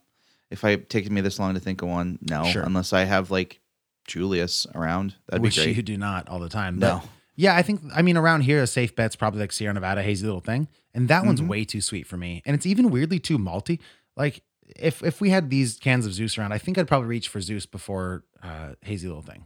If 0.50 0.64
I 0.64 0.76
taken 0.76 1.14
me 1.14 1.20
this 1.20 1.38
long 1.38 1.54
to 1.54 1.60
think 1.60 1.82
of 1.82 1.88
one, 1.88 2.18
no. 2.22 2.44
Sure. 2.44 2.62
Unless 2.62 2.92
I 2.92 3.04
have 3.04 3.30
like 3.30 3.60
Julius 4.06 4.66
around, 4.74 5.14
that'd 5.28 5.42
Which 5.42 5.56
be 5.56 5.64
great. 5.64 5.76
you 5.76 5.82
do 5.82 5.96
not 5.96 6.28
all 6.28 6.40
the 6.40 6.48
time. 6.48 6.78
No. 6.78 7.02
Yeah, 7.36 7.56
I 7.56 7.62
think 7.62 7.80
I 7.94 8.02
mean 8.02 8.16
around 8.16 8.42
here 8.42 8.62
a 8.62 8.66
safe 8.66 8.94
bet's 8.96 9.16
probably 9.16 9.40
like 9.40 9.52
Sierra 9.52 9.72
Nevada 9.72 10.02
hazy 10.02 10.26
little 10.26 10.40
thing, 10.40 10.68
and 10.92 11.08
that 11.08 11.24
one's 11.24 11.40
Mhm. 11.40 11.48
way 11.48 11.64
too 11.64 11.80
sweet 11.80 12.06
for 12.06 12.16
me, 12.16 12.42
and 12.44 12.54
it's 12.54 12.66
even 12.66 12.90
weirdly 12.90 13.18
too 13.18 13.38
malty. 13.38 13.78
Like 14.16 14.42
if 14.76 15.02
if 15.02 15.20
we 15.20 15.30
had 15.30 15.48
these 15.50 15.78
cans 15.78 16.04
of 16.04 16.12
Zeus 16.12 16.36
around, 16.36 16.52
I 16.52 16.58
think 16.58 16.76
I'd 16.76 16.88
probably 16.88 17.08
reach 17.08 17.28
for 17.28 17.40
Zeus 17.40 17.64
before 17.64 18.24
uh, 18.42 18.74
hazy 18.82 19.06
little 19.06 19.22
thing. 19.22 19.44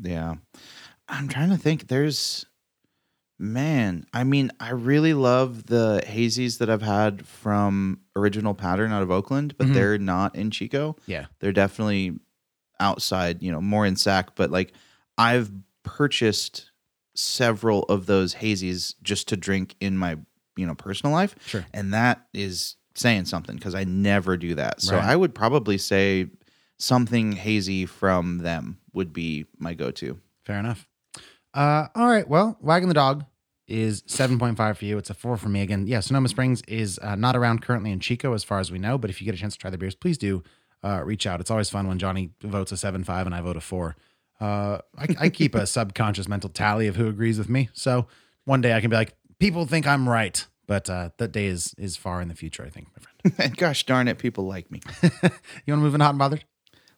Yeah. 0.00 0.34
I'm 1.08 1.28
trying 1.28 1.50
to 1.50 1.56
think. 1.56 1.88
There's, 1.88 2.46
man, 3.38 4.06
I 4.12 4.24
mean, 4.24 4.50
I 4.60 4.70
really 4.70 5.14
love 5.14 5.66
the 5.66 6.02
hazies 6.06 6.58
that 6.58 6.70
I've 6.70 6.82
had 6.82 7.26
from 7.26 8.00
Original 8.14 8.54
Pattern 8.54 8.92
out 8.92 9.02
of 9.02 9.10
Oakland, 9.10 9.54
but 9.58 9.68
Mhm. 9.68 9.74
they're 9.74 9.98
not 9.98 10.34
in 10.34 10.50
Chico. 10.50 10.96
Yeah. 11.06 11.26
They're 11.40 11.52
definitely 11.52 12.18
outside, 12.80 13.42
you 13.42 13.50
know, 13.52 13.60
more 13.60 13.86
in 13.86 13.96
Sac, 13.96 14.34
but 14.36 14.50
like 14.50 14.72
I've 15.18 15.50
purchased 15.82 16.70
several 17.14 17.84
of 17.84 18.06
those 18.06 18.34
hazies 18.34 18.94
just 19.02 19.28
to 19.28 19.36
drink 19.36 19.76
in 19.80 19.96
my, 19.96 20.16
you 20.56 20.66
know, 20.66 20.74
personal 20.74 21.14
life. 21.14 21.34
Sure. 21.46 21.64
And 21.72 21.94
that 21.94 22.26
is 22.34 22.76
saying 22.94 23.24
something 23.26 23.56
because 23.56 23.74
I 23.74 23.84
never 23.84 24.36
do 24.36 24.54
that. 24.56 24.82
So 24.82 24.96
Right. 24.96 25.04
I 25.04 25.16
would 25.16 25.34
probably 25.34 25.78
say 25.78 26.28
something 26.78 27.32
hazy 27.32 27.86
from 27.86 28.38
them 28.38 28.78
would 28.92 29.12
be 29.12 29.46
my 29.58 29.74
go 29.74 29.90
to. 29.92 30.20
Fair 30.44 30.58
enough. 30.58 30.86
Uh, 31.54 31.88
all 31.94 32.08
right. 32.08 32.28
Well, 32.28 32.58
wagging 32.60 32.88
the 32.88 32.94
dog. 32.94 33.24
is 33.66 34.02
7.5 34.02 34.76
for 34.76 34.84
you. 34.84 34.98
It's 34.98 35.10
a 35.10 35.14
four 35.14 35.36
for 35.36 35.48
me. 35.48 35.60
Again, 35.62 35.86
yeah, 35.86 36.00
Sonoma 36.00 36.28
Springs 36.28 36.62
is 36.68 36.98
uh, 37.00 37.14
not 37.16 37.34
around 37.34 37.62
currently 37.62 37.90
in 37.90 37.98
Chico 38.00 38.32
as 38.32 38.44
far 38.44 38.60
as 38.60 38.70
we 38.70 38.78
know, 38.78 38.96
but 38.98 39.10
if 39.10 39.20
you 39.20 39.24
get 39.24 39.34
a 39.34 39.38
chance 39.38 39.54
to 39.54 39.58
try 39.58 39.70
the 39.70 39.78
beers, 39.78 39.94
please 39.94 40.18
do 40.18 40.42
uh, 40.84 41.02
reach 41.04 41.26
out. 41.26 41.40
It's 41.40 41.50
always 41.50 41.70
fun 41.70 41.88
when 41.88 41.98
Johnny 41.98 42.30
votes 42.42 42.72
a 42.72 42.76
7 42.76 43.02
5 43.04 43.26
and 43.26 43.34
I 43.34 43.40
vote 43.40 43.56
a 43.56 43.60
4. 43.60 43.96
Uh, 44.38 44.78
I, 44.98 45.06
I 45.18 45.28
keep 45.30 45.54
a 45.54 45.66
subconscious 45.66 46.28
mental 46.28 46.50
tally 46.50 46.86
of 46.86 46.96
who 46.96 47.08
agrees 47.08 47.38
with 47.38 47.48
me. 47.48 47.70
So 47.72 48.06
one 48.44 48.60
day 48.60 48.74
I 48.74 48.80
can 48.80 48.90
be 48.90 48.96
like, 48.96 49.14
people 49.40 49.66
think 49.66 49.86
I'm 49.86 50.08
right. 50.08 50.46
But 50.68 50.90
uh, 50.90 51.10
that 51.18 51.30
day 51.32 51.46
is 51.46 51.74
is 51.78 51.96
far 51.96 52.20
in 52.20 52.26
the 52.26 52.34
future, 52.34 52.64
I 52.64 52.70
think, 52.70 52.88
my 52.88 53.02
friend. 53.02 53.34
and 53.38 53.56
gosh 53.56 53.86
darn 53.86 54.08
it, 54.08 54.18
people 54.18 54.46
like 54.46 54.68
me. 54.70 54.80
you 55.02 55.10
want 55.20 55.30
to 55.66 55.76
move 55.76 55.94
in 55.94 56.00
hot 56.00 56.10
and 56.10 56.18
bothered? 56.18 56.44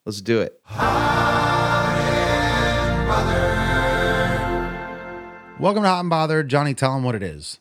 Let's 0.08 0.22
do 0.22 0.40
it. 0.40 0.58
Welcome 5.60 5.82
to 5.82 5.88
Hot 5.90 6.00
and 6.00 6.08
Bothered. 6.08 6.48
Johnny, 6.48 6.72
tell 6.72 6.94
them 6.94 7.02
what 7.02 7.14
it 7.14 7.22
is. 7.22 7.60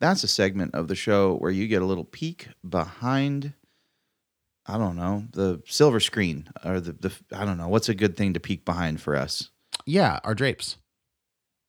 That's 0.00 0.22
a 0.22 0.28
segment 0.28 0.74
of 0.74 0.88
the 0.88 0.94
show 0.94 1.36
where 1.36 1.50
you 1.50 1.66
get 1.66 1.80
a 1.80 1.86
little 1.86 2.04
peek 2.04 2.48
behind, 2.68 3.54
I 4.66 4.76
don't 4.76 4.96
know, 4.96 5.24
the 5.32 5.62
silver 5.64 5.98
screen 5.98 6.50
or 6.62 6.78
the, 6.78 6.92
the 6.92 7.10
I 7.32 7.46
don't 7.46 7.56
know. 7.56 7.68
What's 7.68 7.88
a 7.88 7.94
good 7.94 8.18
thing 8.18 8.34
to 8.34 8.40
peek 8.40 8.66
behind 8.66 9.00
for 9.00 9.16
us? 9.16 9.48
Yeah, 9.86 10.20
our 10.24 10.34
drapes. 10.34 10.76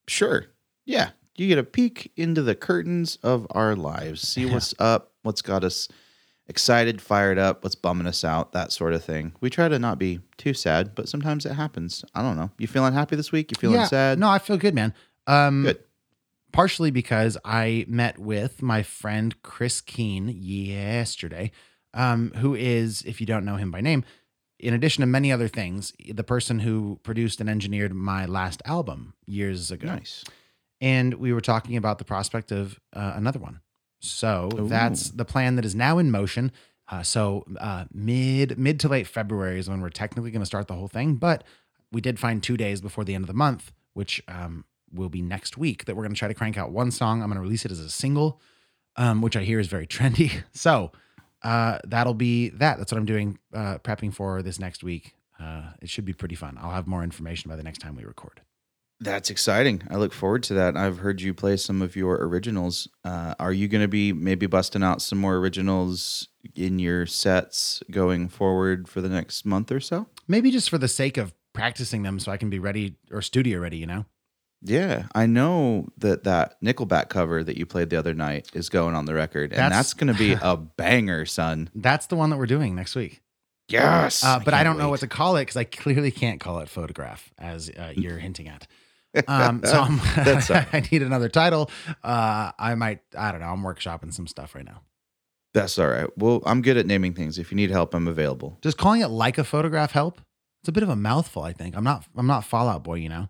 Sure. 0.10 0.48
Yeah. 0.86 1.12
You 1.38 1.48
get 1.48 1.60
a 1.60 1.64
peek 1.64 2.12
into 2.18 2.42
the 2.42 2.56
curtains 2.56 3.20
of 3.24 3.48
our 3.52 3.74
lives, 3.78 4.28
see 4.28 4.48
what's 4.48 4.76
up, 4.80 5.14
what's 5.22 5.42
got 5.42 5.64
us 5.64 5.88
excited, 6.48 7.02
fired 7.02 7.38
up, 7.40 7.64
what's 7.64 7.76
bumming 7.76 8.08
us 8.08 8.24
out, 8.24 8.52
that 8.52 8.72
sort 8.72 8.94
of 8.94 9.04
thing. 9.04 9.34
We 9.42 9.50
try 9.50 9.68
to 9.68 9.80
not 9.80 9.98
be 9.98 10.20
too 10.38 10.54
sad, 10.54 10.94
but 10.96 11.10
sometimes 11.10 11.46
it 11.46 11.54
happens. 11.54 12.06
I 12.14 12.22
don't 12.22 12.36
know. 12.36 12.52
You 12.58 12.68
feeling 12.68 12.94
happy 12.94 13.16
this 13.16 13.32
week? 13.32 13.52
You 13.52 13.56
feeling 13.60 13.78
yeah, 13.78 13.88
sad? 13.88 14.20
No, 14.20 14.30
I 14.30 14.40
feel 14.40 14.58
good, 14.58 14.76
man. 14.76 14.94
Um, 15.28 15.64
Good. 15.64 15.80
Partially 16.52 16.92
because 16.92 17.38
I 17.44 17.86
met 17.90 18.18
with 18.18 18.62
my 18.62 18.82
friend 18.82 19.36
Chris 19.42 19.82
Keene 19.82 20.30
yesterday, 20.30 21.52
um, 21.94 22.32
who 22.38 22.56
is, 22.56 23.02
if 23.02 23.20
you 23.20 23.28
don't 23.28 23.44
know 23.44 23.58
him 23.58 23.72
by 23.72 23.82
name, 23.82 24.06
in 24.60 24.74
addition 24.74 25.02
to 25.02 25.06
many 25.06 25.34
other 25.34 25.50
things, 25.50 25.92
the 26.08 26.24
person 26.24 26.60
who 26.60 27.00
produced 27.04 27.42
and 27.42 27.50
engineered 27.50 27.94
my 27.94 28.26
last 28.26 28.62
album 28.66 29.16
years 29.26 29.70
ago. 29.70 29.88
Nice. 29.88 30.24
And 30.80 31.16
we 31.16 31.34
were 31.34 31.42
talking 31.42 31.76
about 31.76 31.98
the 31.98 32.06
prospect 32.06 32.52
of 32.54 32.80
uh, 32.94 33.14
another 33.16 33.40
one. 33.40 33.60
So 34.06 34.50
Ooh. 34.58 34.68
that's 34.68 35.10
the 35.10 35.26
plan 35.26 35.56
that 35.56 35.66
is 35.66 35.76
now 35.76 35.98
in 35.98 36.12
motion. 36.12 36.52
Uh, 36.88 37.04
so 37.04 37.46
uh, 37.60 37.86
mid 37.92 38.58
mid 38.60 38.80
to 38.82 38.88
late 38.88 39.08
February 39.08 39.60
is 39.60 39.70
when 39.70 39.82
we're 39.82 39.90
technically 39.90 40.32
going 40.32 40.42
to 40.42 40.46
start 40.46 40.68
the 40.68 40.76
whole 40.76 40.88
thing. 40.88 41.16
But 41.16 41.44
we 41.92 42.02
did 42.02 42.20
find 42.20 42.42
two 42.42 42.58
days 42.58 42.82
before 42.82 43.04
the 43.04 43.16
end 43.16 43.24
of 43.24 43.28
the 43.28 43.34
month, 43.34 43.72
which 43.94 44.22
um, 44.28 44.66
will 44.94 45.10
be 45.10 45.22
next 45.22 45.58
week, 45.58 45.86
that 45.86 45.96
we're 45.96 46.04
going 46.04 46.14
to 46.14 46.20
try 46.20 46.28
to 46.28 46.34
crank 46.34 46.58
out 46.58 46.72
one 46.72 46.92
song. 46.92 47.22
I'm 47.22 47.30
going 47.30 47.38
to 47.38 47.42
release 47.42 47.66
it 47.66 47.72
as 47.72 47.80
a 47.80 47.90
single, 47.90 48.40
um, 48.98 49.22
which 49.22 49.36
I 49.36 49.44
hear 49.44 49.60
is 49.60 49.68
very 49.68 49.88
trendy. 49.88 50.44
So 50.52 50.92
uh, 51.44 51.80
that'll 51.86 52.14
be 52.14 52.50
that. 52.50 52.78
That's 52.78 52.92
what 52.92 52.98
I'm 52.98 53.06
doing, 53.06 53.40
uh, 53.54 53.78
prepping 53.80 54.14
for 54.14 54.42
this 54.42 54.60
next 54.60 54.84
week. 54.84 55.16
Uh, 55.40 55.72
it 55.82 55.90
should 55.90 56.06
be 56.06 56.14
pretty 56.14 56.36
fun. 56.36 56.58
I'll 56.60 56.72
have 56.72 56.88
more 56.88 57.04
information 57.04 57.50
by 57.50 57.56
the 57.56 57.64
next 57.64 57.80
time 57.80 57.96
we 57.96 58.04
record. 58.04 58.42
That's 59.02 59.30
exciting. 59.30 59.84
I 59.90 59.96
look 59.98 60.14
forward 60.14 60.44
to 60.44 60.54
that. 60.56 60.78
I've 60.78 61.00
heard 61.00 61.22
you 61.22 61.34
play 61.34 61.58
some 61.58 61.82
of 61.82 61.96
your 61.96 62.16
originals. 62.16 62.88
Uh, 63.04 63.36
are 63.40 63.52
you 63.52 63.68
going 63.68 63.82
to 63.82 63.88
be 63.90 64.14
maybe 64.14 64.46
busting 64.46 64.84
out 64.84 65.02
some 65.02 65.18
more 65.18 65.36
originals 65.36 66.30
in 66.56 66.80
your 66.80 67.06
sets 67.06 67.84
going 67.92 68.30
forward 68.30 68.88
for 68.88 69.02
the 69.02 69.10
next 69.10 69.46
month 69.46 69.72
or 69.72 69.80
so? 69.82 70.08
Maybe 70.28 70.50
just 70.50 70.70
for 70.70 70.78
the 70.78 70.88
sake 70.88 71.18
of 71.18 71.34
practicing 71.54 72.04
them 72.04 72.20
so 72.20 72.32
I 72.32 72.38
can 72.38 72.50
be 72.50 72.60
ready 72.60 72.96
or 73.12 73.22
studio 73.22 73.60
ready, 73.60 73.78
you 73.78 73.86
know? 73.86 74.06
Yeah, 74.62 75.08
I 75.14 75.26
know 75.26 75.90
that 75.98 76.24
that 76.24 76.60
Nickelback 76.64 77.10
cover 77.10 77.44
that 77.44 77.58
you 77.58 77.66
played 77.66 77.90
the 77.90 77.98
other 77.98 78.14
night 78.14 78.50
is 78.54 78.70
going 78.70 78.96
on 78.96 79.06
the 79.06 79.14
record, 79.14 79.52
and 79.52 79.60
That's- 79.60 79.78
that's, 79.78 79.94
going 79.94 80.12
to 80.12 80.18
be 80.18 80.32
a 80.42 80.56
banger, 80.56 81.26
son. 81.26 81.70
That's 81.76 82.08
the 82.08 82.16
one 82.16 82.30
that 82.32 82.38
we're 82.38 82.46
doing 82.48 82.74
next 82.76 82.96
week. 82.96 83.22
Yes, 83.68 84.24
Uh, 84.24 84.40
but 84.40 84.54
I, 84.54 84.58
can't 84.58 84.66
don't 84.66 84.78
know 84.78 84.90
what 84.90 85.00
to 85.02 85.08
call 85.08 85.36
it 85.38 85.42
because 85.42 85.58
I 85.58 85.64
clearly 85.66 86.12
can't 86.12 86.40
call 86.40 86.60
it 86.60 86.70
photograph, 86.70 87.32
as 87.38 87.70
uh, 87.70 87.94
you're 87.96 88.18
hinting 88.20 88.48
at. 88.48 88.68
Um, 89.28 89.62
so 89.64 89.80
I'm, 89.82 89.98
That's. 90.24 90.50
I 90.52 90.88
need 90.92 91.02
another 91.02 91.30
title. 91.30 91.70
Uh, 92.04 92.52
I 92.58 92.76
might, 92.76 93.02
I 93.18 93.32
don't 93.32 93.42
know. 93.42 93.48
I'm 93.48 93.62
workshopping 93.64 94.14
some 94.14 94.28
stuff 94.28 94.56
right 94.56 94.66
now. 94.66 94.82
That's 95.54 95.80
all 95.80 95.88
right. 95.88 96.08
Well, 96.18 96.42
I'm 96.46 96.62
good 96.62 96.76
at 96.78 96.86
naming 96.86 97.14
things. 97.14 97.40
If 97.40 97.50
you 97.52 97.56
need 97.56 97.72
help, 97.72 97.94
I'm 97.94 98.08
available. 98.08 98.58
Does 98.62 98.76
calling 98.76 99.02
it 99.02 99.08
like 99.08 99.38
a 99.38 99.44
photograph 99.44 99.92
help? 99.92 100.20
It's 100.62 100.70
a 100.70 100.72
bit 100.74 100.84
of 100.84 100.90
a 100.90 100.96
mouthful. 100.96 101.44
I 101.44 101.54
think 101.54 101.78
I'm 101.78 101.84
not. 101.84 102.06
I'm 102.18 102.28
not 102.28 102.44
Fall 102.44 102.68
Out 102.68 102.84
Boy. 102.84 102.96
You 102.96 103.10
know, 103.10 103.30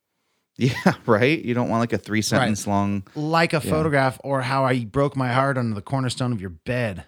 Yeah, 0.56 0.94
right. 1.06 1.42
You 1.42 1.52
don't 1.54 1.68
want 1.68 1.80
like 1.80 1.92
a 1.92 1.98
three 1.98 2.22
sentence 2.22 2.66
long. 2.66 3.02
like 3.14 3.52
a 3.52 3.56
Yeah. 3.62 3.70
photograph 3.70 4.20
or 4.24 4.42
how 4.42 4.64
I 4.64 4.84
broke 4.84 5.16
my 5.16 5.32
heart 5.32 5.58
under 5.58 5.74
the 5.74 5.82
cornerstone 5.82 6.32
of 6.32 6.40
your 6.40 6.50
bed. 6.50 7.04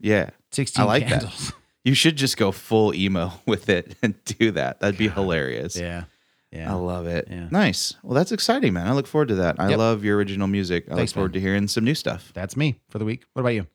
Yeah, 0.00 0.30
Sixteen 0.52 0.82
I 0.84 0.86
like 0.86 1.06
candles. 1.08 1.48
that. 1.48 1.54
You 1.84 1.94
should 1.94 2.16
just 2.16 2.36
go 2.36 2.52
full 2.52 2.94
emo 2.94 3.32
with 3.46 3.68
it 3.68 3.96
and 4.02 4.14
do 4.24 4.50
that. 4.52 4.80
That'd 4.80 4.98
be 4.98 5.08
hilarious. 5.08 5.76
Yeah, 5.76 6.04
yeah. 6.52 6.70
I 6.70 6.74
love 6.74 7.06
it. 7.06 7.28
Yeah. 7.30 7.48
Nice. 7.50 7.94
Well, 8.02 8.14
that's 8.14 8.32
exciting, 8.32 8.72
man. 8.72 8.86
I 8.86 8.92
look 8.92 9.06
forward 9.06 9.28
to 9.28 9.34
that. 9.36 9.56
I 9.58 9.68
Yep. 9.70 9.78
love 9.78 10.04
your 10.04 10.16
original 10.16 10.46
music. 10.48 10.84
I 10.90 10.94
Thanks, 10.94 11.10
look 11.12 11.14
forward 11.16 11.32
man. 11.34 11.40
to 11.42 11.46
hearing 11.48 11.68
some 11.68 11.84
new 11.84 11.94
stuff. 11.94 12.30
That's 12.34 12.56
me 12.56 12.80
for 12.88 12.98
the 12.98 13.04
week. 13.04 13.24
What 13.34 13.40
about 13.40 13.50
you? 13.54 13.66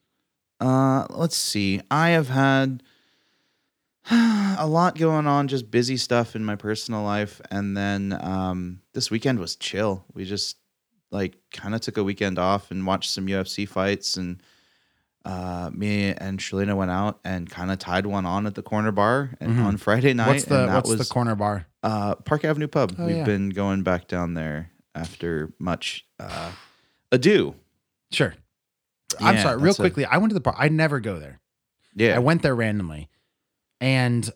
Uh, 0.59 1.05
let's 1.09 1.35
see. 1.35 1.81
I 1.91 2.09
have 2.09 2.29
had 2.29 2.83
a 4.11 4.65
lot 4.67 4.97
going 4.97 5.27
on, 5.27 5.47
just 5.47 5.71
busy 5.71 5.97
stuff 5.97 6.35
in 6.35 6.43
my 6.43 6.55
personal 6.55 7.03
life, 7.03 7.41
and 7.51 7.75
then 7.75 8.17
um, 8.21 8.81
this 8.93 9.09
weekend 9.09 9.39
was 9.39 9.55
chill. 9.55 10.05
We 10.13 10.25
just 10.25 10.57
like 11.11 11.37
kind 11.51 11.75
of 11.75 11.81
took 11.81 11.97
a 11.97 12.03
weekend 12.03 12.39
off 12.39 12.71
and 12.71 12.85
watched 12.85 13.11
some 13.11 13.27
UFC 13.27 13.67
fights, 13.67 14.17
and 14.17 14.41
uh, 15.25 15.69
me 15.73 16.13
and 16.13 16.39
Shalina 16.39 16.75
went 16.75 16.91
out 16.91 17.19
and 17.23 17.49
kind 17.49 17.71
of 17.71 17.79
tied 17.79 18.05
one 18.05 18.25
on 18.25 18.45
at 18.45 18.55
the 18.55 18.61
corner 18.63 18.91
bar 18.91 19.35
and 19.39 19.57
Mhm. 19.57 19.63
on 19.65 19.77
Friday 19.77 20.13
night. 20.13 20.27
What's 20.27 20.45
the 20.45 20.61
and 20.61 20.69
that 20.69 20.75
What's 20.75 20.89
was 20.97 21.07
the 21.07 21.13
corner 21.13 21.35
bar? 21.35 21.67
Uh, 21.83 22.15
Park 22.15 22.45
Avenue 22.45 22.67
Pub. 22.67 22.95
Oh, 22.97 23.05
We've 23.05 23.17
yeah. 23.17 23.23
been 23.23 23.49
going 23.49 23.83
back 23.83 24.07
down 24.07 24.33
there 24.33 24.71
after 24.95 25.53
much 25.59 26.05
uh, 26.19 26.51
ado. 27.11 27.55
Sure. 28.11 28.33
I'm 29.19 29.37
sorry. 29.39 29.57
Real 29.61 29.75
quickly, 29.75 30.05
I 30.05 30.17
went 30.17 30.31
to 30.31 30.33
the 30.33 30.39
bar. 30.39 30.55
I 30.57 30.69
never 30.69 30.99
go 30.99 31.19
there. 31.19 31.39
Yeah. 31.95 32.15
I 32.15 32.19
went 32.19 32.41
there 32.41 32.55
randomly. 32.55 33.09
And 33.79 34.27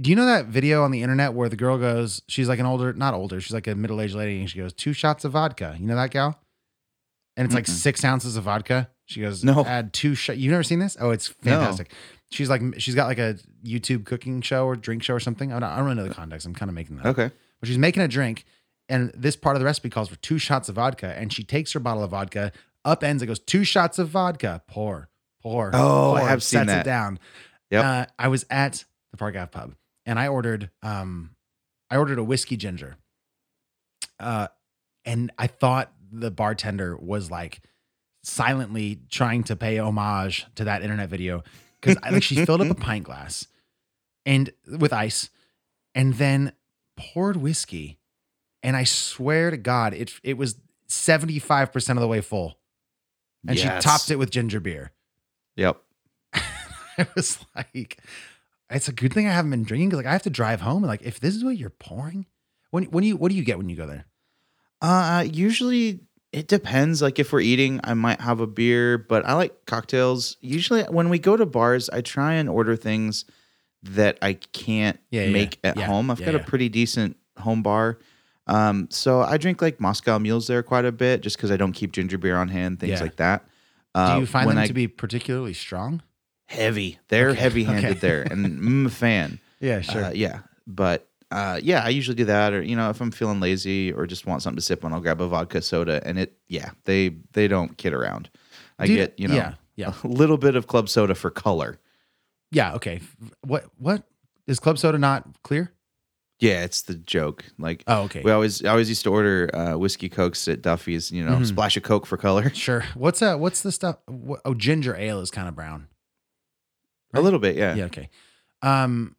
do 0.00 0.10
you 0.10 0.16
know 0.16 0.26
that 0.26 0.46
video 0.46 0.82
on 0.82 0.90
the 0.90 1.02
internet 1.02 1.34
where 1.34 1.48
the 1.48 1.56
girl 1.56 1.78
goes, 1.78 2.22
she's 2.28 2.48
like 2.48 2.58
an 2.58 2.66
older, 2.66 2.92
not 2.92 3.14
older, 3.14 3.40
she's 3.40 3.52
like 3.52 3.66
a 3.66 3.74
middle 3.74 4.00
aged 4.00 4.14
lady, 4.14 4.40
and 4.40 4.50
she 4.50 4.58
goes, 4.58 4.72
two 4.72 4.92
shots 4.92 5.24
of 5.24 5.32
vodka. 5.32 5.76
You 5.78 5.86
know 5.86 5.96
that 5.96 6.10
gal? 6.10 6.40
And 7.36 7.44
it's 7.44 7.54
like 7.54 7.66
Mm-mm. 7.66 7.70
six 7.70 8.04
ounces 8.04 8.36
of 8.36 8.44
vodka. 8.44 8.90
She 9.06 9.20
goes, 9.20 9.44
No. 9.44 9.64
add 9.64 9.92
two 9.92 10.14
shots. 10.14 10.38
You've 10.38 10.50
never 10.50 10.62
seen 10.64 10.80
this? 10.80 10.96
Oh, 11.00 11.10
it's 11.10 11.32
No. 11.44 11.76
She's 12.30 12.50
like, 12.50 12.62
she's 12.78 12.94
got 12.94 13.06
like 13.06 13.18
a 13.18 13.36
YouTube 13.64 14.04
cooking 14.04 14.42
show 14.42 14.66
or 14.66 14.76
drink 14.76 15.02
show 15.02 15.14
or 15.14 15.20
something. 15.20 15.52
I 15.52 15.60
don't, 15.60 15.68
I 15.70 15.76
don't 15.76 15.86
really 15.86 15.96
know 15.96 16.08
the 16.08 16.14
context. 16.14 16.46
I'm 16.46 16.54
kind 16.54 16.68
of 16.68 16.74
making 16.74 16.96
that 16.96 17.06
up. 17.06 17.18
okay. 17.18 17.34
But 17.60 17.68
she's 17.68 17.78
making 17.78 18.02
a 18.02 18.08
drink, 18.08 18.44
and 18.88 19.10
this 19.14 19.34
part 19.34 19.56
of 19.56 19.60
the 19.60 19.66
recipe 19.66 19.90
calls 19.90 20.08
for 20.08 20.16
two 20.16 20.38
shots 20.38 20.68
of 20.68 20.74
vodka. 20.76 21.14
And 21.18 21.32
she 21.32 21.42
takes 21.42 21.72
her 21.72 21.80
bottle 21.80 22.04
of 22.04 22.10
vodka, 22.10 22.52
upends 22.86 23.22
it, 23.22 23.26
goes 23.26 23.38
two 23.38 23.64
shots 23.64 23.98
of 23.98 24.08
vodka, 24.08 24.62
pour, 24.68 25.08
pour. 25.42 25.70
Oh, 25.74 26.14
I 26.14 26.20
pour, 26.20 26.28
have 26.28 26.42
seen 26.42 26.60
sets 26.60 26.66
that. 26.68 26.80
it 26.80 26.84
down. 26.84 27.18
Yep. 27.70 27.84
Uh, 27.84 28.06
I 28.18 28.28
was 28.28 28.44
at 28.50 28.84
the 29.10 29.16
Park 29.16 29.34
Ave 29.36 29.50
pub, 29.50 29.74
and 30.06 30.18
I 30.18 30.28
ordered, 30.28 30.70
um, 30.82 31.30
I 31.90 31.96
ordered 31.96 32.18
a 32.18 32.24
whiskey 32.24 32.56
ginger. 32.56 32.96
Uh, 34.20 34.48
and 35.04 35.32
I 35.38 35.46
thought 35.46 35.92
the 36.12 36.30
bartender 36.30 36.96
was 36.96 37.30
like 37.30 37.60
silently 38.22 39.00
trying 39.10 39.44
to 39.44 39.56
pay 39.56 39.78
homage 39.78 40.46
to 40.56 40.64
that 40.64 40.82
internet 40.82 41.08
video 41.08 41.42
because 41.80 41.96
like 42.10 42.22
she 42.22 42.34
filled 42.46 42.60
up 42.60 42.70
a 42.70 42.74
pint 42.74 43.04
glass 43.04 43.46
and 44.26 44.50
with 44.78 44.92
ice 44.92 45.30
and 45.94 46.14
then 46.14 46.52
poured 46.96 47.36
whiskey 47.36 47.98
and 48.62 48.76
i 48.76 48.84
swear 48.84 49.50
to 49.50 49.56
god 49.56 49.94
it 49.94 50.12
it 50.22 50.36
was 50.36 50.56
75% 50.88 51.90
of 51.90 52.00
the 52.00 52.08
way 52.08 52.20
full 52.22 52.58
and 53.46 53.56
Yes. 53.58 53.82
she 53.82 53.86
topped 53.88 54.10
it 54.10 54.16
with 54.16 54.30
ginger 54.30 54.58
beer 54.60 54.92
Yep. 55.56 55.80
i 56.34 57.06
was 57.14 57.38
like 57.54 57.98
it's 58.70 58.88
a 58.88 58.92
good 58.92 59.12
thing 59.12 59.26
i 59.28 59.32
haven't 59.32 59.50
been 59.50 59.64
drinking 59.64 59.88
because 59.90 59.98
like 59.98 60.06
i 60.06 60.12
have 60.12 60.22
to 60.22 60.30
drive 60.30 60.60
home 60.62 60.82
and 60.82 60.88
like 60.88 61.02
if 61.02 61.20
this 61.20 61.34
is 61.36 61.44
what 61.44 61.56
you're 61.56 61.70
pouring 61.70 62.26
when 62.70 62.84
when 62.84 63.04
you 63.04 63.16
what 63.16 63.30
do 63.30 63.36
you 63.36 63.44
get 63.44 63.58
when 63.58 63.68
you 63.68 63.76
go 63.76 63.86
there 63.86 64.06
Uh, 64.80 65.24
usually 65.30 66.00
it 66.32 66.46
depends. 66.48 67.00
Like 67.02 67.18
if 67.18 67.32
we're 67.32 67.40
eating, 67.40 67.80
I 67.84 67.94
might 67.94 68.20
have 68.20 68.40
a 68.40 68.46
beer, 68.46 68.98
but 68.98 69.24
I 69.26 69.34
like 69.34 69.64
cocktails. 69.66 70.36
Usually 70.40 70.82
when 70.84 71.08
we 71.08 71.18
go 71.18 71.36
to 71.36 71.46
bars, 71.46 71.88
I 71.90 72.00
try 72.00 72.34
and 72.34 72.48
order 72.48 72.76
things 72.76 73.24
that 73.82 74.18
I 74.20 74.34
can't 74.34 74.98
Yeah, 75.10 75.24
yeah, 75.24 75.30
make 75.30 75.58
at 75.64 75.76
yeah, 75.76 75.86
home. 75.86 76.10
I've 76.10 76.22
got 76.24 76.34
a 76.34 76.40
pretty 76.40 76.68
decent 76.68 77.16
home 77.38 77.62
bar. 77.62 77.98
Um, 78.46 78.88
so 78.90 79.20
I 79.20 79.36
drink 79.36 79.60
like 79.62 79.80
Moscow 79.80 80.18
mules 80.18 80.46
there 80.46 80.62
quite 80.62 80.84
a 80.84 80.92
bit 80.92 81.20
just 81.22 81.36
because 81.36 81.50
I 81.50 81.56
don't 81.56 81.72
keep 81.72 81.92
ginger 81.92 82.18
beer 82.18 82.36
on 82.36 82.48
hand, 82.48 82.80
things 82.80 83.00
like 83.00 83.16
that. 83.16 83.44
Uh, 83.94 84.14
do 84.14 84.20
you 84.20 84.26
find 84.26 84.48
them 84.50 84.58
I- 84.58 84.66
to 84.66 84.72
be 84.72 84.86
particularly 84.88 85.54
strong 85.54 86.02
heavy? 86.46 86.98
They're 87.08 87.30
Okay, 87.30 87.40
heavy 87.40 87.64
handed 87.64 87.90
okay. 87.92 87.98
there, 88.00 88.22
and 88.22 88.44
I'm 88.46 88.86
a 88.86 88.90
fan. 88.90 89.38
yeah 89.60 89.80
sure 89.80 90.04
Uh, 90.04 90.10
yeah, 90.10 90.40
but 90.66 91.07
uh, 91.30 91.60
yeah, 91.62 91.82
I 91.84 91.88
usually 91.90 92.14
do 92.14 92.24
that, 92.26 92.52
or 92.52 92.62
you 92.62 92.74
know, 92.76 92.90
if 92.90 93.00
I'm 93.00 93.10
feeling 93.10 93.40
lazy 93.40 93.92
or 93.92 94.06
just 94.06 94.26
want 94.26 94.42
something 94.42 94.56
to 94.56 94.62
sip 94.62 94.84
on, 94.84 94.92
I'll 94.92 95.00
grab 95.00 95.20
a 95.20 95.28
vodka 95.28 95.60
soda, 95.62 96.00
and 96.04 96.18
it, 96.18 96.36
yeah, 96.48 96.70
they 96.84 97.16
they 97.32 97.48
don't 97.48 97.76
kid 97.76 97.92
around. 97.92 98.30
I 98.78 98.86
get 98.86 99.18
you 99.18 99.28
know, 99.28 99.34
yeah, 99.34 99.54
yeah. 99.76 99.92
a 100.04 100.06
little 100.08 100.38
bit 100.38 100.54
of 100.56 100.66
club 100.66 100.88
soda 100.88 101.14
for 101.14 101.30
color. 101.30 101.78
Yeah. 102.50 102.74
Okay. 102.74 103.00
What? 103.42 103.64
What 103.76 104.04
is 104.46 104.58
club 104.58 104.78
soda 104.78 104.96
not 104.98 105.26
clear? 105.42 105.72
Yeah, 106.40 106.62
it's 106.62 106.82
the 106.82 106.94
joke. 106.94 107.44
Like, 107.58 107.82
Oh, 107.88 108.02
okay. 108.02 108.22
we 108.22 108.30
always 108.30 108.64
I 108.64 108.70
always 108.70 108.88
used 108.88 109.02
to 109.02 109.10
order 109.10 109.50
uh, 109.52 109.76
whiskey 109.76 110.08
cokes 110.08 110.46
at 110.48 110.62
Duffy's. 110.62 111.10
You 111.10 111.24
know, 111.24 111.32
Mhm. 111.38 111.46
splash 111.46 111.76
of 111.76 111.82
coke 111.82 112.06
for 112.06 112.16
color. 112.16 112.50
Sure. 112.54 112.84
What's 112.94 113.18
that? 113.20 113.40
What's 113.40 113.60
the 113.62 113.72
stuff? 113.72 113.96
What, 114.06 114.40
oh, 114.44 114.54
ginger 114.54 114.94
ale 114.96 115.20
is 115.20 115.30
kind 115.32 115.48
of 115.48 115.54
brown. 115.56 115.88
A 117.14 117.20
little 117.20 117.38
bit, 117.40 117.56
yeah. 117.56 117.74
Yeah. 117.74 117.84
Okay. 117.86 118.08
Um. 118.62 119.16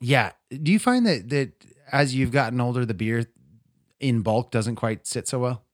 Yeah. 0.00 0.32
Do 0.50 0.72
you 0.72 0.78
find 0.78 1.06
that 1.06 1.28
that 1.30 1.52
as 1.92 2.14
you've 2.14 2.30
gotten 2.32 2.60
older, 2.60 2.84
the 2.86 2.94
beer 2.94 3.26
in 3.98 4.22
bulk 4.22 4.50
doesn't 4.50 4.76
quite 4.76 5.06
sit 5.06 5.28
so 5.28 5.38
well? 5.38 5.64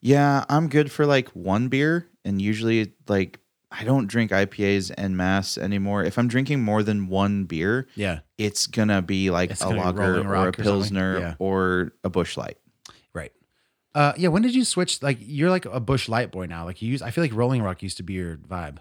Yeah, 0.00 0.44
I'm 0.48 0.68
good 0.68 0.92
for 0.92 1.06
like 1.06 1.28
one 1.30 1.68
beer, 1.68 2.08
and 2.24 2.40
usually 2.40 2.92
like 3.08 3.40
I 3.70 3.84
don't 3.84 4.06
drink 4.06 4.30
IPAs 4.30 4.92
en 4.96 5.16
masse 5.16 5.58
anymore. 5.58 6.04
If 6.04 6.18
I'm 6.18 6.28
drinking 6.28 6.62
more 6.62 6.82
than 6.82 7.08
one 7.08 7.44
beer, 7.44 7.88
Yeah. 7.96 8.20
it's 8.38 8.66
gonna 8.66 9.02
be 9.02 9.30
like 9.30 9.50
It's 9.50 9.62
a 9.62 9.68
lager 9.68 10.16
or 10.16 10.20
a 10.20 10.22
Rock 10.22 10.58
or 10.58 10.62
pilsner 10.62 11.18
Yeah. 11.18 11.34
or 11.38 11.92
a 12.04 12.10
Busch 12.10 12.36
Light. 12.36 12.58
Right. 13.14 13.32
Uh. 13.94 14.12
Yeah. 14.16 14.28
When 14.28 14.42
did 14.42 14.54
you 14.54 14.64
switch? 14.64 15.02
Like, 15.02 15.18
you're 15.20 15.50
like 15.50 15.64
a 15.64 15.80
Busch 15.80 16.08
Light 16.08 16.30
boy 16.30 16.46
now. 16.46 16.64
Like 16.64 16.80
you 16.82 16.90
use. 16.90 17.02
I 17.02 17.10
feel 17.10 17.24
like 17.24 17.34
Rolling 17.34 17.62
Rock 17.62 17.82
used 17.82 17.96
to 17.96 18.02
be 18.02 18.12
your 18.14 18.36
vibe. 18.36 18.78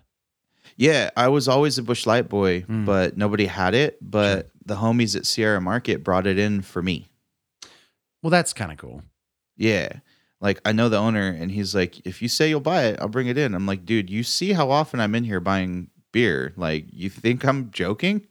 Yeah, 0.77 1.11
I 1.15 1.29
was 1.29 1.47
always 1.47 1.77
a 1.77 1.83
Busch 1.83 2.05
Light 2.05 2.27
boy, 2.27 2.61
Mm. 2.61 2.85
but 2.85 3.17
nobody 3.17 3.45
had 3.45 3.73
it. 3.73 3.97
But 4.01 4.49
the 4.65 4.75
homies 4.77 5.15
at 5.15 5.25
Sierra 5.25 5.61
Market 5.61 6.03
brought 6.03 6.27
it 6.27 6.37
in 6.39 6.61
for 6.61 6.81
me. 6.81 7.07
Well, 8.21 8.31
that's 8.31 8.53
kind 8.53 8.71
of 8.71 8.77
cool. 8.77 9.03
Yeah. 9.57 9.89
Like 10.41 10.59
I 10.65 10.71
know 10.71 10.89
the 10.89 10.97
owner 10.97 11.27
and 11.27 11.51
he's 11.51 11.73
like, 11.75 12.05
if 12.05 12.21
you 12.21 12.27
say 12.27 12.49
you'll 12.49 12.59
buy 12.59 12.85
it, 12.85 12.99
I'll 12.99 13.07
bring 13.07 13.27
it 13.27 13.37
in. 13.37 13.53
I'm 13.53 13.65
like, 13.65 13.85
dude, 13.85 14.09
you 14.09 14.23
see 14.23 14.53
how 14.53 14.71
often 14.71 14.99
I'm 14.99 15.15
in 15.15 15.23
here 15.23 15.39
buying 15.39 15.89
beer. 16.11 16.53
Like, 16.57 16.85
you 16.91 17.09
think 17.09 17.45
I'm 17.45 17.71
joking? 17.71 18.27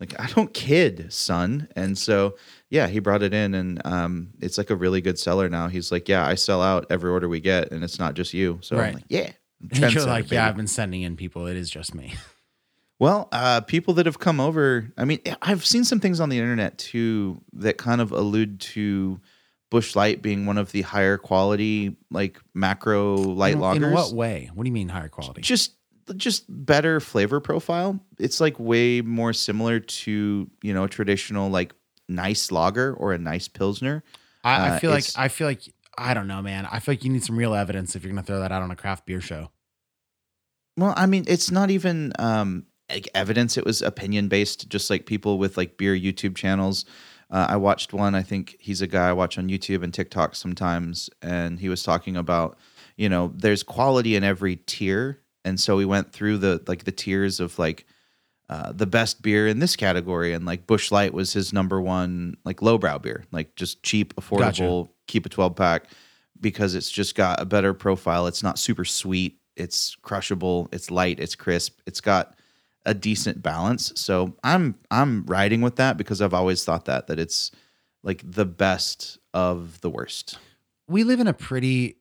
Like, 0.00 0.18
I 0.20 0.26
don't 0.26 0.52
kid, 0.52 1.12
son. 1.12 1.68
And 1.76 1.96
so 1.96 2.36
yeah, 2.70 2.88
he 2.88 2.98
brought 2.98 3.22
it 3.22 3.32
in 3.34 3.54
and 3.54 3.80
um 3.86 4.30
it's 4.40 4.58
like 4.58 4.70
a 4.70 4.76
really 4.76 5.00
good 5.00 5.18
seller 5.18 5.48
now. 5.48 5.68
He's 5.68 5.90
like, 5.90 6.08
Yeah, 6.08 6.26
I 6.26 6.34
sell 6.34 6.60
out 6.62 6.86
every 6.90 7.10
order 7.10 7.28
we 7.28 7.40
get, 7.40 7.70
and 7.72 7.82
it's 7.82 7.98
not 7.98 8.14
just 8.14 8.34
you. 8.34 8.58
So 8.62 8.76
Right. 8.76 8.88
I'm 8.88 8.94
like, 8.94 9.04
Yeah. 9.08 9.32
You're 9.72 10.04
like, 10.04 10.24
baby." 10.24 10.36
yeah, 10.36 10.48
I've 10.48 10.56
been 10.56 10.66
sending 10.66 11.02
in 11.02 11.16
people. 11.16 11.46
It 11.46 11.56
is 11.56 11.70
just 11.70 11.94
me. 11.94 12.14
Well, 13.02 13.28
uh, 13.32 13.62
people 13.62 13.94
that 13.94 14.06
have 14.06 14.20
come 14.20 14.38
over, 14.38 14.92
I 14.96 15.04
mean, 15.04 15.18
I've 15.42 15.66
seen 15.66 15.82
some 15.82 15.98
things 15.98 16.20
on 16.20 16.28
the 16.28 16.38
internet 16.38 16.78
too 16.78 17.42
that 17.54 17.76
kind 17.76 18.00
of 18.00 18.12
allude 18.12 18.60
to 18.60 19.20
Busch 19.72 19.96
Light 19.96 20.22
being 20.22 20.46
one 20.46 20.56
of 20.56 20.70
the 20.70 20.82
higher 20.82 21.18
quality, 21.18 21.96
like 22.12 22.38
macro 22.54 23.16
light 23.16 23.54
in, 23.54 23.58
lagers. 23.58 23.86
In 23.86 23.90
what 23.90 24.12
way? 24.12 24.52
What 24.54 24.62
do 24.62 24.68
you 24.68 24.72
mean 24.72 24.88
higher 24.88 25.08
quality? 25.08 25.40
Just, 25.40 25.72
just 26.16 26.44
better 26.48 27.00
flavor 27.00 27.40
profile. 27.40 27.98
It's 28.20 28.40
like 28.40 28.60
way 28.60 29.00
more 29.00 29.32
similar 29.32 29.80
to 29.80 30.48
you 30.62 30.72
know 30.72 30.84
a 30.84 30.88
traditional 30.88 31.50
like 31.50 31.74
nice 32.08 32.52
lager 32.52 32.94
or 32.94 33.14
a 33.14 33.18
nice 33.18 33.48
pilsner. 33.48 34.04
I, 34.44 34.54
I 34.54 34.68
Uh, 34.68 34.78
feel 34.78 34.90
like 34.92 35.06
I 35.16 35.26
feel 35.26 35.48
like 35.48 35.62
I 35.98 36.14
don't 36.14 36.28
know, 36.28 36.40
man. 36.40 36.68
I 36.70 36.78
feel 36.78 36.92
like 36.92 37.02
you 37.02 37.10
need 37.10 37.24
some 37.24 37.36
real 37.36 37.52
evidence 37.52 37.96
if 37.96 38.04
you're 38.04 38.12
gonna 38.12 38.22
throw 38.22 38.38
that 38.38 38.52
out 38.52 38.62
on 38.62 38.70
a 38.70 38.76
craft 38.76 39.06
beer 39.06 39.20
show. 39.20 39.50
Well, 40.76 40.94
I 40.96 41.06
mean, 41.06 41.24
it's 41.26 41.50
not 41.50 41.70
even 41.70 42.12
um, 42.18 42.66
like 42.92 43.08
evidence. 43.14 43.56
It 43.56 43.64
was 43.64 43.82
opinion 43.82 44.28
based, 44.28 44.68
just 44.68 44.90
like 44.90 45.06
people 45.06 45.38
with 45.38 45.56
like 45.56 45.76
beer 45.76 45.94
YouTube 45.94 46.36
channels. 46.36 46.84
Uh, 47.30 47.46
I 47.48 47.56
watched 47.56 47.92
one. 47.92 48.14
I 48.14 48.22
think 48.22 48.56
he's 48.60 48.82
a 48.82 48.86
guy 48.86 49.08
I 49.08 49.12
watch 49.14 49.38
on 49.38 49.48
YouTube 49.48 49.82
and 49.82 49.92
TikTok 49.92 50.34
sometimes, 50.34 51.08
and 51.22 51.58
he 51.58 51.68
was 51.68 51.82
talking 51.82 52.16
about, 52.16 52.58
you 52.96 53.08
know, 53.08 53.32
there's 53.34 53.62
quality 53.62 54.16
in 54.16 54.22
every 54.22 54.56
tier, 54.56 55.20
and 55.44 55.58
so 55.58 55.76
we 55.76 55.86
went 55.86 56.12
through 56.12 56.38
the 56.38 56.62
like 56.66 56.84
the 56.84 56.92
tiers 56.92 57.40
of 57.40 57.58
like 57.58 57.86
uh, 58.50 58.72
the 58.72 58.86
best 58.86 59.22
beer 59.22 59.48
in 59.48 59.60
this 59.60 59.76
category, 59.76 60.34
and 60.34 60.44
like 60.44 60.66
Busch 60.66 60.92
Light 60.92 61.14
was 61.14 61.32
his 61.32 61.54
number 61.54 61.80
one 61.80 62.36
like 62.44 62.60
lowbrow 62.60 62.98
beer, 62.98 63.24
like 63.32 63.56
just 63.56 63.82
cheap, 63.82 64.14
affordable, 64.16 64.90
keep 65.06 65.24
a 65.24 65.30
twelve 65.30 65.56
pack 65.56 65.86
because 66.38 66.74
it's 66.74 66.90
just 66.90 67.14
got 67.14 67.40
a 67.40 67.46
better 67.46 67.72
profile. 67.72 68.26
It's 68.26 68.42
not 68.42 68.58
super 68.58 68.84
sweet. 68.84 69.38
It's 69.56 69.96
crushable. 70.02 70.68
It's 70.70 70.90
light. 70.90 71.18
It's 71.18 71.34
crisp. 71.34 71.80
It's 71.86 72.02
got 72.02 72.34
a 72.84 72.94
decent 72.94 73.42
balance. 73.42 73.92
So 73.96 74.36
I'm 74.42 74.76
I'm 74.90 75.24
riding 75.26 75.60
with 75.60 75.76
that 75.76 75.96
because 75.96 76.20
I've 76.20 76.34
always 76.34 76.64
thought 76.64 76.86
that 76.86 77.06
that 77.06 77.18
it's 77.18 77.50
like 78.02 78.22
the 78.28 78.44
best 78.44 79.18
of 79.32 79.80
the 79.80 79.90
worst. 79.90 80.38
We 80.88 81.04
live 81.04 81.20
in 81.20 81.26
a 81.26 81.32
pretty 81.32 81.96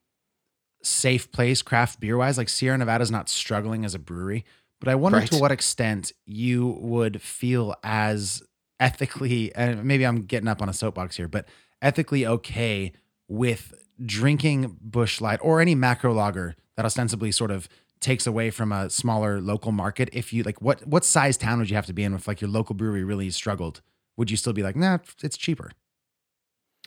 safe 0.84 1.32
place 1.32 1.62
craft 1.62 2.00
beer 2.00 2.18
wise. 2.18 2.38
Like 2.38 2.50
Sierra 2.50 2.78
Nevada's 2.78 3.12
not 3.12 3.30
struggling 3.30 3.86
as 3.86 3.94
a 3.94 4.00
brewery, 4.00 4.46
but 4.80 4.90
I 4.90 4.96
wonder 4.96 5.22
to 5.22 5.38
what 5.38 5.52
extent 5.52 6.12
you 6.26 6.78
would 6.80 7.22
feel 7.22 7.76
as 7.84 8.42
ethically, 8.80 9.54
and 9.54 9.84
maybe 9.86 10.06
I'm 10.06 10.24
getting 10.24 10.48
up 10.48 10.62
on 10.62 10.68
a 10.68 10.74
soapbox 10.74 11.16
here, 11.16 11.28
but 11.28 11.48
ethically 11.82 12.26
okay 12.26 12.92
with 13.28 13.74
drinking 14.04 14.78
Busch 14.82 15.22
Light 15.22 15.40
or 15.44 15.62
any 15.62 15.76
macro 15.76 16.14
lager 16.14 16.56
that 16.76 16.86
ostensibly 16.86 17.32
sort 17.32 17.52
of 17.52 17.70
takes 18.02 18.28
away 18.28 18.50
from 18.50 18.72
a 18.72 18.90
smaller 18.90 19.40
local 19.40 19.72
market. 19.72 20.10
If 20.12 20.34
you 20.34 20.44
like, 20.44 20.62
what 20.62 20.86
what 20.86 21.06
size 21.06 21.38
town 21.38 21.60
would 21.60 21.70
you 21.70 21.76
have 21.76 21.86
to 21.86 21.94
be 21.94 22.04
in 22.04 22.14
if 22.14 22.28
like 22.28 22.42
your 22.42 22.50
local 22.50 22.76
brewery 22.76 23.04
really 23.04 23.30
struggled? 23.30 23.82
Would 24.18 24.30
you 24.30 24.38
still 24.38 24.54
be 24.54 24.64
like, 24.64 24.76
nah, 24.76 24.98
it's 25.24 25.38
cheaper, 25.38 25.72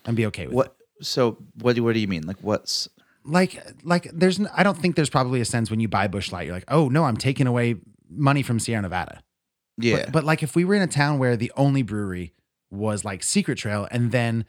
and 0.05 0.17
be 0.17 0.27
okay 0.27 0.47
with 0.47 0.53
it? 0.53 0.57
What 0.57 0.77
so 1.01 1.39
what 1.61 1.77
do 1.77 1.83
what 1.83 1.95
do 1.95 2.01
you 2.01 2.09
mean? 2.09 2.27
Like 2.27 2.39
what's 2.43 2.89
like 3.25 3.63
like 3.83 4.11
there's 4.13 4.39
n- 4.39 4.51
I 4.55 4.63
don't 4.63 4.77
think 4.77 4.97
there's 4.97 5.11
probably 5.11 5.41
a 5.41 5.45
sense 5.45 5.71
when 5.71 5.81
you 5.81 5.89
buy 5.89 6.07
Busch 6.09 6.31
Light 6.31 6.47
you're 6.47 6.55
like 6.55 6.65
oh 6.69 6.89
no 6.89 7.05
I'm 7.05 7.17
taking 7.17 7.47
away 7.47 7.77
money 8.11 8.43
from 8.43 8.61
Sierra 8.61 8.83
Nevada 8.83 9.23
yeah. 9.79 9.97
but, 9.97 10.13
but 10.13 10.25
like 10.25 10.43
if 10.43 10.55
we 10.55 10.65
were 10.65 10.75
in 10.75 10.83
a 10.83 10.87
town 10.87 11.19
where 11.19 11.37
the 11.37 11.53
only 11.57 11.83
brewery 11.83 12.33
was 12.71 13.05
like 13.05 13.23
Secret 13.23 13.57
Trail 13.57 13.89
and 13.91 14.13
then 14.13 14.45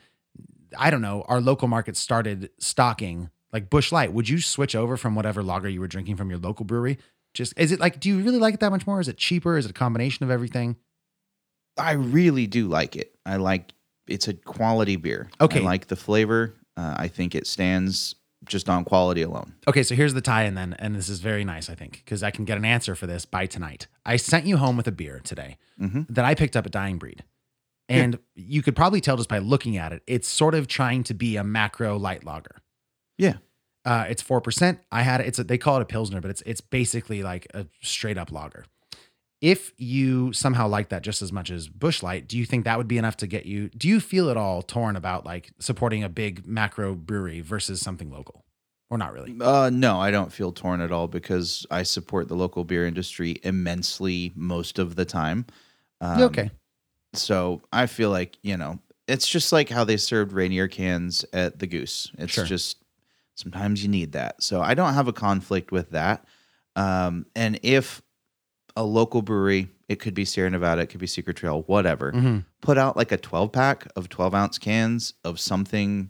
I 0.78 0.90
don't 0.90 1.02
know 1.02 1.24
our 1.28 1.40
local 1.40 1.68
market 1.68 1.96
started 1.96 2.50
stocking 2.60 3.30
like 3.56 3.70
Busch 3.70 3.92
Light 3.92 4.12
would 4.14 4.28
you 4.30 4.40
switch 4.40 4.76
over 4.76 4.98
from 4.98 5.16
whatever 5.16 5.42
lager 5.42 5.70
you 5.70 5.80
were 5.80 5.88
drinking 5.96 6.16
from 6.18 6.30
your 6.30 6.40
local 6.40 6.66
brewery 6.66 6.98
just 7.34 7.54
is 7.58 7.72
it 7.72 7.80
like 7.80 8.00
do 8.00 8.10
you 8.10 8.18
really 8.20 8.40
like 8.40 8.54
it 8.56 8.60
that 8.60 8.72
much 8.72 8.86
more 8.86 9.00
is 9.00 9.08
it 9.08 9.18
cheaper 9.18 9.58
is 9.58 9.66
it 9.66 9.72
a 9.72 9.74
combination 9.86 10.24
of 10.24 10.30
everything 10.32 10.76
I 11.78 11.92
really 11.92 12.48
do 12.48 12.68
like 12.70 12.96
it. 12.96 13.14
I 13.26 13.36
like 13.36 13.74
it's 14.08 14.28
a 14.30 14.34
quality 14.34 14.96
beer. 14.96 15.30
Okay. 15.42 15.60
I 15.60 15.64
like 15.64 15.88
the 15.88 15.98
flavor. 15.98 16.56
Uh, 16.78 16.96
I 16.98 17.08
think 17.10 17.36
it 17.36 17.46
stands 17.48 18.16
just 18.46 18.70
on 18.70 18.86
quality 18.86 19.24
alone. 19.24 19.56
Okay, 19.68 19.84
so 19.84 19.94
here's 19.96 20.14
the 20.14 20.22
tie-in 20.22 20.54
then, 20.56 20.76
and 20.80 20.96
this 20.96 21.10
is 21.10 21.20
very 21.20 21.44
nice, 21.44 21.70
I 21.70 21.76
think, 21.76 22.02
because 22.06 22.24
I 22.24 22.32
can 22.32 22.46
get 22.46 22.58
an 22.58 22.64
answer 22.64 22.96
for 22.96 23.08
this 23.08 23.26
by 23.26 23.46
tonight. 23.46 23.88
I 24.06 24.16
sent 24.18 24.46
you 24.46 24.56
home 24.58 24.78
with 24.78 24.88
a 24.88 24.92
beer 24.92 25.20
today 25.24 25.58
Mhm. 25.82 26.06
that 26.10 26.24
I 26.24 26.34
picked 26.36 26.56
up 26.56 26.66
at 26.66 26.72
Dying 26.72 26.98
Breed, 26.98 27.24
and 27.90 28.20
you 28.36 28.62
could 28.62 28.76
probably 28.76 29.02
tell 29.02 29.18
just 29.18 29.28
by 29.30 29.40
looking 29.40 29.76
at 29.76 29.92
it, 29.92 30.02
it's 30.08 30.28
sort 30.30 30.54
of 30.56 30.68
trying 30.68 31.04
to 31.06 31.14
be 31.14 31.36
a 31.38 31.44
macro 31.44 31.98
light 31.98 32.24
lager. 32.24 32.62
Yeah. 33.18 33.38
Uh, 33.86 34.06
it's 34.10 34.22
four 34.22 34.42
percent. 34.42 34.80
I 34.92 35.04
had 35.04 35.22
it. 35.22 35.28
It's 35.28 35.40
a, 35.40 35.44
they 35.44 35.58
call 35.58 35.78
it 35.78 35.82
a 35.82 35.86
pilsner, 35.86 36.20
but 36.22 36.32
it's 36.32 36.42
it's 36.46 36.62
basically 36.62 37.22
like 37.24 37.48
a 37.54 37.68
straight 37.82 38.18
up 38.18 38.32
lager. 38.32 38.66
If 39.42 39.74
you 39.78 40.34
somehow 40.34 40.68
like 40.68 40.90
that 40.90 41.04
just 41.04 41.22
as 41.22 41.32
much 41.32 41.52
as 41.52 41.68
Busch 41.68 42.02
Light, 42.02 42.28
do 42.28 42.38
you 42.38 42.46
think 42.46 42.64
that 42.66 42.78
would 42.78 42.88
be 42.88 42.98
enough 42.98 43.18
to 43.18 43.28
get 43.28 43.46
you? 43.46 43.70
Do 43.70 43.88
you 43.88 44.00
feel 44.00 44.30
at 44.32 44.38
all 44.38 44.62
torn 44.64 44.96
about 44.96 45.26
like 45.26 45.52
supporting 45.60 46.04
a 46.04 46.10
big 46.10 46.48
macro 46.48 46.96
brewery 46.96 47.42
versus 47.42 47.80
something 47.80 48.10
local, 48.10 48.44
or 48.90 48.98
not 48.98 49.14
really? 49.14 49.36
Uh, 49.40 49.70
no, 49.72 50.00
I 50.00 50.10
don't 50.10 50.32
feel 50.34 50.52
torn 50.52 50.82
at 50.82 50.92
all 50.92 51.08
because 51.08 51.66
I 51.70 51.84
support 51.84 52.28
the 52.28 52.36
local 52.36 52.64
beer 52.64 52.88
industry 52.88 53.40
immensely 53.44 54.32
most 54.36 54.80
of 54.80 54.96
the 54.96 55.06
time. 55.06 55.46
Um, 56.02 56.24
okay. 56.24 56.50
So 57.14 57.62
I 57.72 57.86
feel 57.86 58.10
like, 58.10 58.38
you 58.42 58.58
know, 58.58 58.80
it's 59.08 59.28
just 59.28 59.52
like 59.54 59.70
how 59.70 59.84
they 59.84 59.98
served 59.98 60.32
Rainier 60.34 60.68
cans 60.68 61.24
at 61.34 61.60
the 61.60 61.68
Goose. 61.68 62.12
It's 62.18 62.34
Sure. 62.34 62.46
just 62.46 62.78
sometimes 63.36 63.84
you 63.84 63.90
need 63.90 64.14
that. 64.14 64.42
So 64.42 64.62
I 64.62 64.74
don't 64.74 64.94
have 64.94 65.08
a 65.08 65.14
conflict 65.14 65.72
with 65.72 65.92
that. 65.92 66.26
Um, 66.76 67.26
and 67.36 67.60
if 67.64 68.02
a 68.76 68.84
local 68.84 69.22
brewery, 69.22 69.70
it 69.88 70.00
could 70.00 70.14
be 70.14 70.26
Sierra 70.26 70.50
Nevada, 70.50 70.82
it 70.82 70.88
could 70.88 71.00
be 71.00 71.08
Secret 71.08 71.38
Trail, 71.38 71.62
whatever, 71.68 72.12
Mhm. 72.12 72.46
put 72.62 72.78
out 72.78 72.98
like 72.98 73.12
a 73.12 73.18
12 73.18 73.52
pack 73.52 73.88
of 73.96 74.10
12 74.10 74.34
ounce 74.36 74.58
cans 74.58 75.14
of 75.24 75.40
something 75.40 76.10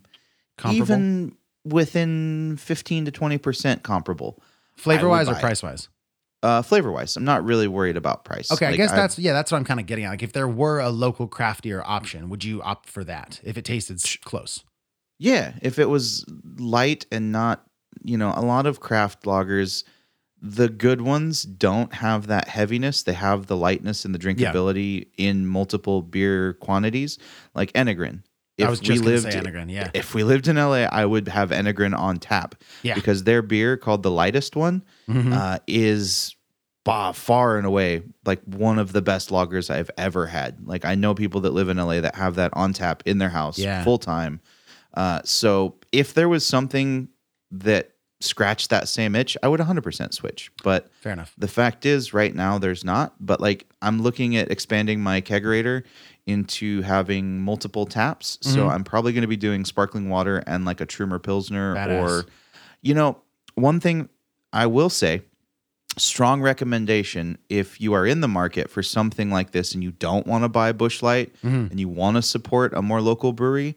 Comparable? 0.56 0.82
even 0.94 1.36
within 1.64 2.56
15 2.58 3.04
to 3.04 3.10
20% 3.12 3.82
comparable. 3.82 4.42
Flavor 4.76 5.08
wise 5.08 5.26
or 5.28 5.30
would 5.30 5.34
buy 5.34 5.38
it. 5.38 5.42
price 5.42 5.62
wise? 5.62 5.88
Uh, 6.42 6.62
flavor 6.62 6.92
wise, 6.92 7.16
I'm 7.16 7.24
not 7.24 7.44
really 7.44 7.66
worried 7.66 7.96
about 7.96 8.24
price. 8.24 8.50
Okay, 8.52 8.66
I 8.66 8.70
Like, 8.70 8.76
guess 8.78 8.90
that's 8.92 9.18
yeah, 9.18 9.32
that's 9.32 9.50
what 9.50 9.58
I'm 9.58 9.64
kind 9.64 9.80
of 9.80 9.86
getting 9.86 10.04
at. 10.04 10.10
Like, 10.10 10.22
if 10.22 10.32
there 10.32 10.46
were 10.48 10.78
a 10.80 10.90
local 10.90 11.26
craftier 11.28 11.82
option, 11.84 12.28
would 12.28 12.44
you 12.44 12.62
opt 12.62 12.88
for 12.88 13.02
that 13.04 13.40
if 13.42 13.56
it 13.56 13.64
tasted 13.64 13.96
s- 13.96 14.16
close? 14.24 14.62
Yeah, 15.18 15.52
if 15.62 15.78
it 15.78 15.88
was 15.88 16.24
light 16.58 17.06
and 17.10 17.32
not, 17.32 17.64
you 18.02 18.18
know, 18.18 18.32
a 18.36 18.42
lot 18.42 18.66
of 18.66 18.80
craft 18.80 19.24
lagers, 19.24 19.84
the 20.42 20.68
good 20.68 21.00
ones 21.00 21.42
don't 21.42 21.92
have 21.94 22.26
that 22.26 22.48
heaviness. 22.48 23.02
They 23.02 23.14
have 23.14 23.46
the 23.46 23.56
lightness 23.56 24.04
and 24.04 24.14
the 24.14 24.18
drinkability 24.18 25.06
in 25.16 25.46
multiple 25.46 26.02
beer 26.02 26.52
quantities, 26.54 27.18
like 27.54 27.72
Enegren. 27.72 28.22
I 28.62 28.70
was 28.70 28.80
just 28.80 29.02
gonna 29.04 29.18
say 29.20 29.30
Enegren, 29.30 29.70
yeah. 29.70 29.90
If 29.92 30.14
we 30.14 30.24
lived 30.24 30.48
in 30.48 30.56
LA, 30.56 30.84
I 30.90 31.04
would 31.04 31.28
have 31.28 31.50
Enegren 31.50 31.96
on 31.98 32.18
tap. 32.18 32.54
Yeah. 32.82 32.94
Because 32.94 33.24
their 33.24 33.42
beer, 33.42 33.76
called 33.76 34.02
the 34.02 34.10
lightest 34.10 34.56
one, 34.56 34.82
Mhm. 35.08 35.32
uh, 35.34 35.58
is 35.66 36.34
far 37.14 37.56
and 37.58 37.66
away 37.66 38.00
like 38.24 38.40
one 38.44 38.78
of 38.78 38.92
the 38.92 39.02
best 39.02 39.30
lagers 39.30 39.70
I've 39.70 39.90
ever 39.98 40.26
had. 40.28 40.66
Like 40.66 40.84
I 40.84 40.94
know 40.94 41.14
people 41.14 41.40
that 41.42 41.52
live 41.52 41.68
in 41.68 41.78
LA 41.78 42.00
that 42.00 42.14
have 42.14 42.36
that 42.36 42.50
on 42.54 42.72
tap 42.72 43.02
in 43.06 43.18
their 43.18 43.30
house 43.30 43.58
Yeah. 43.58 43.82
full 43.82 43.98
time. 43.98 44.40
Uh, 44.96 45.20
so 45.24 45.76
if 45.92 46.14
there 46.14 46.28
was 46.28 46.46
something 46.46 47.08
that 47.50 47.90
scratched 48.20 48.70
that 48.70 48.88
same 48.88 49.14
itch, 49.14 49.36
I 49.42 49.48
would 49.48 49.60
100% 49.60 50.14
switch. 50.14 50.50
But 50.62 50.90
Fair 51.02 51.12
enough. 51.12 51.34
the 51.36 51.48
fact 51.48 51.84
is, 51.84 52.14
right 52.14 52.34
now 52.34 52.56
there's 52.58 52.82
not. 52.82 53.14
But 53.20 53.40
like 53.40 53.66
I'm 53.82 54.00
looking 54.00 54.36
at 54.36 54.50
expanding 54.50 55.00
my 55.02 55.20
kegerator 55.20 55.82
into 56.26 56.80
having 56.82 57.40
multiple 57.42 57.84
taps. 57.86 58.38
So 58.40 58.64
Mhm. 58.66 58.70
I'm 58.72 58.84
probably 58.84 59.12
going 59.12 59.22
to 59.22 59.28
be 59.28 59.36
doing 59.36 59.64
sparkling 59.66 60.08
water 60.08 60.42
and 60.46 60.64
like 60.64 60.80
a 60.80 60.86
Trumer 60.86 61.18
Pilsner 61.22 61.74
Badass. 61.76 62.00
or, 62.02 62.26
you 62.82 62.94
know, 62.94 63.18
one 63.54 63.80
thing 63.80 64.08
I 64.52 64.66
will 64.66 64.88
say 64.90 65.22
strong 65.98 66.40
recommendation 66.42 67.38
if 67.48 67.80
you 67.80 67.92
are 67.92 68.06
in 68.06 68.20
the 68.20 68.28
market 68.28 68.68
for 68.70 68.82
something 68.82 69.30
like 69.30 69.52
this 69.52 69.72
and 69.74 69.82
you 69.82 69.92
don't 69.92 70.26
want 70.26 70.42
to 70.44 70.48
buy 70.48 70.72
Busch 70.72 71.02
Light 71.02 71.34
Mhm. 71.44 71.70
and 71.70 71.78
you 71.80 71.88
want 71.88 72.16
to 72.16 72.22
support 72.22 72.74
a 72.74 72.82
more 72.82 73.00
local 73.00 73.32
brewery, 73.32 73.76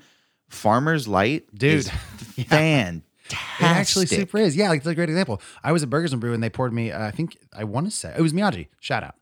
Farmer's 0.49 1.07
Light, 1.07 1.45
Dude. 1.55 1.73
is 1.79 1.89
fantastic. 1.89 3.03
It 3.31 3.63
actually 3.63 4.05
super 4.07 4.37
is. 4.39 4.55
Yeah, 4.55 4.69
like 4.69 4.79
it's 4.79 4.87
a 4.87 4.95
great 4.95 5.09
example. 5.09 5.41
I 5.63 5.71
was 5.71 5.83
at 5.83 5.89
Burgers 5.89 6.11
and 6.11 6.19
Brew 6.19 6.33
and 6.33 6.41
they 6.41 6.49
poured 6.49 6.73
me. 6.73 6.91
Uh, 6.91 7.07
I 7.07 7.11
think 7.11 7.37
I 7.53 7.63
want 7.63 7.85
to 7.85 7.91
say 7.91 8.13
it 8.17 8.21
was 8.21 8.33
Miyagi. 8.33 8.67
Shout 8.79 9.03
out. 9.03 9.15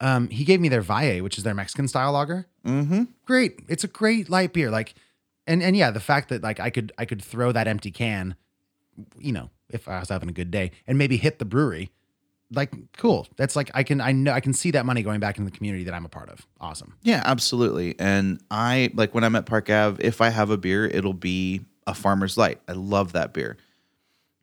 Um, 0.00 0.28
he 0.28 0.44
gave 0.44 0.60
me 0.60 0.68
their 0.68 0.80
Valle, 0.80 1.22
which 1.22 1.38
is 1.38 1.44
their 1.44 1.54
Mexican 1.54 1.86
style 1.86 2.12
lager. 2.12 2.46
Mm-hmm. 2.66 3.04
Great. 3.24 3.60
It's 3.68 3.84
a 3.84 3.88
great 3.88 4.28
light 4.28 4.52
beer. 4.52 4.68
Like, 4.68 4.94
and 5.46 5.62
and 5.62 5.76
yeah, 5.76 5.92
the 5.92 6.00
fact 6.00 6.28
that 6.30 6.42
like 6.42 6.58
I 6.58 6.70
could 6.70 6.92
I 6.98 7.04
could 7.04 7.22
throw 7.22 7.52
that 7.52 7.68
empty 7.68 7.92
can, 7.92 8.34
you 9.16 9.32
know, 9.32 9.50
if 9.70 9.86
I 9.86 10.00
was 10.00 10.08
having 10.08 10.28
a 10.28 10.32
good 10.32 10.50
day, 10.50 10.72
and 10.86 10.98
maybe 10.98 11.16
hit 11.16 11.38
the 11.38 11.44
brewery. 11.44 11.92
Like, 12.52 12.72
cool. 12.96 13.26
That's 13.36 13.56
like 13.56 13.70
I 13.74 13.82
can 13.82 14.00
I 14.00 14.12
know 14.12 14.32
I 14.32 14.40
can 14.40 14.52
see 14.52 14.70
that 14.72 14.84
money 14.86 15.02
going 15.02 15.20
back 15.20 15.38
into 15.38 15.50
the 15.50 15.56
community 15.56 15.84
that 15.84 15.94
I'm 15.94 16.04
a 16.04 16.08
part 16.10 16.28
of. 16.28 16.46
Awesome. 16.60 16.94
Yeah, 17.02 17.22
absolutely. 17.24 17.94
And 17.98 18.40
I 18.50 18.90
like 18.94 19.14
when 19.14 19.24
I'm 19.24 19.34
at 19.36 19.46
Park 19.46 19.70
Ave, 19.70 20.02
if 20.04 20.20
I 20.20 20.28
have 20.30 20.50
a 20.50 20.56
beer, 20.56 20.86
it'll 20.86 21.12
be 21.14 21.62
a 21.86 21.94
Farmer's 21.94 22.36
Light. 22.36 22.60
I 22.68 22.72
love 22.72 23.12
that 23.12 23.32
beer. 23.32 23.56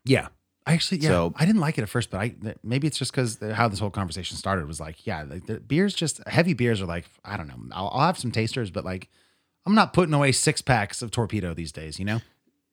Yeah. 0.06 0.28
I 0.66 0.74
actually, 0.74 1.00
yeah, 1.00 1.10
So- 1.10 1.34
I 1.36 1.46
didn't 1.46 1.62
like 1.62 1.78
it 1.80 1.82
at 1.82 1.90
first, 1.90 2.12
but 2.12 2.20
I 2.20 2.36
maybe 2.64 2.86
it's 2.86 2.98
just 2.98 3.12
because 3.12 3.40
how 3.54 3.68
this 3.68 3.80
whole 3.80 3.90
conversation 3.90 4.38
started 4.38 4.68
was 4.68 4.80
like, 4.80 5.08
yeah, 5.08 5.24
like 5.24 5.48
the 5.48 5.60
beers 5.60 5.96
just 5.96 6.22
heavy 6.28 6.54
beers 6.54 6.80
are 6.82 6.86
like, 6.86 7.06
I 7.26 7.38
don't 7.38 7.48
know, 7.48 7.58
I'll, 7.72 7.90
I'll 7.94 8.06
have 8.06 8.20
some 8.20 8.32
tasters, 8.32 8.70
but 8.70 8.86
like, 8.86 9.10
I'm 9.66 9.74
not 9.74 9.94
putting 9.94 10.14
away 10.14 10.32
six 10.32 10.62
packs 10.62 11.02
of 11.02 11.10
torpedo 11.12 11.54
these 11.56 11.72
days, 11.72 11.98
you 11.98 12.06
know? 12.06 12.20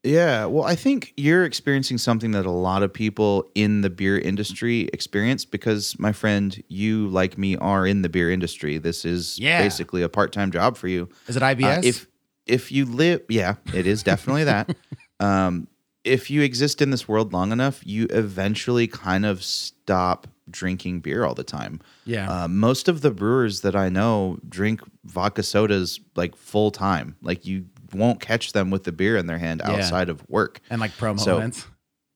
Yeah, 0.07 0.45
well, 0.47 0.65
I 0.65 0.77
think 0.77 1.13
you're 1.17 1.45
experiencing 1.45 1.99
something 1.99 2.31
that 2.31 2.47
a 2.47 2.51
lot 2.51 2.83
of 2.83 2.93
people 2.93 3.51
in 3.55 3.81
the 3.81 3.91
beer 3.91 4.19
industry 4.19 4.83
experience 4.93 5.45
because, 5.45 5.99
my 5.99 6.13
friend, 6.13 6.63
you 6.69 7.09
like 7.09 7.37
me 7.37 7.57
are 7.57 7.87
in 7.87 8.03
the 8.03 8.09
beer 8.09 8.31
industry. 8.31 8.79
This 8.79 9.05
is 9.05 9.39
Yeah. 9.39 9.61
basically 9.61 10.03
a 10.03 10.09
part-time 10.09 10.51
job 10.53 10.77
for 10.77 10.89
you. 10.89 11.09
Is 11.27 11.37
it 11.37 11.43
IBS? 11.43 11.79
Uh, 11.79 11.81
if 11.85 12.07
if 12.47 12.71
you 12.71 12.85
live, 12.85 13.23
yeah, 13.29 13.57
it 13.75 13.87
is 13.87 14.03
definitely 14.03 14.45
that. 14.45 14.75
Um, 15.19 15.67
if 16.05 16.31
you 16.31 16.43
exist 16.43 16.83
in 16.83 16.91
this 16.91 17.09
world 17.09 17.33
long 17.33 17.51
enough, 17.51 17.81
you 17.87 18.07
eventually 18.11 18.87
kind 18.87 19.25
of 19.25 19.43
stop 19.43 20.29
drinking 20.51 21.01
beer 21.01 21.25
all 21.25 21.35
the 21.35 21.43
time. 21.43 21.81
Yeah. 22.05 22.31
Uh, 22.45 22.49
most 22.49 22.87
of 22.87 23.01
the 23.01 23.11
brewers 23.11 23.63
that 23.63 23.75
I 23.75 23.89
know 23.89 24.39
drink 24.47 24.83
vodka 25.07 25.43
sodas 25.43 25.99
like 26.15 26.37
full 26.37 26.71
time. 26.71 27.17
Like 27.23 27.47
you 27.47 27.65
won't 27.93 28.21
catch 28.21 28.53
them 28.53 28.71
with 28.71 28.85
the 28.85 28.93
beer 28.93 29.17
in 29.17 29.27
their 29.27 29.39
hand 29.39 29.61
Yeah. 29.65 29.73
outside 29.73 30.09
of 30.09 30.29
work. 30.29 30.61
and 30.71 30.81
like 30.81 30.93
promo 30.93 31.21
So- 31.21 31.37
events. 31.39 31.67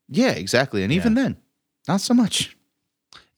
Yeah, 0.08 0.30
exactly. 0.30 0.82
And 0.82 0.92
even 0.92 1.14
then, 1.14 1.36
not 1.86 2.00
so 2.00 2.14
much. 2.14 2.56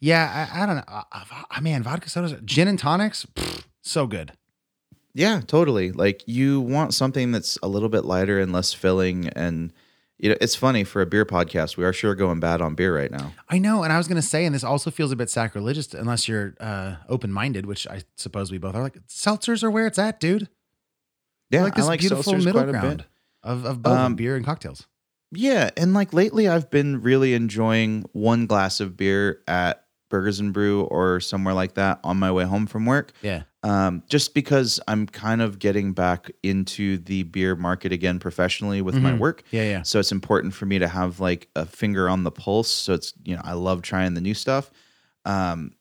Yeah, 0.00 0.48
I, 0.52 0.62
I 0.62 0.66
don't 0.66 0.76
know. 0.76 0.82
Uh, 0.88 1.02
uh, 1.12 1.24
I, 1.30 1.34
I, 1.34 1.44
ah, 1.50 1.60
man, 1.60 1.82
vodka 1.82 2.08
sodas, 2.08 2.34
gin 2.44 2.66
and 2.66 2.78
tonics, 2.78 3.26
pfft, 3.34 3.64
so 3.82 4.06
good. 4.06 4.32
Yeah, 5.14 5.42
totally. 5.46 5.92
Like 5.92 6.22
you 6.26 6.60
want 6.60 6.94
something 6.94 7.30
that's 7.32 7.58
a 7.62 7.68
little 7.68 7.90
bit 7.90 8.04
lighter 8.04 8.40
and 8.40 8.52
less 8.52 8.72
filling. 8.72 9.28
And 9.28 9.72
you 10.18 10.30
know, 10.30 10.36
it's 10.40 10.54
funny 10.56 10.82
for 10.84 11.02
a 11.02 11.06
beer 11.06 11.26
podcast. 11.26 11.76
We 11.76 11.84
are 11.84 11.92
sure 11.92 12.14
going 12.14 12.40
bad 12.40 12.60
on 12.62 12.74
beer 12.74 12.96
right 12.96 13.10
now. 13.10 13.32
I 13.50 13.58
know, 13.58 13.82
and 13.82 13.92
I 13.92 13.98
was 13.98 14.08
gonna 14.08 14.22
say, 14.22 14.44
and 14.46 14.54
this 14.54 14.64
also 14.64 14.90
feels 14.90 15.12
a 15.12 15.16
bit 15.16 15.28
sacrilegious 15.28 15.92
unless 15.94 16.26
you're 16.28 16.54
uh, 16.60 16.94
open-minded, 17.08 17.66
which 17.66 17.86
I 17.86 18.02
suppose 18.16 18.50
we 18.50 18.56
both 18.58 18.74
are. 18.74 18.82
Like 18.82 19.06
seltzers 19.08 19.62
are 19.62 19.70
where 19.70 19.86
it's 19.86 19.98
at, 19.98 20.18
dude. 20.18 20.48
Yeah, 21.52 21.60
I 21.60 21.82
like 21.82 22.00
this 22.00 22.08
beautiful 22.08 22.32
seltzers 22.32 22.44
middle 22.44 22.62
quite 22.62 22.68
a 22.70 22.72
bit. 22.72 22.80
ground 22.80 23.04
of 23.42 23.64
of 23.64 23.82
both 23.82 23.96
Um, 23.98 24.14
beer 24.16 24.36
and 24.36 24.44
cocktails. 24.44 24.86
Yeah, 25.30 25.70
and 25.76 25.94
like 25.94 26.12
lately, 26.12 26.48
I've 26.48 26.70
been 26.70 27.00
really 27.02 27.34
enjoying 27.34 28.04
one 28.12 28.46
glass 28.46 28.80
of 28.80 28.96
beer 28.96 29.40
at 29.48 29.84
Burgers 30.10 30.40
and 30.40 30.52
Brew 30.52 30.82
or 30.82 31.20
somewhere 31.20 31.54
like 31.54 31.74
that 31.74 31.98
on 32.04 32.18
my 32.18 32.30
way 32.30 32.44
home 32.44 32.66
from 32.66 32.84
work. 32.84 33.12
Yeah. 33.22 33.44
Um, 33.62 34.02
just 34.10 34.34
because 34.34 34.78
I'm 34.88 35.06
kind 35.06 35.40
of 35.40 35.58
getting 35.58 35.92
back 35.94 36.30
into 36.42 36.98
the 36.98 37.22
beer 37.22 37.54
market 37.56 37.92
again 37.92 38.18
professionally 38.18 38.82
with 38.82 38.96
my 38.96 39.12
Mhm. 39.12 39.18
work. 39.20 39.42
Yeah, 39.52 39.62
yeah. 39.62 39.82
So 39.82 40.00
it's 40.00 40.12
important 40.12 40.52
for 40.52 40.66
me 40.66 40.78
to 40.80 40.88
have 40.88 41.18
like 41.20 41.48
a 41.56 41.64
finger 41.64 42.08
on 42.10 42.24
the 42.24 42.30
pulse. 42.32 42.68
So 42.70 42.92
it's, 42.92 43.14
you 43.24 43.34
know, 43.36 43.40
I 43.44 43.52
love 43.54 43.80
trying 43.80 44.12
the 44.14 44.20
new 44.20 44.34
stuff. 44.34 44.70
Um, 45.24 45.72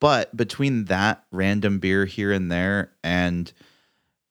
but 0.00 0.34
between 0.36 0.86
that 0.86 1.24
random 1.30 1.78
beer 1.78 2.06
here 2.06 2.32
and 2.32 2.50
there 2.50 2.92
and 3.02 3.52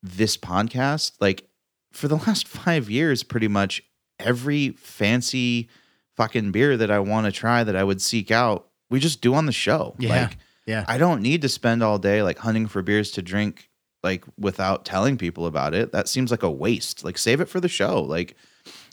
this 0.06 0.38
podcast, 0.38 1.14
like 1.20 1.47
for 1.91 2.08
the 2.08 2.16
last 2.28 2.47
five 2.47 2.89
years, 2.89 3.24
pretty 3.24 3.47
much 3.47 3.82
every 4.20 4.70
fancy 4.72 5.70
fucking 6.16 6.51
beer 6.51 6.78
that 6.78 6.89
I 6.91 6.99
want 6.99 7.26
to 7.26 7.32
try 7.32 7.64
that 7.64 7.76
I 7.76 7.84
would 7.84 8.01
seek 8.01 8.32
out, 8.32 8.68
we 8.89 8.99
just 8.99 9.22
do 9.22 9.34
on 9.34 9.45
the 9.45 9.51
show. 9.51 9.95
Yeah. 9.99 10.22
Like, 10.24 10.38
Yeah. 10.66 10.86
I 10.88 10.97
don't 10.97 11.22
need 11.22 11.41
to 11.41 11.49
spend 11.49 11.84
all 11.84 11.97
day 11.99 12.22
like 12.24 12.38
hunting 12.39 12.68
for 12.68 12.82
beers 12.82 13.12
to 13.12 13.22
drink 13.22 13.70
like 14.03 14.24
without 14.39 14.86
telling 14.86 15.18
people 15.18 15.45
about 15.47 15.74
it. 15.74 15.91
That 15.91 16.08
seems 16.08 16.32
like 16.32 16.43
a 16.43 16.51
waste. 16.51 17.03
Like 17.03 17.18
save 17.18 17.41
it 17.41 17.49
for 17.49 17.60
the 17.60 17.68
show. 17.68 18.01
Like 18.01 18.36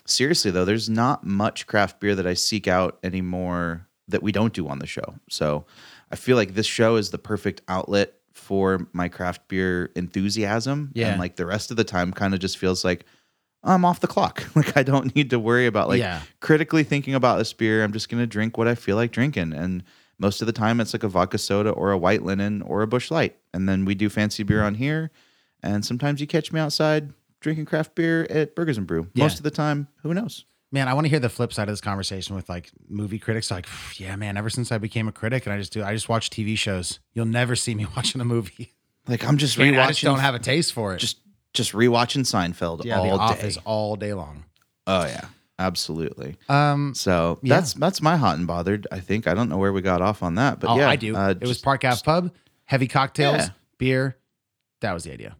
seriously 0.06 0.50
though, 0.50 0.64
there's 0.64 0.88
not 0.90 1.24
much 1.24 1.66
craft 1.66 2.00
beer 2.00 2.14
that 2.14 2.26
I 2.26 2.34
seek 2.34 2.66
out 2.66 2.98
anymore 3.02 3.86
that 4.08 4.22
we 4.22 4.32
don't 4.32 4.52
do 4.52 4.66
on 4.68 4.78
the 4.80 4.86
show. 4.86 5.14
So 5.30 5.66
I 6.10 6.16
feel 6.16 6.36
like 6.36 6.54
this 6.54 6.66
show 6.66 6.96
is 6.96 7.10
the 7.10 7.18
perfect 7.18 7.62
outlet 7.68 8.14
for 8.32 8.86
my 8.92 9.08
craft 9.08 9.48
beer 9.48 9.90
enthusiasm. 9.96 10.90
Yeah. 10.94 11.10
And 11.10 11.20
like 11.20 11.36
the 11.36 11.46
rest 11.46 11.70
of 11.70 11.76
the 11.76 11.84
time 11.84 12.12
kind 12.12 12.34
of 12.34 12.40
just 12.40 12.58
feels 12.58 12.84
like 12.84 13.04
I'm 13.64 13.84
off 13.84 14.00
the 14.00 14.06
clock. 14.08 14.44
Like 14.56 14.76
I 14.76 14.82
don't 14.82 15.14
need 15.14 15.30
to 15.30 15.38
worry 15.38 15.66
about 15.66 15.88
like 15.88 16.00
Yeah. 16.00 16.22
critically 16.40 16.84
thinking 16.84 17.14
about 17.14 17.38
this 17.38 17.52
beer. 17.52 17.82
I'm 17.84 17.92
just 17.92 18.08
gonna 18.08 18.26
drink 18.26 18.56
what 18.58 18.68
I 18.68 18.74
feel 18.74 18.96
like 18.96 19.12
drinking. 19.12 19.52
And 19.52 19.82
most 20.18 20.40
of 20.42 20.46
the 20.46 20.52
time 20.52 20.80
it's 20.80 20.92
like 20.92 21.02
a 21.04 21.08
vodka 21.08 21.38
soda 21.38 21.70
or 21.70 21.90
a 21.92 21.98
white 21.98 22.22
linen 22.22 22.62
or 22.62 22.82
a 22.82 22.86
Busch 22.86 23.10
Light. 23.10 23.36
And 23.54 23.68
then 23.68 23.84
we 23.84 23.94
do 23.94 24.08
fancy 24.08 24.42
beer 24.42 24.62
on 24.62 24.74
here. 24.76 25.10
And 25.62 25.84
sometimes 25.84 26.20
you 26.20 26.26
catch 26.26 26.52
me 26.52 26.58
outside 26.60 27.12
drinking 27.40 27.66
craft 27.66 27.94
beer 27.94 28.26
at 28.30 28.54
Burgers 28.54 28.78
and 28.78 28.86
Brew. 28.86 29.08
Yeah. 29.14 29.24
Most 29.24 29.38
of 29.38 29.42
the 29.44 29.50
time, 29.50 29.88
who 30.02 30.14
knows? 30.14 30.44
Man, 30.72 30.88
I 30.88 30.94
want 30.94 31.04
to 31.04 31.08
hear 31.10 31.20
the 31.20 31.28
flip 31.28 31.52
side 31.52 31.68
of 31.68 31.72
this 31.72 31.82
conversation 31.82 32.34
with 32.34 32.48
like 32.48 32.70
movie 32.88 33.18
critics. 33.18 33.50
Like, 33.50 33.66
yeah, 33.96 34.16
man, 34.16 34.36
ever 34.38 34.48
since 34.48 34.72
I 34.72 34.78
became 34.78 35.06
a 35.06 35.12
critic 35.12 35.44
and 35.46 35.52
I 35.52 35.58
just 35.58 35.72
do, 35.72 35.84
I 35.84 35.92
just 35.92 36.08
watch 36.08 36.30
TV 36.30 36.56
shows. 36.56 36.98
You'll 37.12 37.26
never 37.26 37.54
see 37.54 37.74
me 37.74 37.86
watching 37.96 38.20
a 38.20 38.24
movie. 38.24 38.72
Like 39.06 39.26
I'm 39.26 39.36
just 39.36 39.58
Man, 39.58 39.74
rewatching. 39.74 39.78
I 39.84 39.88
just 39.88 40.02
don't 40.02 40.18
have 40.20 40.34
a 40.34 40.38
taste 40.38 40.72
for 40.72 40.94
it. 40.94 40.98
just 40.98 41.18
just 41.52 41.72
rewatching 41.72 42.22
Seinfeld 42.22 42.84
yeah, 42.84 42.98
all 42.98 43.02
The 43.34 43.34
day. 43.34 43.54
All 43.66 43.96
day 43.96 44.14
long. 44.14 44.44
Oh 44.86 45.04
yeah, 45.04 45.26
absolutely. 45.58 46.36
Um, 46.48 46.94
So 46.94 47.38
Yeah. 47.42 47.56
that's 47.56 47.74
that's 47.74 48.00
my 48.00 48.16
hot 48.16 48.38
and 48.38 48.46
bothered. 48.46 48.86
I 48.90 49.00
think 49.00 49.26
I 49.28 49.34
don't 49.34 49.48
know 49.50 49.58
where 49.58 49.72
we 49.72 49.82
got 49.82 50.00
off 50.00 50.22
on 50.22 50.36
that, 50.36 50.58
but 50.60 50.70
oh, 50.70 50.76
yeah, 50.78 50.88
I 50.88 50.96
do. 50.96 51.14
uh, 51.16 51.34
it 51.38 51.46
was 51.46 51.58
Park 51.58 51.84
Ave 51.84 52.00
Pub, 52.04 52.32
heavy 52.64 52.88
cocktails, 52.88 53.36
Yeah. 53.42 53.48
beer. 53.78 54.16
That 54.80 54.92
was 54.94 55.04
the 55.04 55.12
idea. 55.12 55.36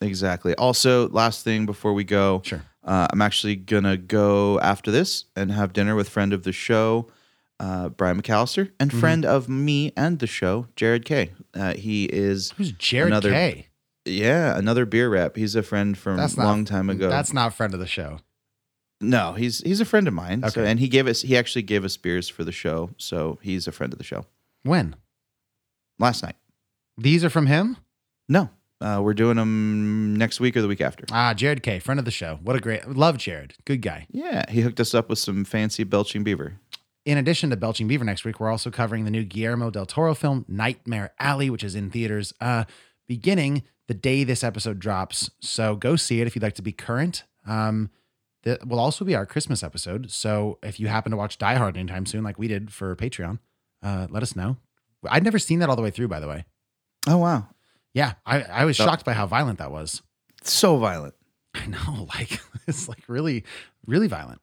Exactly. 0.00 0.54
Also, 0.56 1.08
last 1.08 1.44
thing 1.44 1.64
before 1.66 1.94
we 1.94 2.04
go, 2.04 2.42
Sure. 2.44 2.62
Uh, 2.84 3.08
I'm 3.12 3.22
actually 3.22 3.56
gonna 3.56 3.96
go 3.96 4.60
after 4.60 4.90
this 4.90 5.24
and 5.36 5.50
have 5.52 5.72
dinner 5.72 5.94
with 5.94 6.08
friend 6.08 6.32
of 6.32 6.42
the 6.44 6.52
show, 6.52 7.08
uh, 7.60 7.88
Brian 7.90 8.20
McAllister, 8.20 8.70
and 8.80 8.90
Mm-hmm. 8.90 9.00
friend 9.00 9.24
of 9.24 9.48
me 9.48 9.92
and 9.96 10.18
the 10.18 10.26
show, 10.26 10.66
Jared 10.76 11.04
Kay. 11.04 11.32
Uh, 11.54 11.74
he 11.74 12.04
is 12.06 12.52
Who's 12.56 12.72
Jared 12.72 13.08
another, 13.08 13.30
Kay? 13.30 13.68
Yeah, 14.04 14.56
another 14.58 14.84
beer 14.84 15.08
rep. 15.08 15.36
He's 15.36 15.54
a 15.56 15.62
friend 15.62 15.96
from 15.96 16.16
That's 16.18 16.34
a 16.34 16.40
not 16.40 16.46
long 16.46 16.64
time 16.66 16.90
ago. 16.90 17.08
That's 17.08 17.32
not 17.32 17.54
friend 17.54 17.72
of 17.72 17.80
the 17.80 17.86
show. 17.86 18.18
no, 19.00 19.32
he's 19.32 19.60
he's 19.60 19.80
a 19.80 19.84
friend 19.84 20.06
of 20.08 20.14
mine. 20.14 20.42
So, 20.42 20.60
Okay. 20.60 20.70
and 20.70 20.78
he 20.80 20.88
gave 20.88 21.06
us 21.06 21.22
he 21.22 21.36
actually 21.36 21.62
gave 21.62 21.84
us 21.84 21.96
beers 21.96 22.28
for 22.28 22.44
the 22.44 22.52
show, 22.52 22.90
so 22.98 23.38
he's 23.42 23.66
a 23.66 23.72
friend 23.72 23.92
of 23.92 23.98
the 23.98 24.04
show. 24.04 24.26
When 24.62 24.96
Last 25.98 26.22
night. 26.22 26.36
these 26.98 27.24
are 27.24 27.30
from 27.30 27.46
him? 27.46 27.76
No, 28.28 28.50
uh, 28.84 29.00
we're 29.00 29.14
doing 29.14 29.36
them 29.36 30.14
next 30.16 30.40
week 30.40 30.56
or 30.56 30.62
the 30.62 30.68
week 30.68 30.80
after. 30.80 31.04
Ah, 31.10 31.32
Jared 31.34 31.62
K, 31.62 31.78
friend 31.78 31.98
of 31.98 32.04
the 32.04 32.10
show. 32.10 32.38
What 32.42 32.54
a 32.54 32.60
great 32.60 32.86
love, 32.88 33.16
Jared. 33.16 33.54
Good 33.64 33.80
guy. 33.82 34.06
Yeah, 34.10 34.44
he 34.50 34.60
hooked 34.60 34.78
us 34.80 34.94
up 34.94 35.08
with 35.08 35.18
some 35.18 35.44
fancy 35.44 35.84
belching 35.84 36.22
beaver. 36.22 36.58
in 37.06 37.18
addition 37.18 37.50
to 37.50 37.56
Belching 37.56 37.88
Beaver 37.88 38.04
next 38.04 38.24
week, 38.24 38.40
we're 38.40 38.50
also 38.50 38.70
covering 38.70 39.04
the 39.04 39.10
new 39.10 39.24
Guillermo 39.24 39.70
del 39.70 39.86
Toro 39.86 40.14
film, 40.14 40.44
Nightmare 40.48 41.12
Alley, 41.18 41.50
which 41.50 41.64
is 41.64 41.74
in 41.74 41.90
theaters 41.90 42.32
uh, 42.40 42.64
beginning 43.08 43.62
the 43.88 43.94
day 43.94 44.24
this 44.24 44.42
episode 44.44 44.78
drops. 44.78 45.30
So 45.40 45.76
go 45.76 45.96
see 45.96 46.20
it 46.20 46.26
if 46.26 46.34
you'd 46.34 46.42
like 46.42 46.54
to 46.54 46.62
be 46.62 46.72
current. 46.72 47.24
Um, 47.46 47.90
that 48.44 48.66
will 48.66 48.78
also 48.78 49.04
be 49.04 49.14
our 49.14 49.24
Christmas 49.26 49.62
episode. 49.62 50.10
So 50.10 50.58
if 50.62 50.78
you 50.78 50.88
happen 50.88 51.10
to 51.10 51.16
watch 51.16 51.38
Die 51.38 51.54
Hard 51.54 51.76
anytime 51.76 52.04
soon, 52.06 52.22
like 52.24 52.38
we 52.38 52.48
did 52.48 52.72
for 52.72 52.94
Patreon, 52.96 53.38
uh, 53.82 54.06
let 54.10 54.22
us 54.22 54.36
know. 54.36 54.56
I'd 55.08 55.24
never 55.24 55.38
seen 55.38 55.58
that 55.60 55.68
all 55.70 55.76
the 55.76 55.82
way 55.82 55.90
through, 55.90 56.08
by 56.08 56.20
the 56.20 56.28
way. 56.28 56.44
Oh 57.06 57.18
wow, 57.18 57.48
Yeah, 57.94 58.14
I, 58.26 58.42
I 58.42 58.64
was 58.64 58.78
Oh. 58.80 58.84
shocked 58.84 59.04
by 59.04 59.12
how 59.14 59.26
violent 59.26 59.58
that 59.58 59.70
was. 59.70 60.02
so 60.42 60.76
violent. 60.76 61.14
I 61.54 61.66
know, 61.66 62.08
like 62.16 62.40
it's 62.66 62.88
like 62.88 63.04
really, 63.08 63.44
really 63.86 64.08
violent. 64.08 64.40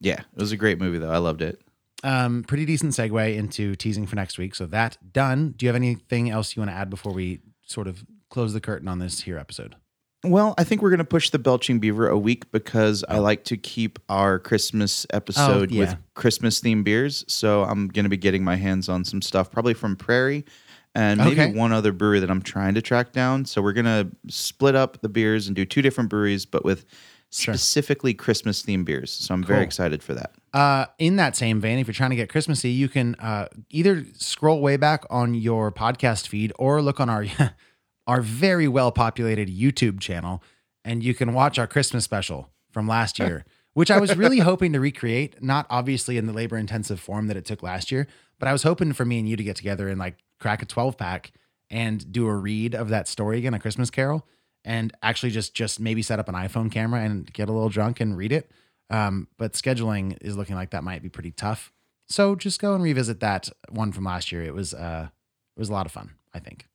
Yeah, 0.00 0.20
it 0.20 0.38
was 0.40 0.52
a 0.52 0.56
great 0.56 0.78
movie 0.78 0.98
though. 0.98 1.10
I 1.10 1.18
loved 1.18 1.42
it. 1.42 1.60
Um, 2.02 2.44
pretty 2.44 2.66
decent 2.66 2.92
segue 2.92 3.34
into 3.36 3.74
teasing 3.74 4.06
for 4.06 4.14
next 4.16 4.38
week. 4.38 4.54
So 4.54 4.66
that 4.66 4.98
done. 5.12 5.54
Do 5.56 5.64
you 5.64 5.68
have 5.68 5.76
anything 5.76 6.30
else 6.30 6.54
you 6.54 6.60
want 6.60 6.70
to 6.70 6.74
add 6.76 6.90
before 6.90 7.12
we 7.12 7.40
sort 7.62 7.86
of 7.86 8.04
close 8.30 8.52
the 8.52 8.60
curtain 8.60 8.88
on 8.88 8.98
this 8.98 9.22
here 9.22 9.38
episode? 9.38 9.74
Well, 10.22 10.54
I 10.56 10.64
think 10.64 10.80
we're 10.80 10.90
going 10.90 10.98
to 10.98 11.04
push 11.04 11.30
the 11.30 11.38
Belching 11.38 11.78
Beaver 11.80 12.08
a 12.08 12.18
week 12.18 12.50
because 12.50 13.04
I 13.08 13.18
like 13.18 13.44
to 13.44 13.56
keep 13.58 13.98
our 14.08 14.38
Christmas 14.38 15.06
episode 15.12 15.70
Oh, 15.70 15.74
yeah. 15.74 15.80
with 15.80 15.96
Christmas 16.14 16.60
themed 16.60 16.84
beers. 16.84 17.24
So 17.28 17.62
I'm 17.64 17.88
going 17.88 18.04
to 18.04 18.08
be 18.10 18.16
getting 18.16 18.42
my 18.44 18.56
hands 18.56 18.88
on 18.88 19.04
some 19.04 19.20
stuff, 19.20 19.50
probably 19.50 19.74
from 19.74 19.96
Prairie 19.96 20.44
and 20.94 21.18
maybe 21.18 21.40
Okay. 21.40 21.52
one 21.52 21.72
other 21.72 21.92
brewery 21.92 22.20
that 22.20 22.30
I'm 22.30 22.42
trying 22.42 22.74
to 22.74 22.82
track 22.82 23.12
down. 23.12 23.44
So 23.44 23.60
we're 23.62 23.72
going 23.72 23.84
to 23.86 24.10
split 24.28 24.74
up 24.74 25.00
the 25.02 25.08
beers 25.08 25.46
and 25.46 25.56
do 25.56 25.64
two 25.64 25.82
different 25.82 26.08
breweries, 26.10 26.46
but 26.46 26.64
with 26.64 26.84
specifically 27.30 28.14
Christmas 28.14 28.62
themed 28.62 28.84
beers. 28.84 29.10
So 29.10 29.34
I'm 29.34 29.42
very 29.42 29.64
excited 29.64 30.02
for 30.04 30.14
that. 30.14 30.32
Uh, 30.52 30.86
in 31.00 31.16
that 31.16 31.34
same 31.34 31.60
vein, 31.60 31.78
if 31.80 31.86
you're 31.88 31.94
trying 31.94 32.10
to 32.10 32.16
get 32.16 32.28
Christmassy, 32.28 32.70
you 32.70 32.88
can 32.88 33.16
uh, 33.16 33.48
either 33.70 34.04
scroll 34.16 34.60
way 34.60 34.76
back 34.76 35.04
on 35.10 35.34
your 35.34 35.72
podcast 35.72 36.28
feed 36.28 36.52
or 36.58 36.80
look 36.80 37.00
on 37.00 37.10
our 37.10 37.26
our 38.06 38.20
very 38.20 38.68
well 38.68 38.92
populated 38.92 39.48
YouTube 39.48 39.98
channel, 39.98 40.42
and 40.84 41.02
you 41.02 41.12
can 41.14 41.32
watch 41.32 41.58
our 41.58 41.66
Christmas 41.66 42.04
special 42.04 42.50
from 42.70 42.86
last 42.86 43.18
year, 43.24 43.44
which 43.72 43.90
I 43.90 43.98
was 43.98 44.16
really 44.16 44.38
hoping 44.38 44.72
to 44.72 44.78
recreate. 44.78 45.42
Not 45.42 45.66
obviously 45.70 46.16
in 46.16 46.26
the 46.26 46.32
labor 46.32 46.56
intensive 46.56 47.00
form 47.00 47.26
that 47.26 47.36
it 47.36 47.44
took 47.44 47.64
last 47.64 47.90
year, 47.90 48.06
but 48.38 48.48
I 48.48 48.52
was 48.52 48.62
hoping 48.62 48.92
for 48.92 49.04
me 49.04 49.18
and 49.18 49.28
you 49.28 49.36
to 49.36 49.44
get 49.44 49.56
together 49.56 49.88
and 49.88 49.98
like 49.98 50.16
crack 50.38 50.62
a 50.62 50.66
12 50.66 50.96
pack 50.96 51.32
and 51.70 52.10
do 52.12 52.26
a 52.26 52.34
read 52.34 52.74
of 52.74 52.88
that 52.90 53.08
story 53.08 53.38
again, 53.38 53.54
a 53.54 53.58
Christmas 53.58 53.90
Carol, 53.90 54.26
and 54.64 54.92
actually 55.02 55.30
just 55.30 55.54
just 55.54 55.80
maybe 55.80 56.02
set 56.02 56.18
up 56.18 56.28
an 56.28 56.34
iPhone 56.34 56.70
camera 56.70 57.00
and 57.00 57.32
get 57.32 57.48
a 57.48 57.52
little 57.52 57.68
drunk 57.68 58.00
and 58.00 58.16
read 58.16 58.32
it. 58.32 58.50
Um, 58.90 59.28
but 59.38 59.54
scheduling 59.54 60.18
is 60.20 60.36
looking 60.36 60.56
like 60.56 60.70
that 60.70 60.84
might 60.84 61.02
be 61.02 61.08
pretty 61.08 61.30
tough. 61.30 61.72
So 62.06 62.34
just 62.36 62.60
go 62.60 62.74
and 62.74 62.84
revisit 62.84 63.20
that 63.20 63.48
one 63.70 63.92
from 63.92 64.04
last 64.04 64.30
year. 64.30 64.42
It 64.42 64.54
was 64.54 64.74
uh, 64.74 65.08
it 65.56 65.58
was 65.58 65.68
a 65.68 65.72
lot 65.72 65.86
of 65.86 65.92
fun. 65.92 66.12
I 66.32 66.38
think. 66.38 66.68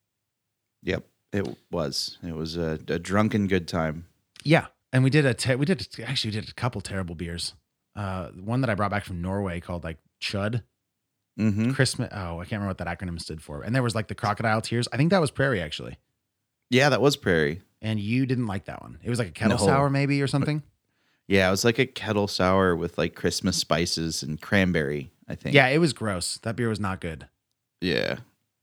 Yep, 0.84 1.06
it 1.34 1.58
was. 1.72 2.18
It 2.24 2.36
was 2.36 2.58
a, 2.58 2.80
a 2.88 2.98
drunken 2.98 3.48
good 3.48 3.68
time. 3.68 4.06
Yeah, 4.44 4.68
and 4.92 5.04
we 5.04 5.10
did 5.10 5.26
a 5.26 5.34
te- 5.34 5.56
we 5.56 5.66
did 5.66 5.88
actually 6.06 6.30
we 6.32 6.42
did 6.42 6.50
a 6.50 6.54
couple 6.54 6.82
terrible 6.82 7.16
beers. 7.16 7.54
Uh, 7.96 8.30
one 8.30 8.62
that 8.62 8.70
I 8.70 8.76
brought 8.76 8.92
back 8.92 9.04
from 9.04 9.22
Norway 9.22 9.60
called 9.60 9.84
like 9.84 9.98
Chud 10.22 10.64
Mm-hmm. 11.40 11.72
Christmas. 11.72 12.10
Oh, 12.12 12.36
I 12.40 12.44
can't 12.44 12.62
remember 12.62 12.68
what 12.68 12.78
that 12.80 12.88
acronym 12.88 13.20
stood 13.20 13.42
for. 13.42 13.62
And 13.64 13.74
there 13.74 13.82
was 13.84 13.96
like 13.96 14.08
the 14.08 14.16
crocodile 14.16 14.62
tears. 14.62 14.88
I 14.92 14.98
think 14.98 15.10
that 15.12 15.22
was 15.22 15.32
Prairie 15.32 15.62
actually. 15.62 15.98
Yeah, 16.70 16.90
that 16.90 17.02
was 17.02 17.16
Prairie. 17.16 17.62
And 17.82 18.00
you 18.00 18.26
didn't 18.26 18.48
like 18.48 18.66
that 18.66 18.82
one. 18.82 19.00
It 19.04 19.10
was 19.10 19.20
like 19.20 19.30
a 19.30 19.32
kettle 19.32 19.58
No. 19.58 19.66
sour 19.66 19.90
maybe 19.90 20.22
or 20.22 20.28
something. 20.28 20.62
Yeah, 21.28 21.48
it 21.48 21.52
was 21.52 21.64
like 21.64 21.80
a 21.80 21.86
kettle 21.86 22.28
sour 22.28 22.76
with 22.76 22.98
like 22.98 23.16
Christmas 23.16 23.56
spices 23.58 24.22
and 24.24 24.42
cranberry. 24.42 25.12
I 25.28 25.36
think. 25.36 25.56
Yeah, 25.56 25.68
it 25.68 25.78
was 25.78 25.94
gross. 25.94 26.38
That 26.40 26.56
beer 26.56 26.70
was 26.70 26.80
not 26.80 27.00
good. 27.02 27.28
Yeah. 27.82 28.18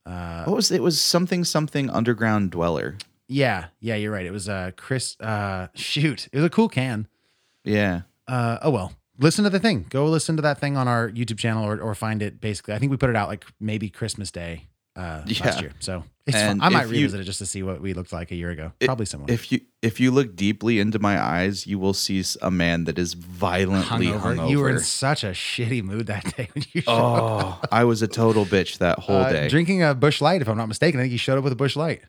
Uh, 0.05 0.45
What 0.45 0.57
was 0.57 0.71
it? 0.71 0.83
Was 0.83 1.01
something 1.01 1.45
something 1.45 1.89
underground 1.91 2.51
dweller? 2.51 2.99
yeah, 3.29 3.67
yeah, 3.81 3.95
you're 3.97 4.13
right. 4.13 4.27
It 4.27 4.33
was 4.33 4.49
uh 4.49 4.73
Chris. 4.77 5.17
Uh, 5.21 5.69
shoot, 5.75 6.29
it 6.33 6.37
was 6.37 6.45
a 6.45 6.51
cool 6.51 6.69
can. 6.69 7.09
Yeah. 7.65 8.03
Uh, 8.29 8.59
oh 8.63 8.71
well. 8.71 8.93
Listen 9.19 9.45
to 9.45 9.51
the 9.51 9.59
thing. 9.61 9.87
Go 9.91 10.07
listen 10.07 10.37
to 10.37 10.43
that 10.43 10.59
thing 10.59 10.77
on 10.77 10.89
our 10.89 11.11
YouTube 11.11 11.39
channel 11.39 11.65
or, 11.65 11.81
or 11.81 11.95
find 11.95 12.23
it 12.23 12.41
basically. 12.41 12.75
I 12.75 12.79
think 12.79 12.91
we 12.91 12.97
put 12.97 13.11
it 13.11 13.17
out 13.17 13.29
like 13.29 13.45
maybe 13.61 13.89
Christmas 13.89 14.31
Day 14.31 14.65
uh, 14.95 15.23
last 15.41 15.61
year. 15.61 15.73
So 15.81 16.05
it's 16.27 16.37
fun. 16.37 16.61
I 16.61 16.69
might 16.69 16.85
if 16.85 16.91
you- 16.93 16.97
revisit 16.99 17.21
it 17.21 17.25
just 17.25 17.39
to 17.39 17.47
see 17.47 17.63
what 17.63 17.81
we 17.81 17.95
looked 17.95 18.13
like 18.13 18.31
a 18.31 18.35
year 18.35 18.51
ago. 18.51 18.73
Probably 18.81 19.07
similar. 19.07 19.33
If 19.33 19.51
you 19.53 19.61
if 19.83 20.01
you 20.01 20.11
look 20.11 20.37
deeply 20.37 20.81
into 20.81 20.99
my 20.99 21.21
eyes, 21.21 21.67
you 21.67 21.79
will 21.79 21.95
see 21.95 22.23
a 22.43 22.51
man 22.51 22.85
that 22.85 22.99
is 22.99 23.15
violently 23.15 24.07
hungover. 24.09 24.21
hungover. 24.37 24.51
You 24.51 24.61
were 24.61 24.71
in 24.71 24.81
such 24.81 25.23
a 25.25 25.29
shitty 25.29 25.83
mood 25.83 26.07
that 26.09 26.37
day 26.37 26.49
when 26.55 26.65
you 26.73 26.81
showed 26.83 26.91
up. 26.93 27.61
oh, 27.63 27.69
I 27.73 27.85
was 27.85 28.03
a 28.03 28.09
total 28.09 28.45
bitch 28.45 28.79
that 28.79 28.99
whole 28.99 29.17
Uh, 29.17 29.31
day. 29.33 29.49
Drinking 29.49 29.83
a 29.83 29.95
Busch 29.95 30.21
Light, 30.21 30.43
if 30.43 30.49
I'm 30.49 30.57
not 30.57 30.67
mistaken. 30.69 30.99
I 31.01 31.05
think 31.05 31.13
you 31.13 31.19
showed 31.19 31.39
up 31.39 31.45
with 31.45 31.53
a 31.53 31.57
Busch 31.57 31.77
Light. 31.77 32.03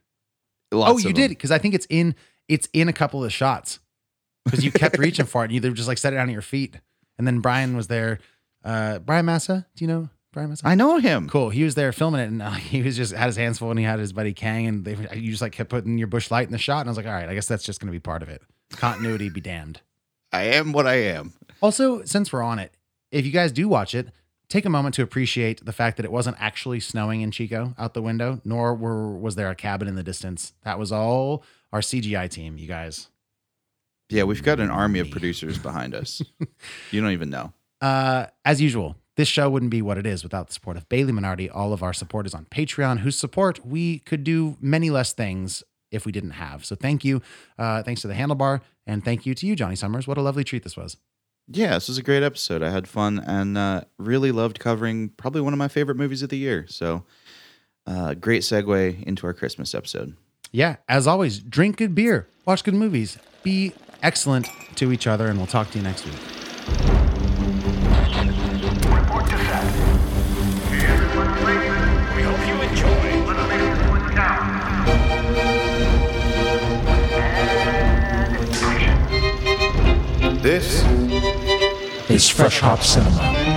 Lots 0.71 0.93
oh, 0.93 0.97
you 1.07 1.13
did 1.13 1.29
because 1.29 1.51
I 1.51 1.57
think 1.59 1.73
it's 1.75 1.87
in 1.89 2.15
it's 2.49 2.67
in 2.73 2.89
a 2.89 2.93
couple 2.93 3.23
of 3.23 3.31
shots 3.31 3.79
because 4.43 4.63
you 4.65 4.71
kept 4.71 4.97
reaching 5.07 5.25
for 5.25 5.43
it 5.43 5.51
and 5.51 5.53
you 5.63 5.73
just 5.73 5.87
like 5.87 5.97
set 5.97 6.11
it 6.13 6.15
down 6.17 6.27
at 6.29 6.33
your 6.33 6.41
feet. 6.41 6.79
And 7.17 7.25
then 7.25 7.39
Brian 7.39 7.75
was 7.75 7.87
there. 7.87 8.19
Uh, 8.63 8.99
Brian 8.99 9.25
Massa, 9.25 9.65
do 9.75 9.83
you 9.83 9.87
know 9.87 10.09
Brian 10.33 10.49
Massa? 10.49 10.67
I 10.67 10.75
know 10.75 10.97
him. 10.97 11.29
Cool. 11.29 11.49
He 11.49 11.63
was 11.63 11.75
there 11.75 11.91
filming 11.91 12.21
it, 12.21 12.29
and 12.29 12.41
uh, 12.41 12.51
he 12.51 12.81
was 12.81 12.95
just 12.95 13.13
had 13.13 13.27
his 13.27 13.37
hands 13.37 13.59
full, 13.59 13.69
and 13.69 13.79
he 13.79 13.85
had 13.85 13.99
his 13.99 14.13
buddy 14.13 14.33
Kang, 14.33 14.67
and 14.67 14.85
they 14.85 14.95
you 15.17 15.31
just 15.31 15.41
like 15.41 15.53
kept 15.53 15.69
putting 15.69 15.97
your 15.97 16.07
Busch 16.07 16.31
Light 16.31 16.47
in 16.47 16.51
the 16.51 16.57
shot, 16.57 16.81
and 16.81 16.89
I 16.89 16.91
was 16.91 16.97
like, 16.97 17.07
all 17.07 17.13
right, 17.13 17.29
I 17.29 17.33
guess 17.33 17.47
that's 17.47 17.63
just 17.63 17.79
going 17.79 17.87
to 17.87 17.91
be 17.91 17.99
part 17.99 18.21
of 18.23 18.29
it. 18.29 18.41
Continuity 18.71 19.29
be 19.29 19.41
damned. 19.41 19.81
I 20.31 20.43
am 20.43 20.73
what 20.73 20.85
I 20.87 20.95
am. 20.95 21.33
Also, 21.61 22.03
since 22.03 22.33
we're 22.33 22.43
on 22.43 22.59
it, 22.59 22.73
if 23.11 23.25
you 23.25 23.31
guys 23.31 23.51
do 23.51 23.69
watch 23.69 23.95
it, 23.95 24.09
take 24.49 24.65
a 24.65 24.69
moment 24.69 24.95
to 24.95 25.01
appreciate 25.03 25.65
the 25.65 25.71
fact 25.73 25.97
that 25.97 26.05
it 26.05 26.11
wasn't 26.11 26.37
actually 26.39 26.79
snowing 26.79 27.21
in 27.21 27.31
Chico 27.31 27.73
out 27.77 27.93
the 27.93 28.01
window, 28.01 28.41
nor 28.43 28.75
were 28.75 29.17
was 29.17 29.35
there 29.35 29.49
a 29.49 29.55
cabin 29.55 29.87
in 29.87 29.95
the 29.95 30.03
distance. 30.03 30.53
That 30.63 30.79
was 30.79 30.91
all 30.91 31.43
our 31.71 31.81
CGI 31.81 32.29
team, 32.29 32.57
you 32.57 32.67
guys. 32.67 33.09
Yeah, 34.09 34.23
we've 34.23 34.43
got 34.43 34.59
an 34.59 34.69
army 34.69 34.99
of 34.99 35.11
producers 35.11 35.57
behind 35.57 35.93
us. 35.93 36.21
you 36.91 37.01
don't 37.01 37.11
even 37.11 37.29
know. 37.29 37.53
Uh, 37.81 38.27
as 38.45 38.61
usual, 38.61 38.95
this 39.17 39.27
show 39.27 39.49
wouldn't 39.49 39.71
be 39.71 39.81
what 39.81 39.97
it 39.97 40.05
is 40.05 40.23
without 40.23 40.47
the 40.47 40.53
support 40.53 40.77
of 40.77 40.87
Bailey 40.89 41.11
Minardi. 41.11 41.49
All 41.53 41.73
of 41.73 41.83
our 41.83 41.93
support 41.93 42.25
is 42.25 42.33
on 42.33 42.45
Patreon, 42.45 42.99
whose 42.99 43.17
support 43.17 43.65
we 43.65 43.99
could 43.99 44.23
do 44.23 44.57
many 44.61 44.89
less 44.89 45.11
things 45.11 45.63
if 45.91 46.05
we 46.05 46.11
didn't 46.11 46.31
have. 46.31 46.65
So 46.65 46.75
thank 46.75 47.03
you. 47.03 47.21
Uh, 47.57 47.83
thanks 47.83 48.01
to 48.01 48.07
the 48.07 48.13
handlebar, 48.13 48.61
and 48.85 49.03
thank 49.03 49.25
you 49.25 49.33
to 49.35 49.45
you, 49.45 49.55
Johnny 49.55 49.75
Summers. 49.75 50.07
What 50.07 50.17
a 50.17 50.21
lovely 50.21 50.43
treat 50.43 50.63
this 50.63 50.77
was. 50.77 50.97
Yeah, 51.49 51.75
this 51.75 51.87
was 51.87 51.97
a 51.97 52.03
great 52.03 52.23
episode. 52.23 52.61
I 52.61 52.69
had 52.69 52.87
fun 52.87 53.19
and 53.19 53.57
uh, 53.57 53.81
really 53.97 54.31
loved 54.31 54.59
covering 54.59 55.09
probably 55.09 55.41
one 55.41 55.53
of 55.53 55.59
my 55.59 55.69
favorite 55.69 55.95
movies 55.95 56.21
of 56.21 56.29
the 56.29 56.37
year. 56.37 56.65
So, 56.67 57.05
uh, 57.85 58.15
great 58.15 58.41
segue 58.41 59.01
into 59.03 59.25
our 59.25 59.33
Christmas 59.33 59.73
episode. 59.73 60.15
Yeah, 60.51 60.75
as 60.89 61.07
always, 61.07 61.39
drink 61.39 61.77
good 61.77 61.95
beer, 61.95 62.27
watch 62.45 62.63
good 62.63 62.73
movies, 62.73 63.17
be 63.43 63.73
excellent 64.03 64.49
to 64.75 64.91
each 64.91 65.07
other, 65.07 65.27
and 65.27 65.37
we'll 65.37 65.47
talk 65.47 65.71
to 65.71 65.77
you 65.77 65.83
next 65.83 66.05
week. 66.05 66.15
This 80.41 80.85
is 82.09 82.29
Fresh 82.29 82.61
Hop 82.61 82.81
Cinema. 82.81 83.56